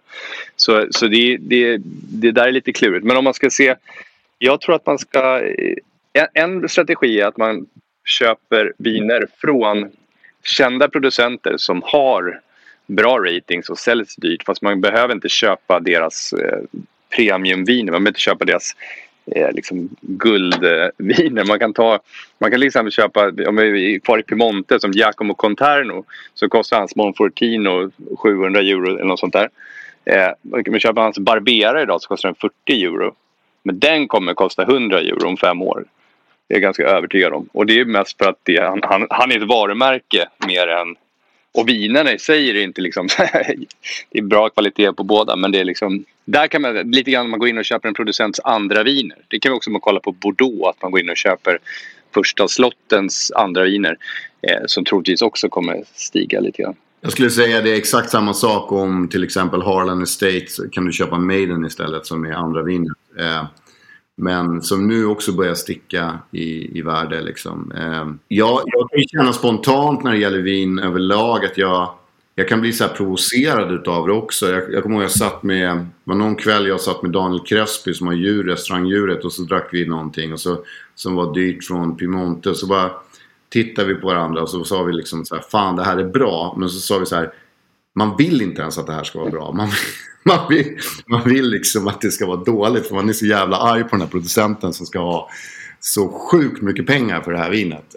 Så, 0.56 0.86
så 0.90 1.06
det, 1.06 1.36
det, 1.40 1.78
det 2.22 2.32
där 2.32 2.48
är 2.48 2.52
lite 2.52 2.72
klurigt. 2.72 3.04
Men 3.04 3.16
om 3.16 3.24
man 3.24 3.34
ska 3.34 3.50
se, 3.50 3.74
jag 4.38 4.60
tror 4.60 4.74
att 4.74 4.86
man 4.86 4.98
ska, 4.98 5.42
en, 6.34 6.68
strategi 6.68 7.20
är 7.20 7.26
att 7.26 7.36
man 7.36 7.66
köper 8.04 8.72
viner 8.78 9.26
från 9.40 9.90
kända 10.44 10.88
producenter 10.88 11.54
som 11.56 11.82
har 11.84 12.40
bra 12.86 13.18
ratings 13.18 13.68
och 13.68 13.78
säljs 13.78 14.16
dyrt 14.16 14.42
fast 14.46 14.62
man 14.62 14.80
behöver 14.80 15.14
inte 15.14 15.28
köpa 15.28 15.80
deras 15.80 16.32
eh, 16.32 16.58
premiumviner, 17.16 17.92
man 17.92 18.04
behöver 18.04 18.08
inte 18.08 18.20
köpa 18.20 18.44
deras 18.44 18.76
eh, 19.26 19.52
liksom 19.52 19.88
guldviner. 20.00 21.44
Man 21.48 21.58
kan, 21.58 21.72
ta, 21.72 21.98
man 22.38 22.50
kan 22.50 22.60
till 22.60 22.66
exempel 22.66 22.92
köpa, 22.92 23.32
om 23.48 23.56
vi 23.56 23.94
är 23.94 23.98
kvar 23.98 24.18
i 24.18 24.22
Piemonte 24.22 24.80
som 24.80 24.92
Giacomo 24.92 25.34
Conterno 25.34 26.04
så 26.34 26.48
kostar 26.48 26.78
hans 26.78 26.96
Monfortino 26.96 27.90
700 28.18 28.60
euro 28.60 28.90
eller 28.90 29.04
något 29.04 29.20
sånt 29.20 29.32
där. 29.32 29.48
Eh, 30.04 30.28
man 30.70 30.80
köper 30.80 30.94
man 30.94 31.04
hans 31.04 31.18
Barbera 31.18 31.82
idag 31.82 32.02
så 32.02 32.08
kostar 32.08 32.28
den 32.28 32.36
40 32.66 32.84
euro. 32.84 33.14
Men 33.62 33.78
den 33.78 34.08
kommer 34.08 34.34
kosta 34.34 34.62
100 34.62 35.00
euro 35.00 35.28
om 35.28 35.36
fem 35.36 35.62
år. 35.62 35.84
Det 36.48 36.54
är 36.54 36.56
jag 36.56 36.62
ganska 36.62 36.84
övertygad 36.84 37.32
om. 37.32 37.48
Och 37.52 37.66
det 37.66 37.80
är 37.80 37.84
mest 37.84 38.18
för 38.18 38.30
att 38.30 38.40
det, 38.42 38.62
han, 38.62 38.80
han, 38.82 39.06
han 39.10 39.32
är 39.32 39.36
ett 39.36 39.48
varumärke 39.48 40.28
mer 40.46 40.68
än 40.68 40.96
och 41.56 41.68
vinerna 41.68 42.12
i 42.12 42.18
sig 42.18 42.50
är 42.50 42.54
det 42.54 42.62
inte 42.62 42.80
liksom... 42.80 43.08
det 44.10 44.18
är 44.18 44.22
bra 44.22 44.48
kvalitet 44.48 44.92
på 44.92 45.04
båda 45.04 45.36
men 45.36 45.52
det 45.52 45.60
är 45.60 45.64
liksom... 45.64 46.04
Där 46.24 46.48
kan 46.48 46.62
man 46.62 46.90
lite 46.90 47.10
grann 47.10 47.30
man 47.30 47.38
går 47.38 47.48
in 47.48 47.58
och 47.58 47.64
köper 47.64 47.88
en 47.88 47.94
producents 47.94 48.40
andra 48.44 48.82
viner. 48.82 49.18
Det 49.28 49.38
kan 49.38 49.52
vi 49.52 49.58
också 49.58 49.70
man 49.70 49.80
kolla 49.80 50.00
på 50.00 50.12
Bordeaux 50.12 50.68
att 50.68 50.82
man 50.82 50.90
går 50.90 51.00
in 51.00 51.10
och 51.10 51.16
köper 51.16 51.58
första 52.14 52.48
slottens 52.48 53.32
andra 53.34 53.64
viner 53.64 53.96
eh, 54.42 54.62
som 54.66 54.84
troligtvis 54.84 55.22
också 55.22 55.48
kommer 55.48 55.84
stiga 55.94 56.40
lite 56.40 56.62
grann. 56.62 56.74
Jag 57.00 57.12
skulle 57.12 57.30
säga 57.30 57.60
det 57.60 57.70
är 57.70 57.76
exakt 57.76 58.10
samma 58.10 58.34
sak 58.34 58.72
om 58.72 59.08
till 59.08 59.24
exempel 59.24 59.62
Harlan 59.62 60.02
Estate 60.02 60.46
kan 60.72 60.84
du 60.84 60.92
köpa 60.92 61.18
Maiden 61.18 61.64
istället 61.64 62.06
som 62.06 62.24
är 62.24 62.32
andra 62.32 62.62
viner. 62.62 62.94
Eh, 63.18 63.44
men 64.16 64.62
som 64.62 64.88
nu 64.88 65.06
också 65.06 65.32
börjar 65.32 65.54
sticka 65.54 66.18
i, 66.30 66.78
i 66.78 66.82
värde. 66.82 67.20
Liksom. 67.20 67.72
Eh, 67.72 68.14
jag, 68.28 68.62
jag 68.64 68.90
kan 68.90 69.02
känna 69.12 69.32
spontant 69.32 70.04
när 70.04 70.12
det 70.12 70.18
gäller 70.18 70.38
vin 70.38 70.78
överlag 70.78 71.44
att 71.44 71.58
jag, 71.58 71.94
jag 72.34 72.48
kan 72.48 72.60
bli 72.60 72.72
så 72.72 72.84
här 72.84 72.94
provocerad 72.94 73.72
utav 73.72 74.06
det 74.06 74.12
också. 74.12 74.48
Jag, 74.48 74.72
jag 74.72 74.82
kommer 74.82 74.96
ihåg 74.96 75.04
jag 75.04 75.10
satt 75.10 75.42
med, 75.42 75.76
det 75.76 75.86
var 76.04 76.14
någon 76.14 76.36
kväll 76.36 76.66
jag 76.66 76.80
satt 76.80 77.02
med 77.02 77.12
Daniel 77.12 77.46
Crespi 77.46 77.94
som 77.94 78.06
har 78.06 78.14
djur, 78.14 78.44
restaurangdjuret 78.44 79.24
och 79.24 79.32
så 79.32 79.42
drack 79.42 79.68
vi 79.72 79.86
någonting 79.86 80.32
och 80.32 80.40
så, 80.40 80.58
som 80.94 81.14
var 81.14 81.34
dyrt 81.34 81.64
från 81.64 81.96
Piemonte. 81.96 82.54
Så 82.54 82.66
bara 82.66 82.90
tittade 83.48 83.88
vi 83.88 83.94
på 83.94 84.06
varandra 84.06 84.42
och 84.42 84.50
så 84.50 84.64
sa 84.64 84.82
vi 84.82 84.92
liksom 84.92 85.24
så 85.24 85.34
här, 85.34 85.42
fan 85.42 85.76
det 85.76 85.84
här 85.84 85.96
är 85.96 86.08
bra. 86.08 86.54
Men 86.58 86.68
så 86.68 86.80
sa 86.80 86.98
vi 86.98 87.06
så 87.06 87.16
här, 87.16 87.32
man 87.96 88.16
vill 88.16 88.42
inte 88.42 88.62
ens 88.62 88.78
att 88.78 88.86
det 88.86 88.92
här 88.92 89.04
ska 89.04 89.18
vara 89.18 89.30
bra. 89.30 89.52
Man, 89.52 89.68
man, 90.24 90.48
vill, 90.48 90.78
man 91.06 91.22
vill 91.24 91.50
liksom 91.50 91.88
att 91.88 92.00
det 92.00 92.10
ska 92.10 92.26
vara 92.26 92.44
dåligt 92.44 92.86
för 92.86 92.94
man 92.94 93.08
är 93.08 93.12
så 93.12 93.26
jävla 93.26 93.56
arg 93.56 93.82
på 93.82 93.88
den 93.90 94.00
här 94.00 94.08
producenten 94.08 94.72
som 94.72 94.86
ska 94.86 94.98
ha 94.98 95.30
så 95.80 96.08
sjukt 96.08 96.62
mycket 96.62 96.86
pengar 96.86 97.20
för 97.20 97.32
det 97.32 97.38
här 97.38 97.50
vinet. 97.50 97.96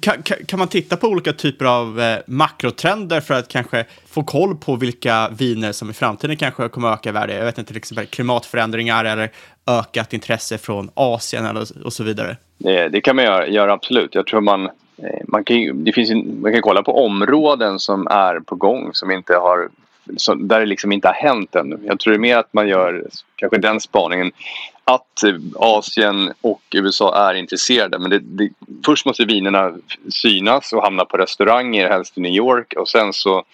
Kan, 0.00 0.22
kan, 0.22 0.36
kan, 0.46 0.58
man 0.58 0.68
titta 0.68 0.96
på 0.96 1.08
olika 1.08 1.32
typer 1.32 1.64
av 1.64 2.00
eh, 2.00 2.18
makrotrender 2.26 3.20
för 3.20 3.34
att 3.34 3.48
kanske 3.48 3.84
få 4.08 4.22
koll 4.22 4.56
på 4.56 4.76
vilka 4.76 5.28
viner 5.38 5.72
som 5.72 5.90
i 5.90 5.92
framtiden 5.92 6.36
kanske 6.36 6.68
kommer 6.68 6.88
att 6.88 6.98
öka 6.98 7.08
i 7.08 7.12
värde? 7.12 7.34
Jag 7.34 7.44
vet 7.44 7.58
inte, 7.58 7.68
till 7.68 7.76
exempel 7.76 8.06
klimatförändringar 8.06 9.04
eller 9.04 9.30
ökat 9.66 10.12
intresse 10.12 10.58
från 10.58 10.90
Asien 10.94 11.46
eller, 11.46 11.86
och 11.86 11.92
så 11.92 12.04
vidare. 12.04 12.36
Det, 12.58 12.88
det 12.88 13.00
kan 13.00 13.16
man 13.16 13.24
göra, 13.24 13.46
göra, 13.46 13.72
absolut. 13.72 14.14
Jag 14.14 14.26
tror 14.26 14.40
man, 14.40 14.64
eh, 14.64 14.70
Eh, 15.02 15.20
man, 15.28 15.44
kan, 15.44 15.84
det 15.84 15.92
finns, 15.92 16.10
man 16.42 16.52
kan 16.52 16.62
kolla 16.62 16.82
på 16.82 17.04
områden 17.04 17.78
som 17.78 18.06
är 18.06 18.40
på 18.40 18.54
gång 18.54 18.90
som 18.92 19.10
inte 19.10 19.34
har 19.34 19.68
där 20.36 20.60
det 20.60 20.66
liksom 20.66 20.92
inte 20.92 21.08
har 21.08 21.14
hänt 21.14 21.54
ännu. 21.54 21.78
Jag 21.84 22.00
tror 22.00 22.12
det 22.12 22.16
är 22.16 22.20
mer 22.20 22.36
att 22.36 22.52
man 22.52 22.68
gör 22.68 23.04
kanske 23.36 23.58
den 23.58 23.80
spaningen 23.80 24.32
att 24.84 25.22
eh, 25.22 25.34
Asien 25.54 26.32
och 26.40 26.62
USA 26.74 27.28
är 27.30 27.34
intresserade. 27.34 27.98
Men 27.98 28.10
det, 28.10 28.18
det, 28.18 28.50
först 28.86 29.06
måste 29.06 29.24
vinerna 29.24 29.72
synas 30.08 30.72
och 30.72 30.82
hamna 30.82 31.04
på 31.04 31.16
restauranger, 31.16 31.88
helst 31.88 32.18
i 32.18 32.20
New 32.20 32.32
York. 32.32 32.74
Och 32.76 32.88
sen 32.88 33.12
så 33.12 33.44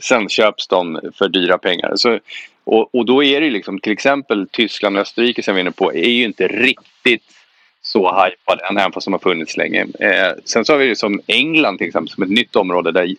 sen 0.00 0.28
köps 0.28 0.68
de 0.68 1.00
för 1.14 1.28
dyra 1.28 1.58
pengar. 1.58 1.92
Så, 1.96 2.18
och, 2.64 2.94
och 2.94 3.06
då 3.06 3.24
är 3.24 3.40
det 3.40 3.50
liksom 3.50 3.78
till 3.80 3.92
exempel 3.92 4.48
Tyskland 4.48 4.96
och 4.96 5.02
Österrike 5.02 5.42
som 5.42 5.54
vi 5.54 5.60
är 5.60 5.62
inne 5.62 5.70
på 5.70 5.94
är 5.94 6.10
ju 6.10 6.24
inte 6.24 6.48
riktigt 6.48 7.22
så 7.92 8.24
hypade 8.24 8.66
än, 8.70 8.76
även 8.76 8.92
fast 8.92 9.04
de 9.04 9.12
har 9.12 9.20
funnits 9.20 9.56
länge. 9.56 9.86
Eh, 10.00 10.32
sen 10.44 10.64
så 10.64 10.72
har 10.72 10.78
vi 10.78 10.84
ju 10.84 10.96
som 10.96 11.20
England 11.26 11.78
till 11.78 11.86
exempel 11.86 12.10
som 12.10 12.22
ett 12.22 12.30
nytt 12.30 12.56
område 12.56 12.92
där 12.92 13.14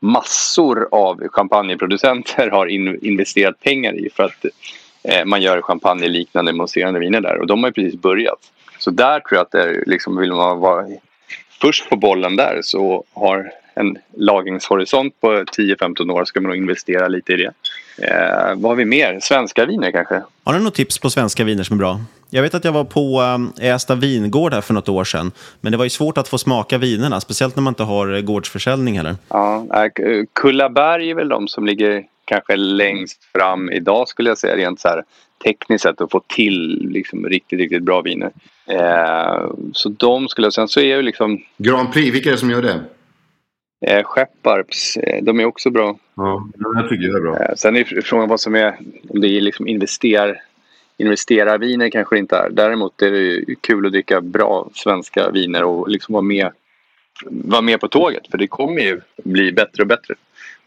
massor 0.00 0.88
av 0.90 1.28
champagneproducenter 1.28 2.50
har 2.50 2.66
in, 2.66 2.98
investerat 3.02 3.60
pengar 3.60 3.92
i 3.94 4.08
för 4.16 4.24
att 4.24 4.44
eh, 5.04 5.24
man 5.24 5.42
gör 5.42 5.62
champagneliknande 5.62 6.52
mousserande 6.52 7.00
viner 7.00 7.20
där 7.20 7.38
och 7.38 7.46
de 7.46 7.62
har 7.62 7.68
ju 7.68 7.72
precis 7.72 8.00
börjat. 8.00 8.38
Så 8.78 8.90
där 8.90 9.20
tror 9.20 9.36
jag 9.36 9.42
att 9.42 9.50
det 9.50 9.62
är, 9.62 9.84
liksom, 9.86 10.16
vill 10.16 10.32
man 10.32 10.60
vara 10.60 10.86
först 11.60 11.90
på 11.90 11.96
bollen 11.96 12.36
där 12.36 12.60
så 12.62 13.04
har 13.12 13.50
en 13.74 13.98
lagringshorisont 14.16 15.20
på 15.20 15.28
10-15 15.28 16.10
år 16.10 16.24
ska 16.24 16.40
man 16.40 16.48
nog 16.48 16.56
investera 16.56 17.08
lite 17.08 17.32
i 17.32 17.36
det. 17.36 17.52
Eh, 17.98 18.54
vad 18.56 18.70
har 18.70 18.74
vi 18.74 18.84
mer? 18.84 19.18
Svenska 19.22 19.66
viner 19.66 19.90
kanske? 19.92 20.22
Har 20.44 20.54
du 20.54 20.60
något 20.60 20.74
tips 20.74 20.98
på 20.98 21.10
svenska 21.10 21.44
viner 21.44 21.64
som 21.64 21.74
är 21.74 21.78
bra? 21.78 22.00
Jag 22.34 22.42
vet 22.42 22.54
att 22.54 22.64
jag 22.64 22.72
var 22.72 22.84
på 22.84 23.22
äh, 23.60 23.74
Ästa 23.74 23.94
vingård 23.94 24.54
här 24.54 24.60
för 24.60 24.74
något 24.74 24.88
år 24.88 25.04
sedan. 25.04 25.32
Men 25.60 25.72
det 25.72 25.78
var 25.78 25.84
ju 25.84 25.90
svårt 25.90 26.18
att 26.18 26.28
få 26.28 26.38
smaka 26.38 26.78
vinerna, 26.78 27.20
speciellt 27.20 27.56
när 27.56 27.62
man 27.62 27.70
inte 27.70 27.82
har 27.82 28.14
eh, 28.14 28.20
gårdsförsäljning 28.20 28.96
heller. 28.96 29.16
Ja, 29.28 29.88
Kullaberg 30.32 31.10
är 31.10 31.14
väl 31.14 31.28
de 31.28 31.48
som 31.48 31.66
ligger 31.66 32.04
kanske 32.24 32.56
längst 32.56 33.24
fram 33.24 33.70
idag 33.70 34.08
skulle 34.08 34.30
jag 34.30 34.38
säga 34.38 34.56
rent 34.56 34.80
så 34.80 34.88
här 34.88 35.02
tekniskt 35.44 35.82
sett 35.82 36.00
att 36.00 36.10
få 36.10 36.22
till 36.26 36.88
liksom, 36.90 37.26
riktigt, 37.26 37.58
riktigt 37.58 37.82
bra 37.82 38.00
viner. 38.00 38.30
Eh, 38.66 39.50
så 39.72 39.88
de 39.88 40.28
skulle 40.28 40.46
jag 40.46 40.52
säga, 40.52 40.66
så 40.66 40.80
är 40.80 40.96
ju 40.96 41.02
liksom... 41.02 41.42
Grand 41.56 41.92
Prix, 41.92 42.14
vilka 42.14 42.28
är 42.28 42.32
det 42.32 42.38
som 42.38 42.50
gör 42.50 42.62
det? 42.62 42.80
Eh, 43.86 44.04
Skepparps, 44.04 44.96
eh, 44.96 45.24
de 45.24 45.40
är 45.40 45.44
också 45.44 45.70
bra. 45.70 45.98
Ja, 46.16 46.48
jag 46.58 46.88
tycker 46.88 47.08
det 47.08 47.18
är 47.18 47.22
bra. 47.22 47.42
Eh, 47.42 47.54
sen 47.56 47.76
är 47.76 48.00
frågan 48.04 48.28
vad 48.28 48.40
som 48.40 48.54
är, 48.54 48.76
om 49.08 49.20
det 49.20 49.28
är 49.28 49.40
liksom 49.40 49.68
invester, 49.68 50.40
investerarviner 50.96 51.90
kanske 51.90 52.18
inte 52.18 52.36
är. 52.36 52.50
Däremot 52.50 53.02
är 53.02 53.10
det 53.10 53.54
kul 53.60 53.86
att 53.86 53.92
dricka 53.92 54.20
bra 54.20 54.68
svenska 54.74 55.30
viner 55.30 55.64
och 55.64 55.88
liksom 55.88 56.12
vara 56.12 56.22
med, 56.22 56.52
vara 57.24 57.62
med 57.62 57.80
på 57.80 57.88
tåget. 57.88 58.26
För 58.30 58.38
det 58.38 58.46
kommer 58.46 58.80
ju 58.80 59.00
bli 59.24 59.52
bättre 59.52 59.82
och 59.82 59.88
bättre. 59.88 60.14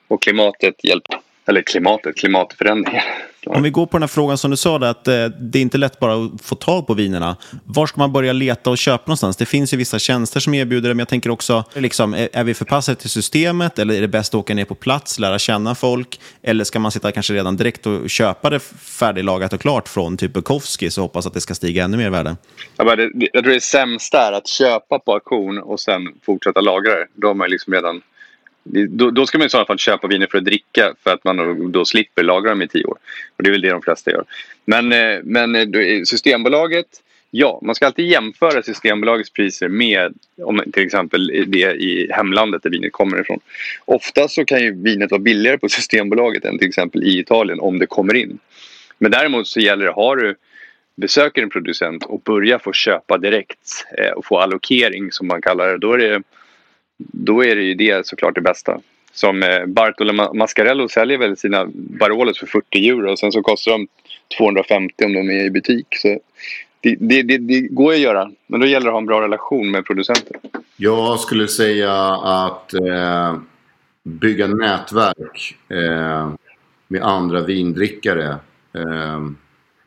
Och 0.08 0.22
klimatet 0.22 0.84
hjälper. 0.84 1.20
Eller 1.48 1.62
klimatet, 1.62 2.16
klimatförändringar. 2.16 3.04
Om 3.46 3.64
vi 3.64 3.70
går 3.70 3.86
på 3.86 3.98
den 3.98 4.02
här 4.02 4.08
frågan 4.08 4.38
som 4.38 4.52
du 4.52 4.58
sa, 4.58 4.80
där, 4.80 4.88
att 4.88 5.08
eh, 5.08 5.26
det 5.26 5.60
är 5.60 5.62
inte 5.62 5.78
lätt 5.78 6.00
bara 6.00 6.14
att 6.14 6.42
få 6.42 6.56
tag 6.56 6.88
på 6.88 6.94
vinerna. 6.94 7.38
Var 7.66 7.88
ska 7.88 8.00
man 8.00 8.14
börja 8.14 8.34
leta 8.34 8.70
och 8.70 8.78
köpa 8.78 9.04
någonstans? 9.06 9.38
Det 9.38 9.46
finns 9.46 9.74
ju 9.74 9.78
vissa 9.78 10.00
tjänster 10.00 10.40
som 10.40 10.54
erbjuder 10.54 10.90
det, 10.90 10.96
men 10.96 11.00
jag 11.00 11.08
tänker 11.08 11.30
också, 11.30 11.64
liksom, 11.74 12.14
är 12.34 12.44
vi 12.44 12.54
förpassade 12.54 12.96
till 12.96 13.10
systemet 13.10 13.80
eller 13.80 13.94
är 13.94 14.02
det 14.02 14.08
bäst 14.08 14.34
att 14.34 14.40
åka 14.40 14.54
ner 14.54 14.66
på 14.66 14.76
plats, 14.76 15.20
lära 15.20 15.40
känna 15.40 15.76
folk? 15.76 16.20
Eller 16.44 16.64
ska 16.64 16.80
man 16.80 16.92
sitta 16.92 17.12
kanske 17.12 17.34
redan 17.34 17.58
direkt 17.58 17.86
och 17.86 18.10
köpa 18.10 18.50
det 18.50 18.60
färdiglagat 19.00 19.54
och 19.54 19.62
klart 19.62 19.88
från 19.88 20.18
typ 20.18 20.34
Bukowski 20.34 20.88
och 20.88 21.02
hoppas 21.02 21.28
att 21.28 21.34
det 21.34 21.42
ska 21.42 21.56
stiga 21.56 21.84
ännu 21.84 21.98
mer 21.98 22.08
i 22.08 22.10
värde? 22.10 22.36
Jag, 22.78 23.00
jag 23.34 23.44
tror 23.44 23.54
det 23.54 23.64
sämsta 23.64 24.28
är 24.28 24.32
att 24.32 24.48
köpa 24.48 25.00
på 25.00 25.14
auktion 25.14 25.58
och 25.58 25.80
sen 25.80 26.02
fortsätta 26.26 26.62
lagra 26.62 26.92
det. 26.92 27.08
Då 27.14 27.28
har 27.28 27.34
man 27.34 27.50
liksom 27.50 27.74
redan 27.74 28.02
då, 28.90 29.12
då, 29.12 29.26
ska 29.26 29.38
man 29.38 29.48
i 29.48 29.50
så 29.50 29.66
fall 29.66 29.78
köpa 29.78 30.08
viner 30.08 30.28
för 30.28 30.38
att 30.38 30.46
dricka 30.46 30.94
för 31.04 31.14
att 31.14 31.24
man 31.24 31.72
då 31.72 31.86
slipper 31.86 32.24
lagra 32.24 32.50
dem 32.50 32.62
i 32.62 32.68
tio 32.68 32.86
år. 32.86 32.98
Och 33.38 33.44
det 33.44 33.50
är 33.50 33.52
väl 33.52 33.62
det 33.62 33.70
de 33.70 33.82
flesta 33.82 34.12
gör. 34.12 34.24
Men, 34.66 34.94
eh, 34.94 35.20
men 35.24 35.56
eh, 35.56 36.04
Systembolaget, 36.04 36.88
ja, 37.32 37.60
man 37.64 37.76
ska 37.76 37.86
alltid 37.86 38.06
jämföra 38.06 38.64
Systembolagets 38.64 39.30
priser 39.30 39.68
med 39.68 40.14
om 40.42 40.62
till 40.74 40.84
exempel 40.84 41.46
det 41.48 41.74
i 41.74 42.08
hemlandet 42.12 42.64
där 42.64 42.70
vinet 42.70 42.92
kommer 42.92 43.22
ifrån. 43.22 43.40
Ofta 43.86 44.28
så 44.28 44.46
kan 44.46 44.60
ju 44.60 44.84
vinet 44.84 45.12
vara 45.12 45.22
billigare 45.22 45.58
på 45.58 45.70
Systembolaget 45.70 46.46
än 46.46 46.58
till 46.58 46.68
exempel 46.68 47.04
i 47.04 47.20
Italien 47.20 47.60
om 47.60 47.80
det 47.80 47.88
kommer 47.88 48.14
in. 48.14 48.40
Men 48.98 49.12
däremot 49.12 49.48
så 49.48 49.60
gäller 49.60 49.86
det, 49.86 49.92
har 49.92 50.16
du 50.16 50.36
besöker 50.96 51.44
en 51.44 51.50
producent 51.50 52.06
och 52.06 52.22
börjar 52.22 52.60
få 52.60 52.74
köpa 52.74 53.18
direkt 53.18 53.86
eh, 53.98 54.12
och 54.12 54.26
få 54.26 54.40
allokering 54.40 55.12
som 55.12 55.28
man 55.28 55.42
kallar 55.42 55.68
det, 55.68 55.78
då 55.78 55.94
är 55.94 55.98
det 55.98 56.24
då 56.98 57.44
är 57.46 57.56
det 57.56 57.64
ju 57.64 57.74
det 57.74 58.08
såklart 58.08 58.36
det 58.36 58.42
bästa. 58.42 58.80
Som 59.14 59.44
eh, 59.44 59.66
Bartolo 59.66 60.34
Mascarello 60.34 60.88
säljer 60.90 61.18
väl 61.18 61.38
sina 61.38 61.66
Barolos 61.74 62.40
för 62.40 62.48
40 62.48 62.90
euro 62.90 63.12
och 63.12 63.20
sen 63.20 63.32
så 63.32 63.42
kostar 63.42 63.72
de 63.72 63.88
250 64.38 65.06
om 65.06 65.14
de 65.14 65.30
är 65.30 65.46
i 65.46 65.50
butik. 65.50 65.88
Så 65.90 66.20
det, 66.82 66.96
det, 67.00 67.24
det, 67.24 67.38
det 67.38 67.62
går 67.62 67.94
att 67.94 68.00
göra, 68.00 68.32
men 68.48 68.60
då 68.60 68.68
gäller 68.68 68.86
det 68.86 68.90
att 68.90 68.94
ha 68.94 69.00
en 69.00 69.06
bra 69.06 69.22
relation 69.22 69.72
med 69.72 69.86
producenten. 69.86 70.38
Jag 70.78 71.20
skulle 71.20 71.48
säga 71.48 71.94
att 72.14 72.74
eh, 72.74 73.38
bygga 74.04 74.48
nätverk 74.48 75.56
eh, 75.70 76.32
med 76.88 77.02
andra 77.02 77.42
vindrickare 77.42 78.30
eh, 78.74 79.22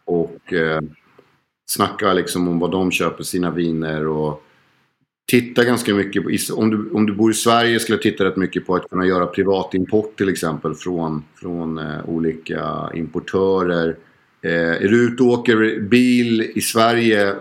och 0.05 0.53
eh, 0.53 0.81
snacka 1.67 2.13
liksom 2.13 2.49
om 2.49 2.59
vad 2.59 2.71
de 2.71 2.91
köper 2.91 3.25
sina 3.25 3.51
viner 3.51 4.07
och 4.07 4.43
titta 5.31 5.65
ganska 5.65 5.95
mycket 5.95 6.23
på, 6.23 6.31
om 6.55 6.71
du, 6.71 6.91
om 6.91 7.07
du 7.07 7.13
bor 7.13 7.31
i 7.31 7.35
Sverige 7.35 7.81
skulle 7.81 7.97
jag 7.97 8.03
titta 8.03 8.25
rätt 8.25 8.37
mycket 8.37 8.67
på 8.67 8.75
att 8.75 8.91
kunna 8.91 9.07
göra 9.07 9.27
privatimport 9.27 10.17
till 10.17 10.29
exempel 10.29 10.75
från, 10.75 11.25
från 11.35 11.79
eh, 11.79 12.09
olika 12.09 12.91
importörer. 12.95 13.97
Eh, 14.43 14.53
är 14.53 14.89
du 14.89 15.05
ute 15.05 15.23
och 15.23 15.29
åker 15.29 15.81
bil 15.81 16.53
i 16.55 16.61
Sverige 16.61 17.35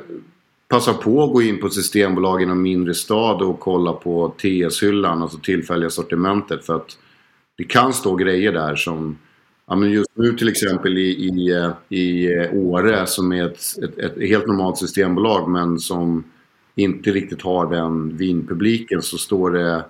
passa 0.67 0.93
på 0.93 1.23
att 1.23 1.33
gå 1.33 1.41
in 1.41 1.61
på 1.61 1.69
systembolag 1.69 2.41
i 2.41 2.45
någon 2.45 2.61
mindre 2.61 2.93
stad 2.93 3.41
och 3.41 3.59
kolla 3.59 3.93
på 3.93 4.33
TS-hyllan, 4.37 5.21
alltså 5.21 5.37
tillfälliga 5.37 5.89
sortimentet. 5.89 6.65
För 6.65 6.75
att 6.75 6.97
det 7.57 7.63
kan 7.63 7.93
stå 7.93 8.15
grejer 8.15 8.51
där 8.51 8.75
som 8.75 9.17
Ja, 9.67 9.75
men 9.75 9.91
just 9.91 10.09
nu 10.13 10.33
till 10.33 10.49
exempel 10.49 10.97
i, 10.97 11.09
i, 11.09 11.51
eh, 11.51 11.71
i 11.89 12.33
eh, 12.37 12.53
Åre 12.53 13.07
som 13.07 13.31
är 13.31 13.45
ett, 13.45 13.59
ett, 13.83 13.97
ett 13.97 14.29
helt 14.29 14.47
normalt 14.47 14.77
systembolag 14.77 15.49
men 15.49 15.79
som 15.79 16.23
inte 16.75 17.11
riktigt 17.11 17.41
har 17.41 17.71
den 17.75 18.17
vinpubliken 18.17 19.01
så 19.01 19.17
står 19.17 19.51
det 19.51 19.85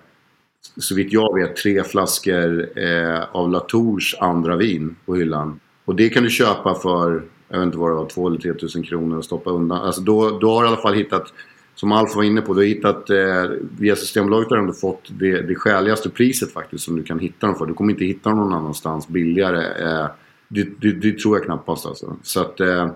så 0.78 0.96
vitt 0.96 1.14
jag 1.14 1.40
vet 1.40 1.56
tre 1.56 1.84
flaskor 1.84 2.80
eh, 2.80 3.24
av 3.32 3.50
Latours 3.50 4.16
andra 4.20 4.56
vin 4.56 4.96
på 5.06 5.16
hyllan. 5.16 5.60
Och 5.86 5.96
det 5.96 6.10
kan 6.10 6.24
du 6.24 6.30
köpa 6.30 6.76
för, 6.76 7.24
jag 7.50 7.60
vet 7.60 7.66
inte 7.66 7.78
vad 7.78 7.90
det 7.90 7.96
var, 7.96 8.10
2 8.10 8.28
eller 8.28 8.40
3 8.40 8.54
tusen 8.54 8.84
kronor 8.84 9.18
och 9.18 9.26
stoppa 9.26 9.50
undan. 9.50 9.82
Alltså 9.82 10.02
då, 10.02 10.40
då 10.40 10.52
har 10.52 10.62
du 10.62 10.68
i 10.68 10.72
alla 10.72 10.82
fall 10.82 10.94
hittat, 10.94 11.34
som 11.76 11.92
Alf 11.92 12.16
var 12.16 12.24
inne 12.24 12.42
på, 12.42 12.54
du 12.54 12.60
har 12.60 12.66
hittat, 12.66 13.10
eh, 13.10 13.52
via 13.80 13.96
Systembolaget 13.96 14.50
har 14.50 14.58
du 14.58 14.62
ändå 14.62 14.74
fått 14.74 15.10
det, 15.20 15.42
det 15.42 15.56
skäligaste 15.56 16.10
priset 16.10 16.54
faktiskt 16.54 16.84
som 16.84 16.96
du 16.96 17.04
kan 17.04 17.20
hitta 17.20 17.48
dem 17.48 17.56
för. 17.56 17.66
Du 17.66 17.74
kommer 17.74 17.92
inte 17.92 18.06
hitta 18.06 18.30
dem 18.30 18.40
någon 18.40 18.54
annanstans 18.54 19.08
billigare. 19.08 19.66
Eh, 19.90 20.08
det, 20.48 20.64
det, 20.82 20.92
det, 20.92 21.20
tror 21.20 21.38
jag 21.38 21.46
knappast 21.46 21.86
alltså. 21.86 22.16
Så 22.24 22.42
att 22.42 22.60
eh, 22.60 22.92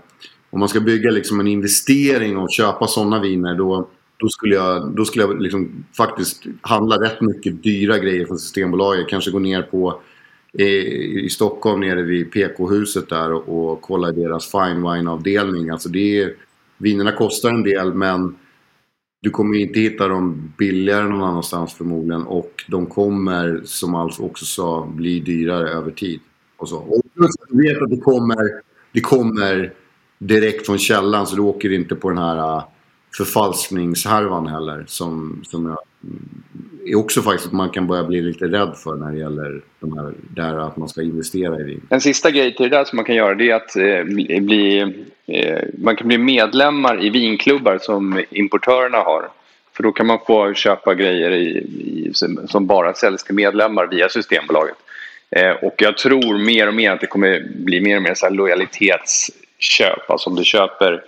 om 0.54 0.60
man 0.60 0.70
ska 0.70 0.80
bygga 0.80 1.12
liksom 1.12 1.40
en 1.40 1.48
investering 1.48 2.38
och 2.38 2.52
köpa 2.52 2.88
sådana 2.88 3.22
viner 3.22 3.56
då, 3.56 3.88
då 4.18 4.30
skulle 4.30 4.56
jag, 4.56 4.96
då 4.96 5.06
skulle 5.06 5.24
jag 5.24 5.42
liksom 5.42 5.86
faktiskt 5.98 6.44
handla 6.62 6.96
rätt 6.96 7.22
mycket 7.22 7.64
dyra 7.64 7.98
grejer 7.98 8.26
från 8.26 8.40
Systembolaget. 8.40 9.08
Kanske 9.08 9.32
gå 9.32 9.40
ner 9.40 9.62
på 9.62 10.02
i, 10.54 11.30
Stockholm 11.30 11.80
nere 11.80 12.02
vid 12.02 12.32
PK-huset 12.32 13.10
där 13.10 13.34
och, 13.34 13.72
och 13.72 13.82
kolla 13.82 14.10
i 14.10 14.12
deras 14.12 14.52
fine 14.52 14.92
wine-avdelning. 14.92 15.70
Alltså 15.70 15.90
det 15.90 16.22
är, 16.22 16.34
vinerna 16.78 17.12
kostar 17.12 17.50
en 17.50 17.64
del 17.64 17.94
men 17.94 18.36
du 19.22 19.30
kommer 19.30 19.58
inte 19.58 19.80
hitta 19.80 20.08
dem 20.08 20.54
billigare 20.58 21.04
någon 21.04 21.24
annanstans 21.24 21.74
förmodligen. 21.74 22.24
Och 22.24 22.64
de 22.68 22.86
kommer, 22.86 23.62
som 23.66 23.96
Alf 23.96 24.20
också 24.20 24.46
sa, 24.46 24.88
bli 24.96 25.20
dyrare 25.20 25.70
över 25.70 25.92
tid. 25.92 26.20
Och 26.58 26.70
så. 26.70 26.78
Och 26.78 26.98
att 26.98 27.50
du 27.50 27.68
vet 27.68 27.82
att 27.82 27.90
det 27.90 28.02
kommer, 28.02 28.62
det 28.92 29.02
kommer 29.02 29.74
direkt 30.28 30.66
från 30.66 30.78
källan 30.78 31.28
så 31.28 31.36
du 31.36 31.42
åker 31.42 31.72
inte 31.72 31.96
på 31.96 32.10
den 32.10 32.18
här 32.18 32.38
äh, 32.38 32.64
förfalskningshärvan 33.18 34.48
heller. 34.48 34.84
Som, 34.88 35.44
som 35.48 35.66
jag, 35.66 35.78
mm, 36.04 36.44
är 36.86 36.96
också 36.96 37.22
faktiskt 37.22 37.48
att 37.48 37.54
man 37.54 37.70
kan 37.70 37.88
börja 37.88 38.04
bli 38.04 38.22
lite 38.22 38.46
rädd 38.46 38.76
för 38.84 38.96
när 38.96 39.12
det 39.12 39.18
gäller 39.18 39.62
de 39.80 39.98
här, 39.98 40.14
det 40.36 40.42
här 40.42 40.58
att 40.58 40.78
man 40.78 40.90
ska 40.90 41.02
investera 41.02 41.60
i 41.60 41.64
vin. 41.64 41.82
En 41.90 42.02
sista 42.02 42.32
grej 42.32 42.56
till 42.56 42.70
det 42.70 42.78
där 42.78 42.86
som 42.86 42.96
man 42.96 43.06
kan 43.06 43.16
göra 43.16 43.36
det 43.36 43.52
är 43.52 43.56
att 43.56 43.76
eh, 43.76 44.04
bli, 44.42 44.80
eh, 45.28 45.60
man 45.78 45.96
kan 45.96 46.08
bli 46.08 46.18
medlemmar 46.18 47.06
i 47.06 47.10
vinklubbar 47.10 47.78
som 47.82 48.24
importörerna 48.30 48.98
har. 48.98 49.30
För 49.76 49.84
då 49.84 49.92
kan 49.92 50.08
man 50.08 50.20
få 50.28 50.54
köpa 50.54 50.94
grejer 50.94 51.32
i, 51.32 51.48
i, 51.48 52.12
som 52.48 52.68
bara 52.68 52.94
säljs 52.94 53.24
till 53.24 53.36
medlemmar 53.36 53.88
via 53.88 54.10
Systembolaget. 54.10 54.76
Eh, 55.30 55.52
och 55.52 55.76
jag 55.78 55.98
tror 55.98 56.38
mer 56.38 56.68
och 56.68 56.74
mer 56.74 56.92
att 56.92 57.02
det 57.02 57.08
kommer 57.08 57.48
bli 57.56 57.82
mer 57.82 57.96
och 57.96 58.04
mer 58.04 58.14
så 58.14 58.30
lojalitetsköp. 59.64 60.10
Alltså 60.10 60.30
om 60.30 60.36
du 60.36 60.44
köper 60.44 61.04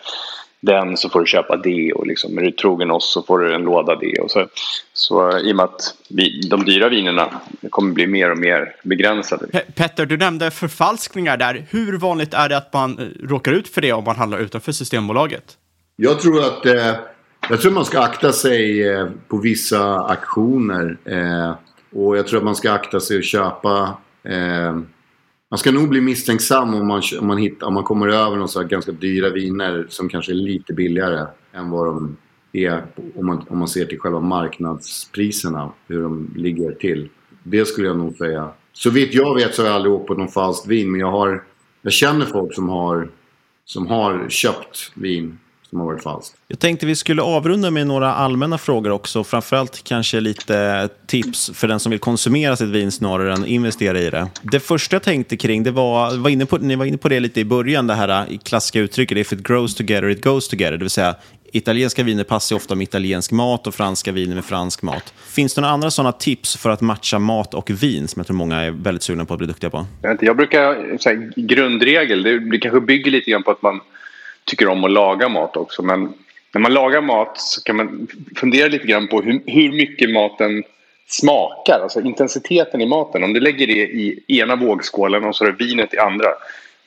den 0.61 0.97
så 0.97 1.09
får 1.09 1.19
du 1.19 1.25
köpa 1.25 1.57
det 1.57 1.93
och 1.93 2.07
liksom, 2.07 2.37
är 2.37 2.41
du 2.41 2.51
trogen 2.51 2.91
oss 2.91 3.13
så 3.13 3.23
får 3.23 3.39
du 3.39 3.55
en 3.55 3.61
låda 3.61 3.95
det. 3.95 4.19
Och 4.21 4.31
så, 4.31 4.47
så 4.93 5.37
i 5.39 5.51
och 5.51 5.55
med 5.55 5.65
att 5.65 5.95
vi, 6.09 6.41
de 6.49 6.65
dyra 6.65 6.89
vinerna 6.89 7.41
kommer 7.69 7.93
bli 7.93 8.07
mer 8.07 8.31
och 8.31 8.37
mer 8.37 8.75
begränsade. 8.83 9.47
Pe 9.47 9.61
Petter, 9.75 10.05
du 10.05 10.17
nämnde 10.17 10.51
förfalskningar 10.51 11.37
där. 11.37 11.65
Hur 11.69 11.97
vanligt 11.97 12.33
är 12.33 12.49
det 12.49 12.57
att 12.57 12.73
man 12.73 12.99
eh, 12.99 13.27
råkar 13.27 13.51
ut 13.51 13.67
för 13.67 13.81
det 13.81 13.93
om 13.93 14.03
man 14.03 14.15
handlar 14.15 14.39
utanför 14.39 14.71
Systembolaget? 14.71 15.57
Jag 15.95 16.19
tror 16.19 16.39
att 16.39 16.65
eh, 16.65 16.95
jag 17.49 17.61
tror 17.61 17.71
man 17.71 17.85
ska 17.85 17.99
akta 17.99 18.31
sig 18.31 18.89
eh, 18.89 19.07
på 19.27 19.37
vissa 19.37 20.05
aktioner. 20.05 20.97
Eh, 21.05 21.55
och 21.95 22.17
jag 22.17 22.27
tror 22.27 22.37
att 22.37 22.45
man 22.45 22.55
ska 22.55 22.71
akta 22.71 22.99
sig 22.99 23.17
att 23.17 23.25
köpa 23.25 23.97
eh, 24.23 24.75
man 25.49 25.57
ska 25.57 25.71
nog 25.71 25.89
bli 25.89 26.01
misstänksam 26.01 26.73
om 26.73 26.87
man, 26.87 27.01
om 27.19 27.27
man, 27.27 27.37
hittar, 27.37 27.67
om 27.67 27.73
man 27.73 27.83
kommer 27.83 28.07
över 28.07 28.37
några 28.37 28.63
ganska 28.63 28.91
dyra 28.91 29.29
viner 29.29 29.85
som 29.89 30.09
kanske 30.09 30.31
är 30.31 30.35
lite 30.35 30.73
billigare 30.73 31.27
än 31.53 31.69
vad 31.69 31.85
de 31.85 32.17
är 32.53 32.85
om 33.15 33.25
man, 33.25 33.45
om 33.49 33.57
man 33.57 33.67
ser 33.67 33.85
till 33.85 33.99
själva 33.99 34.19
marknadspriserna, 34.19 35.71
hur 35.87 36.01
de 36.01 36.33
ligger 36.35 36.71
till. 36.71 37.09
Det 37.43 37.65
skulle 37.65 37.87
jag 37.87 37.97
nog 37.97 38.15
säga. 38.15 38.49
Så 38.73 38.89
vitt 38.89 39.13
jag 39.13 39.35
vet 39.35 39.55
så 39.55 39.61
har 39.61 39.67
jag 39.67 39.75
aldrig 39.75 39.93
åkt 39.93 40.07
på 40.07 40.13
någon 40.13 40.27
falskt 40.27 40.67
vin, 40.67 40.91
men 40.91 40.99
jag, 40.99 41.11
har, 41.11 41.43
jag 41.81 41.93
känner 41.93 42.25
folk 42.25 42.55
som 42.55 42.69
har, 42.69 43.09
som 43.65 43.87
har 43.87 44.29
köpt 44.29 44.91
vin 44.93 45.39
som 45.69 45.79
har 45.79 45.85
varit 45.85 46.03
falskt. 46.03 46.35
Jag 46.47 46.59
tänkte 46.59 46.85
vi 46.85 46.95
skulle 46.95 47.21
avrunda 47.21 47.71
med 47.71 47.87
några 47.87 48.13
allmänna 48.13 48.57
frågor 48.57 48.91
också. 48.91 49.23
Framförallt 49.23 49.83
kanske 49.83 50.19
lite 50.19 50.89
tips 51.07 51.51
för 51.53 51.67
den 51.67 51.79
som 51.79 51.89
vill 51.89 51.99
konsumera 51.99 52.55
sitt 52.55 52.69
vin 52.69 52.91
snarare 52.91 53.33
än 53.33 53.45
investera 53.45 53.99
i 53.99 54.09
det. 54.09 54.27
Det 54.41 54.59
första 54.59 54.95
jag 54.95 55.03
tänkte 55.03 55.37
kring, 55.37 55.63
det 55.63 55.71
var, 55.71 56.17
var 56.17 56.29
inne 56.29 56.45
på, 56.45 56.57
ni 56.57 56.75
var 56.75 56.85
inne 56.85 56.97
på 56.97 57.09
det 57.09 57.19
lite 57.19 57.39
i 57.39 57.45
början, 57.45 57.87
det 57.87 57.93
här 57.93 58.37
klassiska 58.43 58.79
uttrycket 58.79 59.17
if 59.17 59.33
it 59.33 59.39
grows 59.39 59.75
together, 59.75 60.09
it 60.09 60.23
goes 60.23 60.47
together. 60.47 60.71
Det 60.71 60.83
vill 60.83 60.89
säga, 60.89 61.15
italienska 61.51 62.03
viner 62.03 62.23
passar 62.23 62.55
ofta 62.55 62.75
med 62.75 62.83
italiensk 62.83 63.31
mat 63.31 63.67
och 63.67 63.75
franska 63.75 64.11
viner 64.11 64.35
med 64.35 64.45
fransk 64.45 64.81
mat. 64.81 65.13
Finns 65.27 65.53
det 65.53 65.61
några 65.61 65.73
andra 65.73 65.91
sådana 65.91 66.11
tips 66.11 66.57
för 66.57 66.69
att 66.69 66.81
matcha 66.81 67.19
mat 67.19 67.53
och 67.53 67.69
vin 67.69 68.07
som 68.07 68.19
jag 68.19 68.27
tror 68.27 68.37
många 68.37 68.61
är 68.61 68.71
väldigt 68.71 69.03
sugna 69.03 69.25
på 69.25 69.33
att 69.33 69.37
bli 69.37 69.47
duktiga 69.47 69.69
på? 69.69 69.85
Jag 70.21 70.37
brukar, 70.37 70.97
så 70.97 71.09
här, 71.09 71.33
grundregel, 71.35 72.23
det 72.23 72.57
kanske 72.57 72.81
bygger 72.81 73.11
lite 73.11 73.31
grann 73.31 73.43
på 73.43 73.51
att 73.51 73.61
man 73.61 73.81
tycker 74.45 74.67
om 74.67 74.83
att 74.83 74.91
laga 74.91 75.29
mat 75.29 75.57
också. 75.57 75.83
Men 75.83 76.13
när 76.53 76.61
man 76.61 76.73
lagar 76.73 77.01
mat 77.01 77.39
så 77.39 77.63
kan 77.63 77.75
man 77.75 78.07
fundera 78.35 78.67
lite 78.67 78.87
grann 78.87 79.07
på 79.07 79.21
hur, 79.21 79.41
hur 79.45 79.71
mycket 79.71 80.09
maten 80.09 80.63
smakar, 81.07 81.79
alltså 81.83 82.01
intensiteten 82.01 82.81
i 82.81 82.85
maten. 82.85 83.23
Om 83.23 83.33
du 83.33 83.39
lägger 83.39 83.67
det 83.67 83.73
i 83.73 84.23
ena 84.27 84.55
vågskålen 84.55 85.23
och 85.23 85.35
så 85.35 85.45
är 85.45 85.51
det 85.51 85.65
vinet 85.65 85.93
i 85.93 85.97
andra. 85.97 86.27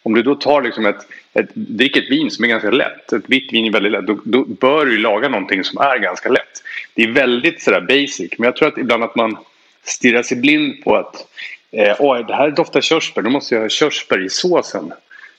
Om 0.03 0.15
du 0.15 0.23
då 0.23 0.35
tar 0.35 0.63
liksom 0.63 0.87
ett, 0.87 1.07
ett, 1.35 1.49
dricker 1.55 2.03
ett 2.03 2.11
vin 2.11 2.31
som 2.31 2.45
är 2.45 2.49
ganska 2.49 2.71
lätt, 2.71 3.13
ett 3.13 3.25
vitt 3.27 3.53
vin 3.53 3.67
är 3.67 3.71
väldigt 3.71 3.93
lätt, 3.93 4.07
då, 4.07 4.19
då, 4.25 4.45
bör 4.45 4.87
du 4.87 4.99
laga 4.99 5.29
någonting 5.29 5.65
som 5.65 5.79
är 5.79 5.99
ganska 5.99 6.29
lätt. 6.29 6.63
Det 6.95 7.03
är 7.03 7.09
väldigt 7.13 7.63
sådär 7.63 7.81
basic, 7.81 8.31
men 8.39 8.45
jag 8.45 8.57
tror 8.57 8.69
att 8.69 8.79
ibland 8.79 9.05
att 9.05 9.17
man 9.17 9.37
stirrar 9.85 10.23
sig 10.23 10.37
blind 10.37 10.85
på 10.85 10.97
att 10.97 11.27
eh, 11.73 12.27
det 12.27 12.35
här 12.35 12.51
doftar 12.51 12.81
körsbär, 12.81 13.23
då 13.23 13.31
måste 13.31 13.55
jag 13.55 13.63
ha 13.63 13.69
körsbär 13.69 14.25
i 14.25 14.29
såsen. 14.29 14.93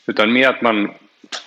Utan 0.07 0.33
mer 0.33 0.49
att 0.49 0.61
man 0.61 0.91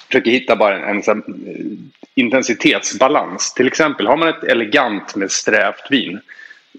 försöker 0.06 0.30
hitta 0.30 0.56
bara 0.56 0.78
en, 0.78 0.98
en, 0.98 1.02
en 1.06 1.22
eh, 1.46 1.66
intensitetsbalans. 2.14 3.54
Till 3.54 3.66
exempel 3.66 4.06
har 4.06 4.16
man 4.16 4.28
ett 4.28 4.44
elegant 4.44 5.16
med 5.16 5.30
strävt 5.30 5.90
vin, 5.90 6.20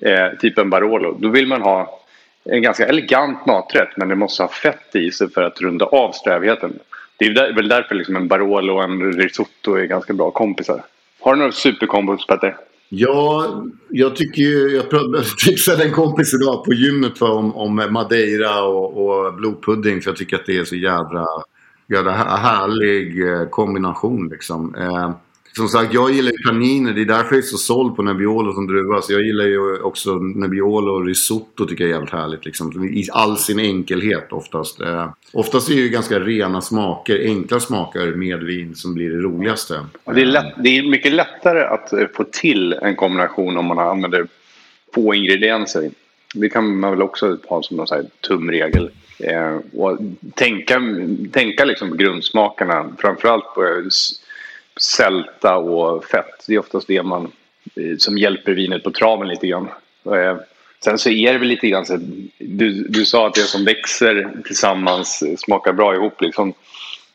eh, 0.02 0.40
typ 0.40 0.58
en 0.58 0.70
Barolo, 0.70 1.18
då 1.20 1.30
vill 1.30 1.48
man 1.48 1.62
ha 1.62 2.00
en 2.46 2.62
ganska 2.62 2.86
elegant 2.86 3.46
maträtt 3.46 3.98
men 3.98 4.10
det 4.10 4.16
måste 4.16 4.44
ha 4.44 4.50
fett 4.50 4.96
i 4.96 5.12
sig 5.12 5.30
för 5.30 5.42
att 5.42 5.62
runda 5.62 5.86
av 5.86 6.12
strävheten. 6.12 6.80
Det 7.18 7.26
är 7.26 7.56
väl 7.56 7.68
därför 7.68 7.96
liksom 7.96 8.16
en 8.16 8.28
Barolo 8.28 8.74
och 8.74 8.84
en 8.84 9.14
risotto 9.14 9.76
är 9.76 9.86
ganska 9.86 10.14
bra 10.14 10.32
kompisar. 10.32 10.84
Har 11.20 11.34
du 11.34 11.40
några 11.40 11.52
superkombos 11.52 12.28
Petter? 12.28 12.58
Ja, 12.90 13.64
jag 13.90 14.16
tycker 14.16 14.42
ju, 14.42 14.70
jag 14.70 14.86
tipsade 15.46 15.84
en 15.86 15.92
kompis 15.92 16.34
idag 16.34 16.66
på 16.66 16.74
gymmet 16.74 17.18
för 17.18 17.32
om, 17.32 17.56
om 17.56 17.76
Madeira 17.76 18.64
och, 18.64 18.98
och 18.98 19.34
blodpudding 19.34 20.02
för 20.02 20.10
jag 20.10 20.18
tycker 20.18 20.36
att 20.36 20.46
det 20.46 20.58
är 20.58 20.64
så 20.64 20.76
jävla 20.76 21.26
göra 21.88 22.04
det 22.04 22.12
här, 22.12 22.38
härlig 22.38 23.30
eh, 23.30 23.50
kombination 23.50 24.30
liksom. 24.30 24.76
Eh, 24.76 25.12
som 25.56 25.68
sagt, 25.68 25.94
jag 25.94 26.12
gillar 26.12 26.32
ju 26.32 26.38
kaniner. 26.38 26.94
Det 26.94 27.02
är 27.02 27.06
därför 27.06 27.36
jag 27.36 27.38
är 27.38 27.42
så 27.42 27.58
såld 27.58 27.96
på 27.96 28.02
Nebbiolo 28.02 28.54
som 28.54 28.68
druva. 28.68 29.02
Så 29.02 29.14
jag 29.14 29.22
gillar 29.22 29.46
ju 29.46 29.82
också 29.82 30.14
Nebbiolo 30.16 30.92
och 30.94 31.06
risotto 31.06 31.66
tycker 31.66 31.84
jag 31.84 31.90
är 31.90 31.94
jävligt 31.94 32.14
härligt. 32.14 32.46
Liksom. 32.46 32.84
I 32.84 33.08
all 33.12 33.38
sin 33.38 33.60
enkelhet 33.60 34.34
oftast. 34.34 34.82
Eh, 34.82 35.10
oftast 35.34 35.70
är 35.70 35.76
det 35.76 35.82
ju 35.82 35.90
ganska 35.90 36.20
rena 36.20 36.62
smaker, 36.62 37.20
enkla 37.26 37.60
smaker 37.60 38.16
med 38.16 38.44
vin 38.44 38.76
som 38.76 38.94
blir 38.94 39.10
det 39.10 39.18
roligaste. 39.18 39.86
Det 40.06 40.22
är, 40.22 40.26
lätt, 40.26 40.54
det 40.64 40.78
är 40.78 40.90
mycket 40.90 41.14
lättare 41.14 41.62
att 41.62 41.94
eh, 41.94 42.08
få 42.14 42.24
till 42.24 42.74
en 42.74 42.96
kombination 42.96 43.58
om 43.58 43.66
man 43.66 43.80
använder 43.80 44.28
få 44.96 45.14
ingredienser. 45.14 45.92
Det 46.36 46.50
kan 46.50 46.80
man 46.80 46.92
väl 46.92 47.02
också 47.02 47.38
ha 47.48 47.64
som 47.64 47.78
någon 47.78 47.88
tumregel. 48.28 48.92
Eh, 49.24 49.58
och 49.74 50.00
tänka, 50.36 50.82
tänka 51.32 51.66
liksom 51.66 51.98
grundsmakerna, 51.98 52.96
framförallt 53.00 53.54
på 53.56 53.64
eh, 53.64 53.84
sälta 54.82 55.58
och 55.58 56.06
fett. 56.06 56.46
Det 56.48 56.54
är 56.54 56.60
oftast 56.60 56.88
det 56.88 57.04
man, 57.04 57.32
eh, 57.76 57.98
som 57.98 58.18
hjälper 58.18 58.52
vinet 58.52 58.84
på 58.84 58.92
traven 58.92 59.28
lite 59.28 59.48
grann. 59.48 59.70
Eh, 60.06 60.38
sen 60.84 60.98
så 60.98 61.10
är 61.10 61.34
det 61.34 61.40
väl 61.40 61.48
lite 61.48 61.68
grann 61.68 61.86
så 61.86 62.00
du, 62.38 62.88
du 62.90 63.06
sa 63.06 63.28
att 63.28 63.34
det 63.34 63.42
som 63.42 63.66
växer 63.66 64.32
tillsammans 64.46 65.24
smakar 65.38 65.74
bra 65.74 65.96
ihop 65.96 66.22
liksom. 66.22 66.54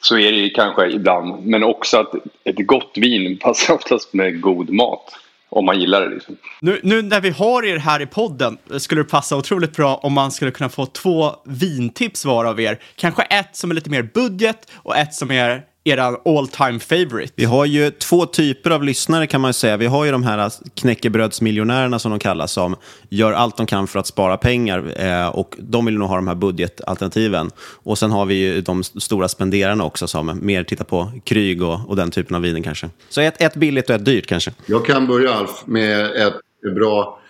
Så 0.01 0.19
är 0.19 0.33
det 0.33 0.51
kanske 0.51 0.91
ibland. 0.91 1.47
Men 1.47 1.65
också 1.65 1.99
att 1.99 2.15
ett 2.45 2.67
gott 2.67 2.93
vin 2.97 3.37
passar 3.41 3.75
oftast 3.75 4.15
med 4.15 4.41
god 4.41 4.71
mat 4.71 5.19
om 5.49 5.67
man 5.67 5.81
gillar 5.81 6.01
det. 6.01 6.15
Liksom. 6.15 6.37
Nu, 6.61 6.81
nu 6.83 7.03
när 7.03 7.21
vi 7.21 7.31
har 7.31 7.65
er 7.65 7.77
här 7.77 8.01
i 8.03 8.07
podden 8.07 8.59
skulle 8.79 9.01
det 9.01 9.09
passa 9.09 9.37
otroligt 9.37 9.77
bra 9.77 9.97
om 9.97 10.13
man 10.13 10.33
skulle 10.33 10.51
kunna 10.51 10.69
få 10.69 10.87
två 10.87 11.33
vintips 11.45 12.25
var 12.25 12.45
av 12.45 12.61
er. 12.61 12.79
Kanske 12.97 13.23
ett 13.23 13.57
som 13.57 13.71
är 13.71 13.75
lite 13.75 13.91
mer 13.91 14.03
budget 14.03 14.71
och 14.75 14.97
ett 14.97 15.15
som 15.15 15.31
är 15.31 15.63
era 15.85 16.17
all 16.25 16.49
time 16.49 16.79
favorite. 16.79 17.33
Vi 17.37 17.45
har 17.45 17.65
ju 17.65 17.91
två 17.91 18.27
typer 18.27 18.71
av 18.71 18.85
lyssnare 18.85 19.27
kan 19.27 19.41
man 19.41 19.55
säga. 19.55 19.77
Vi 19.77 19.87
har 19.87 20.05
ju 20.05 20.11
de 20.11 20.23
här 20.23 20.53
knäckebrödsmiljonärerna 20.75 21.99
som 21.99 22.11
de 22.11 22.21
kallas 22.21 22.53
som 22.53 22.77
gör 23.09 23.33
allt 23.33 23.57
de 23.57 23.67
kan 23.67 23.87
för 23.87 23.99
att 23.99 24.07
spara 24.07 24.37
pengar 24.37 24.93
eh, 24.97 25.29
och 25.29 25.55
de 25.59 25.85
vill 25.85 25.99
nog 25.99 26.09
ha 26.09 26.17
de 26.17 26.29
här 26.29 26.35
budgetalternativen. 26.35 27.51
Och 27.61 27.99
sen 27.99 28.11
har 28.11 28.27
vi 28.27 28.35
ju 28.35 28.61
de 28.61 28.85
stora 28.85 29.29
spenderarna 29.29 29.85
också 29.85 30.07
som 30.07 30.39
mer 30.43 30.65
tittar 30.65 30.85
på 30.85 31.13
kryg 31.25 31.63
och, 31.63 31.89
och 31.89 31.97
den 31.97 32.11
typen 32.11 32.37
av 32.37 32.43
viner 32.43 32.63
kanske. 32.63 32.91
Så 33.09 33.21
ett, 33.21 33.43
ett 33.43 33.55
billigt 33.55 33.91
och 33.91 33.97
ett 33.97 34.05
dyrt 34.05 34.27
kanske. 34.27 34.53
Jag 34.67 34.87
kan 34.87 35.07
börja 35.07 35.35
Alf 35.35 35.63
med 35.65 36.05
ett 36.05 36.35
bra 36.75 37.21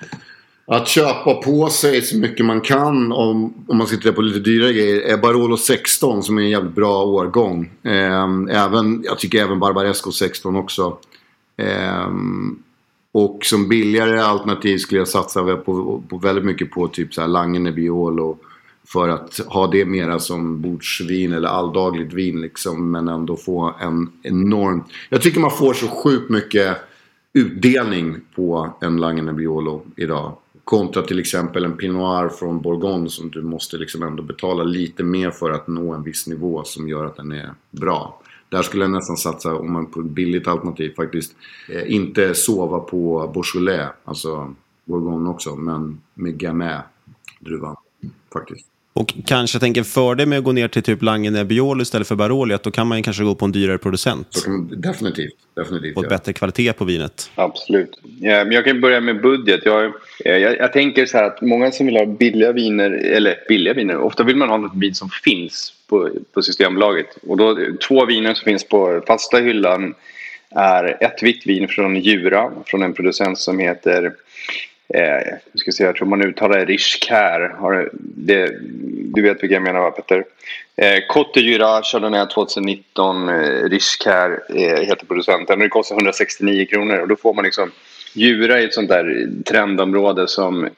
att 0.70 0.88
köpa 0.88 1.34
på 1.34 1.68
sig 1.68 2.02
så 2.02 2.16
mycket 2.18 2.46
man 2.46 2.60
kan 2.60 3.12
om, 3.12 3.54
om 3.66 3.76
man 3.76 3.86
sitter 3.86 4.12
på 4.12 4.22
lite 4.22 4.38
dyrare 4.38 4.72
grejer 4.72 5.00
är 5.00 5.16
Barolo 5.16 5.56
16 5.56 6.22
som 6.22 6.38
är 6.38 6.42
en 6.42 6.50
jävligt 6.50 6.74
bra 6.74 7.04
årgång. 7.04 7.70
Ehm, 7.82 8.48
även, 8.48 9.02
jag 9.04 9.18
tycker 9.18 9.42
även 9.42 9.58
Barbaresco 9.58 10.12
16 10.12 10.56
också. 10.56 10.98
Ehm, 11.56 12.58
och 13.12 13.44
som 13.44 13.68
billigare 13.68 14.20
alternativ 14.20 14.78
skulle 14.78 15.00
jag 15.00 15.08
satsa 15.08 15.56
på, 15.56 16.02
på 16.08 16.18
väldigt 16.18 16.44
mycket 16.44 16.70
på 16.70 16.88
typ 16.88 17.14
så 17.14 17.20
här 17.20 17.28
Langene 17.28 17.72
Biolo. 17.72 18.38
För 18.86 19.08
att 19.08 19.40
ha 19.46 19.66
det 19.66 19.84
mera 19.84 20.18
som 20.18 20.60
bordsvin 20.60 21.32
eller 21.32 21.48
alldagligt 21.48 22.12
vin 22.12 22.40
liksom. 22.40 22.90
Men 22.90 23.08
ändå 23.08 23.36
få 23.36 23.74
en 23.80 24.12
enorm... 24.22 24.84
Jag 25.08 25.22
tycker 25.22 25.40
man 25.40 25.50
får 25.50 25.74
så 25.74 25.86
sjukt 25.86 26.30
mycket 26.30 26.76
utdelning 27.32 28.16
på 28.34 28.76
en 28.80 28.96
Langene 28.96 29.32
Biolo 29.32 29.82
idag. 29.96 30.36
Kontra 30.68 31.02
till 31.02 31.18
exempel 31.18 31.64
en 31.64 31.76
Pinot 31.76 31.96
Noir 31.96 32.28
från 32.28 32.60
Bourgogne 32.60 33.10
som 33.10 33.30
du 33.30 33.42
måste 33.42 33.76
liksom 33.76 34.02
ändå 34.02 34.22
betala 34.22 34.64
lite 34.64 35.02
mer 35.02 35.30
för 35.30 35.50
att 35.50 35.66
nå 35.68 35.92
en 35.92 36.02
viss 36.02 36.26
nivå 36.26 36.64
som 36.64 36.88
gör 36.88 37.04
att 37.04 37.16
den 37.16 37.32
är 37.32 37.54
bra. 37.70 38.20
Där 38.48 38.62
skulle 38.62 38.84
jag 38.84 38.90
nästan 38.90 39.16
satsa, 39.16 39.54
om 39.54 39.72
man 39.72 39.86
på 39.86 40.00
ett 40.00 40.06
billigt 40.06 40.48
alternativ 40.48 40.94
faktiskt, 40.96 41.36
eh, 41.68 41.92
inte 41.92 42.34
sova 42.34 42.80
på 42.80 43.30
Beaujolais, 43.34 43.90
alltså 44.04 44.54
Bourgogne 44.84 45.30
också, 45.30 45.56
men 45.56 46.00
med 46.14 46.38
Gamay-druvan 46.38 47.76
faktiskt. 48.32 48.66
Och 48.98 49.14
kanske 49.26 49.58
tänker 49.58 49.82
fördel 49.82 50.28
med 50.28 50.38
att 50.38 50.44
gå 50.44 50.52
ner 50.52 50.68
till 50.68 50.82
typ 50.82 51.02
Lange 51.02 51.30
Nebbiolo 51.30 51.82
istället 51.82 52.08
för 52.08 52.14
Baroli, 52.14 52.54
att 52.54 52.62
då 52.62 52.70
kan 52.70 52.86
man 52.86 53.02
kanske 53.02 53.24
gå 53.24 53.34
på 53.34 53.44
en 53.44 53.52
dyrare 53.52 53.78
producent. 53.78 54.44
definitivt. 54.76 55.32
definitivt 55.56 55.94
Få 55.94 56.02
ett 56.02 56.08
bättre 56.08 56.32
kvalitet 56.32 56.72
på 56.72 56.84
vinet. 56.84 57.30
Absolut. 57.34 58.00
Ja, 58.20 58.44
men 58.44 58.52
jag 58.52 58.64
kan 58.64 58.80
börja 58.80 59.00
med 59.00 59.22
budget. 59.22 59.60
Jag, 59.64 59.84
eh, 60.24 60.36
jag, 60.36 60.58
jag, 60.58 60.72
tänker 60.72 61.06
så 61.06 61.16
här 61.16 61.24
att 61.24 61.40
många 61.40 61.70
som 61.70 61.86
vill 61.86 61.96
ha 61.96 62.06
billiga 62.06 62.52
viner, 62.52 62.90
eller 62.90 63.36
billiga 63.48 63.74
viner, 63.74 63.96
ofta 63.96 64.22
vill 64.22 64.36
man 64.36 64.48
ha 64.48 64.56
något 64.56 64.76
vin 64.76 64.94
som 64.94 65.08
finns 65.24 65.72
på, 65.88 66.10
på 66.32 66.42
Systembolaget. 66.42 67.16
Och 67.22 67.36
då, 67.36 67.58
två 67.88 68.06
viner 68.06 68.34
som 68.34 68.44
finns 68.44 68.68
på 68.68 69.02
fasta 69.06 69.36
hyllan 69.36 69.94
är 70.50 71.04
ett 71.04 71.22
vitt 71.22 71.46
vin 71.46 71.68
från 71.68 71.96
Jura, 71.96 72.50
från 72.66 72.82
en 72.82 72.92
producent 72.92 73.38
som 73.38 73.58
heter 73.58 74.12
Eh, 74.94 75.34
ska 75.54 75.72
se, 75.72 75.84
jag 75.84 75.96
tror 75.96 76.08
man 76.08 76.22
uttalar 76.22 76.66
Rishkär. 76.66 77.54
Det, 78.00 78.50
du 79.14 79.22
vet 79.22 79.42
vilka 79.42 79.54
jag 79.54 79.62
menar 79.62 79.80
va 79.80 79.90
Petter? 79.90 80.24
Eh, 80.76 81.06
Cote 81.08 81.40
Jura 81.40 81.82
Chardonnay 81.82 82.26
2019 82.28 83.28
eh, 83.28 83.34
Rishkär 83.68 84.42
eh, 84.48 84.86
heter 84.86 85.06
producenten. 85.06 85.58
Det 85.58 85.68
kostar 85.68 85.96
169 85.96 86.66
kronor 86.66 86.98
och 86.98 87.08
då 87.08 87.16
får 87.16 87.34
man 87.34 87.44
liksom 87.44 87.70
Djura 88.12 88.60
är 88.60 88.64
ett 88.64 88.74
sånt 88.74 88.88
där 88.88 89.28
trendområde 89.44 90.28
som, 90.28 90.68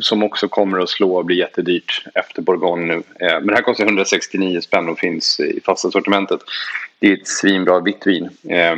som 0.00 0.22
också 0.22 0.48
kommer 0.48 0.78
att 0.78 0.88
slå 0.88 1.16
och 1.16 1.24
bli 1.24 1.38
jättedyrt 1.38 2.04
efter 2.14 2.42
Bourgogne 2.42 2.86
nu. 2.86 3.26
Eh, 3.26 3.34
men 3.34 3.46
det 3.46 3.54
här 3.54 3.62
kostar 3.62 3.84
169 3.84 4.60
spänn 4.60 4.88
och 4.88 4.98
finns 4.98 5.40
i 5.40 5.60
fasta 5.64 5.90
sortimentet. 5.90 6.40
Det 6.98 7.08
är 7.08 7.12
ett 7.12 7.28
svinbra 7.28 7.80
vitt 7.80 8.06
vin. 8.06 8.30
Eh, 8.48 8.76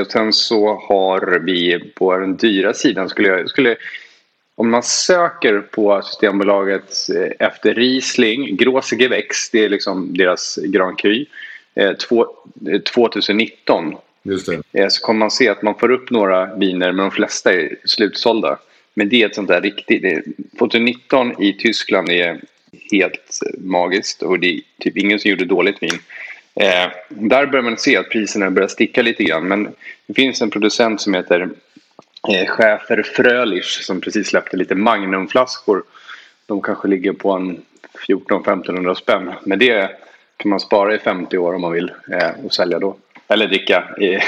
och 0.00 0.10
sen 0.12 0.32
så 0.32 0.74
har 0.74 1.40
vi 1.44 1.78
på 1.94 2.16
den 2.16 2.36
dyra 2.36 2.74
sidan 2.74 3.08
skulle 3.08 3.28
jag... 3.28 3.48
Skulle, 3.48 3.76
om 4.54 4.70
man 4.70 4.82
söker 4.82 5.60
på 5.60 6.02
Systembolaget 6.02 7.08
eh, 7.16 7.46
efter 7.46 7.74
Riesling, 7.74 8.56
Große 8.56 8.96
Gewächs, 8.96 9.50
det 9.50 9.64
är 9.64 9.68
liksom 9.68 10.16
deras 10.16 10.58
Grand 10.64 10.98
Cru, 10.98 11.24
eh, 11.74 11.92
2019. 12.84 13.96
Just 14.22 14.46
det. 14.46 14.80
Eh, 14.80 14.88
så 14.88 15.02
kommer 15.02 15.18
man 15.18 15.30
se 15.30 15.48
att 15.48 15.62
man 15.62 15.78
får 15.78 15.90
upp 15.90 16.10
några 16.10 16.54
viner 16.54 16.92
men 16.92 17.04
de 17.04 17.10
flesta 17.10 17.52
är 17.52 17.76
slutsålda. 17.84 18.58
Men 18.94 19.08
det 19.08 19.22
är 19.22 19.26
ett 19.26 19.34
sånt 19.34 19.48
där 19.48 19.60
riktigt... 19.60 20.24
2019 20.58 21.42
i 21.42 21.52
Tyskland 21.52 22.08
är 22.08 22.40
helt 22.92 23.40
magiskt 23.58 24.22
och 24.22 24.40
det 24.40 24.54
är 24.54 24.60
typ 24.78 24.96
ingen 24.96 25.18
som 25.18 25.30
gjorde 25.30 25.44
dåligt 25.44 25.82
vin. 25.82 25.98
Eh, 26.54 26.90
där 27.08 27.46
börjar 27.46 27.62
man 27.62 27.78
se 27.78 27.96
att 27.96 28.10
priserna 28.10 28.50
börjar 28.50 28.68
sticka 28.68 29.02
lite 29.02 29.24
grann. 29.24 29.48
Men 29.48 29.68
det 30.06 30.14
finns 30.14 30.42
en 30.42 30.50
producent 30.50 31.00
som 31.00 31.14
heter 31.14 31.48
eh, 32.28 32.46
Schäfer 32.46 33.02
Frölich 33.02 33.82
som 33.82 34.00
precis 34.00 34.28
släppte 34.28 34.56
lite 34.56 34.74
Magnumflaskor. 34.74 35.82
De 36.46 36.62
kanske 36.62 36.88
ligger 36.88 37.12
på 37.12 37.32
en 37.32 37.62
14-1500 38.08 38.94
spänn. 38.94 39.30
Men 39.44 39.58
det 39.58 39.90
kan 40.36 40.50
man 40.50 40.60
spara 40.60 40.94
i 40.94 40.98
50 40.98 41.38
år 41.38 41.54
om 41.54 41.60
man 41.60 41.72
vill 41.72 41.92
eh, 42.12 42.44
och 42.44 42.54
sälja 42.54 42.78
då. 42.78 42.96
Eller 43.28 43.46
dricka 43.48 43.84
i, 44.00 44.18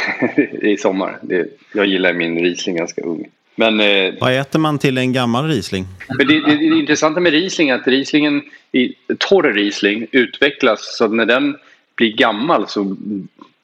i 0.72 0.76
sommar. 0.76 1.18
Det, 1.22 1.46
jag 1.74 1.86
gillar 1.86 2.12
min 2.12 2.38
Riesling 2.38 2.76
ganska 2.76 3.02
ung. 3.02 3.26
Men, 3.56 3.80
eh, 3.80 4.14
Vad 4.20 4.32
äter 4.32 4.58
man 4.58 4.78
till 4.78 4.98
en 4.98 5.12
gammal 5.12 5.48
Riesling? 5.48 5.86
Men 6.08 6.26
det, 6.26 6.40
det, 6.40 6.56
det 6.56 6.78
intressanta 6.78 7.20
med 7.20 7.32
Riesling 7.32 7.68
är 7.68 7.74
att 7.74 7.86
Rieslingen, 7.86 8.42
i, 8.72 8.94
torr 9.18 9.52
Riesling 9.52 10.06
utvecklas 10.10 10.96
så 10.96 11.04
att 11.04 11.12
när 11.12 11.26
den 11.26 11.56
blir 11.96 12.16
gammal 12.16 12.68
så 12.68 12.96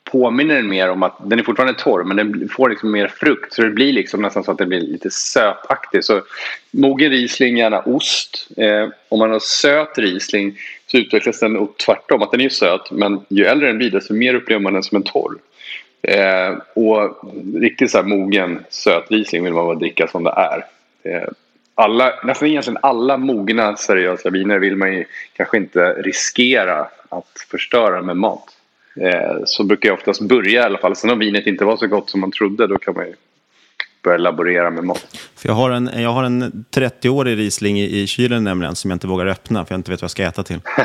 påminner 0.05 0.55
den 0.55 0.69
mer 0.69 0.91
om 0.91 1.03
att 1.03 1.17
den 1.25 1.39
är 1.39 1.43
fortfarande 1.43 1.81
torr 1.81 2.05
men 2.05 2.17
den 2.17 2.49
får 2.49 2.71
liksom 2.71 2.91
mer 2.91 3.09
frukt 3.09 3.53
så 3.53 3.63
det 3.63 3.71
blir 3.71 3.93
liksom 3.93 4.23
nästan 4.23 4.45
så 4.45 4.51
att 4.51 4.59
den 4.59 4.69
blir 4.69 4.81
lite 4.81 5.11
sötaktig. 5.11 6.05
Så 6.05 6.23
mogen 6.71 7.11
Riesling, 7.11 7.57
gärna 7.57 7.81
ost. 7.81 8.49
Eh, 8.57 8.89
om 9.09 9.19
man 9.19 9.31
har 9.31 9.41
söt 9.41 9.99
Riesling 9.99 10.59
så 10.87 10.97
utvecklas 10.97 11.41
den 11.41 11.57
och 11.57 11.77
tvärtom, 11.77 12.23
att 12.23 12.31
den 12.31 12.41
är 12.41 12.49
söt 12.49 12.91
men 12.91 13.21
ju 13.29 13.45
äldre 13.45 13.67
den 13.67 13.79
blir 13.79 13.91
desto 13.91 14.15
mer 14.15 14.35
upplever 14.35 14.63
man 14.63 14.73
den 14.73 14.83
som 14.83 14.97
en 14.97 15.03
torr. 15.03 15.39
Eh, 16.03 16.57
och 16.75 17.31
riktigt 17.55 17.91
så 17.91 17.99
här 17.99 18.05
mogen 18.05 18.65
söt 18.71 19.11
Riesling 19.11 19.45
vill 19.45 19.53
man 19.53 19.65
bara 19.65 19.75
dricka 19.75 20.09
som 20.09 20.25
det 20.25 20.35
är. 20.37 20.65
Eh, 21.03 21.29
alla, 21.81 22.13
nästan 22.25 22.49
egentligen 22.49 22.79
alla 22.83 23.17
mogna 23.17 23.77
seriösa 23.77 24.31
viner 24.31 24.59
vill 24.59 24.77
man 24.77 24.93
ju 24.93 25.05
kanske 25.37 25.57
inte 25.57 25.93
riskera 25.93 26.89
att 27.09 27.47
förstöra 27.51 28.03
med 28.03 28.17
mat. 28.17 28.45
Eh, 29.01 29.37
så 29.45 29.65
brukar 29.65 29.89
jag 29.89 29.99
oftast 29.99 30.21
börja 30.21 30.61
i 30.61 30.65
alla 30.65 30.79
fall. 30.79 30.97
Sen 30.97 31.11
om 31.11 31.19
vinet 31.19 31.47
inte 31.47 31.65
var 31.65 31.77
så 31.77 31.87
gott 31.87 32.11
som 32.11 32.21
man 32.21 32.31
trodde 32.31 32.67
då 32.67 32.79
kan 32.79 32.95
man 32.95 33.07
ju 33.07 33.15
börja 34.03 34.19
laborera 34.19 34.71
med 34.71 34.85
mat. 34.85 35.07
För 35.37 35.49
jag 35.49 35.57
har 35.57 35.71
en, 35.71 35.91
jag 35.95 36.11
har 36.11 36.25
en 36.25 36.65
30-årig 36.75 37.39
Riesling 37.39 37.81
i, 37.81 38.01
i 38.01 38.07
kylen 38.07 38.45
nämligen 38.45 38.77
som 38.77 38.91
jag 38.91 38.97
inte 38.97 39.07
vågar 39.07 39.27
öppna 39.27 39.65
för 39.65 39.75
jag 39.75 39.79
inte 39.79 39.91
vet 39.91 40.01
vad 40.01 40.05
jag 40.05 40.11
ska 40.11 40.23
äta 40.23 40.43
till. 40.43 40.61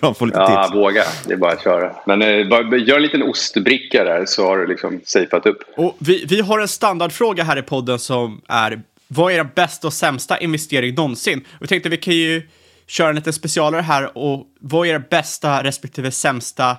Bra 0.00 0.10
att 0.10 0.18
få 0.18 0.24
lite 0.24 0.38
ja, 0.38 0.64
tips. 0.64 0.76
våga. 0.76 1.02
Det 1.26 1.32
är 1.32 1.36
bara 1.36 1.52
att 1.52 1.62
köra. 1.62 1.92
Men 2.06 2.22
eh, 2.22 2.48
bara, 2.48 2.76
gör 2.76 2.96
en 2.96 3.02
liten 3.02 3.22
ostbricka 3.22 4.04
där 4.04 4.24
så 4.26 4.46
har 4.46 4.58
du 4.58 4.66
liksom 4.66 5.00
safeat 5.04 5.46
upp. 5.46 5.58
Och 5.76 5.96
vi, 5.98 6.24
vi 6.28 6.40
har 6.40 6.58
en 6.58 6.68
standardfråga 6.68 7.44
här 7.44 7.58
i 7.58 7.62
podden 7.62 7.98
som 7.98 8.40
är 8.48 8.82
vad 9.08 9.32
är 9.32 9.38
er 9.38 9.50
bästa 9.54 9.86
och 9.86 9.92
sämsta 9.92 10.38
investering 10.38 10.94
någonsin? 10.94 11.38
Och 11.38 11.62
vi 11.62 11.66
tänkte 11.66 11.88
vi 11.88 11.96
kan 11.96 12.14
ju 12.14 12.42
köra 12.86 13.08
en 13.08 13.14
liten 13.14 13.32
specialare 13.32 13.82
här 13.82 14.18
och 14.18 14.46
vad 14.60 14.86
är 14.86 14.92
det 14.92 15.10
bästa 15.10 15.62
respektive 15.62 16.10
sämsta 16.10 16.76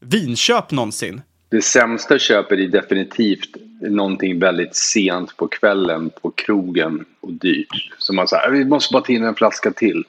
vinköp 0.00 0.70
någonsin? 0.70 1.22
Det 1.48 1.62
sämsta 1.62 2.18
köpet 2.18 2.58
är 2.58 2.68
definitivt 2.68 3.56
någonting 3.80 4.38
väldigt 4.38 4.76
sent 4.76 5.36
på 5.36 5.48
kvällen 5.48 6.10
på 6.22 6.30
krogen 6.30 7.04
och 7.20 7.32
dyrt. 7.32 7.92
Så 7.98 8.12
man 8.12 8.28
säger 8.28 8.50
vi 8.50 8.64
måste 8.64 8.92
bara 8.92 9.02
ta 9.02 9.12
in 9.12 9.24
en 9.24 9.34
flaska 9.34 9.70
till. 9.70 10.04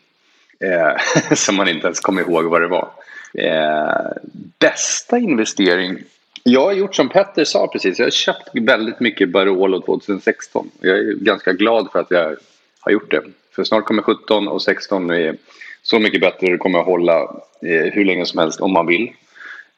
Eh, 0.59 1.36
som 1.36 1.55
man 1.55 1.67
inte 1.67 1.88
ens 1.88 1.99
kommer 1.99 2.21
ihåg 2.21 2.45
vad 2.45 2.61
det 2.61 2.67
var. 2.67 2.89
Eh, 3.34 4.11
bästa 4.59 5.17
investering? 5.17 5.97
Jag 6.43 6.61
har 6.61 6.73
gjort 6.73 6.95
som 6.95 7.09
Petter 7.09 7.43
sa 7.43 7.67
precis. 7.67 7.99
Jag 7.99 8.05
har 8.05 8.11
köpt 8.11 8.49
väldigt 8.53 8.99
mycket 8.99 9.29
Barolo 9.29 9.81
2016. 9.81 10.71
Jag 10.81 10.97
är 10.97 11.13
ganska 11.13 11.53
glad 11.53 11.91
för 11.91 11.99
att 11.99 12.11
jag 12.11 12.35
har 12.79 12.91
gjort 12.91 13.11
det. 13.11 13.21
För 13.55 13.63
snart 13.63 13.85
kommer 13.85 14.01
17 14.01 14.47
och 14.47 14.61
16 14.61 15.09
är 15.09 15.37
så 15.81 15.99
mycket 15.99 16.21
bättre. 16.21 16.47
Det 16.47 16.57
kommer 16.57 16.79
att 16.79 16.85
hålla 16.85 17.21
eh, 17.61 17.93
hur 17.93 18.05
länge 18.05 18.25
som 18.25 18.39
helst 18.39 18.61
om 18.61 18.73
man 18.73 18.87
vill. 18.87 19.11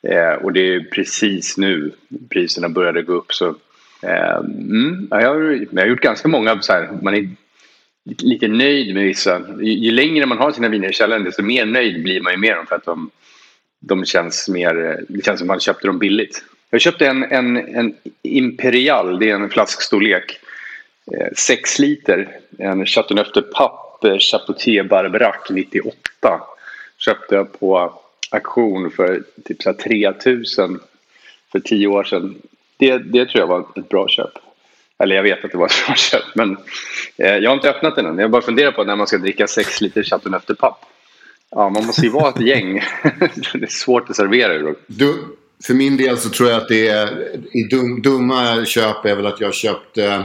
Eh, 0.03 0.43
och 0.43 0.53
det 0.53 0.76
är 0.76 0.80
precis 0.80 1.57
nu 1.57 1.91
priserna 2.30 2.70
började 2.70 3.01
gå 3.01 3.13
upp. 3.13 3.34
Så, 3.34 3.55
eh, 4.01 4.38
mm, 4.38 5.07
jag, 5.11 5.34
har, 5.34 5.68
jag 5.72 5.82
har 5.82 5.88
gjort 5.88 6.01
ganska 6.01 6.28
många 6.28 6.61
så 6.61 6.74
här, 6.74 6.89
man 7.01 7.16
är 7.16 7.30
lite 8.03 8.47
nöjd 8.47 8.95
med 8.95 9.03
vissa. 9.03 9.41
Ju, 9.61 9.72
ju 9.72 9.91
längre 9.91 10.26
man 10.26 10.38
har 10.38 10.51
sina 10.51 10.70
viner 10.70 10.89
i 10.89 10.93
källaren 10.93 11.24
desto 11.24 11.43
mer 11.43 11.66
nöjd 11.66 12.03
blir 12.03 12.22
man 12.22 12.34
ju 12.34 12.39
med 12.39 12.55
dem 12.55 12.66
för 12.66 12.76
att 12.76 12.86
de, 12.86 13.09
de 13.80 14.05
känns 14.05 14.49
mer, 14.49 14.86
eh, 14.86 14.95
det 15.09 15.26
känns 15.26 15.39
som 15.39 15.45
att 15.45 15.53
man 15.53 15.59
köpte 15.59 15.88
dem 15.88 15.99
billigt. 15.99 16.43
Jag 16.70 16.82
köpte 16.82 17.07
en, 17.07 17.24
en, 17.24 17.57
en 17.57 17.95
Imperial, 18.22 19.20
det 19.20 19.30
är 19.30 19.36
en 19.36 19.49
flaskstorlek. 19.49 20.39
Eh, 21.11 21.28
6 21.38 21.80
liter, 21.80 22.39
en 22.57 22.86
Chateauneuf 22.86 23.32
de 23.34 23.41
Pape 23.41 24.09
eh, 24.09 24.18
Chapoutier 24.20 24.84
Barberac 24.84 25.49
98. 25.49 26.41
Köpte 26.97 27.36
jag 27.36 27.59
på 27.59 27.99
auktion 28.32 28.91
för 28.91 29.24
typ 29.45 29.63
så 29.63 29.70
här 29.70 29.78
3000 29.78 30.80
för 31.51 31.59
10 31.59 31.88
år 31.88 32.03
sedan. 32.03 32.36
Det, 32.78 32.97
det 32.97 33.26
tror 33.26 33.39
jag 33.39 33.47
var 33.47 33.66
ett 33.76 33.89
bra 33.89 34.07
köp. 34.07 34.32
Eller 34.99 35.16
jag 35.16 35.24
vet 35.24 35.45
att 35.45 35.51
det 35.51 35.57
var 35.57 35.66
ett 35.66 35.86
bra 35.88 35.95
köp 35.97 36.36
men 36.36 36.57
eh, 37.18 37.38
jag 37.38 37.49
har 37.49 37.55
inte 37.55 37.70
öppnat 37.70 37.95
den 37.95 38.05
än. 38.05 38.20
Jag 38.20 38.32
bara 38.32 38.41
funderar 38.41 38.72
på 38.72 38.84
när 38.84 38.95
man 38.95 39.07
ska 39.07 39.18
dricka 39.18 39.47
6 39.47 39.82
liter 39.82 40.03
Chateauneuf 40.03 40.45
de 40.45 40.55
Pape. 40.55 40.86
Ja, 41.51 41.70
man 41.70 41.86
måste 41.86 42.01
ju 42.01 42.09
vara 42.09 42.30
ett 42.30 42.41
gäng. 42.41 42.74
det 43.53 43.63
är 43.63 43.68
svårt 43.68 44.09
att 44.09 44.16
servera 44.16 44.53
det. 44.53 44.76
Du, 44.88 45.24
för 45.64 45.74
min 45.74 45.97
del 45.97 46.18
så 46.18 46.30
tror 46.30 46.49
jag 46.49 46.62
att 46.62 46.68
det 46.68 46.88
är 46.88 47.36
i 47.51 47.64
dum, 47.64 48.01
dumma 48.01 48.66
köp 48.66 49.06
är 49.06 49.16
väl 49.16 49.26
att 49.26 49.41
jag 49.41 49.53
köpte 49.53 50.24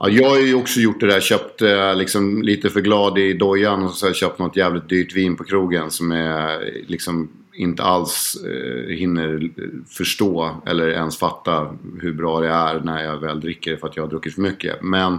Ja, 0.00 0.08
jag 0.08 0.28
har 0.28 0.38
ju 0.38 0.54
också 0.54 0.80
gjort 0.80 1.00
det 1.00 1.06
där. 1.06 1.20
Köpt 1.20 1.62
eh, 1.62 1.96
liksom 1.96 2.42
lite 2.42 2.70
för 2.70 2.80
glad 2.80 3.18
i 3.18 3.32
dojan 3.32 3.82
och 3.82 3.90
så 3.90 4.06
har 4.06 4.08
jag 4.08 4.16
köpt 4.16 4.38
något 4.38 4.56
jävligt 4.56 4.88
dyrt 4.88 5.16
vin 5.16 5.36
på 5.36 5.44
krogen 5.44 5.90
som 5.90 6.12
är 6.12 6.72
liksom 6.86 7.28
inte 7.52 7.82
alls 7.82 8.36
eh, 8.44 8.96
hinner 8.96 9.50
förstå 9.88 10.62
eller 10.66 10.88
ens 10.88 11.18
fatta 11.18 11.76
hur 12.00 12.12
bra 12.12 12.40
det 12.40 12.48
är 12.48 12.80
när 12.80 13.04
jag 13.04 13.16
väl 13.16 13.40
dricker 13.40 13.70
det 13.70 13.76
för 13.76 13.88
att 13.88 13.96
jag 13.96 14.02
har 14.02 14.10
druckit 14.10 14.34
för 14.34 14.42
mycket. 14.42 14.82
Men 14.82 15.18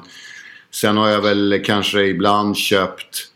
sen 0.72 0.97
har 0.97 1.10
jag 1.10 1.22
väl 1.22 1.62
kanske 1.66 2.05
ibland 2.05 2.57
köpt 2.57 3.32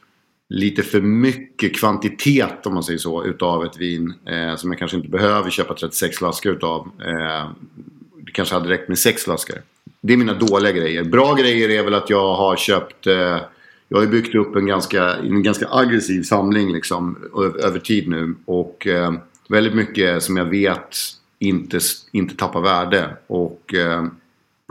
lite 0.53 0.83
för 0.83 1.01
mycket 1.01 1.75
kvantitet 1.79 2.65
om 2.65 2.73
man 2.73 2.83
säger 2.83 2.99
så 2.99 3.25
utav 3.25 3.65
ett 3.65 3.77
vin 3.77 4.13
eh, 4.25 4.55
som 4.55 4.71
jag 4.71 4.79
kanske 4.79 4.97
inte 4.97 5.09
behöver 5.09 5.49
köpa 5.49 5.73
36 5.73 6.17
flaskor 6.17 6.53
utav. 6.53 6.89
Eh, 6.99 7.49
det 8.25 8.31
kanske 8.31 8.55
hade 8.55 8.69
räckt 8.69 8.89
med 8.89 8.99
6 8.99 9.23
flaskor. 9.23 9.57
det 10.01 10.13
är 10.13 10.17
mina 10.17 10.33
dåliga 10.33 10.71
grejer. 10.71 11.03
Bra 11.03 11.33
grejer 11.33 11.69
är 11.69 11.83
väl 11.83 11.93
att 11.93 12.09
jag 12.09 12.35
har 12.35 12.55
köpt... 12.55 13.07
Eh, 13.07 13.37
jag 13.87 13.99
har 13.99 14.05
byggt 14.05 14.35
upp 14.35 14.55
en 14.55 14.65
ganska, 14.65 15.15
en 15.15 15.43
ganska 15.43 15.67
aggressiv 15.71 16.23
samling 16.23 16.73
liksom, 16.73 17.17
över 17.63 17.79
tid 17.79 18.09
nu. 18.09 18.35
Och 18.45 18.87
eh, 18.87 19.13
väldigt 19.49 19.75
mycket 19.75 20.23
som 20.23 20.37
jag 20.37 20.45
vet 20.45 20.97
inte, 21.39 21.79
inte 22.11 22.35
tappar 22.35 22.61
värde. 22.61 23.17
Och 23.27 23.73
eh, 23.73 24.05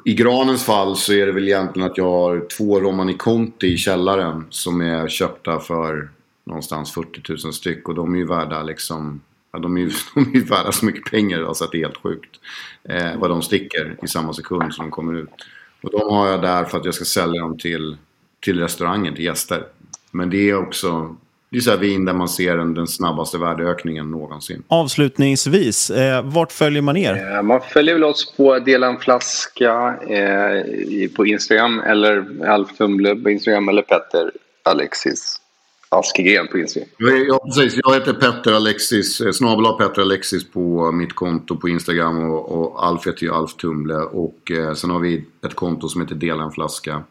i 0.04 0.14
Granens 0.14 0.64
fall 0.64 0.96
så 0.96 1.12
är 1.12 1.26
det 1.26 1.32
väl 1.32 1.48
egentligen 1.48 1.90
att 1.90 1.98
jag 1.98 2.10
har 2.10 2.46
två 2.56 2.80
Romani 2.80 3.14
Conti 3.14 3.66
i 3.66 3.76
källaren 3.76 4.46
som 4.50 4.80
är 4.80 5.08
köpta 5.08 5.60
för 5.60 6.10
någonstans 6.44 6.92
40 6.92 7.32
000 7.44 7.52
styck. 7.52 7.88
Och 7.88 7.94
de 7.94 8.14
är 8.14 8.18
ju 8.18 8.26
värda 8.26 8.62
liksom 8.62 9.20
Ja, 9.52 9.58
de, 9.58 9.76
är 9.76 9.80
ju, 9.80 9.90
de 10.14 10.20
är 10.20 10.34
ju 10.34 10.44
värda 10.44 10.72
så 10.72 10.86
mycket 10.86 11.10
pengar 11.10 11.38
idag 11.38 11.56
så 11.56 11.64
att 11.64 11.72
det 11.72 11.78
är 11.78 11.84
helt 11.84 12.02
sjukt. 12.02 12.40
Eh, 12.84 13.16
vad 13.18 13.30
de 13.30 13.42
sticker 13.42 13.96
i 14.02 14.08
samma 14.08 14.32
sekund 14.32 14.74
som 14.74 14.84
de 14.84 14.90
kommer 14.90 15.14
ut. 15.14 15.46
Och 15.82 15.90
de 15.90 16.14
har 16.14 16.28
jag 16.28 16.42
där 16.42 16.64
för 16.64 16.78
att 16.78 16.84
jag 16.84 16.94
ska 16.94 17.04
sälja 17.04 17.40
dem 17.40 17.58
till, 17.58 17.96
till 18.40 18.60
restaurangen, 18.60 19.14
till 19.14 19.24
gäster. 19.24 19.66
Men 20.10 20.30
det 20.30 20.50
är 20.50 20.56
också 20.56 21.16
det 21.52 21.58
är 21.58 21.60
så 21.60 21.70
här 21.70 21.78
vin 21.78 22.04
där 22.04 22.12
man 22.12 22.28
ser 22.28 22.56
den, 22.56 22.74
den 22.74 22.86
snabbaste 22.86 23.38
värdeökningen 23.38 24.10
någonsin. 24.10 24.62
Avslutningsvis, 24.68 25.90
eh, 25.90 26.22
vart 26.24 26.52
följer 26.52 26.82
man 26.82 26.96
er? 26.96 27.36
Eh, 27.36 27.42
man 27.42 27.60
följer 27.60 27.94
väl 27.94 28.04
oss 28.04 28.34
på 28.36 28.58
Dela 28.58 28.86
en 28.86 28.98
flaska 28.98 29.96
eh, 30.08 31.10
på 31.16 31.26
Instagram 31.26 31.80
eller 31.80 32.44
Alf 32.48 32.76
Tumble 32.78 33.16
på 33.16 33.30
Instagram 33.30 33.68
eller 33.68 33.82
Petter 33.82 34.30
Alexis 34.62 35.40
Askegren 35.88 36.48
på 36.48 36.58
Instagram. 36.58 36.88
Ja, 37.28 37.44
precis. 37.44 37.80
Jag 37.84 37.94
heter 37.94 38.12
Petter 38.12 38.52
Alexis, 38.52 39.20
eh, 39.20 39.32
snabel 39.32 39.72
Petter 39.78 40.02
Alexis 40.02 40.50
på 40.50 40.92
mitt 40.92 41.12
konto 41.12 41.56
på 41.56 41.68
Instagram 41.68 42.30
och, 42.30 42.52
och 42.52 42.86
Alf 42.86 43.06
heter 43.06 43.22
ju 43.22 43.32
Alf 43.32 43.54
Tumble. 43.56 43.94
Och 43.94 44.50
eh, 44.50 44.74
sen 44.74 44.90
har 44.90 45.00
vi 45.00 45.24
ett 45.46 45.54
konto 45.54 45.88
som 45.88 46.00
heter 46.00 46.14
Dela 46.14 46.42
en 46.42 46.52
flaska. 46.52 47.02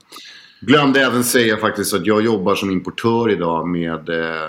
Glömde 0.63 1.05
även 1.05 1.23
säga 1.23 1.57
faktiskt 1.57 1.93
att 1.93 2.05
jag 2.05 2.21
jobbar 2.21 2.55
som 2.55 2.71
importör 2.71 3.31
idag 3.31 3.67
med 3.67 4.09
eh, 4.09 4.45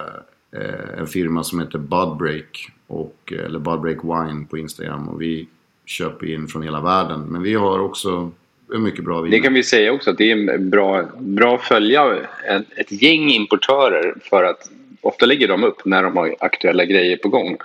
eh 0.56 0.98
en 0.98 1.06
firma 1.06 1.44
som 1.44 1.60
heter 1.60 1.78
Budbreak. 1.78 2.68
Och, 2.86 3.32
eh, 3.32 3.44
eller 3.44 3.58
Budbreak 3.58 3.98
Wine 4.04 4.46
på 4.50 4.58
Instagram. 4.58 5.08
Och 5.08 5.22
vi 5.22 5.48
köper 5.86 6.34
in 6.34 6.48
från 6.48 6.62
hela 6.62 6.80
världen. 6.80 7.20
Men 7.20 7.42
vi 7.42 7.54
har 7.54 7.78
också 7.78 8.30
mycket 8.78 9.04
bra 9.04 9.20
viner. 9.20 9.36
Det 9.36 9.42
kan 9.42 9.54
vi 9.54 9.62
säga 9.62 9.92
också 9.92 10.10
att 10.10 10.18
det 10.18 10.30
är 10.30 10.58
bra, 10.58 11.04
bra 11.18 11.54
att 11.54 11.62
följa 11.62 12.16
ett, 12.48 12.66
ett 12.76 13.02
gäng 13.02 13.30
importörer 13.30 14.14
för 14.22 14.44
att 14.44 14.70
ofta 15.00 15.26
lägger 15.26 15.48
de 15.48 15.64
upp 15.64 15.84
när 15.84 16.02
de 16.02 16.16
har 16.16 16.36
aktuella 16.40 16.84
grejer 16.84 17.16
på 17.16 17.28
gång. 17.28 17.56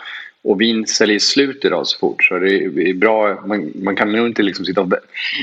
Och 0.42 0.62
vin 0.62 0.88
säljer 0.88 1.20
slut 1.20 1.66
idag 1.66 1.88
så 1.88 2.00
fort 2.00 2.24
så 2.24 2.40
det 2.40 2.64
är 2.90 2.94
bra. 2.94 3.44
Man, 3.46 3.72
man 3.76 3.96
kan 3.96 4.12
nog 4.12 4.28
inte 4.28 4.44
liksom 4.44 4.66
sitta 4.66 4.82
och, 4.82 4.94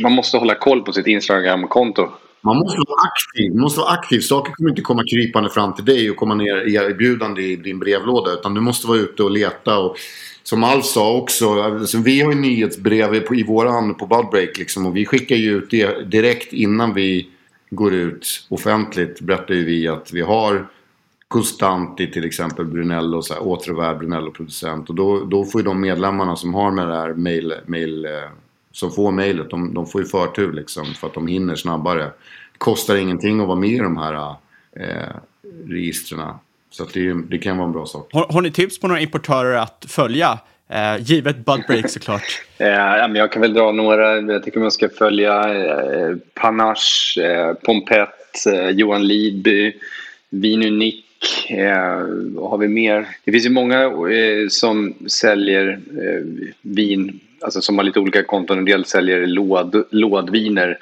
Man 0.03 0.13
måste 0.13 0.37
hålla 0.37 0.55
koll 0.55 0.83
på 0.83 0.93
sitt 0.93 1.07
Instagram-konto. 1.07 2.11
Man 2.45 2.57
måste 2.57 2.79
vara 2.79 3.01
aktiv. 3.03 3.53
Man 3.53 3.61
måste 3.61 3.81
vara 3.81 3.91
aktiv. 3.91 4.21
Saker 4.21 4.53
kommer 4.53 4.71
inte 4.71 4.83
komma 4.83 5.03
krypande 5.11 5.51
fram 5.51 5.75
till 5.75 5.85
dig 5.85 6.11
och 6.11 6.17
komma 6.17 6.35
ner 6.35 6.57
erbjudande 6.57 7.43
i 7.43 7.57
din 7.57 7.79
brevlåda. 7.79 8.33
Utan 8.33 8.55
du 8.55 8.61
måste 8.61 8.87
vara 8.87 8.99
ute 8.99 9.23
och 9.23 9.31
leta. 9.31 9.79
Och 9.79 9.97
som 10.43 10.65
Alf 10.65 10.85
sa 10.85 11.17
också, 11.17 11.63
alltså, 11.63 11.99
vi 11.99 12.21
har 12.21 12.33
ju 12.33 12.41
nyhetsbrev 12.41 13.15
i 13.15 13.41
i 13.41 13.69
hand 13.69 13.99
på 13.99 14.07
Budbreak 14.07 14.59
liksom, 14.59 14.87
och 14.87 14.97
vi 14.97 15.07
skickar 15.07 15.37
ju 15.37 15.57
ut 15.57 15.71
det 15.71 16.11
direkt 16.11 16.53
innan 16.53 16.95
vi 16.95 17.29
går 17.71 17.95
ut 17.95 18.47
offentligt. 18.49 19.21
Berättar 19.21 19.55
ju 19.55 19.65
vi 19.65 19.89
att 19.89 20.13
vi 20.13 20.21
har 20.21 20.67
Costanti 21.29 22.11
till 22.11 22.25
exempel, 22.25 22.65
Brunello, 22.65 23.23
så 23.23 23.35
här, 23.35 23.43
återvärd 23.43 23.99
Brunello-producent. 23.99 24.89
Och 24.89 24.95
då, 24.95 25.25
då 25.25 25.45
får 25.45 25.61
ju 25.61 25.65
de 25.65 25.81
medlemmarna 25.81 26.37
som 26.37 26.55
har 26.55 26.71
med 26.71 26.89
det 26.89 26.95
här 26.95 27.15
mail, 27.15 27.55
mail 27.67 28.05
eh, 28.05 28.11
som 28.75 28.91
får 28.91 29.13
mejlet, 29.13 29.51
de, 29.51 29.75
de, 29.75 29.87
får 29.87 30.01
ju 30.01 30.07
förtur 30.07 30.53
liksom 30.53 30.87
för 30.95 31.07
att 31.07 31.15
de 31.15 31.27
hinner 31.27 31.55
snabbare. 31.55 32.03
Det 32.03 32.59
kostar 32.59 32.97
ingenting 32.97 33.41
att 33.41 33.47
vara 33.47 33.59
med 33.59 33.71
i 33.71 33.79
de 33.79 33.97
här 33.97 34.35
eh, 34.77 35.17
registren. 35.69 36.21
Så 36.71 36.85
det, 36.95 37.13
det, 37.13 37.39
kan 37.39 37.57
vara 37.57 37.67
en 37.67 37.73
bra 37.73 37.87
sak. 37.87 38.09
Har, 38.13 38.27
har 38.33 38.43
ni 38.43 38.51
tips 38.51 38.81
på 38.81 38.89
några 38.89 39.01
importörer 39.01 39.57
att 39.57 39.85
följa? 39.89 40.39
Eh, 40.69 41.03
givet 41.03 41.45
Budbreak 41.45 41.91
såklart. 41.91 42.43
eh, 42.59 42.69
jag 43.15 43.33
kan 43.33 43.43
väl 43.43 43.55
dra 43.55 43.73
några. 43.73 44.21
Jag 44.21 44.43
tycker 44.45 44.61
man 44.61 44.71
ska 44.71 44.89
följa 44.89 45.55
eh, 45.55 46.17
Panache, 46.35 47.21
eh, 47.21 47.55
Pompett, 47.55 48.47
eh, 48.53 48.69
Johan 48.69 49.07
Lidby, 49.07 49.73
Vinunik. 50.31 51.05
Eh, 51.51 52.07
vad 52.35 52.51
har 52.51 52.59
vi 52.59 52.69
mer? 52.69 53.09
Det 53.25 53.33
finns 53.33 53.47
ju 53.47 53.51
många 53.51 53.83
eh, 53.83 54.49
som 54.49 54.95
säljer 55.07 55.69
eh, 55.69 56.49
vin, 56.63 57.21
alltså 57.45 57.61
som 57.61 57.79
har 57.79 57.85
lite 57.85 58.01
olika 58.01 58.25
konton. 58.25 58.59
En 58.59 58.65
del 58.65 58.85
säljer 58.85 59.27
låd, 59.27 59.85
lådviner 59.91 60.79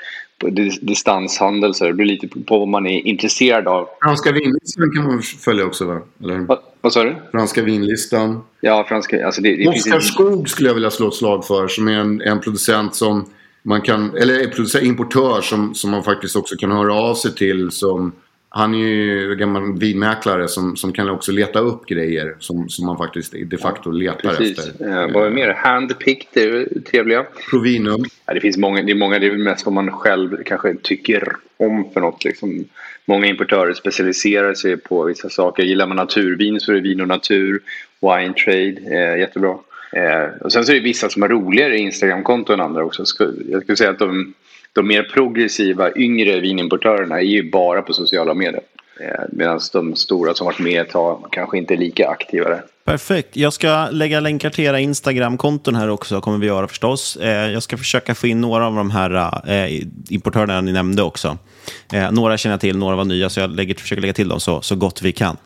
distanshandel. 0.81 1.75
Så 1.75 1.85
det 1.85 1.93
beror 1.93 2.07
lite 2.07 2.29
på 2.29 2.59
vad 2.59 2.69
man 2.69 2.87
är 2.87 3.07
intresserad 3.07 3.69
av. 3.69 3.89
Franska 4.03 4.33
vinlistan 4.33 4.91
kan 4.95 5.05
man 5.05 5.23
följa 5.23 5.65
också 5.65 5.85
va? 5.85 6.01
Eller? 6.23 6.37
Va, 6.37 6.61
vad 6.81 6.93
sa 6.93 7.05
du? 7.05 7.17
Franska 7.31 7.63
vinlistan. 7.63 8.41
Ja, 8.61 8.85
franska... 8.89 9.27
Alltså 9.27 9.43
det, 9.43 9.57
det 9.57 9.69
Oskar. 9.69 10.01
Skog 10.01 10.49
skulle 10.49 10.69
jag 10.69 10.75
vilja 10.75 10.91
slå 10.91 11.09
ett 11.09 11.15
slag 11.15 11.47
för. 11.47 11.69
Som 11.69 11.89
är 11.89 11.99
en, 11.99 12.21
en 12.21 12.41
producent 12.41 12.95
som 12.95 13.25
man 13.63 13.81
kan... 13.81 14.17
Eller 14.17 14.47
producent, 14.47 14.85
importör 14.85 15.41
som, 15.41 15.75
som 15.75 15.91
man 15.91 16.03
faktiskt 16.03 16.37
också 16.37 16.57
kan 16.57 16.71
höra 16.71 16.95
av 16.95 17.15
sig 17.15 17.35
till. 17.35 17.71
Som 17.71 18.13
han 18.55 18.75
är 18.75 18.79
ju 18.79 19.35
gammal 19.37 19.79
vinmäklare 19.79 20.49
som, 20.49 20.77
som 20.77 20.93
kan 20.93 21.11
också 21.11 21.33
leta 21.33 21.59
upp 21.59 21.87
grejer 21.87 22.37
som, 22.39 22.69
som 22.69 22.87
man 22.87 22.99
faktiskt 22.99 23.35
de 23.47 23.57
facto 23.57 23.91
letar 23.91 24.35
Precis. 24.35 24.59
efter. 24.59 24.89
Eh, 24.89 25.13
vad 25.13 25.27
är 25.27 25.31
mer? 25.31 25.49
Handpicked 25.49 26.43
är 26.43 26.81
trevliga. 26.81 27.27
Provinum. 27.51 28.05
Ja, 28.27 28.35
det 28.35 28.41
finns 28.41 28.57
många, 28.57 28.83
det 28.83 28.93
är 28.93 28.97
många, 28.97 29.19
det 29.19 29.27
är 29.27 29.33
mest 29.33 29.67
vad 29.67 29.73
man 29.73 29.91
själv 29.91 30.43
kanske 30.45 30.75
tycker 30.83 31.37
om 31.57 31.91
för 31.93 32.01
något. 32.01 32.25
Liksom. 32.25 32.65
Många 33.05 33.27
importörer 33.27 33.75
specialiserar 33.75 34.55
sig 34.55 34.77
på 34.77 35.05
vissa 35.05 35.29
saker. 35.29 35.63
Gillar 35.63 35.87
man 35.87 35.97
naturvin 35.97 36.61
så 36.61 36.73
är 36.73 36.77
det 36.77 36.83
Vin 36.83 37.01
och 37.01 37.09
Natur, 37.09 37.61
Wine 38.01 38.35
Trade, 38.35 38.77
eh, 38.97 39.19
jättebra. 39.19 39.59
Eh, 39.93 40.37
och 40.41 40.53
sen 40.53 40.65
så 40.65 40.73
är 40.73 40.77
det 40.77 40.83
vissa 40.83 41.09
som 41.09 41.23
har 41.23 41.29
roligare 41.29 41.79
Instagramkonton 41.79 42.61
än 42.61 42.67
andra 42.67 42.85
också. 42.85 43.05
Jag 43.49 43.63
skulle 43.63 43.77
säga 43.77 43.91
att 43.91 43.99
de 43.99 44.35
de 44.73 44.87
mer 44.87 45.03
progressiva 45.03 45.91
yngre 45.97 46.41
vinimportörerna 46.41 47.17
är 47.17 47.25
ju 47.25 47.51
bara 47.51 47.83
på 47.83 47.93
sociala 47.93 48.35
medier. 48.35 48.63
Eh, 49.01 49.25
Medan 49.33 49.61
de 49.73 49.97
stora 49.97 50.35
som 50.35 50.45
varit 50.45 50.59
med 50.59 50.81
ett 50.81 50.91
tag 50.91 51.29
kanske 51.31 51.59
inte 51.59 51.75
är 51.75 51.79
lika 51.79 52.09
aktiva 52.09 52.49
där. 52.49 52.63
Perfekt. 52.85 53.37
Jag 53.37 53.53
ska 53.53 53.89
lägga 53.91 54.21
länkar 54.21 54.51
till 54.51 54.65
era 54.65 54.81
Instagram-konton 54.81 55.75
här 55.75 55.89
också, 55.89 56.21
kommer 56.21 56.39
vi 56.39 56.47
göra 56.47 56.69
förstås. 56.69 57.17
Eh, 57.17 57.51
jag 57.51 57.63
ska 57.63 57.77
försöka 57.77 58.15
få 58.15 58.27
in 58.27 58.41
några 58.41 58.67
av 58.67 58.75
de 58.75 58.91
här 58.91 59.41
eh, 59.51 59.83
importörerna 60.09 60.61
ni 60.61 60.73
nämnde 60.73 61.03
också. 61.03 61.39
Några 62.11 62.39
känner 62.39 62.53
jag 62.53 62.61
till, 62.61 62.79
några 62.79 62.97
var 62.97 63.05
nya, 63.05 63.31
så 63.31 63.41
jag 63.41 63.51
lägger, 63.51 63.75
försöker 63.75 64.03
lägga 64.03 64.13
till 64.13 64.29
dem 64.29 64.41
så, 64.41 64.61
så 64.61 64.77
gott 64.77 65.03
vi 65.03 65.13
kan. 65.13 65.37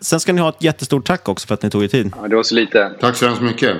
Sen 0.00 0.20
ska 0.20 0.32
ni 0.32 0.40
ha 0.40 0.48
ett 0.48 0.62
jättestort 0.62 1.06
tack 1.06 1.28
också 1.28 1.46
för 1.46 1.54
att 1.54 1.62
ni 1.62 1.70
tog 1.70 1.84
er 1.84 1.88
tid. 1.88 2.12
Ja, 2.22 2.28
det 2.28 2.36
var 2.36 2.42
så 2.42 2.54
lite. 2.54 2.92
Tack 3.00 3.16
så 3.16 3.26
hemskt 3.26 3.42
mycket. 3.42 3.76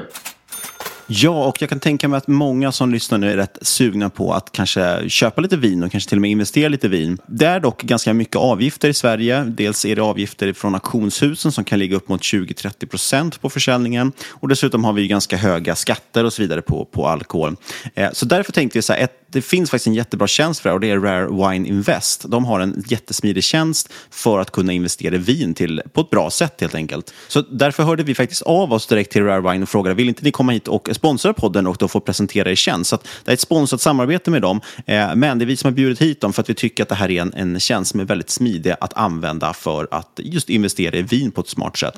Ja, 1.07 1.45
och 1.45 1.63
jag 1.63 1.69
kan 1.69 1.81
tänka 1.81 2.09
mig 2.09 2.17
att 2.17 2.27
många 2.27 2.73
som 2.73 2.93
lyssnar 2.93 3.19
nu 3.19 3.33
är 3.33 3.37
rätt 3.37 3.59
sugna 3.63 4.11
på 4.11 4.33
att 4.33 4.53
kanske 4.53 5.09
köpa 5.09 5.41
lite 5.41 5.57
vin 5.57 5.83
och 5.83 5.91
kanske 5.91 6.09
till 6.09 6.19
och 6.19 6.23
med 6.23 6.31
investera 6.31 6.69
lite 6.69 6.89
vin. 6.89 7.19
Det 7.27 7.47
är 7.47 7.61
dock 7.61 7.83
ganska 7.83 8.15
mycket 8.15 8.37
avgifter 8.37 8.89
i 8.89 8.95
Sverige. 8.95 9.45
Dels 9.45 9.85
är 9.85 9.97
det 9.97 10.03
avgifter 10.03 10.53
från 10.53 10.75
auktionshusen 10.75 11.53
som 11.53 11.65
kan 11.65 11.79
ligga 11.79 11.97
upp 11.97 12.09
mot 12.09 12.21
20-30 12.21 12.87
procent 12.87 13.41
på 13.41 13.51
försäljningen. 13.51 14.13
Och 14.29 14.49
dessutom 14.49 14.85
har 14.85 14.93
vi 14.93 15.09
ganska 15.09 15.37
höga 15.37 15.75
skatter 15.75 16.25
och 16.25 16.33
så 16.33 16.43
vidare 16.43 16.63
på, 16.63 16.85
på 16.85 17.07
alkohol. 17.07 17.57
Eh, 17.95 18.13
så 18.13 18.27
därför 18.27 18.53
tänkte 18.53 18.79
vi 18.79 18.83
så 18.83 18.93
här, 18.93 19.01
ett, 19.01 19.24
det 19.35 19.43
finns 19.43 19.71
faktiskt 19.71 19.87
en 19.87 19.95
jättebra 19.95 20.27
tjänst 20.27 20.61
för 20.61 20.69
det 20.69 20.75
och 20.75 20.81
det 20.81 20.91
är 20.91 20.99
Rare 20.99 21.51
Wine 21.51 21.69
Invest. 21.69 22.25
De 22.29 22.45
har 22.45 22.61
en 22.61 22.85
jättesmidig 22.89 23.45
tjänst 23.45 23.93
för 24.11 24.39
att 24.39 24.51
kunna 24.51 24.73
investera 24.73 25.15
i 25.15 25.19
vin 25.19 25.55
till, 25.55 25.83
på 25.93 26.01
ett 26.01 26.11
bra 26.11 26.31
sätt 26.31 26.61
helt 26.61 26.75
enkelt. 26.75 27.15
Så 27.29 27.41
därför 27.41 27.83
hörde 27.83 28.03
vi 28.03 28.15
faktiskt 28.15 28.43
av 28.43 28.73
oss 28.73 28.87
direkt 28.87 29.13
till 29.13 29.25
Rare 29.25 29.53
Wine 29.53 29.63
och 29.63 29.69
frågade, 29.69 29.95
vill 29.95 30.09
inte 30.09 30.25
ni 30.25 30.31
komma 30.31 30.53
hit 30.53 30.69
och 30.69 30.89
sponsra 30.93 31.33
podden 31.33 31.67
och 31.67 31.77
då 31.79 31.89
få 31.89 32.01
presentera 32.01 32.51
er 32.51 32.55
tjänst? 32.55 32.91
Så 32.91 32.99
det 33.25 33.31
är 33.31 33.33
ett 33.33 33.41
sponsrat 33.41 33.81
samarbete 33.81 34.31
med 34.31 34.43
dem, 34.43 34.61
eh, 34.87 35.15
men 35.15 35.39
det 35.39 35.45
är 35.45 35.47
vi 35.47 35.57
som 35.57 35.69
har 35.69 35.75
bjudit 35.75 36.03
hit 36.03 36.21
dem 36.21 36.33
för 36.33 36.43
att 36.43 36.51
vi 36.51 36.55
tycker 36.55 36.83
att 36.83 36.89
det 36.89 36.95
här 36.95 37.11
är 37.11 37.23
en, 37.23 37.35
en 37.35 37.61
tjänst 37.61 37.91
som 37.91 38.01
är 38.01 38.05
väldigt 38.05 38.31
smidig 38.31 38.75
att 38.81 38.95
använda 38.95 39.53
för 39.53 39.89
att 39.91 40.21
just 40.23 40.51
investera 40.51 40.97
i 40.97 41.03
vin 41.03 41.31
på 41.31 41.41
ett 41.41 41.49
smart 41.49 41.77
sätt. 41.77 41.95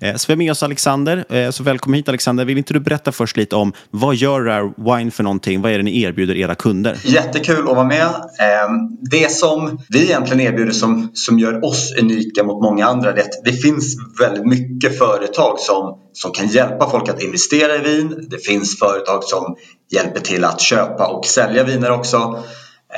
Eh, 0.00 0.16
så 0.16 0.24
vi 0.28 0.32
har 0.32 0.38
med 0.38 0.50
oss 0.50 0.62
Alexander, 0.62 1.34
eh, 1.34 1.50
så 1.50 1.62
välkommen 1.62 1.96
hit 1.96 2.08
Alexander. 2.08 2.44
Vill 2.44 2.58
inte 2.58 2.74
du 2.74 2.80
berätta 2.80 3.12
först 3.12 3.36
lite 3.36 3.56
om 3.56 3.72
vad 3.90 4.14
gör 4.14 4.40
Rare 4.40 4.72
Wine 4.76 5.10
för 5.10 5.22
någonting? 5.22 5.60
Vad 5.60 5.72
är 5.72 5.76
det 5.76 5.84
ni 5.84 6.02
erbjuder 6.02 6.36
era 6.36 6.54
kunder? 6.54 6.77
Jättekul 7.02 7.68
att 7.68 7.76
vara 7.76 7.84
med. 7.84 8.06
Ehm, 8.38 8.70
det 9.10 9.32
som 9.32 9.78
vi 9.88 10.02
egentligen 10.02 10.40
erbjuder 10.40 10.72
som, 10.72 11.10
som 11.14 11.38
gör 11.38 11.64
oss 11.64 11.94
unika 12.00 12.44
mot 12.44 12.62
många 12.62 12.86
andra 12.86 13.12
är 13.12 13.18
att 13.20 13.44
det 13.44 13.52
finns 13.52 13.96
väldigt 14.20 14.46
mycket 14.46 14.98
företag 14.98 15.58
som, 15.58 15.98
som 16.12 16.32
kan 16.32 16.46
hjälpa 16.48 16.90
folk 16.90 17.08
att 17.08 17.22
investera 17.22 17.74
i 17.74 17.78
vin. 17.78 18.26
Det 18.30 18.38
finns 18.38 18.78
företag 18.78 19.24
som 19.24 19.56
hjälper 19.92 20.20
till 20.20 20.44
att 20.44 20.60
köpa 20.60 21.06
och 21.06 21.26
sälja 21.26 21.64
viner 21.64 21.90
också. 21.90 22.42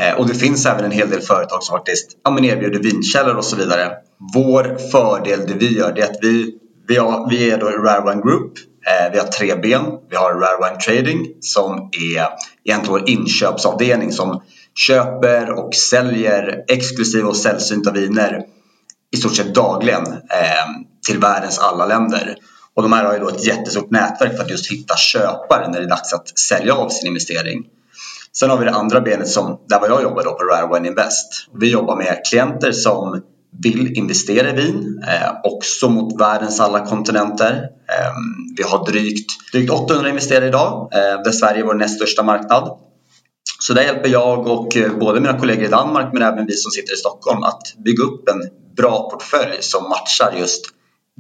Ehm, 0.01 0.19
och 0.19 0.29
det 0.29 0.35
finns 0.35 0.67
även 0.67 0.85
en 0.85 0.91
hel 0.91 1.11
del 1.11 1.21
företag 1.21 1.63
som 1.63 1.79
faktiskt 1.79 2.11
ja, 2.25 2.31
men 2.31 2.45
erbjuder 2.45 2.79
vinkällor 2.79 3.35
och 3.35 3.45
så 3.45 3.57
vidare. 3.57 3.93
Vår 4.35 4.91
fördel, 4.91 5.41
det 5.47 5.55
vi 5.55 5.79
gör, 5.79 5.93
det 5.93 6.01
är 6.01 6.11
att 6.11 6.19
vi, 6.23 6.55
vi, 6.89 6.97
har, 6.97 7.31
vi 7.31 7.51
är 7.51 7.59
då 7.59 7.67
Rare 7.67 8.11
Wine 8.11 8.23
Group 8.23 8.53
Eh, 8.87 9.13
vi 9.13 9.19
har 9.19 9.27
tre 9.27 9.57
ben. 9.57 9.85
Vi 10.11 10.17
har 10.17 10.35
Rare 10.35 10.71
Wine 10.71 10.81
Trading 10.81 11.27
som 11.41 11.91
är 11.93 12.29
egentligen 12.65 13.01
vår 13.01 13.11
inköpsavdelning 13.11 14.13
som 14.13 14.43
köper 14.75 15.51
och 15.51 15.75
säljer 15.75 16.65
exklusiva 16.69 17.29
och 17.29 17.37
sällsynta 17.37 17.93
viner 17.93 18.43
i 19.13 19.17
stort 19.17 19.37
sett 19.37 19.55
dagligen 19.55 20.07
eh, 20.13 20.67
till 21.07 21.19
världens 21.19 21.59
alla 21.59 21.87
länder. 21.87 22.37
Och 22.75 22.83
de 22.83 22.93
här 22.93 23.05
har 23.05 23.13
ju 23.13 23.19
då 23.19 23.29
ett 23.29 23.47
jättestort 23.47 23.91
nätverk 23.91 24.37
för 24.37 24.45
att 24.45 24.51
just 24.51 24.71
hitta 24.71 24.97
köpare 24.97 25.69
när 25.69 25.79
det 25.79 25.87
är 25.87 25.89
dags 25.89 26.13
att 26.13 26.39
sälja 26.39 26.75
av 26.75 26.89
sin 26.89 27.09
investering. 27.09 27.65
Sen 28.33 28.51
har 28.51 28.59
vi 28.59 28.65
det 28.65 28.71
andra 28.71 29.01
benet 29.01 29.29
som, 29.29 29.61
där 29.69 29.89
jag 29.89 30.03
jobbar 30.03 30.25
då 30.25 30.33
på 30.33 30.45
Rare 30.45 30.75
Wine 30.75 30.89
Invest. 30.89 31.47
Vi 31.55 31.71
jobbar 31.71 31.97
med 31.97 32.21
klienter 32.31 32.73
som 32.73 33.23
vill 33.63 33.97
investera 33.97 34.51
i 34.51 34.53
vin, 34.53 35.05
eh, 35.09 35.33
också 35.45 35.89
mot 35.89 36.21
världens 36.21 36.61
alla 36.61 36.87
kontinenter. 36.87 37.69
Ehm, 37.99 38.55
vi 38.57 38.63
har 38.63 38.87
drygt, 38.87 39.31
drygt 39.53 39.71
800 39.71 40.09
investerare 40.09 40.49
idag, 40.49 40.91
ehm, 40.93 41.23
där 41.23 41.33
Sverige 41.33 41.61
är 41.61 41.65
vår 41.65 41.75
näst 41.75 41.97
största 41.97 42.23
marknad. 42.23 42.79
Så 43.61 43.75
där 43.75 43.83
hjälper 43.83 44.09
jag 44.09 44.47
och 44.47 44.77
eh, 44.77 44.99
både 44.99 45.21
mina 45.21 45.39
kollegor 45.39 45.65
i 45.65 45.69
Danmark 45.69 46.13
men 46.13 46.23
även 46.23 46.47
vi 46.47 46.57
som 46.57 46.71
sitter 46.71 46.95
i 46.95 46.97
Stockholm 46.97 47.43
att 47.43 47.63
bygga 47.85 48.05
upp 48.05 48.29
en 48.29 48.43
bra 48.77 49.11
portfölj 49.11 49.57
som 49.61 49.89
matchar 49.89 50.33
just 50.39 50.65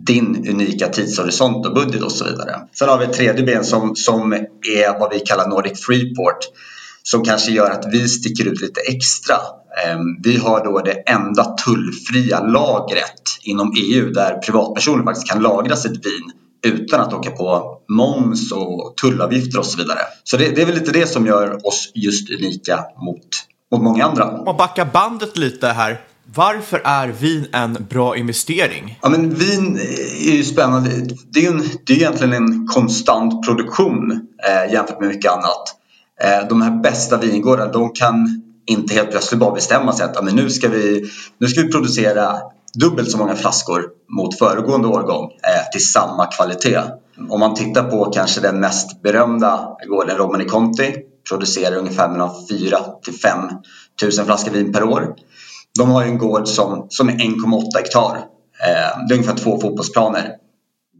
din 0.06 0.48
unika 0.50 0.88
tidshorisont 0.88 1.66
och 1.66 1.74
budget 1.74 2.02
och 2.02 2.12
så 2.12 2.24
vidare. 2.24 2.60
Sen 2.74 2.88
har 2.88 2.98
vi 2.98 3.04
ett 3.04 3.12
tredje 3.12 3.44
ben 3.44 3.64
som, 3.64 3.96
som 3.96 4.32
är 4.32 4.98
vad 5.00 5.12
vi 5.12 5.20
kallar 5.20 5.48
Nordic 5.48 5.80
Freeport 5.80 6.38
som 7.02 7.24
kanske 7.24 7.52
gör 7.52 7.70
att 7.70 7.86
vi 7.92 8.08
sticker 8.08 8.48
ut 8.48 8.60
lite 8.60 8.80
extra. 8.80 9.36
Ehm, 9.84 10.22
vi 10.22 10.36
har 10.36 10.64
då 10.64 10.80
det 10.80 10.92
enda 10.92 11.44
tullfria 11.44 12.40
lagret 12.40 13.22
inom 13.42 13.72
EU 13.76 14.10
där 14.10 14.38
privatpersoner 14.38 15.04
faktiskt 15.04 15.28
kan 15.28 15.42
lagra 15.42 15.76
sitt 15.76 16.06
vin 16.06 16.32
utan 16.62 17.00
att 17.00 17.12
åka 17.12 17.30
på 17.30 17.78
moms 17.88 18.52
och 18.52 18.94
tullavgifter 19.02 19.58
och 19.58 19.66
så 19.66 19.78
vidare. 19.78 19.98
Så 20.24 20.36
det, 20.36 20.48
det 20.54 20.62
är 20.62 20.66
väl 20.66 20.74
lite 20.74 20.92
det 20.92 21.06
som 21.06 21.26
gör 21.26 21.66
oss 21.66 21.92
just 21.94 22.30
unika 22.30 22.84
mot, 23.04 23.26
mot 23.72 23.82
många 23.82 24.04
andra. 24.04 24.30
Om 24.30 24.44
man 24.44 24.56
backar 24.56 24.84
bandet 24.84 25.36
lite 25.36 25.66
här. 25.66 26.00
Varför 26.34 26.80
är 26.84 27.08
vin 27.08 27.46
en 27.52 27.86
bra 27.90 28.16
investering? 28.16 28.98
Ja, 29.02 29.08
men 29.08 29.34
vin 29.34 29.78
är 30.28 30.32
ju 30.32 30.44
spännande. 30.44 30.90
Det 31.30 31.38
är 31.38 31.42
ju 31.42 31.48
en, 31.48 31.62
det 31.86 31.92
är 31.92 31.96
egentligen 31.96 32.32
en 32.32 32.66
konstant 32.66 33.46
produktion 33.46 34.26
eh, 34.48 34.72
jämfört 34.72 35.00
med 35.00 35.08
mycket 35.08 35.32
annat. 35.32 35.76
Eh, 36.22 36.48
de 36.48 36.62
här 36.62 36.82
bästa 36.82 37.16
vingårdarna 37.16 37.72
de 37.72 37.92
kan 37.92 38.42
inte 38.66 38.94
helt 38.94 39.10
plötsligt 39.10 39.40
bara 39.40 39.54
bestämma 39.54 39.92
sig 39.92 40.04
att 40.04 40.24
men 40.24 40.36
nu, 40.36 40.50
ska 40.50 40.68
vi, 40.68 41.10
nu 41.38 41.46
ska 41.46 41.62
vi 41.62 41.72
producera 41.72 42.36
dubbelt 42.74 43.10
så 43.10 43.18
många 43.18 43.36
flaskor 43.36 43.84
mot 44.16 44.38
föregående 44.38 44.88
årgång 44.88 45.24
eh, 45.24 45.70
till 45.72 45.86
samma 45.86 46.26
kvalitet. 46.26 46.80
Om 47.28 47.40
man 47.40 47.54
tittar 47.54 47.82
på 47.82 48.04
kanske 48.04 48.40
den 48.40 48.60
mest 48.60 49.02
berömda 49.02 49.76
gården 49.88 50.16
Romani 50.16 50.44
Conti 50.44 50.94
producerar 51.28 51.76
ungefär 51.76 52.08
mellan 52.08 52.30
4 52.50 52.78
till 53.04 53.14
5 53.14 53.38
tusen 54.00 54.26
flaskor 54.26 54.52
vin 54.52 54.72
per 54.72 54.82
år. 54.82 55.14
De 55.78 55.90
har 55.90 56.02
en 56.02 56.18
gård 56.18 56.48
som, 56.48 56.86
som 56.88 57.08
är 57.08 57.12
1,8 57.12 57.62
hektar. 57.76 58.16
Eh, 58.66 59.06
det 59.08 59.14
är 59.14 59.18
ungefär 59.18 59.36
två 59.36 59.60
fotbollsplaner. 59.60 60.32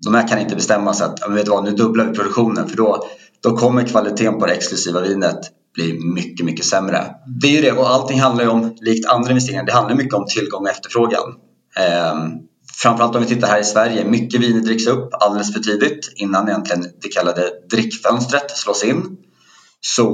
De 0.05 0.15
här 0.15 0.29
kan 0.29 0.39
inte 0.39 0.57
bestämma 0.57 0.95
sig 0.95 1.07
att 1.07 1.31
vet 1.31 1.49
vad, 1.49 1.65
nu 1.65 1.71
dubblar 1.71 2.05
vi 2.05 2.15
produktionen 2.15 2.69
för 2.69 2.77
då, 2.77 3.05
då 3.43 3.57
kommer 3.57 3.85
kvaliteten 3.85 4.39
på 4.39 4.47
det 4.47 4.53
exklusiva 4.53 5.01
vinet 5.01 5.41
bli 5.75 6.01
mycket, 6.15 6.47
mycket 6.47 6.65
sämre. 6.65 7.15
Det 7.41 7.47
är 7.47 7.53
ju 7.53 7.61
det 7.63 7.73
och 7.73 7.91
allting 7.91 8.21
handlar 8.21 8.45
ju 8.45 8.51
om, 8.51 8.77
likt 8.81 9.07
andra 9.09 9.31
investeringar, 9.31 9.67
det 9.67 9.73
handlar 9.73 9.97
mycket 9.97 10.15
om 10.15 10.27
tillgång 10.27 10.63
och 10.63 10.71
efterfrågan. 10.71 11.35
Ehm, 11.77 12.31
framförallt 12.83 13.17
om 13.17 13.23
vi 13.23 13.29
tittar 13.29 13.49
här 13.49 13.61
i 13.61 13.65
Sverige, 13.65 14.05
mycket 14.05 14.41
viner 14.41 14.61
dricks 14.61 14.87
upp 14.87 15.09
alldeles 15.13 15.55
för 15.55 15.61
tidigt 15.61 16.13
innan 16.17 16.49
egentligen 16.49 16.87
det 17.03 17.09
kallade 17.09 17.51
drickfönstret 17.71 18.51
slås 18.51 18.85
in. 18.85 19.17
Så 19.81 20.11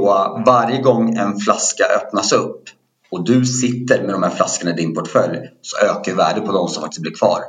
varje 0.47 0.83
gång 0.83 1.17
en 1.17 1.39
flaska 1.39 1.85
öppnas 1.85 2.33
upp 2.33 2.63
och 3.11 3.25
du 3.25 3.47
sitter 3.47 4.03
med 4.03 4.15
de 4.15 4.23
här 4.23 4.31
flaskorna 4.31 4.71
i 4.71 4.75
din 4.75 4.95
portfölj 4.95 5.39
så 5.63 5.87
ökar 5.87 6.15
värdet 6.15 6.47
på 6.47 6.53
de 6.53 6.69
som 6.69 6.83
faktiskt 6.83 7.03
blir 7.03 7.15
kvar. 7.15 7.41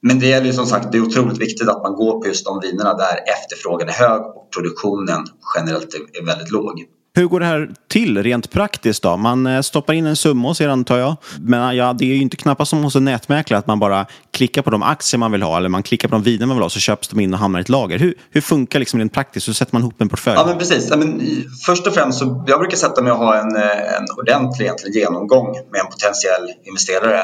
Men 0.00 0.18
det 0.18 0.26
gäller 0.26 0.46
ju 0.46 0.52
som 0.52 0.66
sagt, 0.66 0.92
det 0.92 0.98
är 0.98 1.02
otroligt 1.02 1.38
viktigt 1.38 1.68
att 1.68 1.82
man 1.82 1.94
går 1.94 2.20
på 2.20 2.26
just 2.26 2.44
de 2.44 2.60
vinerna 2.60 2.94
där 2.94 3.20
efterfrågan 3.26 3.88
är 3.88 3.92
hög 3.92 4.20
och 4.20 4.50
produktionen 4.54 5.24
generellt 5.56 5.94
är 5.94 6.26
väldigt 6.26 6.50
låg. 6.50 6.84
Hur 7.16 7.26
går 7.26 7.40
det 7.40 7.46
här 7.46 7.70
till 7.88 8.22
rent 8.22 8.50
praktiskt 8.50 9.02
då? 9.02 9.16
Man 9.16 9.46
eh, 9.46 9.60
stoppar 9.60 9.94
in 9.94 10.06
en 10.06 10.16
summa 10.16 10.48
hos 10.48 10.60
er 10.60 10.68
antar 10.68 10.98
jag. 10.98 11.16
Men 11.40 11.68
eh, 11.68 11.76
ja, 11.76 11.92
det 11.92 12.04
är 12.04 12.14
ju 12.14 12.22
inte 12.22 12.36
knappast 12.36 12.70
som 12.70 12.84
hos 12.84 12.96
en 12.96 13.04
nätmäklare 13.04 13.58
att 13.58 13.66
man 13.66 13.78
bara 13.78 14.06
klickar 14.30 14.62
på 14.62 14.70
de 14.70 14.82
aktier 14.82 15.18
man 15.18 15.32
vill 15.32 15.42
ha 15.42 15.56
eller 15.56 15.68
man 15.68 15.82
klickar 15.82 16.08
på 16.08 16.14
de 16.14 16.22
viner 16.22 16.46
man 16.46 16.56
vill 16.56 16.62
ha 16.62 16.70
så 16.70 16.80
köps 16.80 17.08
de 17.08 17.20
in 17.20 17.34
och 17.34 17.40
hamnar 17.40 17.58
i 17.58 17.62
ett 17.62 17.68
lager. 17.68 17.98
Hur, 17.98 18.14
hur 18.30 18.40
funkar 18.40 18.78
liksom 18.78 18.98
rent 18.98 19.12
praktiskt? 19.12 19.48
Hur 19.48 19.52
sätter 19.52 19.74
man 19.74 19.82
ihop 19.82 20.00
en 20.00 20.08
portfölj? 20.08 20.36
Ja 20.36 20.46
men 20.46 20.58
precis. 20.58 20.88
Ja, 20.90 20.96
men, 20.96 21.22
först 21.66 21.86
och 21.86 21.94
främst 21.94 22.18
så 22.18 22.44
jag 22.46 22.60
brukar 22.60 22.76
sätta 22.76 23.02
mig 23.02 23.12
och 23.12 23.18
ha 23.18 23.36
en, 23.36 23.56
eh, 23.56 23.94
en 23.96 24.04
ordentlig 24.18 24.64
egentligen, 24.64 25.00
genomgång 25.00 25.52
med 25.72 25.80
en 25.80 25.86
potentiell 25.86 26.50
investerare. 26.64 27.20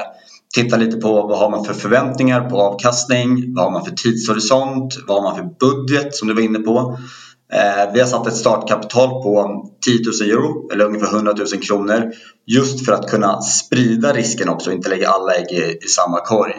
Titta 0.55 0.77
lite 0.77 0.97
på 0.97 1.27
vad 1.27 1.39
har 1.39 1.51
man 1.51 1.65
för 1.65 1.75
förväntningar 1.75 2.51
på 2.51 2.61
avkastning, 2.63 3.55
vad 3.55 3.65
har 3.65 3.73
man 3.73 3.85
för 3.85 3.93
tidshorisont, 3.93 4.99
vad 5.07 5.23
har 5.23 5.31
man 5.31 5.37
för 5.37 5.67
budget 5.67 6.15
som 6.15 6.29
du 6.29 6.35
var 6.35 6.43
inne 6.43 6.59
på. 6.59 6.99
Eh, 7.53 7.93
vi 7.93 8.01
har 8.01 8.07
satt 8.07 8.27
ett 8.27 8.37
startkapital 8.37 9.09
på 9.09 9.65
10 9.85 9.99
000 10.21 10.31
euro 10.31 10.71
eller 10.73 10.85
ungefär 10.85 11.17
100 11.17 11.35
000 11.39 11.47
kronor 11.47 12.13
just 12.47 12.87
för 12.87 12.93
att 12.93 13.11
kunna 13.11 13.43
sprida 13.43 14.13
risken 14.13 14.49
också 14.49 14.71
och 14.71 14.77
inte 14.77 14.89
lägga 14.89 15.09
alla 15.09 15.35
ägg 15.35 15.51
i, 15.51 15.79
i 15.83 15.89
samma 15.89 16.21
korg. 16.21 16.55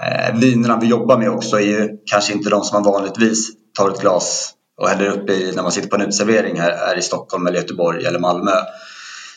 Eh, 0.00 0.38
vinerna 0.38 0.78
vi 0.80 0.86
jobbar 0.86 1.18
med 1.18 1.30
också 1.30 1.56
är 1.56 1.64
ju 1.64 1.98
kanske 2.04 2.32
inte 2.32 2.50
de 2.50 2.64
som 2.64 2.82
man 2.82 2.92
vanligtvis 2.92 3.48
tar 3.78 3.90
ett 3.90 4.00
glas 4.00 4.52
och 4.80 4.88
häller 4.88 5.08
upp 5.08 5.30
i 5.30 5.52
när 5.56 5.62
man 5.62 5.72
sitter 5.72 5.88
på 5.88 5.96
en 5.96 6.02
uteservering 6.02 6.60
här, 6.60 6.76
här 6.76 6.98
i 6.98 7.02
Stockholm 7.02 7.46
eller 7.46 7.58
Göteborg 7.58 8.04
eller 8.04 8.18
Malmö. 8.18 8.52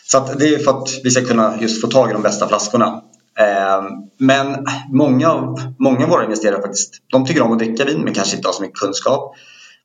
Så 0.06 0.28
det 0.40 0.54
är 0.54 0.60
för 0.60 0.72
att 0.72 0.90
vi 1.04 1.12
ska 1.12 1.26
kunna 1.26 1.58
just 1.62 1.82
få 1.82 1.88
tag 1.88 2.10
i 2.10 2.14
de 2.14 2.22
bästa 2.22 2.48
flaskorna. 2.48 3.02
Eh, 3.40 3.84
men 4.18 4.66
många 4.92 5.32
av, 5.32 5.60
många 5.80 6.04
av 6.04 6.10
våra 6.10 6.24
investerare 6.24 6.62
faktiskt, 6.62 6.94
de 7.12 7.26
tycker 7.26 7.42
om 7.42 7.52
att 7.52 7.60
dricka 7.60 7.86
vin 7.86 8.02
men 8.02 8.14
kanske 8.14 8.36
inte 8.36 8.48
har 8.48 8.54
så 8.54 8.62
mycket 8.62 8.80
kunskap. 8.80 9.36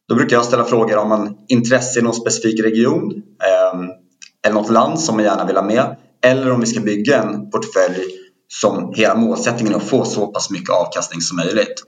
Då 0.09 0.15
brukar 0.15 0.37
jag 0.37 0.45
ställa 0.45 0.65
frågor 0.65 0.97
om 0.97 1.09
man 1.09 1.37
intresse 1.49 1.99
i 1.99 2.03
någon 2.03 2.15
specifik 2.15 2.61
region 2.61 3.13
eh, 3.45 3.81
eller 4.47 4.55
något 4.55 4.71
land 4.71 5.01
som 5.01 5.17
man 5.17 5.25
gärna 5.25 5.45
vill 5.47 5.57
ha 5.57 5.65
med. 5.65 5.97
Eller 6.25 6.53
om 6.53 6.61
vi 6.61 6.67
ska 6.67 6.81
bygga 6.81 7.23
en 7.23 7.51
portfölj 7.51 8.05
som 8.49 8.93
hela 8.95 9.15
målsättningen 9.15 9.73
är 9.75 9.77
att 9.77 9.89
få 9.89 10.05
så 10.05 10.27
pass 10.27 10.51
mycket 10.51 10.71
avkastning 10.71 11.21
som 11.21 11.37
möjligt. 11.37 11.83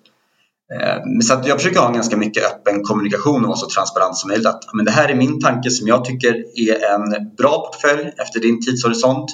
Eh, 0.74 1.22
så 1.22 1.34
att 1.34 1.46
jag 1.46 1.56
försöker 1.56 1.80
ha 1.80 1.86
en 1.88 1.94
ganska 1.94 2.16
mycket 2.16 2.44
öppen 2.44 2.82
kommunikation 2.82 3.42
och 3.42 3.48
vara 3.48 3.58
så 3.58 3.68
transparent 3.68 4.16
som 4.16 4.28
möjligt. 4.28 4.46
Att, 4.46 4.74
men 4.74 4.84
det 4.84 4.90
här 4.90 5.08
är 5.08 5.14
min 5.14 5.40
tanke 5.40 5.70
som 5.70 5.88
jag 5.88 6.04
tycker 6.04 6.34
är 6.58 6.94
en 6.94 7.34
bra 7.38 7.70
portfölj 7.72 8.12
efter 8.18 8.40
din 8.40 8.60
tidshorisont. 8.64 9.30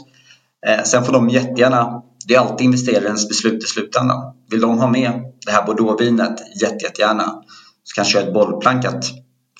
Eh, 0.66 0.84
sen 0.84 1.04
får 1.04 1.12
de 1.12 1.28
jättegärna, 1.28 2.02
det 2.26 2.34
är 2.34 2.38
alltid 2.38 2.64
investerarens 2.64 3.28
beslut 3.28 3.64
i 3.64 3.66
slutändan. 3.66 4.34
Vill 4.50 4.60
de 4.60 4.78
ha 4.78 4.90
med 4.90 5.12
det 5.46 5.52
här 5.52 5.66
bordeauxvinet, 5.66 6.40
jätte, 6.62 6.84
jättegärna 6.84 7.42
så 7.84 7.94
kanske 7.94 8.18
jag 8.18 8.26
ett 8.28 8.34
bollplank 8.34 8.84
att 8.84 9.04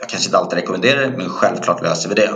jag 0.01 0.09
kanske 0.09 0.29
inte 0.29 0.39
alltid 0.39 0.59
rekommenderar 0.59 1.01
det, 1.01 1.17
men 1.17 1.29
självklart 1.29 1.83
löser 1.83 2.09
vi 2.09 2.15
det. 2.15 2.31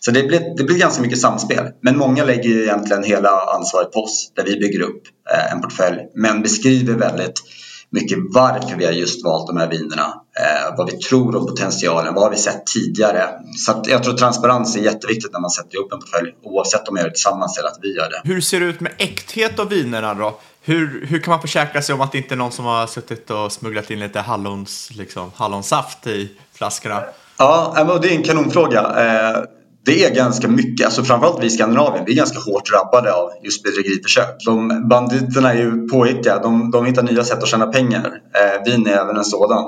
Så 0.00 0.10
det 0.10 0.22
blir, 0.22 0.56
det 0.56 0.64
blir 0.64 0.78
ganska 0.78 1.02
mycket 1.02 1.20
samspel. 1.20 1.68
Men 1.82 1.98
många 1.98 2.24
lägger 2.24 2.50
ju 2.50 2.62
egentligen 2.62 3.02
hela 3.02 3.30
ansvaret 3.30 3.92
på 3.92 4.00
oss 4.00 4.32
där 4.36 4.44
vi 4.44 4.58
bygger 4.58 4.80
upp 4.80 5.02
eh, 5.32 5.52
en 5.52 5.60
portfölj. 5.60 5.98
Men 6.14 6.42
beskriver 6.42 6.94
väldigt 6.94 7.42
mycket 7.90 8.18
varför 8.34 8.76
vi 8.76 8.84
har 8.84 8.92
just 8.92 9.24
valt 9.24 9.46
de 9.46 9.56
här 9.56 9.70
vinerna. 9.70 10.14
Eh, 10.40 10.76
vad 10.76 10.90
vi 10.90 10.96
tror 10.96 11.36
om 11.36 11.46
potentialen, 11.46 12.14
vad 12.14 12.24
har 12.24 12.30
vi 12.30 12.36
sett 12.36 12.66
tidigare. 12.66 13.30
Så 13.66 13.82
jag 13.86 14.04
tror 14.04 14.14
transparens 14.14 14.76
är 14.76 14.80
jätteviktigt 14.80 15.32
när 15.32 15.40
man 15.40 15.50
sätter 15.50 15.74
ihop 15.74 15.92
en 15.92 15.98
portfölj 15.98 16.34
oavsett 16.42 16.88
om 16.88 16.96
jag 16.96 17.02
gör 17.02 17.08
det 17.08 17.14
tillsammans 17.14 17.58
eller 17.58 17.68
att 17.68 17.78
vi 17.82 17.96
gör 17.96 18.10
det. 18.10 18.20
Hur 18.24 18.40
ser 18.40 18.60
det 18.60 18.66
ut 18.66 18.80
med 18.80 18.92
äkthet 18.98 19.58
av 19.58 19.68
vinerna 19.68 20.14
då? 20.14 20.38
Hur, 20.68 21.06
hur 21.06 21.18
kan 21.18 21.30
man 21.30 21.40
försäkra 21.40 21.82
sig 21.82 21.94
om 21.94 22.00
att 22.00 22.12
det 22.12 22.18
inte 22.18 22.34
är 22.34 22.36
någon 22.36 22.52
som 22.52 22.64
har 22.64 22.86
suttit 22.86 23.30
och 23.30 23.52
smugglat 23.52 23.90
in 23.90 24.00
lite 24.00 24.20
hallons, 24.20 24.90
liksom, 24.94 25.30
hallonsaft 25.34 26.06
i 26.06 26.30
flaskorna? 26.54 27.02
Ja, 27.38 27.98
det 28.02 28.08
är 28.08 28.16
en 28.16 28.22
kanonfråga. 28.22 28.80
Eh, 28.80 29.42
det 29.84 30.04
är 30.04 30.14
ganska 30.14 30.48
mycket, 30.48 30.86
alltså 30.86 31.04
framförallt 31.04 31.42
vi 31.42 31.46
i 31.46 31.50
Skandinavien, 31.50 32.04
vi 32.06 32.12
är 32.12 32.16
ganska 32.16 32.38
hårt 32.38 32.70
drabbade 32.70 33.12
av 33.12 33.30
just 33.44 33.62
bedrägeriförsök. 33.62 34.36
De 34.46 34.88
banditerna 34.88 35.52
är 35.52 35.58
ju 35.58 35.88
påhittiga, 35.88 36.38
de, 36.38 36.70
de 36.70 36.86
hittar 36.86 37.02
nya 37.02 37.24
sätt 37.24 37.42
att 37.42 37.48
tjäna 37.48 37.66
pengar. 37.66 38.20
Eh, 38.34 38.64
vin 38.64 38.86
är 38.86 38.92
även 38.92 39.16
en 39.16 39.24
sådan. 39.24 39.64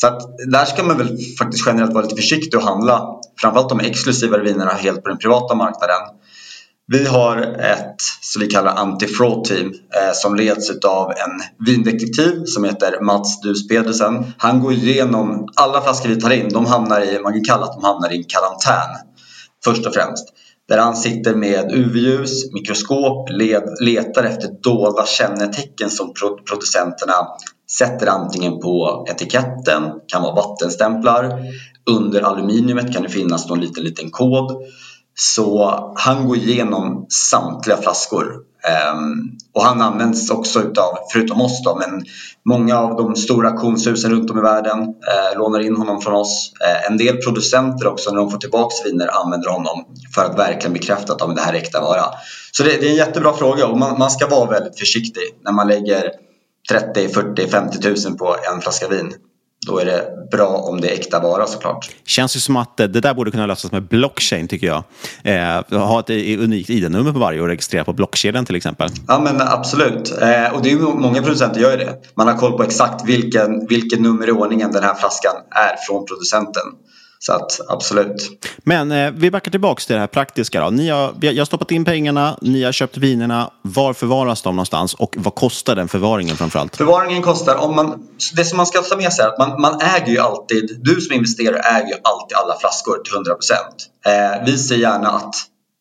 Så 0.00 0.06
att 0.06 0.20
där 0.50 0.64
ska 0.64 0.82
man 0.82 0.98
väl 0.98 1.18
faktiskt 1.38 1.66
generellt 1.66 1.92
vara 1.92 2.04
lite 2.04 2.16
försiktig 2.16 2.60
och 2.60 2.66
handla 2.66 3.06
framförallt 3.40 3.68
de 3.68 3.80
exklusivare 3.80 4.42
vinerna 4.42 4.72
helt 4.72 5.02
på 5.02 5.08
den 5.08 5.18
privata 5.18 5.54
marknaden. 5.54 6.00
Vi 6.90 7.06
har 7.06 7.36
ett 7.58 8.02
som 8.20 8.40
vi 8.40 8.46
kallar 8.46 8.74
anti-fraud 8.74 9.44
team 9.44 9.66
eh, 9.66 10.12
som 10.14 10.34
leds 10.34 10.70
av 10.84 11.10
en 11.10 11.66
vindetektiv 11.66 12.42
som 12.44 12.64
heter 12.64 13.00
Mats 13.00 13.40
Dus 13.40 13.68
Pedersen. 13.68 14.32
Han 14.38 14.60
går 14.60 14.72
igenom 14.72 15.48
alla 15.54 15.80
flaskor 15.80 16.08
vi 16.08 16.20
tar 16.20 16.30
in. 16.30 16.48
De 16.48 16.66
hamnar 16.66 17.00
i, 17.00 17.18
man 17.22 17.32
kan 17.32 17.44
kalla 17.44 17.64
att 17.64 17.72
de 17.72 17.84
hamnar 17.84 18.12
i 18.12 18.16
en 18.16 18.24
karantän 18.24 18.96
först 19.64 19.86
och 19.86 19.94
främst. 19.94 20.24
Där 20.68 20.78
han 20.78 20.96
sitter 20.96 21.34
med 21.34 21.72
UV-ljus, 21.72 22.52
mikroskop, 22.52 23.30
led, 23.30 23.62
letar 23.80 24.24
efter 24.24 24.48
dolda 24.62 25.06
kännetecken 25.06 25.90
som 25.90 26.12
producenterna 26.48 27.14
sätter 27.78 28.06
antingen 28.06 28.60
på 28.60 29.06
etiketten, 29.10 29.82
kan 30.06 30.22
vara 30.22 30.34
vattenstämplar. 30.34 31.40
Under 31.90 32.22
aluminiumet 32.22 32.92
kan 32.92 33.02
det 33.02 33.08
finnas 33.08 33.48
någon 33.48 33.60
liten, 33.60 33.84
liten 33.84 34.10
kod. 34.10 34.52
Så 35.20 35.92
han 35.96 36.28
går 36.28 36.36
igenom 36.36 37.06
samtliga 37.30 37.76
flaskor. 37.76 38.34
Ehm, 38.68 39.36
och 39.54 39.62
han 39.62 39.82
används 39.82 40.30
också 40.30 40.60
utav, 40.60 40.98
förutom 41.12 41.40
oss 41.40 41.62
då, 41.64 41.74
men 41.76 42.04
många 42.44 42.78
av 42.78 42.96
de 42.96 43.16
stora 43.16 43.50
auktionshusen 43.50 44.10
runt 44.10 44.30
om 44.30 44.38
i 44.38 44.42
världen 44.42 44.80
eh, 44.80 45.38
lånar 45.38 45.60
in 45.60 45.76
honom 45.76 46.00
från 46.00 46.14
oss. 46.14 46.52
Eh, 46.60 46.90
en 46.90 46.96
del 46.96 47.16
producenter 47.16 47.86
också, 47.86 48.10
när 48.10 48.18
de 48.18 48.30
får 48.30 48.38
tillbaks 48.38 48.86
viner, 48.86 49.08
använder 49.24 49.50
honom 49.50 49.84
för 50.14 50.24
att 50.24 50.38
verkligen 50.38 50.72
bekräfta 50.72 51.12
att 51.12 51.36
det 51.36 51.42
här 51.42 51.52
är 51.52 51.58
äkta 51.58 51.80
vara. 51.80 52.04
Så 52.52 52.62
det, 52.62 52.70
det, 52.80 52.86
är 52.86 52.90
en 52.90 52.96
jättebra 52.96 53.32
fråga 53.32 53.66
och 53.66 53.78
man, 53.78 53.98
man 53.98 54.10
ska 54.10 54.26
vara 54.26 54.50
väldigt 54.50 54.78
försiktig 54.78 55.22
när 55.44 55.52
man 55.52 55.68
lägger 55.68 56.10
30, 56.70 57.08
40, 57.08 57.48
50 57.48 57.78
tusen 57.78 58.16
på 58.16 58.36
en 58.52 58.60
flaska 58.60 58.88
vin. 58.88 59.14
Då 59.66 59.78
är 59.78 59.84
det 59.84 60.04
bra 60.30 60.46
om 60.46 60.80
det 60.80 60.88
är 60.88 60.92
äkta 60.92 61.20
vara 61.20 61.46
såklart. 61.46 61.90
Känns 62.06 62.36
ju 62.36 62.40
som 62.40 62.56
att 62.56 62.76
det 62.76 62.86
där 62.86 63.14
borde 63.14 63.30
kunna 63.30 63.46
lösas 63.46 63.72
med 63.72 63.82
blockchain 63.82 64.48
tycker 64.48 64.66
jag. 64.66 64.84
Eh, 65.22 65.78
ha 65.78 66.00
ett 66.00 66.10
unikt 66.38 66.70
ID-nummer 66.70 67.12
på 67.12 67.18
varje 67.18 67.40
och 67.40 67.46
registrera 67.46 67.84
på 67.84 67.92
blockkedjan 67.92 68.44
till 68.44 68.56
exempel. 68.56 68.88
Ja 69.08 69.20
men 69.20 69.40
absolut. 69.40 70.10
Eh, 70.22 70.54
och 70.54 70.62
det 70.62 70.70
är 70.70 70.76
många 70.76 71.22
producenter 71.22 71.60
gör 71.60 71.76
det. 71.76 71.94
Man 72.14 72.28
har 72.28 72.34
koll 72.34 72.56
på 72.56 72.62
exakt 72.62 73.08
vilken, 73.08 73.66
vilket 73.66 74.00
nummer 74.00 74.28
i 74.28 74.32
ordningen 74.32 74.72
den 74.72 74.82
här 74.82 74.94
flaskan 74.94 75.34
är 75.50 75.76
från 75.86 76.06
producenten. 76.06 76.62
Så 77.18 77.32
att 77.32 77.60
absolut. 77.68 78.30
Men 78.58 78.92
eh, 78.92 79.10
vi 79.10 79.30
backar 79.30 79.50
tillbaka 79.50 79.80
till 79.80 79.94
det 79.94 80.00
här 80.00 80.06
praktiska. 80.06 80.60
Då. 80.60 80.70
Ni 80.70 80.88
har, 80.88 81.14
jag 81.20 81.38
har 81.38 81.44
stoppat 81.44 81.70
in 81.70 81.84
pengarna, 81.84 82.38
ni 82.42 82.64
har 82.64 82.72
köpt 82.72 82.96
vinerna. 82.96 83.50
Var 83.62 83.92
förvaras 83.92 84.42
de 84.42 84.56
någonstans 84.56 84.94
och 84.94 85.14
vad 85.18 85.34
kostar 85.34 85.76
den 85.76 85.88
förvaringen 85.88 86.36
framförallt? 86.36 86.76
Förvaringen 86.76 87.22
kostar, 87.22 87.54
om 87.56 87.76
man, 87.76 88.08
det 88.36 88.44
som 88.44 88.56
man 88.56 88.66
ska 88.66 88.82
ta 88.82 88.96
med 88.96 89.12
sig 89.12 89.24
är 89.24 89.28
att 89.28 89.38
man, 89.38 89.60
man 89.60 89.80
äger 89.80 90.12
ju 90.12 90.18
alltid, 90.18 90.78
du 90.82 91.00
som 91.00 91.14
investerare 91.14 91.58
äger 91.58 91.88
ju 91.88 91.94
alltid 92.02 92.36
alla 92.36 92.58
flaskor 92.60 92.98
till 93.04 93.14
100%. 93.14 94.38
Eh, 94.38 94.44
vi 94.46 94.58
ser 94.58 94.76
gärna 94.76 95.08
att 95.08 95.34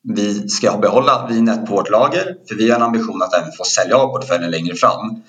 vi 0.03 0.49
ska 0.49 0.77
behålla 0.77 1.27
vinet 1.29 1.65
på 1.65 1.75
vårt 1.75 1.89
lager 1.89 2.35
för 2.47 2.55
vi 2.55 2.69
har 2.69 2.75
en 2.75 2.83
ambition 2.83 3.21
att 3.21 3.33
även 3.33 3.51
få 3.51 3.63
sälja 3.63 3.97
av 3.97 4.07
portföljen 4.07 4.51
längre 4.51 4.75
fram. 4.75 5.23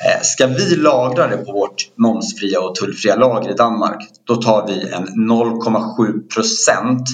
Eh, 0.00 0.22
ska 0.22 0.46
vi 0.46 0.76
lagra 0.76 1.26
det 1.26 1.36
på 1.36 1.52
vårt 1.52 1.90
momsfria 1.96 2.60
och 2.60 2.74
tullfria 2.74 3.16
lager 3.16 3.50
i 3.50 3.54
Danmark 3.54 4.08
då 4.24 4.36
tar 4.36 4.66
vi 4.66 4.88
en 4.88 5.30
0,7 5.30 6.28
procent 6.34 7.08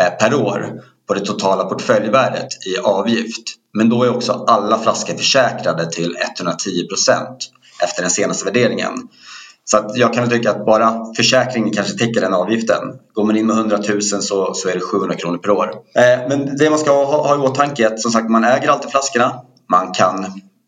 eh, 0.00 0.18
per 0.18 0.34
år 0.34 0.80
på 1.08 1.14
det 1.14 1.20
totala 1.20 1.64
portföljvärdet 1.64 2.66
i 2.66 2.78
avgift. 2.78 3.42
Men 3.74 3.88
då 3.88 4.02
är 4.02 4.16
också 4.16 4.32
alla 4.32 4.78
flaskor 4.78 5.14
försäkrade 5.14 5.90
till 5.90 6.16
110 6.38 6.86
procent 6.88 7.36
efter 7.82 8.02
den 8.02 8.10
senaste 8.10 8.44
värderingen. 8.44 8.92
Så 9.64 9.76
att 9.76 9.96
jag 9.96 10.14
kan 10.14 10.30
tycka 10.30 10.50
att 10.50 10.66
bara 10.66 11.14
försäkringen 11.16 11.72
kanske 11.72 11.98
täcker 11.98 12.20
den 12.20 12.34
avgiften. 12.34 12.78
Går 13.12 13.24
man 13.24 13.36
in 13.36 13.46
med 13.46 13.56
100 13.56 13.78
000 13.88 14.02
så, 14.02 14.54
så 14.54 14.68
är 14.68 14.74
det 14.74 14.80
700 14.80 15.16
kronor 15.16 15.38
per 15.38 15.50
år. 15.50 15.70
Eh, 15.94 16.28
men 16.28 16.56
det 16.56 16.70
man 16.70 16.78
ska 16.78 16.90
ha, 17.04 17.26
ha 17.26 17.34
i 17.34 17.38
åtanke 17.38 17.82
är 17.82 17.86
att 17.86 18.00
som 18.00 18.10
sagt 18.10 18.30
man 18.30 18.44
äger 18.44 18.68
alltid 18.68 18.90
flaskorna. 18.90 19.40
Man 19.70 19.92
kan 19.92 20.26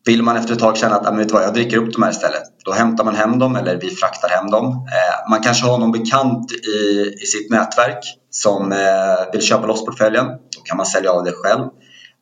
vill 0.08 0.22
man 0.22 0.36
efter 0.36 0.52
ett 0.52 0.58
tag 0.58 0.76
känna 0.76 0.94
att 0.94 1.06
ah, 1.06 1.10
vet 1.10 1.32
vad, 1.32 1.42
jag 1.42 1.54
dricker 1.54 1.76
upp 1.76 1.92
de 1.92 2.02
här 2.02 2.10
istället, 2.10 2.42
då 2.64 2.72
hämtar 2.72 3.04
man 3.04 3.14
hem 3.14 3.38
dem 3.38 3.56
eller 3.56 3.80
vi 3.80 3.90
fraktar 3.90 4.28
hem 4.28 4.50
dem. 4.50 4.66
Eh, 4.66 5.30
man 5.30 5.42
kanske 5.42 5.66
har 5.66 5.78
någon 5.78 5.92
bekant 5.92 6.52
i, 6.52 7.14
i 7.22 7.26
sitt 7.26 7.50
nätverk 7.50 8.04
som 8.30 8.72
eh, 8.72 9.32
vill 9.32 9.42
köpa 9.42 9.66
loss 9.66 9.84
portföljen. 9.84 10.26
Då 10.26 10.62
kan 10.64 10.76
man 10.76 10.86
sälja 10.86 11.12
av 11.12 11.24
det 11.24 11.32
själv. 11.32 11.64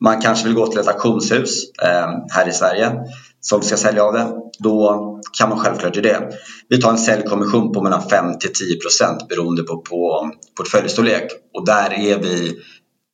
Man 0.01 0.21
kanske 0.21 0.45
vill 0.45 0.55
gå 0.55 0.67
till 0.67 0.79
ett 0.79 0.87
auktionshus 0.87 1.63
eh, 1.83 2.09
här 2.29 2.47
i 2.47 2.51
Sverige 2.51 2.91
som 3.41 3.61
ska 3.61 3.77
sälja 3.77 4.03
av 4.03 4.13
det. 4.13 4.27
Då 4.59 5.03
kan 5.39 5.49
man 5.49 5.59
självklart 5.59 5.95
göra 5.95 6.19
det. 6.19 6.29
Vi 6.69 6.81
tar 6.81 6.91
en 6.91 6.97
säljkommission 6.97 7.73
på 7.73 7.81
mellan 7.81 8.09
5 8.09 8.39
till 8.39 8.53
10 8.53 8.79
procent 8.79 9.27
beroende 9.27 9.63
på, 9.63 9.81
på 9.81 10.31
portföljstorlek 10.57 11.31
och 11.53 11.65
där 11.65 11.93
är 11.93 12.19
vi 12.19 12.57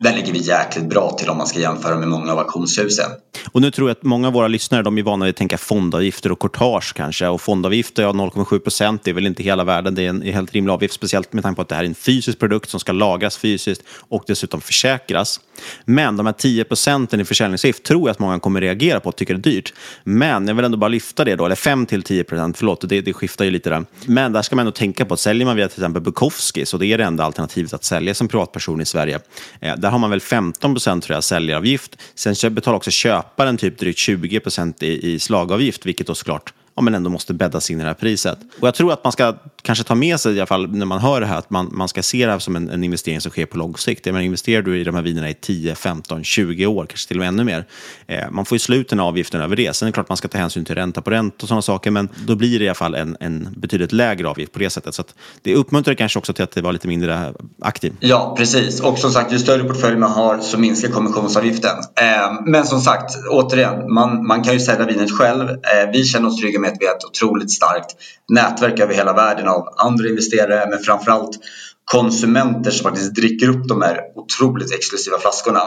där 0.04 0.16
ligger 0.16 0.34
vi 0.34 0.40
jäkligt 0.40 0.86
bra 0.86 1.12
till 1.12 1.30
om 1.30 1.38
man 1.38 1.48
ska 1.48 1.60
jämföra 1.60 1.96
med 1.96 2.08
många 2.08 2.32
av 2.32 2.40
auktionshusen. 2.40 3.12
Och 3.52 3.62
nu 3.62 3.72
tror 3.72 3.90
jag 3.90 3.96
att 3.96 4.04
många 4.04 4.28
av 4.28 4.34
våra 4.34 4.48
lyssnare 4.48 4.84
de 4.84 4.98
är 4.98 5.04
vana 5.04 5.26
vid 5.26 5.30
att 5.30 5.38
tänka 5.38 5.58
fondavgifter 5.58 6.32
och 6.32 6.40
courtage 6.40 6.94
kanske. 6.96 7.28
Och 7.28 7.42
fondavgifter, 7.42 8.04
ja 8.04 8.12
0,7 8.12 8.60
procent, 8.60 9.04
det 9.04 9.12
är 9.12 9.14
väl 9.16 9.28
inte 9.28 9.44
hela 9.44 9.64
världen. 9.64 9.96
Det 9.96 10.06
är 10.06 10.10
en 10.10 10.22
helt 10.22 10.54
rimlig 10.54 10.74
avgift, 10.74 10.94
speciellt 10.94 11.34
med 11.34 11.44
tanke 11.44 11.56
på 11.56 11.62
att 11.62 11.70
det 11.70 11.76
här 11.76 11.84
är 11.84 11.88
en 11.88 11.96
fysisk 11.96 12.40
produkt 12.40 12.70
som 12.70 12.80
ska 12.80 12.92
lagras 12.92 13.38
fysiskt 13.38 13.82
och 14.10 14.24
dessutom 14.28 14.62
försäkras. 14.62 15.40
Men 15.86 16.18
de 16.18 16.26
här 16.26 16.34
10 16.34 16.64
procenten 16.64 17.20
i 17.20 17.26
försäljningsavgift 17.26 17.84
tror 17.84 18.02
jag 18.02 18.10
att 18.10 18.20
många 18.20 18.40
kommer 18.40 18.62
reagera 18.62 19.00
på 19.00 19.10
och 19.10 19.16
tycker 19.16 19.34
det 19.34 19.50
är 19.50 19.52
dyrt. 19.52 19.74
Men 20.04 20.48
jag 20.48 20.56
vill 20.56 20.66
ändå 20.66 20.78
bara 20.78 20.88
lyfta 20.88 21.26
det 21.26 21.36
då, 21.36 21.46
eller 21.46 21.56
5 21.56 21.86
till 21.86 22.04
10 22.04 22.24
procent, 22.24 22.58
förlåt, 22.58 22.90
det, 22.90 23.02
det 23.02 23.14
skiftar 23.14 23.46
ju 23.46 23.52
lite 23.52 23.70
där. 23.70 23.86
Men 24.06 24.34
där 24.34 24.42
ska 24.42 24.56
man 24.56 24.64
ändå 24.64 24.72
tänka 24.72 25.06
på 25.06 25.14
att 25.14 25.20
säljer 25.20 25.46
man 25.46 25.56
via 25.56 25.68
till 25.68 25.80
exempel 25.80 26.02
Bukowski, 26.02 26.66
så 26.66 26.78
det 26.78 26.86
är 26.86 26.98
det 26.98 27.04
enda 27.04 27.24
alternativet 27.24 27.74
att 27.74 27.84
sälja 27.84 28.14
som 28.14 28.28
privatperson 28.28 28.82
i 28.82 28.86
Sverige. 28.86 29.20
Eh, 29.60 29.76
där 29.76 29.93
har 29.94 30.00
man 30.00 30.10
väl 30.10 30.22
15 30.22 30.74
procent 30.74 31.04
tror 31.04 31.16
jag 31.16 31.24
säljaravgift. 31.24 32.02
Sen 32.16 32.54
betalar 32.54 32.78
också 32.78 32.92
köparen 32.92 33.58
typ 33.58 33.80
drygt 33.80 34.00
20 34.00 34.40
procent 34.40 34.84
i, 34.84 35.14
i 35.14 35.20
slagavgift, 35.20 35.86
vilket 35.86 36.08
då 36.08 36.16
såklart 36.16 36.54
ja, 36.76 36.82
men 36.82 36.96
ändå 36.96 37.10
måste 37.10 37.34
bäddas 37.34 37.72
in 37.72 37.80
i 37.80 37.84
det 37.84 37.88
här 37.88 37.94
priset. 37.94 38.38
Och 38.60 38.68
jag 38.68 38.76
tror 38.76 38.94
att 38.94 39.04
man 39.04 39.14
ska 39.14 39.36
kanske 39.62 39.84
ta 39.84 39.96
med 39.96 40.20
sig, 40.20 40.36
i 40.36 40.40
alla 40.40 40.48
fall 40.48 40.70
när 40.70 40.86
man 40.86 41.00
hör 41.00 41.22
det 41.22 41.28
här, 41.28 41.38
att 41.38 41.50
man, 41.50 41.70
man 41.72 41.88
ska 41.88 42.04
se 42.04 42.26
det 42.26 42.32
här 42.32 42.40
som 42.40 42.56
en, 42.56 42.70
en 42.70 42.84
investering 42.84 43.22
som 43.22 43.32
sker 43.32 43.46
på 43.46 43.58
lång 43.58 43.78
sikt. 43.78 44.06
Jag 44.06 44.14
menar, 44.14 44.26
investerar 44.26 44.62
du 44.62 44.80
i 44.80 44.84
de 44.84 44.96
här 44.96 45.02
vinerna 45.02 45.30
i 45.30 45.34
10, 45.34 45.76
15, 45.76 46.24
20 46.24 46.66
år, 46.66 46.86
kanske 46.86 47.08
till 47.08 47.18
och 47.18 47.20
med 47.20 47.28
ännu 47.28 47.44
mer, 47.44 47.66
eh, 48.08 48.32
man 48.32 48.46
får 48.46 48.56
ju 48.56 48.60
sluten 48.60 49.00
avgiften 49.00 49.42
över 49.42 49.56
det. 49.56 49.76
Sen 49.76 49.86
är 49.86 49.92
det 49.92 49.94
klart 49.94 50.06
att 50.06 50.10
man 50.10 50.18
ska 50.18 50.28
ta 50.28 50.38
hänsyn 50.38 50.66
till 50.66 50.76
ränta 50.76 51.02
på 51.02 51.10
ränta 51.10 51.38
och 51.42 51.48
sådana 51.48 51.62
saker, 51.62 51.92
men 51.92 52.10
då 52.26 52.36
blir 52.36 52.60
det 52.60 52.66
i 52.66 52.68
alla 52.68 52.76
fall 52.76 52.96
en, 52.96 53.18
en 53.20 53.48
betydligt 53.58 53.92
lägre 53.92 54.28
avgift 54.28 54.54
på 54.54 54.60
det 54.60 54.70
sättet. 54.70 54.96
Så 54.96 55.04
det 55.42 55.56
uppmuntrar 55.56 55.94
kanske 55.94 56.20
också 56.20 56.34
till 56.34 56.44
att 56.44 56.52
det 56.52 56.62
var 56.62 56.74
lite 56.74 56.88
mindre 56.88 57.34
aktiv. 57.62 57.94
Ja, 58.00 58.36
precis. 58.38 58.80
Och 58.82 58.98
som 58.98 59.12
sagt, 59.12 59.34
ju 59.34 59.40
större 59.40 59.64
portfölj 59.64 59.98
man 59.98 60.12
har 60.12 60.40
så 60.40 60.60
minskar 60.60 60.90
kommissionsavgiften. 60.90 61.78
Eh, 61.96 62.42
men 62.46 62.66
som 62.66 62.82
sagt, 62.82 63.16
återigen, 63.32 63.94
man, 63.94 64.28
man 64.28 64.44
kan 64.44 64.54
ju 64.54 64.60
sälja 64.60 64.86
vinet 64.86 65.12
själv. 65.12 65.50
Eh, 65.50 65.92
vi 65.94 66.04
känner 66.04 66.28
oss 66.28 66.40
trygga 66.40 66.60
med 66.64 66.72
att 66.72 66.78
vi 66.80 66.88
har 66.88 66.96
ett 66.96 67.06
otroligt 67.06 67.52
starkt 67.52 67.96
nätverk 68.30 68.80
över 68.80 68.94
hela 68.94 69.14
världen 69.14 69.48
av 69.48 69.68
andra 69.78 70.08
investerare 70.08 70.70
men 70.70 70.80
framförallt 70.80 71.40
konsumenter 71.86 72.72
som 72.72 72.84
faktiskt 72.84 73.16
dricker 73.16 73.50
upp 73.50 73.68
de 73.68 73.82
här 73.82 74.00
otroligt 74.16 74.74
exklusiva 74.74 75.20
flaskorna. 75.20 75.60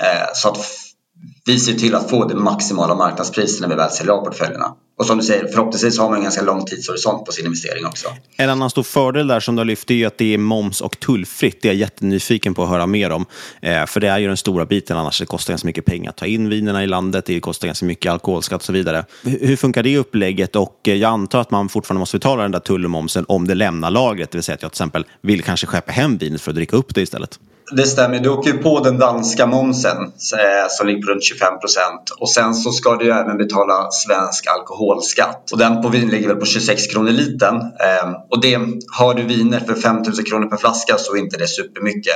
Eh, 0.00 0.28
så 0.34 0.48
att 0.48 0.58
vi 1.44 1.60
ser 1.60 1.74
till 1.74 1.94
att 1.94 2.10
få 2.10 2.24
det 2.24 2.34
maximala 2.34 2.94
marknadspriset 2.94 3.60
när 3.60 3.68
vi 3.68 3.74
väl 3.74 3.90
säljer 3.90 4.12
av 4.12 4.24
portföljerna. 4.24 4.74
Och 4.98 5.06
som 5.06 5.18
du 5.18 5.24
säger, 5.24 5.46
förhoppningsvis 5.46 5.98
har 5.98 6.08
man 6.08 6.16
en 6.16 6.22
ganska 6.22 6.42
lång 6.42 6.64
tidshorisont 6.64 7.26
på 7.26 7.32
sin 7.32 7.46
investering 7.46 7.86
också. 7.86 8.08
En 8.36 8.50
annan 8.50 8.70
stor 8.70 8.82
fördel 8.82 9.26
där 9.26 9.40
som 9.40 9.56
du 9.56 9.60
har 9.60 9.64
lyft 9.64 9.90
är 9.90 10.06
att 10.06 10.18
det 10.18 10.34
är 10.34 10.38
moms 10.38 10.80
och 10.80 11.00
tullfritt. 11.00 11.62
Det 11.62 11.68
är 11.68 11.72
jag 11.72 11.80
jättenyfiken 11.80 12.54
på 12.54 12.62
att 12.62 12.68
höra 12.68 12.86
mer 12.86 13.10
om. 13.10 13.26
Eh, 13.62 13.86
för 13.86 14.00
det 14.00 14.08
är 14.08 14.18
ju 14.18 14.26
den 14.26 14.36
stora 14.36 14.66
biten, 14.66 14.96
annars 14.96 15.20
det 15.20 15.26
kostar 15.26 15.52
ganska 15.52 15.66
mycket 15.66 15.84
pengar 15.84 16.10
att 16.10 16.16
ta 16.16 16.26
in 16.26 16.48
vinerna 16.48 16.84
i 16.84 16.86
landet. 16.86 17.26
Det 17.26 17.40
kostar 17.40 17.68
ganska 17.68 17.86
mycket 17.86 18.12
alkoholskatt 18.12 18.60
och 18.60 18.64
så 18.64 18.72
vidare. 18.72 19.04
Hur 19.22 19.56
funkar 19.56 19.82
det 19.82 19.98
upplägget? 19.98 20.56
Och 20.56 20.80
eh, 20.88 20.94
jag 20.94 21.08
antar 21.08 21.40
att 21.40 21.50
man 21.50 21.68
fortfarande 21.68 21.98
måste 21.98 22.16
betala 22.16 22.42
den 22.42 22.52
där 22.52 22.60
tull 22.60 22.84
och 22.84 22.90
momsen 22.90 23.24
om 23.28 23.48
det 23.48 23.54
lämnar 23.54 23.90
lagret. 23.90 24.30
Det 24.30 24.38
vill 24.38 24.42
säga 24.42 24.54
att 24.54 24.62
jag 24.62 24.72
till 24.72 24.74
exempel 24.74 25.04
vill 25.20 25.42
kanske 25.42 25.66
skeppa 25.66 25.92
hem 25.92 26.18
vinet 26.18 26.40
för 26.40 26.50
att 26.50 26.56
dricka 26.56 26.76
upp 26.76 26.94
det 26.94 27.02
istället. 27.02 27.38
Det 27.70 27.86
stämmer. 27.86 28.18
Du 28.18 28.28
åker 28.28 28.52
ju 28.52 28.58
på 28.58 28.80
den 28.80 28.98
danska 28.98 29.46
momsen 29.46 29.96
eh, 30.38 30.68
som 30.70 30.86
ligger 30.86 31.02
på 31.02 31.10
runt 31.10 31.24
25 31.24 31.58
procent. 31.60 32.10
Och 32.18 32.30
sen 32.30 32.54
så 32.54 32.72
ska 32.72 32.96
du 32.96 33.04
ju 33.04 33.10
även 33.10 33.36
betala 33.36 33.90
svensk 33.90 34.46
alkoholskatt. 34.46 35.52
Och 35.52 35.58
den 35.58 35.82
på 35.82 35.88
vin 35.88 36.08
ligger 36.08 36.28
väl 36.28 36.36
på 36.36 36.46
26 36.46 36.86
kronor 36.86 37.10
liten. 37.10 37.54
Ehm, 37.54 38.14
och 38.30 38.40
det, 38.40 38.58
har 38.96 39.14
du 39.14 39.22
viner 39.22 39.60
för 39.60 39.74
5 39.74 39.96
000 39.96 40.04
kronor 40.04 40.46
per 40.46 40.56
flaska 40.56 40.98
så 40.98 41.14
är 41.14 41.18
inte 41.18 41.36
det 41.36 41.46
supermycket. 41.46 42.14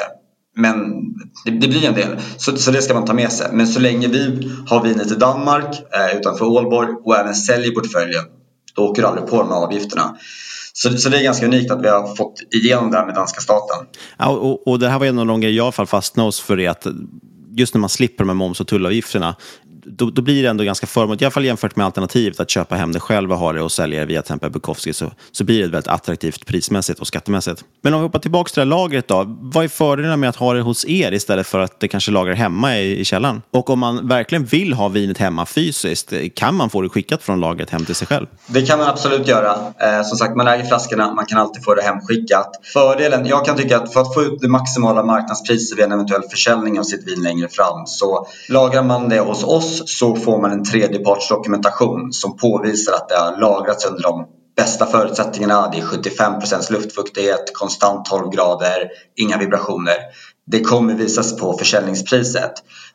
Men 0.57 0.77
det, 1.45 1.51
det 1.51 1.69
blir 1.69 1.89
en 1.89 1.95
del, 1.95 2.21
så, 2.37 2.57
så, 2.57 2.71
det 2.71 2.83
ska 2.83 2.95
man 2.95 3.05
ta 3.05 3.15
med 3.15 3.33
sig. 3.33 3.49
Men 3.53 3.67
så 3.67 3.81
länge 3.81 4.09
vi 4.09 4.53
har 4.69 4.83
vinet 4.83 5.13
i 5.13 5.15
Danmark 5.15 5.83
eh, 5.95 6.17
utanför 6.17 6.45
Ålborg 6.45 6.89
och 7.05 7.17
även 7.17 7.35
säljer 7.35 7.71
portföljen, 7.71 8.25
då 8.75 8.83
åker 8.83 9.03
du 9.03 9.09
aldrig 9.09 9.27
på 9.27 9.37
de 9.37 9.49
här 9.49 9.57
avgifterna. 9.57 10.17
Så, 10.79 10.99
så 10.99 11.09
det 11.09 11.18
är 11.18 11.22
ganska 11.22 11.47
unikt 11.47 11.70
att 11.70 11.83
vi 11.83 11.89
har 11.89 12.16
fått 12.16 12.35
igenom 12.55 12.91
det 12.91 12.97
här 12.97 13.07
med 13.07 13.14
danska 13.14 13.41
staten. 13.41 13.87
Ja, 14.18 14.29
och, 14.29 14.68
och 14.68 14.79
det 14.79 14.89
här 14.89 14.99
var 14.99 15.07
en 15.07 15.18
av 15.18 15.27
de 15.27 15.41
grejer 15.41 15.57
jag 15.57 15.64
i 15.64 15.66
alla 15.66 15.72
fall 15.72 15.87
fastnade 15.87 16.27
hos 16.27 16.41
för 16.41 16.57
det 16.57 16.66
att 16.66 16.87
just 17.57 17.74
när 17.74 17.81
man 17.81 17.91
slipper 17.91 18.24
de 18.24 18.29
här 18.29 18.35
moms 18.35 18.61
och 18.61 18.66
tullavgifterna 18.66 19.37
då, 19.87 20.11
då, 20.11 20.22
blir 20.22 20.43
det 20.43 20.49
ändå 20.49 20.64
ganska 20.64 20.87
förmånligt, 20.87 21.22
i 21.22 21.24
alla 21.24 21.32
fall 21.32 21.45
jämfört 21.45 21.76
med 21.76 21.87
alternativet 21.87 22.41
att 22.41 22.51
köpa 22.51 22.74
hem 22.74 22.93
det 22.93 23.01
själv 23.01 23.32
och 23.32 23.39
ha 23.39 23.53
det 23.53 23.62
och 23.62 23.72
sälja 23.72 24.01
det 24.01 24.07
via 24.07 24.22
till 24.22 24.26
exempel 24.26 24.51
Bukowski 24.51 24.93
så, 24.93 25.12
så 25.32 25.45
blir 25.45 25.62
det 25.62 25.68
väldigt 25.68 25.89
attraktivt 25.89 26.47
prismässigt 26.47 27.01
och 27.01 27.07
skattemässigt. 27.07 27.64
Men 27.82 27.95
om 27.95 28.01
vi 28.01 28.07
hoppar 28.07 28.18
tillbaka 28.18 28.49
till 28.49 28.61
det 28.61 28.64
här 28.64 28.82
lagret 28.82 29.09
då, 29.09 29.24
vad 29.41 29.64
är 29.64 29.68
fördelarna 29.68 30.16
med 30.16 30.28
att 30.28 30.37
ha 30.37 30.53
det 30.55 30.61
hos 30.61 30.84
er 30.84 31.12
istället 31.12 31.47
för 31.47 31.59
att 31.59 31.80
det 31.80 31.89
kanske 31.89 32.11
lagrar 32.11 32.34
hemma 32.34 32.78
i, 32.78 33.01
i 33.01 33.05
källaren? 33.05 33.43
Och 33.51 33.70
om 33.70 33.78
man 33.78 34.09
verkligen 34.09 34.45
vill 34.45 34.72
ha 34.72 34.89
vinet 34.89 35.18
hemma 35.18 35.47
fysiskt, 35.47 36.12
kan 36.34 36.55
man 36.55 36.70
få 36.70 36.82
det 36.82 36.89
skickat 36.89 37.22
från 37.22 37.41
lagret 37.41 37.70
hem 37.70 37.84
till 37.84 37.95
sig 37.95 38.07
själv? 38.07 38.26
Det 38.47 38.62
kan 38.62 38.78
man 38.78 38.89
absolut 38.89 39.28
göra. 39.28 39.53
Eh, 39.78 40.03
som 40.03 40.18
sagt, 40.18 40.37
man 40.37 40.49
äger 40.49 40.64
flaskorna, 40.64 41.14
man 41.14 41.26
kan 41.26 41.39
alltid 41.39 41.64
få 41.64 41.74
det 41.74 41.82
hemskickat. 41.82 42.51
Fördelen, 42.72 43.26
jag 43.26 43.45
kan 43.45 43.57
tycka 43.57 43.76
att 43.76 43.93
för 43.93 44.01
att 44.01 44.14
få 44.14 44.22
ut 44.22 44.41
det 44.41 44.49
maximala 44.49 45.03
marknadspriset 45.03 45.78
vid 45.78 45.84
en 45.84 45.93
eventuell 45.93 46.22
försäljning 46.30 46.78
av 46.78 46.82
sitt 46.82 47.09
vin 47.09 47.22
längre 47.22 47.49
fram 47.49 47.87
så 47.87 48.26
lagrar 48.49 48.83
man 48.83 49.08
det 49.08 49.21
hos 49.21 49.45
oss 49.45 49.76
oss 49.81 49.99
så 49.99 50.17
får 50.17 50.41
man 50.41 50.53
en 50.53 50.65
tredjepartsdokumentation 50.65 52.13
som 52.13 52.37
påvisar 52.37 52.93
att 52.93 53.09
det 53.09 53.17
har 53.17 53.41
lagrats 53.41 53.87
under 53.87 54.03
de 54.03 54.27
bästa 54.57 54.87
förutsättningarna. 54.87 55.71
Det 55.71 55.79
är 55.79 55.83
75% 55.83 56.73
luftfuktighet, 56.73 57.51
konstant 57.55 58.05
12 58.05 58.31
grader, 58.31 58.89
inga 59.17 59.39
vibrationer. 59.39 59.97
Det 60.47 60.61
kommer 60.61 60.95
visas 60.95 61.37
på 61.37 61.59
försäljningspriset. 61.59 62.53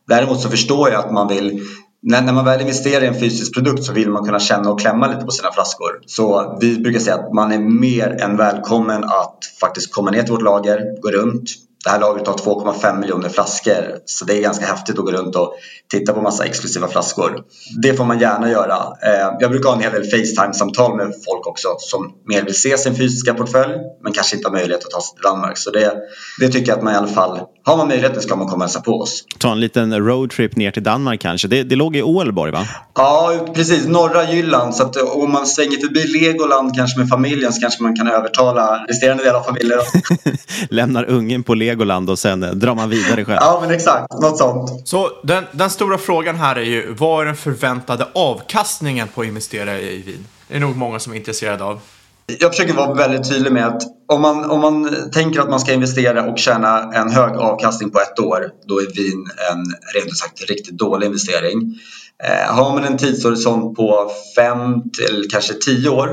Däremot 0.07 0.41
så 0.41 0.49
förstår 0.49 0.89
jag 0.89 1.05
att 1.05 1.11
man 1.11 1.27
vill 1.27 1.61
när 2.03 2.33
man 2.33 2.45
väl 2.45 2.61
investerar 2.61 3.03
i 3.03 3.07
en 3.07 3.19
fysisk 3.19 3.53
produkt 3.53 3.83
så 3.83 3.93
vill 3.93 4.09
man 4.09 4.25
kunna 4.25 4.39
känna 4.39 4.71
och 4.71 4.79
klämma 4.79 5.07
lite 5.07 5.25
på 5.25 5.31
sina 5.31 5.51
flaskor. 5.51 5.99
Så 6.05 6.57
vi 6.61 6.79
brukar 6.79 6.99
säga 6.99 7.15
att 7.15 7.33
man 7.33 7.51
är 7.51 7.59
mer 7.59 8.21
än 8.21 8.37
välkommen 8.37 9.03
att 9.03 9.39
faktiskt 9.59 9.93
komma 9.93 10.11
ner 10.11 10.23
till 10.23 10.31
vårt 10.31 10.41
lager, 10.41 11.01
gå 11.01 11.11
runt, 11.11 11.49
det 11.83 11.89
här 11.89 11.99
lagret 11.99 12.27
har 12.27 12.33
2,5 12.33 12.99
miljoner 12.99 13.29
flaskor 13.29 13.97
så 14.05 14.25
det 14.25 14.37
är 14.37 14.41
ganska 14.41 14.65
häftigt 14.65 14.99
att 14.99 15.05
gå 15.05 15.11
runt 15.11 15.35
och 15.35 15.53
titta 15.91 16.13
på 16.13 16.21
massa 16.21 16.45
exklusiva 16.45 16.87
flaskor. 16.87 17.43
Det 17.81 17.93
får 17.93 18.05
man 18.05 18.19
gärna 18.19 18.51
göra. 18.51 18.75
Eh, 19.03 19.37
jag 19.39 19.51
brukar 19.51 19.69
ha 19.69 19.75
en 19.75 19.83
hel 19.83 19.91
del 19.91 20.03
Facetime-samtal 20.03 20.97
med 20.97 21.13
folk 21.25 21.47
också 21.47 21.67
som 21.79 22.13
mer 22.25 22.43
vill 22.43 22.61
se 22.61 22.77
sin 22.77 22.95
fysiska 22.95 23.33
portfölj 23.33 23.73
men 24.03 24.13
kanske 24.13 24.35
inte 24.35 24.47
har 24.47 24.53
möjlighet 24.53 24.85
att 24.85 24.91
ta 24.91 25.01
sig 25.01 25.15
till 25.15 25.23
Danmark. 25.23 25.57
Så 25.57 25.71
det, 25.71 25.95
det 26.39 26.49
tycker 26.49 26.71
jag 26.71 26.77
att 26.77 26.83
man 26.83 26.93
i 26.93 26.97
alla 26.97 27.07
fall, 27.07 27.39
har 27.63 27.77
man 27.77 27.87
möjligheten 27.87 28.21
ska 28.21 28.35
man 28.35 28.47
komma 28.47 28.55
och 28.55 28.61
hälsa 28.61 28.81
på 28.81 28.99
oss. 28.99 29.23
Ta 29.37 29.51
en 29.51 29.59
liten 29.59 30.05
roadtrip 30.07 30.55
ner 30.55 30.71
till 30.71 30.83
Danmark 30.83 31.21
kanske. 31.21 31.47
Det, 31.47 31.63
det 31.63 31.75
låg 31.75 31.95
i 31.95 32.01
Ålborg 32.01 32.51
va? 32.51 32.67
Ja, 32.95 33.33
precis. 33.53 33.87
Norra 33.87 34.31
Jylland. 34.31 34.75
Så 34.75 34.83
att 34.83 34.97
om 34.97 35.31
man 35.31 35.47
svänger 35.47 35.77
förbi 35.77 36.07
Legoland 36.07 36.75
kanske 36.75 36.99
med 36.99 37.09
familjen 37.09 37.53
så 37.53 37.61
kanske 37.61 37.83
man 37.83 37.95
kan 37.95 38.07
övertala 38.07 38.85
resterande 38.87 39.23
del 39.23 39.35
av 39.35 39.43
familjen. 39.43 39.79
Lämnar 40.69 41.09
ungen 41.09 41.43
på 41.43 41.53
Legoland 41.53 41.71
Legoland 41.71 42.09
och 42.09 42.19
sen 42.19 42.43
eh, 42.43 42.51
drar 42.51 42.75
man 42.75 42.89
vidare 42.89 43.25
själv. 43.25 43.39
Ja, 43.41 43.59
men 43.61 43.71
exakt. 43.71 44.13
Något 44.21 44.37
sånt. 44.37 44.87
Så 44.87 45.09
den, 45.23 45.43
den 45.51 45.69
stora 45.69 45.97
frågan 45.97 46.35
här 46.35 46.55
är 46.55 46.63
ju, 46.63 46.93
vad 46.93 47.21
är 47.21 47.25
den 47.25 47.35
förväntade 47.35 48.07
avkastningen 48.13 49.07
på 49.07 49.21
att 49.21 49.27
investera 49.27 49.79
i 49.79 50.01
vin? 50.01 50.27
Det 50.47 50.55
är 50.55 50.59
nog 50.59 50.75
många 50.75 50.99
som 50.99 51.13
är 51.13 51.17
intresserade 51.17 51.63
av. 51.63 51.79
Jag 52.39 52.51
försöker 52.51 52.73
vara 52.73 52.93
väldigt 52.93 53.29
tydlig 53.29 53.51
med 53.51 53.67
att 53.67 53.83
om 54.07 54.21
man, 54.21 54.49
om 54.49 54.61
man 54.61 54.89
tänker 55.11 55.39
att 55.39 55.49
man 55.49 55.59
ska 55.59 55.73
investera 55.73 56.31
och 56.31 56.39
tjäna 56.39 56.93
en 56.93 57.11
hög 57.11 57.37
avkastning 57.37 57.91
på 57.91 57.99
ett 57.99 58.19
år, 58.19 58.49
då 58.67 58.79
är 58.79 58.95
vin 58.95 59.27
en 59.51 59.65
rent 59.93 60.07
ut 60.07 60.17
sagt 60.17 60.49
riktigt 60.49 60.77
dålig 60.77 61.07
investering. 61.07 61.79
Eh, 62.23 62.55
har 62.55 62.73
man 62.73 62.83
en 62.83 62.97
tidshorisont 62.97 63.77
på 63.77 64.11
5 64.35 64.81
till 64.91 65.27
kanske 65.31 65.53
10 65.53 65.89
år 65.89 66.09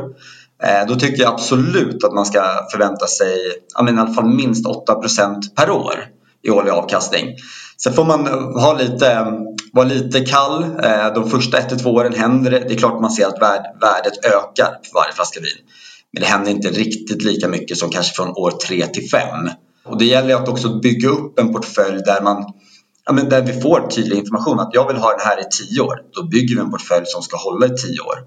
Eh, 0.63 0.87
då 0.89 0.95
tycker 0.95 1.23
jag 1.23 1.33
absolut 1.33 2.05
att 2.05 2.13
man 2.13 2.27
ska 2.27 2.69
förvänta 2.73 3.07
sig 3.07 3.37
i 3.37 3.99
alla 3.99 4.15
fall 4.15 4.29
minst 4.29 4.67
8% 4.67 5.55
per 5.57 5.71
år 5.71 5.95
i 6.43 6.51
årlig 6.51 6.71
avkastning. 6.71 7.37
Sen 7.77 7.93
får 7.93 8.05
man 8.05 8.27
ha 8.55 8.73
lite, 8.73 9.27
vara 9.73 9.87
lite 9.87 10.21
kall. 10.21 10.63
Eh, 10.63 11.15
de 11.15 11.31
första 11.31 11.59
1-2 11.59 11.87
åren 11.87 12.15
händer 12.15 12.51
det. 12.51 12.59
Det 12.59 12.75
är 12.75 12.79
klart 12.79 13.01
man 13.01 13.11
ser 13.11 13.27
att 13.27 13.43
värdet 13.81 14.25
ökar 14.25 14.79
för 14.85 14.95
varje 14.95 15.13
flaska 15.13 15.41
vin. 15.41 15.59
Men 16.13 16.23
det 16.23 16.29
händer 16.29 16.51
inte 16.51 16.69
riktigt 16.69 17.23
lika 17.23 17.49
mycket 17.49 17.79
som 17.79 17.91
kanske 17.91 18.15
från 18.15 18.29
år 18.29 18.51
3 18.51 18.87
till 18.87 19.11
5. 19.11 19.51
Och 19.85 19.99
det 19.99 20.05
gäller 20.05 20.35
att 20.35 20.49
också 20.49 20.79
bygga 20.79 21.09
upp 21.09 21.39
en 21.39 21.53
portfölj 21.53 22.03
där 22.03 22.23
man 22.23 22.45
ja, 23.07 23.13
men 23.13 23.29
där 23.29 23.43
vi 23.43 23.61
får 23.61 23.89
tydlig 23.91 24.17
information 24.17 24.61
att 24.61 24.71
jag 24.73 24.87
vill 24.87 24.97
ha 24.97 25.11
den 25.11 25.27
här 25.27 25.41
i 25.41 25.45
10 25.71 25.81
år. 25.81 26.01
Då 26.13 26.23
bygger 26.23 26.55
vi 26.55 26.61
en 26.61 26.71
portfölj 26.71 27.07
som 27.07 27.23
ska 27.23 27.37
hålla 27.37 27.67
i 27.67 27.69
10 27.69 28.01
år. 28.01 28.19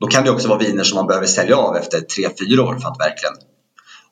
Då 0.00 0.06
kan 0.06 0.24
det 0.24 0.30
också 0.30 0.48
vara 0.48 0.58
viner 0.58 0.84
som 0.84 0.96
man 0.96 1.06
behöver 1.06 1.26
sälja 1.26 1.56
av 1.56 1.76
efter 1.76 1.98
3-4 1.98 2.58
år 2.58 2.78
för 2.78 2.88
att 2.88 3.00
verkligen 3.00 3.34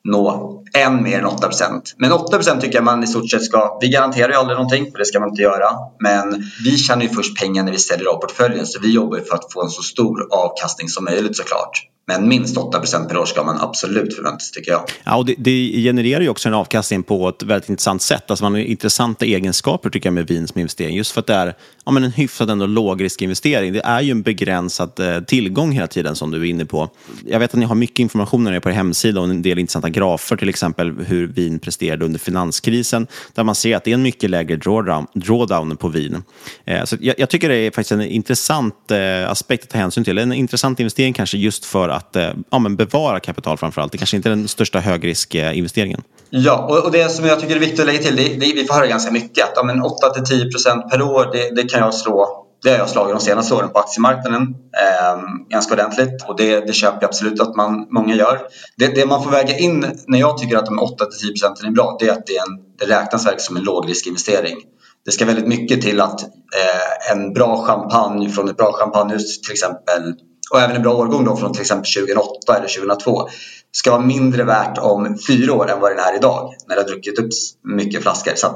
nå 0.03 0.63
än 0.77 1.03
mer 1.03 1.19
än 1.19 1.25
8% 1.25 1.81
Men 1.97 2.11
8% 2.11 2.61
tycker 2.61 2.75
jag 2.75 2.83
man 2.83 3.03
i 3.03 3.07
stort 3.07 3.29
sett 3.29 3.43
ska, 3.43 3.77
vi 3.81 3.87
garanterar 3.87 4.29
ju 4.29 4.35
aldrig 4.35 4.57
någonting 4.57 4.91
för 4.91 4.99
det 4.99 5.05
ska 5.05 5.19
man 5.19 5.29
inte 5.29 5.41
göra. 5.41 5.69
Men 5.99 6.43
vi 6.63 6.77
tjänar 6.77 7.03
ju 7.03 7.09
först 7.09 7.39
pengar 7.39 7.63
när 7.63 7.71
vi 7.71 7.77
säljer 7.77 8.07
av 8.07 8.17
portföljen 8.17 8.65
så 8.65 8.79
vi 8.79 8.93
jobbar 8.93 9.17
ju 9.17 9.23
för 9.23 9.35
att 9.35 9.53
få 9.53 9.63
en 9.63 9.69
så 9.69 9.81
stor 9.81 10.27
avkastning 10.31 10.89
som 10.89 11.03
möjligt 11.03 11.37
såklart. 11.37 11.90
Men 12.19 12.27
minst 12.27 12.57
8% 12.57 13.07
per 13.07 13.17
år 13.17 13.25
ska 13.25 13.43
man 13.43 13.57
absolut 13.61 14.15
förvänta 14.15 14.39
sig 14.39 14.53
tycker 14.53 14.71
jag. 14.71 14.81
Ja, 15.03 15.15
och 15.17 15.25
det, 15.25 15.35
det, 15.37 15.71
genererar 15.83 16.21
ju 16.21 16.29
också 16.29 16.49
en 16.49 16.53
avkastning 16.53 17.03
på 17.03 17.29
ett 17.29 17.43
väldigt 17.43 17.69
intressant 17.69 18.01
sätt. 18.01 18.31
Alltså 18.31 18.45
man 18.45 18.53
har 18.53 18.59
intressanta 18.59 19.25
egenskaper 19.25 19.89
tycker 19.89 20.07
jag 20.07 20.13
med 20.13 20.27
vin 20.27 20.47
som 20.47 20.59
investering. 20.59 20.95
Just 20.95 21.11
för 21.11 21.19
att 21.19 21.27
det 21.27 21.33
är 21.33 21.55
ja, 21.85 21.91
men 21.91 22.03
en 22.03 22.11
hyfsat 22.11 22.49
ändå 22.49 22.65
lågriskinvestering. 22.65 23.73
Det 23.73 23.81
är 23.85 24.01
ju 24.01 24.11
en 24.11 24.21
begränsad 24.21 24.99
eh, 24.99 25.19
tillgång 25.19 25.71
hela 25.71 25.87
tiden 25.87 26.15
som 26.15 26.31
du 26.31 26.41
är 26.41 26.45
inne 26.45 26.65
på. 26.65 26.89
Jag 27.25 27.39
vet 27.39 27.53
att 27.53 27.59
ni 27.59 27.65
har 27.65 27.75
mycket 27.75 27.99
information 27.99 28.43
när 28.43 28.51
ni 28.51 28.57
är 28.57 28.61
på 28.61 28.69
er 28.69 28.73
hemsida 28.73 29.19
och 29.19 29.29
en 29.29 29.41
del 29.41 29.59
intressanta 29.59 29.89
grafer, 29.89 30.35
till 30.35 30.49
exempel 30.49 30.91
hur 31.07 31.27
vin 31.27 31.59
presterade 31.59 32.05
under 32.05 32.19
finanskrisen, 32.19 33.07
där 33.33 33.43
man 33.43 33.55
ser 33.55 33.75
att 33.75 33.83
det 33.83 33.91
är 33.91 33.95
en 33.95 34.01
mycket 34.01 34.29
lägre 34.29 34.55
drawdown, 34.55 35.07
drawdown 35.13 35.77
på 35.77 35.87
vin. 35.87 36.23
Eh, 36.65 36.83
så 36.83 36.97
jag, 36.99 37.15
jag, 37.17 37.29
tycker 37.29 37.49
det 37.49 37.57
är 37.57 37.71
faktiskt 37.71 37.91
en 37.91 38.01
intressant 38.01 38.91
eh, 38.91 39.31
aspekt 39.31 39.63
att 39.63 39.69
ta 39.69 39.77
hänsyn 39.77 40.03
till. 40.03 40.17
En 40.17 40.33
intressant 40.33 40.79
investering 40.79 41.13
kanske 41.13 41.37
just 41.37 41.65
för 41.65 41.89
att 41.89 42.15
eh, 42.15 42.29
ja, 42.49 42.59
men 42.59 42.75
bevara 42.75 43.19
kapital 43.19 43.57
framför 43.57 43.81
allt. 43.81 43.91
Det 43.91 43.97
kanske 43.97 44.17
inte 44.17 44.29
är 44.29 44.35
den 44.35 44.47
största 44.47 44.79
högriskinvesteringen. 44.79 46.01
Ja, 46.33 46.67
och, 46.69 46.85
och 46.85 46.91
det 46.91 47.09
som 47.09 47.25
jag 47.25 47.39
tycker 47.39 47.55
är 47.55 47.59
viktigt 47.59 47.79
att 47.79 47.85
lägga 47.85 47.99
till, 47.99 48.15
det, 48.15 48.23
det, 48.23 48.53
vi 48.55 48.65
får 48.65 48.73
höra 48.73 48.87
ganska 48.87 49.11
mycket 49.11 49.43
att 49.43 49.53
ja, 49.55 49.61
8-10% 49.63 50.89
per 50.89 51.01
år, 51.01 51.29
det, 51.33 51.61
det 51.61 51.69
kan 51.71 51.79
jag 51.79 51.93
slå 51.93 52.41
det 52.63 52.69
har 52.69 52.77
jag 52.77 52.89
slagit 52.89 53.15
de 53.15 53.21
senaste 53.21 53.53
åren 53.53 53.69
på 53.69 53.79
aktiemarknaden 53.79 54.41
eh, 54.81 55.21
ganska 55.49 55.73
ordentligt 55.73 56.23
och 56.27 56.37
det, 56.37 56.59
det 56.59 56.73
köper 56.73 56.97
jag 57.01 57.07
absolut 57.07 57.41
att 57.41 57.55
man, 57.55 57.87
många 57.89 58.15
gör. 58.15 58.41
Det, 58.77 58.87
det 58.87 59.05
man 59.05 59.23
får 59.23 59.31
väga 59.31 59.57
in 59.57 59.85
när 60.07 60.19
jag 60.19 60.37
tycker 60.37 60.57
att 60.57 60.65
de 60.65 60.79
8-10% 60.79 61.67
är 61.67 61.71
bra 61.71 61.97
det 61.99 62.07
är 62.07 62.11
att 62.11 62.27
det, 62.27 62.37
är 62.37 62.41
en, 62.41 62.57
det 62.79 62.85
räknas 62.85 63.25
verkligen 63.25 63.39
som 63.39 63.57
en 63.57 63.63
lågriskinvestering. 63.63 64.57
Det 65.05 65.11
ska 65.11 65.25
väldigt 65.25 65.47
mycket 65.47 65.81
till 65.81 66.01
att 66.01 66.21
eh, 66.23 67.11
en 67.11 67.33
bra 67.33 67.65
champagne 67.65 68.29
från 68.29 68.49
ett 68.49 68.57
bra 68.57 68.73
champagnehus 68.73 69.41
till 69.41 69.51
exempel 69.51 70.13
och 70.51 70.59
även 70.59 70.75
en 70.75 70.81
bra 70.81 70.93
årgång 70.93 71.25
då 71.25 71.35
från 71.35 71.53
till 71.53 71.61
exempel 71.61 71.93
2008 71.93 72.57
eller 72.57 72.67
2002 72.67 73.29
ska 73.71 73.91
vara 73.91 74.01
mindre 74.01 74.43
värt 74.43 74.77
om 74.77 75.17
fyra 75.27 75.53
år 75.53 75.71
än 75.71 75.79
vad 75.79 75.91
den 75.91 75.99
är 75.99 76.15
idag 76.15 76.53
när 76.67 76.75
det 76.75 76.81
har 76.81 76.87
druckit 76.87 77.19
upp 77.19 77.29
mycket 77.63 78.01
flaskor. 78.01 78.33
Så 78.35 78.47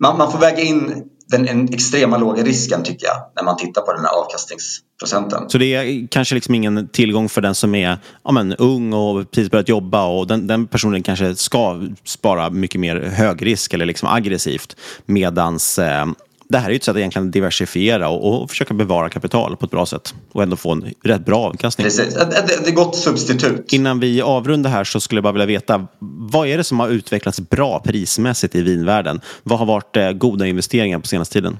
man, 0.00 0.18
man 0.18 0.32
får 0.32 0.38
väga 0.38 0.62
in 0.62 1.04
den 1.30 1.48
en 1.48 1.74
extrema 1.74 2.18
låga 2.18 2.42
risken 2.42 2.82
tycker 2.82 3.06
jag 3.06 3.16
när 3.36 3.42
man 3.44 3.56
tittar 3.56 3.82
på 3.82 3.92
den 3.92 4.04
här 4.04 4.12
avkastningsprocenten. 4.12 5.50
Så 5.50 5.58
det 5.58 5.74
är 5.74 6.08
kanske 6.10 6.34
liksom 6.34 6.54
ingen 6.54 6.88
tillgång 6.88 7.28
för 7.28 7.40
den 7.40 7.54
som 7.54 7.74
är 7.74 7.98
ja, 8.24 8.32
men, 8.32 8.54
ung 8.54 8.92
och 8.92 9.30
precis 9.30 9.50
börjat 9.50 9.68
jobba 9.68 10.06
och 10.06 10.26
den, 10.26 10.46
den 10.46 10.66
personen 10.66 11.02
kanske 11.02 11.34
ska 11.34 11.82
spara 12.04 12.50
mycket 12.50 12.80
mer 12.80 12.96
högrisk 13.00 13.74
eller 13.74 13.86
liksom 13.86 14.08
aggressivt 14.08 14.76
medans 15.06 15.78
eh, 15.78 16.06
det 16.50 16.58
här 16.58 16.66
är 16.66 16.70
ju 16.70 16.76
ett 16.76 16.84
sätt 16.84 16.92
att 16.92 16.98
egentligen 16.98 17.30
diversifiera 17.30 18.08
och, 18.08 18.42
och, 18.42 18.50
försöka 18.50 18.74
bevara 18.74 19.08
kapital 19.08 19.56
på 19.56 19.64
ett 19.64 19.70
bra 19.70 19.86
sätt 19.86 20.14
och 20.32 20.42
ändå 20.42 20.56
få 20.56 20.72
en 20.72 20.94
rätt 21.04 21.24
bra 21.24 21.38
avkastning. 21.38 21.84
Precis, 21.84 22.14
det 22.14 22.68
är 22.68 22.74
gott 22.74 22.96
substitut. 22.96 23.72
Innan 23.72 24.00
vi 24.00 24.22
avrundar 24.22 24.70
här 24.70 24.84
så 24.84 25.00
skulle 25.00 25.18
jag 25.18 25.22
bara 25.22 25.32
vilja 25.32 25.46
veta 25.46 25.86
vad 26.30 26.48
är 26.48 26.58
det 26.58 26.64
som 26.64 26.80
har 26.80 26.88
utvecklats 26.88 27.40
bra 27.40 27.80
prismässigt 27.80 28.54
i 28.54 28.62
vinvärlden? 28.62 29.20
Vad 29.42 29.58
har 29.58 29.66
varit 29.66 29.96
eh, 29.96 30.10
goda 30.10 30.46
investeringar 30.46 30.98
på 30.98 31.06
senaste 31.06 31.32
tiden? 31.32 31.58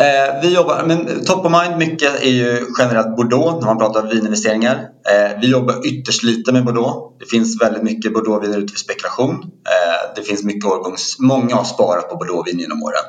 Eh, 0.00 0.40
vi 0.42 0.54
jobbar, 0.54 0.84
men 0.86 1.24
top 1.24 1.44
of 1.46 1.52
mind 1.52 1.78
mycket 1.78 2.22
är 2.22 2.30
ju 2.30 2.66
generellt 2.78 3.16
Bordeaux 3.16 3.60
när 3.60 3.66
man 3.66 3.78
pratar 3.78 4.06
vininvesteringar. 4.06 4.74
Eh, 4.74 5.40
vi 5.40 5.50
jobbar 5.50 5.86
ytterst 5.86 6.22
lite 6.22 6.52
med 6.52 6.64
Bordeaux. 6.64 7.16
Det 7.20 7.26
finns 7.26 7.62
väldigt 7.62 7.82
mycket 7.82 8.12
Bordeauxviner 8.12 8.58
ute 8.58 8.72
för 8.72 8.80
spekulation. 8.80 9.34
Eh, 9.34 10.14
det 10.16 10.22
finns 10.22 10.44
mycket 10.44 10.64
årgångs... 10.64 11.16
Många 11.18 11.54
har 11.54 11.64
sparat 11.64 12.10
på 12.10 12.16
Bordeauxvin 12.16 12.58
genom 12.58 12.82
åren. 12.82 13.04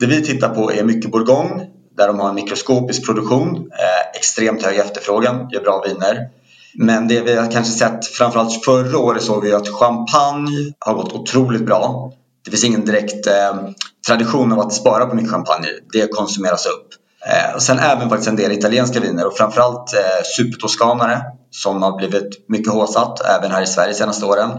Det 0.00 0.06
vi 0.06 0.24
tittar 0.24 0.48
på 0.48 0.72
är 0.72 0.84
mycket 0.84 1.10
Bourgogne 1.10 1.66
där 1.96 2.06
de 2.06 2.20
har 2.20 2.28
en 2.28 2.34
mikroskopisk 2.34 3.06
produktion, 3.06 3.56
eh, 3.56 4.18
extremt 4.18 4.62
hög 4.62 4.78
efterfrågan, 4.78 5.48
gör 5.50 5.60
bra 5.60 5.84
viner. 5.86 6.28
Men 6.74 7.08
det 7.08 7.20
vi 7.20 7.36
har 7.36 7.50
kanske 7.50 7.72
sett, 7.72 8.06
framförallt 8.06 8.64
förra 8.64 8.98
året 8.98 9.22
såg 9.22 9.44
vi 9.44 9.52
att 9.52 9.68
champagne 9.68 10.72
har 10.78 10.94
gått 10.94 11.12
otroligt 11.12 11.66
bra. 11.66 12.12
Det 12.44 12.50
finns 12.50 12.64
ingen 12.64 12.84
direkt 12.84 13.26
eh, 13.26 13.68
tradition 14.08 14.52
av 14.52 14.60
att 14.60 14.72
spara 14.72 15.06
på 15.06 15.16
mycket 15.16 15.30
champagne. 15.30 15.68
Det 15.92 16.08
konsumeras 16.08 16.66
upp. 16.66 16.88
Eh, 17.26 17.54
och 17.54 17.62
sen 17.62 17.78
även 17.78 18.08
faktiskt 18.08 18.28
en 18.28 18.36
del 18.36 18.52
italienska 18.52 19.00
viner 19.00 19.26
och 19.26 19.36
framförallt 19.36 19.94
eh, 19.94 20.24
supertoskanare 20.36 21.22
som 21.50 21.82
har 21.82 21.96
blivit 21.96 22.48
mycket 22.48 22.72
håsat 22.72 23.20
även 23.20 23.50
här 23.50 23.62
i 23.62 23.66
Sverige 23.66 23.92
de 23.92 23.98
senaste 23.98 24.26
åren. 24.26 24.50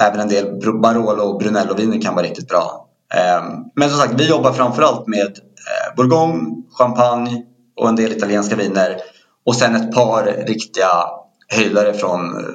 Även 0.00 0.20
en 0.20 0.28
del 0.28 0.60
Barolo 0.80 1.22
och 1.22 1.38
Brunello-viner 1.38 2.00
kan 2.00 2.14
vara 2.14 2.26
riktigt 2.26 2.48
bra. 2.48 2.87
Ehm, 3.14 3.44
men 3.74 3.90
som 3.90 3.98
sagt, 3.98 4.20
vi 4.20 4.28
jobbar 4.28 4.52
framförallt 4.52 5.06
med 5.06 5.26
eh, 5.26 5.96
Bourgogne, 5.96 6.62
Champagne 6.78 7.42
och 7.80 7.88
en 7.88 7.96
del 7.96 8.12
italienska 8.12 8.56
viner. 8.56 8.96
Och 9.46 9.56
sen 9.56 9.76
ett 9.76 9.94
par 9.94 10.24
riktiga 10.24 10.90
höjdare 11.48 11.94
från 11.94 12.36
eh, 12.36 12.50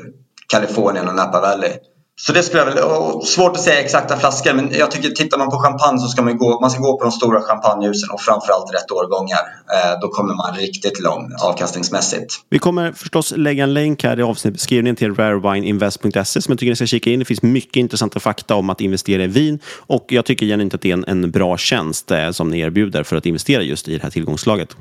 Kalifornien 0.47 1.07
och 1.07 1.15
Napa 1.15 1.41
Valley 1.41 1.71
så 2.15 2.33
det 2.33 2.43
skulle 2.43 2.63
jag 2.63 2.65
väl, 2.65 3.25
svårt 3.25 3.51
att 3.51 3.61
säga 3.61 3.79
exakta 3.79 4.17
flaskor 4.17 4.53
men 4.53 4.71
jag 4.71 4.91
tycker 4.91 5.09
tittar 5.09 5.37
man 5.37 5.49
på 5.49 5.59
champagne 5.59 5.99
så 5.99 6.07
ska 6.07 6.21
man 6.21 6.37
gå, 6.37 6.59
man 6.61 6.71
ska 6.71 6.81
gå 6.81 6.97
på 6.97 7.03
de 7.03 7.11
stora 7.11 7.41
champagnehusen 7.41 8.09
och 8.09 8.21
framförallt 8.21 8.73
rätt 8.73 8.91
årgångar. 8.91 9.39
Eh, 9.73 9.99
då 10.01 10.07
kommer 10.07 10.33
man 10.33 10.55
riktigt 10.55 10.99
långt 10.99 11.33
avkastningsmässigt. 11.41 12.33
Vi 12.49 12.59
kommer 12.59 12.91
förstås 12.91 13.33
lägga 13.37 13.63
en 13.63 13.73
länk 13.73 14.03
här 14.03 14.19
i 14.19 14.23
avsnittbeskrivningen 14.23 14.95
till 14.95 15.15
rarewineinvest.se 15.15 16.41
som 16.41 16.51
jag 16.51 16.59
tycker 16.59 16.71
ni 16.71 16.75
ska 16.75 16.85
kika 16.85 17.09
in. 17.09 17.19
Det 17.19 17.25
finns 17.25 17.41
mycket 17.41 17.75
intressanta 17.75 18.19
fakta 18.19 18.55
om 18.55 18.69
att 18.69 18.81
investera 18.81 19.23
i 19.23 19.27
vin 19.27 19.59
och 19.77 20.05
jag 20.07 20.25
tycker 20.25 20.45
genuint 20.45 20.73
att 20.73 20.81
det 20.81 20.89
är 20.89 20.93
en, 20.93 21.05
en 21.07 21.31
bra 21.31 21.57
tjänst 21.57 22.11
eh, 22.11 22.31
som 22.31 22.49
ni 22.49 22.59
erbjuder 22.59 23.03
för 23.03 23.15
att 23.15 23.25
investera 23.25 23.63
just 23.63 23.87
i 23.87 23.93
det 23.93 24.03
här 24.03 24.09
tillgångslaget. 24.09 24.75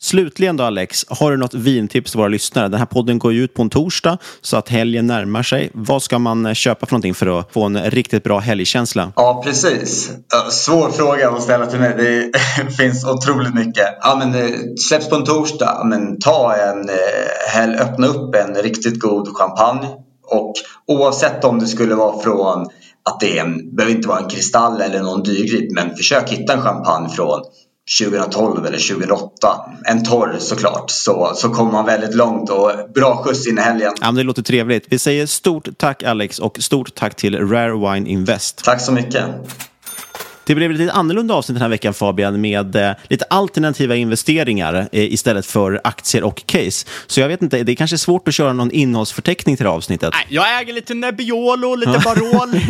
Slutligen 0.00 0.56
då 0.56 0.64
Alex, 0.64 1.04
har 1.08 1.30
du 1.30 1.36
något 1.36 1.54
vintips 1.54 2.10
till 2.10 2.18
våra 2.18 2.28
lyssnare? 2.28 2.68
Den 2.68 2.78
här 2.78 2.86
podden 2.86 3.18
går 3.18 3.32
ju 3.32 3.44
ut 3.44 3.54
på 3.54 3.62
en 3.62 3.70
torsdag 3.70 4.18
så 4.40 4.56
att 4.56 4.68
helgen 4.68 5.06
närmar 5.06 5.42
sig. 5.42 5.70
Vad 5.74 6.02
ska 6.02 6.18
man 6.18 6.46
eh, 6.46 6.54
köpa 6.54 6.86
för 6.86 6.92
någonting 6.92 7.14
för 7.14 7.38
att 7.40 7.52
få 7.52 7.64
en 7.64 7.90
riktigt 7.90 8.24
bra 8.24 8.38
helgkänsla? 8.38 9.12
Ja, 9.16 9.42
precis. 9.44 10.10
Svår 10.50 10.90
fråga 10.90 11.30
att 11.30 11.42
ställa 11.42 11.66
till 11.66 11.80
mig. 11.80 11.94
Det 11.96 12.32
finns 12.76 13.04
otroligt 13.04 13.54
mycket. 13.54 13.86
Ja, 14.00 14.16
men 14.18 14.32
det 14.32 14.78
släpps 14.78 15.08
på 15.08 15.16
en 15.16 15.24
torsdag. 15.24 15.82
Men 15.84 16.18
ta 16.18 16.54
en 16.54 16.88
eh, 16.88 16.94
helg, 17.48 17.76
öppna 17.76 18.06
upp 18.06 18.34
en 18.34 18.54
riktigt 18.54 19.00
god 19.00 19.36
champagne. 19.36 19.88
Och 20.26 20.54
oavsett 20.86 21.44
om 21.44 21.58
det 21.58 21.66
skulle 21.66 21.94
vara 21.94 22.22
från 22.22 22.66
att 23.10 23.20
det 23.20 23.38
är 23.38 23.44
en, 23.44 23.76
behöver 23.76 23.96
inte 23.96 24.08
vara 24.08 24.18
en 24.18 24.28
kristall 24.28 24.80
eller 24.80 25.02
någon 25.02 25.22
dyrgrip, 25.22 25.72
men 25.72 25.96
försök 25.96 26.30
hitta 26.30 26.52
en 26.52 26.62
champagne 26.62 27.08
från 27.08 27.40
2012 28.00 28.66
eller 28.66 28.78
2008. 28.78 29.48
En 29.84 30.04
torr 30.04 30.36
såklart. 30.38 30.90
Så, 30.90 31.32
så 31.34 31.48
kommer 31.48 31.72
man 31.72 31.86
väldigt 31.86 32.14
långt 32.14 32.50
och 32.50 32.72
bra 32.94 33.16
skjuts 33.24 33.46
in 33.46 33.58
i 33.58 33.60
helgen. 33.60 33.92
Ja, 34.00 34.06
men 34.06 34.14
det 34.14 34.22
låter 34.22 34.42
trevligt. 34.42 34.86
Vi 34.88 34.98
säger 34.98 35.26
stort 35.26 35.68
tack 35.76 36.02
Alex 36.02 36.38
och 36.38 36.56
stort 36.60 36.94
tack 36.94 37.14
till 37.14 37.48
Rare 37.48 37.94
Wine 37.94 38.10
Invest. 38.10 38.64
Tack 38.64 38.80
så 38.80 38.92
mycket. 38.92 39.24
Det 40.48 40.54
blev 40.54 40.70
ett 40.70 40.78
lite 40.78 40.92
annorlunda 40.92 41.34
avsnitt 41.34 41.54
den 41.54 41.62
här 41.62 41.68
veckan 41.68 41.94
Fabian 41.94 42.40
med 42.40 42.76
eh, 42.76 42.92
lite 43.08 43.24
alternativa 43.24 43.96
investeringar 43.96 44.74
eh, 44.74 45.12
istället 45.12 45.46
för 45.46 45.80
aktier 45.84 46.22
och 46.22 46.46
case. 46.46 46.86
Så 47.06 47.20
jag 47.20 47.28
vet 47.28 47.42
inte, 47.42 47.62
det 47.62 47.72
är 47.72 47.76
kanske 47.76 47.98
svårt 47.98 48.28
att 48.28 48.34
köra 48.34 48.52
någon 48.52 48.70
innehållsförteckning 48.70 49.56
till 49.56 49.64
det 49.64 49.70
här 49.70 49.76
avsnittet. 49.76 50.10
Nej, 50.12 50.26
jag 50.28 50.60
äger 50.60 50.72
lite 50.72 50.94
Nebbiolo, 50.94 51.74
lite 51.74 52.00
Barol, 52.04 52.60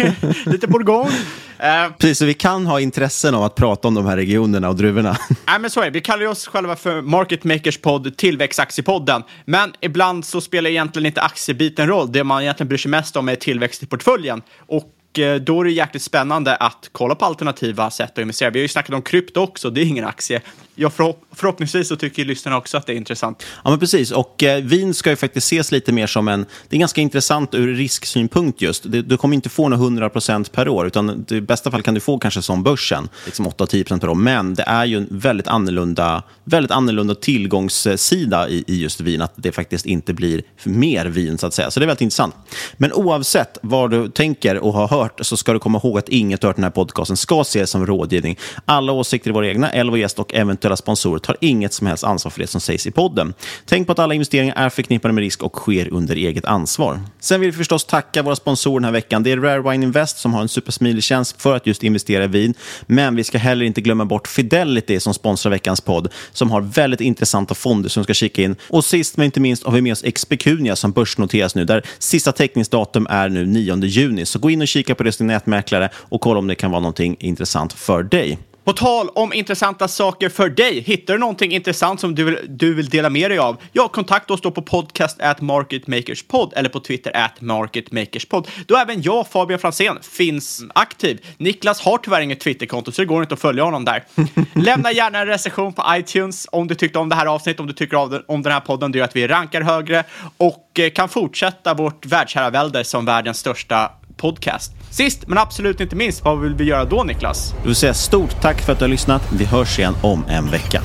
lite 0.53 0.67
Bourgogne. 0.67 1.11
Uh, 1.11 1.93
Precis, 1.99 2.19
så 2.19 2.25
vi 2.25 2.35
kan 2.35 2.67
ha 2.67 2.81
intressen 2.81 3.35
av 3.35 3.45
att 3.45 3.55
prata 3.55 3.89
om 3.89 3.95
de 3.95 4.07
här 4.07 4.17
regionerna 4.17 4.69
och 4.69 4.77
druvorna. 4.77 5.17
Nej, 5.47 5.59
men 5.59 5.71
så 5.71 5.81
är 5.81 5.85
det. 5.85 5.91
Vi 5.91 6.01
kallar 6.01 6.27
oss 6.27 6.47
själva 6.47 6.77
för 6.77 7.03
Market 7.03 7.45
Makers 7.45 7.79
podd, 7.79 8.17
Tillväxtaktiepodden. 8.17 9.23
Men 9.45 9.73
ibland 9.81 10.25
så 10.25 10.41
spelar 10.41 10.71
egentligen 10.71 11.07
inte 11.07 11.21
aktiebiten 11.21 11.87
roll. 11.87 12.13
Det 12.13 12.25
man 12.25 12.43
egentligen 12.43 12.69
bryr 12.69 12.79
sig 12.79 12.91
mest 12.91 13.17
om 13.17 13.29
är 13.29 13.35
tillväxt 13.35 13.83
i 13.83 13.87
portföljen. 13.87 14.43
Och 14.67 14.95
Eh, 15.19 15.35
då 15.35 15.61
är 15.61 15.65
det 15.65 15.71
jäkligt 15.71 16.03
spännande 16.03 16.57
att 16.57 16.89
kolla 16.93 17.15
på 17.15 17.25
alternativa 17.25 17.91
sätt 17.91 18.11
att 18.13 18.19
investera. 18.19 18.51
Vi 18.51 18.59
har 18.59 18.63
ju 18.63 18.69
snackat 18.69 18.95
om 18.95 19.03
krypto 19.03 19.41
också, 19.41 19.71
det 19.71 19.81
är 19.81 19.85
ingen 19.85 20.05
aktie. 20.05 20.41
Jag 20.75 20.93
förhopp 20.93 21.25
förhoppningsvis 21.33 21.89
så 21.89 21.97
tycker 21.97 22.25
lyssnarna 22.25 22.59
också 22.59 22.77
att 22.77 22.87
det 22.87 22.93
är 22.93 22.97
intressant. 22.97 23.43
Ja, 23.65 23.71
men 23.71 23.79
precis. 23.79 24.11
Och 24.11 24.43
eh, 24.43 24.63
vin 24.63 24.95
ska 24.95 25.11
ju 25.11 25.17
faktiskt 25.17 25.47
ses 25.47 25.73
lite 25.73 25.93
mer 25.93 26.07
som 26.07 26.29
en... 26.29 26.47
Det 26.69 26.77
är 26.77 26.81
ganska 26.81 27.01
intressant 27.01 27.55
ur 27.55 27.75
risksynpunkt 27.75 28.63
just. 28.63 28.93
Det, 28.93 29.03
du 29.03 29.17
kommer 29.17 29.35
inte 29.35 29.49
få 29.49 29.69
några 29.69 30.09
100% 30.09 30.51
per 30.51 30.69
år, 30.69 30.87
utan 30.87 31.27
i 31.31 31.41
bästa 31.41 31.71
fall 31.71 31.83
kan 31.83 31.95
du 31.95 32.01
få 32.01 32.19
kanske 32.19 32.43
som 32.43 32.63
börsen, 32.63 33.09
liksom 33.25 33.47
8-10 33.47 34.01
per 34.01 34.09
år. 34.09 34.15
Men 34.15 34.55
det 34.55 34.63
är 34.63 34.85
ju 34.85 34.97
en 34.97 35.09
väldigt 35.11 35.49
annorlunda, 35.49 36.23
väldigt 36.45 36.71
annorlunda 36.71 37.15
tillgångssida 37.15 38.49
i, 38.49 38.65
i 38.67 38.83
just 38.83 39.01
vin, 39.01 39.23
att 39.23 39.33
det 39.37 39.53
faktiskt 39.53 39.87
inte 39.87 40.15
blir 40.15 40.43
mer 40.65 41.07
vin, 41.07 41.39
så 41.39 41.47
att 41.47 41.55
säga. 41.55 41.71
Så 41.71 41.81
det 41.81 41.85
är 41.85 41.87
väldigt 41.87 42.03
intressant. 42.03 42.35
Men 42.77 42.93
oavsett 42.93 43.59
vad 43.63 43.91
du 43.91 44.09
tänker 44.09 44.59
och 44.59 44.73
har 44.73 44.89
hört 44.89 44.98
så 45.21 45.37
ska 45.37 45.53
du 45.53 45.59
komma 45.59 45.81
ihåg 45.85 45.99
att 45.99 46.09
inget 46.09 46.43
hört 46.43 46.57
den 46.57 46.65
här 46.65 46.71
podcasten 46.71 47.17
ska 47.17 47.41
ses 47.41 47.71
som 47.71 47.87
rådgivning. 47.87 48.39
Alla 48.65 48.93
åsikter 48.93 49.31
i 49.31 49.33
våra 49.33 49.49
egna, 49.49 49.71
eller 49.71 49.91
vår 49.91 49.99
gäst 49.99 50.19
och 50.19 50.35
eventuella 50.35 50.77
sponsorer 50.77 51.19
tar 51.19 51.37
inget 51.41 51.73
som 51.73 51.87
helst 51.87 52.05
ansvar 52.05 52.31
för 52.31 52.41
det 52.41 52.47
som 52.47 52.61
sägs 52.61 52.87
i 52.87 52.91
podden. 52.91 53.35
Tänk 53.67 53.87
på 53.87 53.93
att 53.93 53.99
alla 53.99 54.15
investeringar 54.15 54.55
är 54.57 54.69
förknippade 54.69 55.15
med 55.15 55.23
risk 55.23 55.43
och 55.43 55.57
sker 55.57 55.93
under 55.93 56.17
eget 56.17 56.45
ansvar. 56.45 57.01
Sen 57.21 57.41
vill 57.41 57.51
vi 57.51 57.57
förstås 57.57 57.85
tacka 57.85 58.23
våra 58.23 58.37
sponsorer 58.37 58.81
den 58.81 58.85
här 58.85 58.93
veckan. 58.93 59.23
Det 59.23 59.33
är 59.33 59.37
Rare 59.37 59.71
Wine 59.71 59.85
Invest 59.85 60.19
som 60.19 60.35
har 60.35 60.43
en 60.43 60.49
supersmidig 60.49 61.03
tjänst 61.03 61.43
för 61.43 61.57
att 61.57 61.67
just 61.67 61.85
investera 61.85 62.25
i 62.25 62.27
vin. 62.27 62.55
Men 62.87 63.17
vi 63.17 63.25
ska 63.25 63.39
heller 63.39 63.65
inte 63.65 63.81
glömma 63.81 64.05
bort 64.05 64.29
Fidelity 64.29 65.01
som 65.01 65.15
sponsrar 65.15 65.51
veckans 65.51 65.81
podd, 65.81 66.09
som 66.33 66.51
har 66.51 66.61
väldigt 66.61 67.01
intressanta 67.01 67.55
fonder 67.55 67.89
som 67.89 68.05
ska 68.05 68.15
kika 68.15 68.43
in. 68.43 68.57
Och 68.69 68.85
sist 68.85 69.17
men 69.17 69.25
inte 69.25 69.41
minst 69.41 69.65
har 69.65 69.73
vi 69.73 69.83
med 69.83 69.93
oss 69.93 70.05
Expecunia 70.05 70.77
som 70.77 70.93
börsnoteras 70.93 71.55
nu, 71.55 71.65
där 71.65 71.83
sista 71.99 72.33
teckningsdatum 72.33 73.07
är 73.11 73.29
nu 73.29 73.47
9 73.47 73.85
juni. 73.85 74.27
Så 74.27 74.39
gå 74.39 74.51
in 74.51 74.63
och 74.63 74.69
kika 74.69 74.88
på 74.95 75.03
det 75.03 75.13
som 75.13 75.27
nätmäklare 75.27 75.89
och 75.95 76.21
kolla 76.21 76.39
om 76.39 76.47
det 76.47 76.55
kan 76.55 76.71
vara 76.71 76.81
någonting 76.81 77.17
intressant 77.21 77.73
för 77.73 78.03
dig. 78.03 78.39
På 78.69 78.73
tal 78.73 79.09
om 79.09 79.33
intressanta 79.33 79.89
saker 79.89 80.29
för 80.29 80.49
dig, 80.49 80.81
hittar 80.81 81.15
du 81.15 81.21
någonting 81.21 81.53
intressant 81.53 82.01
som 82.01 82.15
du 82.15 82.25
vill, 82.25 82.39
du 82.49 82.75
vill 82.75 82.89
dela 82.89 83.11
med 83.11 83.31
dig 83.31 83.39
av? 83.39 83.57
Ja, 83.73 83.89
kontakta 83.89 84.35
oss 84.35 84.41
då 84.41 84.51
på 84.51 84.63
podcast 84.63 85.21
at 85.21 85.41
marketmakerspod 85.41 86.53
eller 86.57 86.69
på 86.69 86.81
Twitter 86.81 87.17
at 87.17 87.41
marketmakerspod. 87.41 88.49
Då 88.67 88.77
även 88.77 89.03
jag, 89.03 89.29
Fabian 89.29 89.61
Fransén, 89.61 89.99
finns 90.03 90.65
aktiv. 90.75 91.27
Niklas 91.37 91.81
har 91.81 91.99
tyvärr 91.99 92.21
inget 92.21 92.41
Twitterkonto 92.41 92.93
så 92.93 93.03
det 93.03 93.07
går 93.07 93.23
inte 93.23 93.35
att 93.35 93.41
följa 93.41 93.65
honom 93.65 93.85
där. 93.85 94.05
Lämna 94.55 94.93
gärna 94.93 95.19
en 95.19 95.27
recension 95.27 95.73
på 95.73 95.85
iTunes 95.89 96.47
om 96.53 96.67
du 96.69 96.75
tyckte 96.75 96.99
om 96.99 97.09
det 97.09 97.15
här 97.15 97.27
avsnittet, 97.27 97.61
om 97.61 97.67
du 97.67 97.73
tycker 97.73 98.31
om 98.31 98.43
den 98.43 98.53
här 98.53 98.61
podden. 98.61 98.93
Det 98.93 98.99
gör 98.99 99.05
att 99.05 99.17
vi 99.17 99.29
rankar 99.29 99.61
högre 99.61 100.05
och 100.37 100.79
eh, 100.79 100.91
kan 100.91 101.09
fortsätta 101.09 101.75
vårt 101.75 102.07
världsherravälde 102.07 102.85
som 102.85 103.05
världens 103.05 103.39
största 103.39 103.91
podcast. 104.19 104.73
Sist 104.91 105.27
men 105.27 105.39
absolut 105.39 105.81
inte 105.81 105.97
minst, 105.97 106.25
vad 106.25 106.41
vill 106.41 106.55
vi 106.55 106.65
göra 106.65 106.85
då 106.85 107.05
Niklas? 107.05 107.55
Du 107.63 107.69
vill 107.69 107.77
säga 107.77 107.95
stort 107.95 108.41
tack 108.41 108.61
för 108.61 108.73
att 108.73 108.79
du 108.79 108.85
har 108.85 108.91
lyssnat. 108.91 109.23
Vi 109.33 109.45
hörs 109.45 109.79
igen 109.79 109.95
om 110.03 110.25
en 110.29 110.51
vecka. 110.51 110.83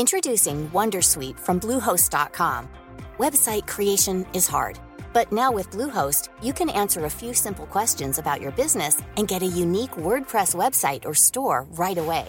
Introducing 0.00 0.70
Wondersuite 0.70 1.38
from 1.38 1.58
Bluehost.com. 1.58 2.68
Website 3.18 3.66
creation 3.66 4.24
is 4.32 4.48
hard, 4.48 4.78
but 5.12 5.30
now 5.30 5.50
with 5.50 5.68
Bluehost, 5.70 6.30
you 6.42 6.54
can 6.54 6.70
answer 6.70 7.04
a 7.04 7.10
few 7.10 7.34
simple 7.34 7.66
questions 7.66 8.18
about 8.18 8.40
your 8.40 8.52
business 8.52 9.02
and 9.18 9.28
get 9.28 9.42
a 9.42 9.46
unique 9.46 9.90
WordPress 9.90 10.54
website 10.54 11.04
or 11.04 11.12
store 11.12 11.66
right 11.72 11.98
away. 11.98 12.28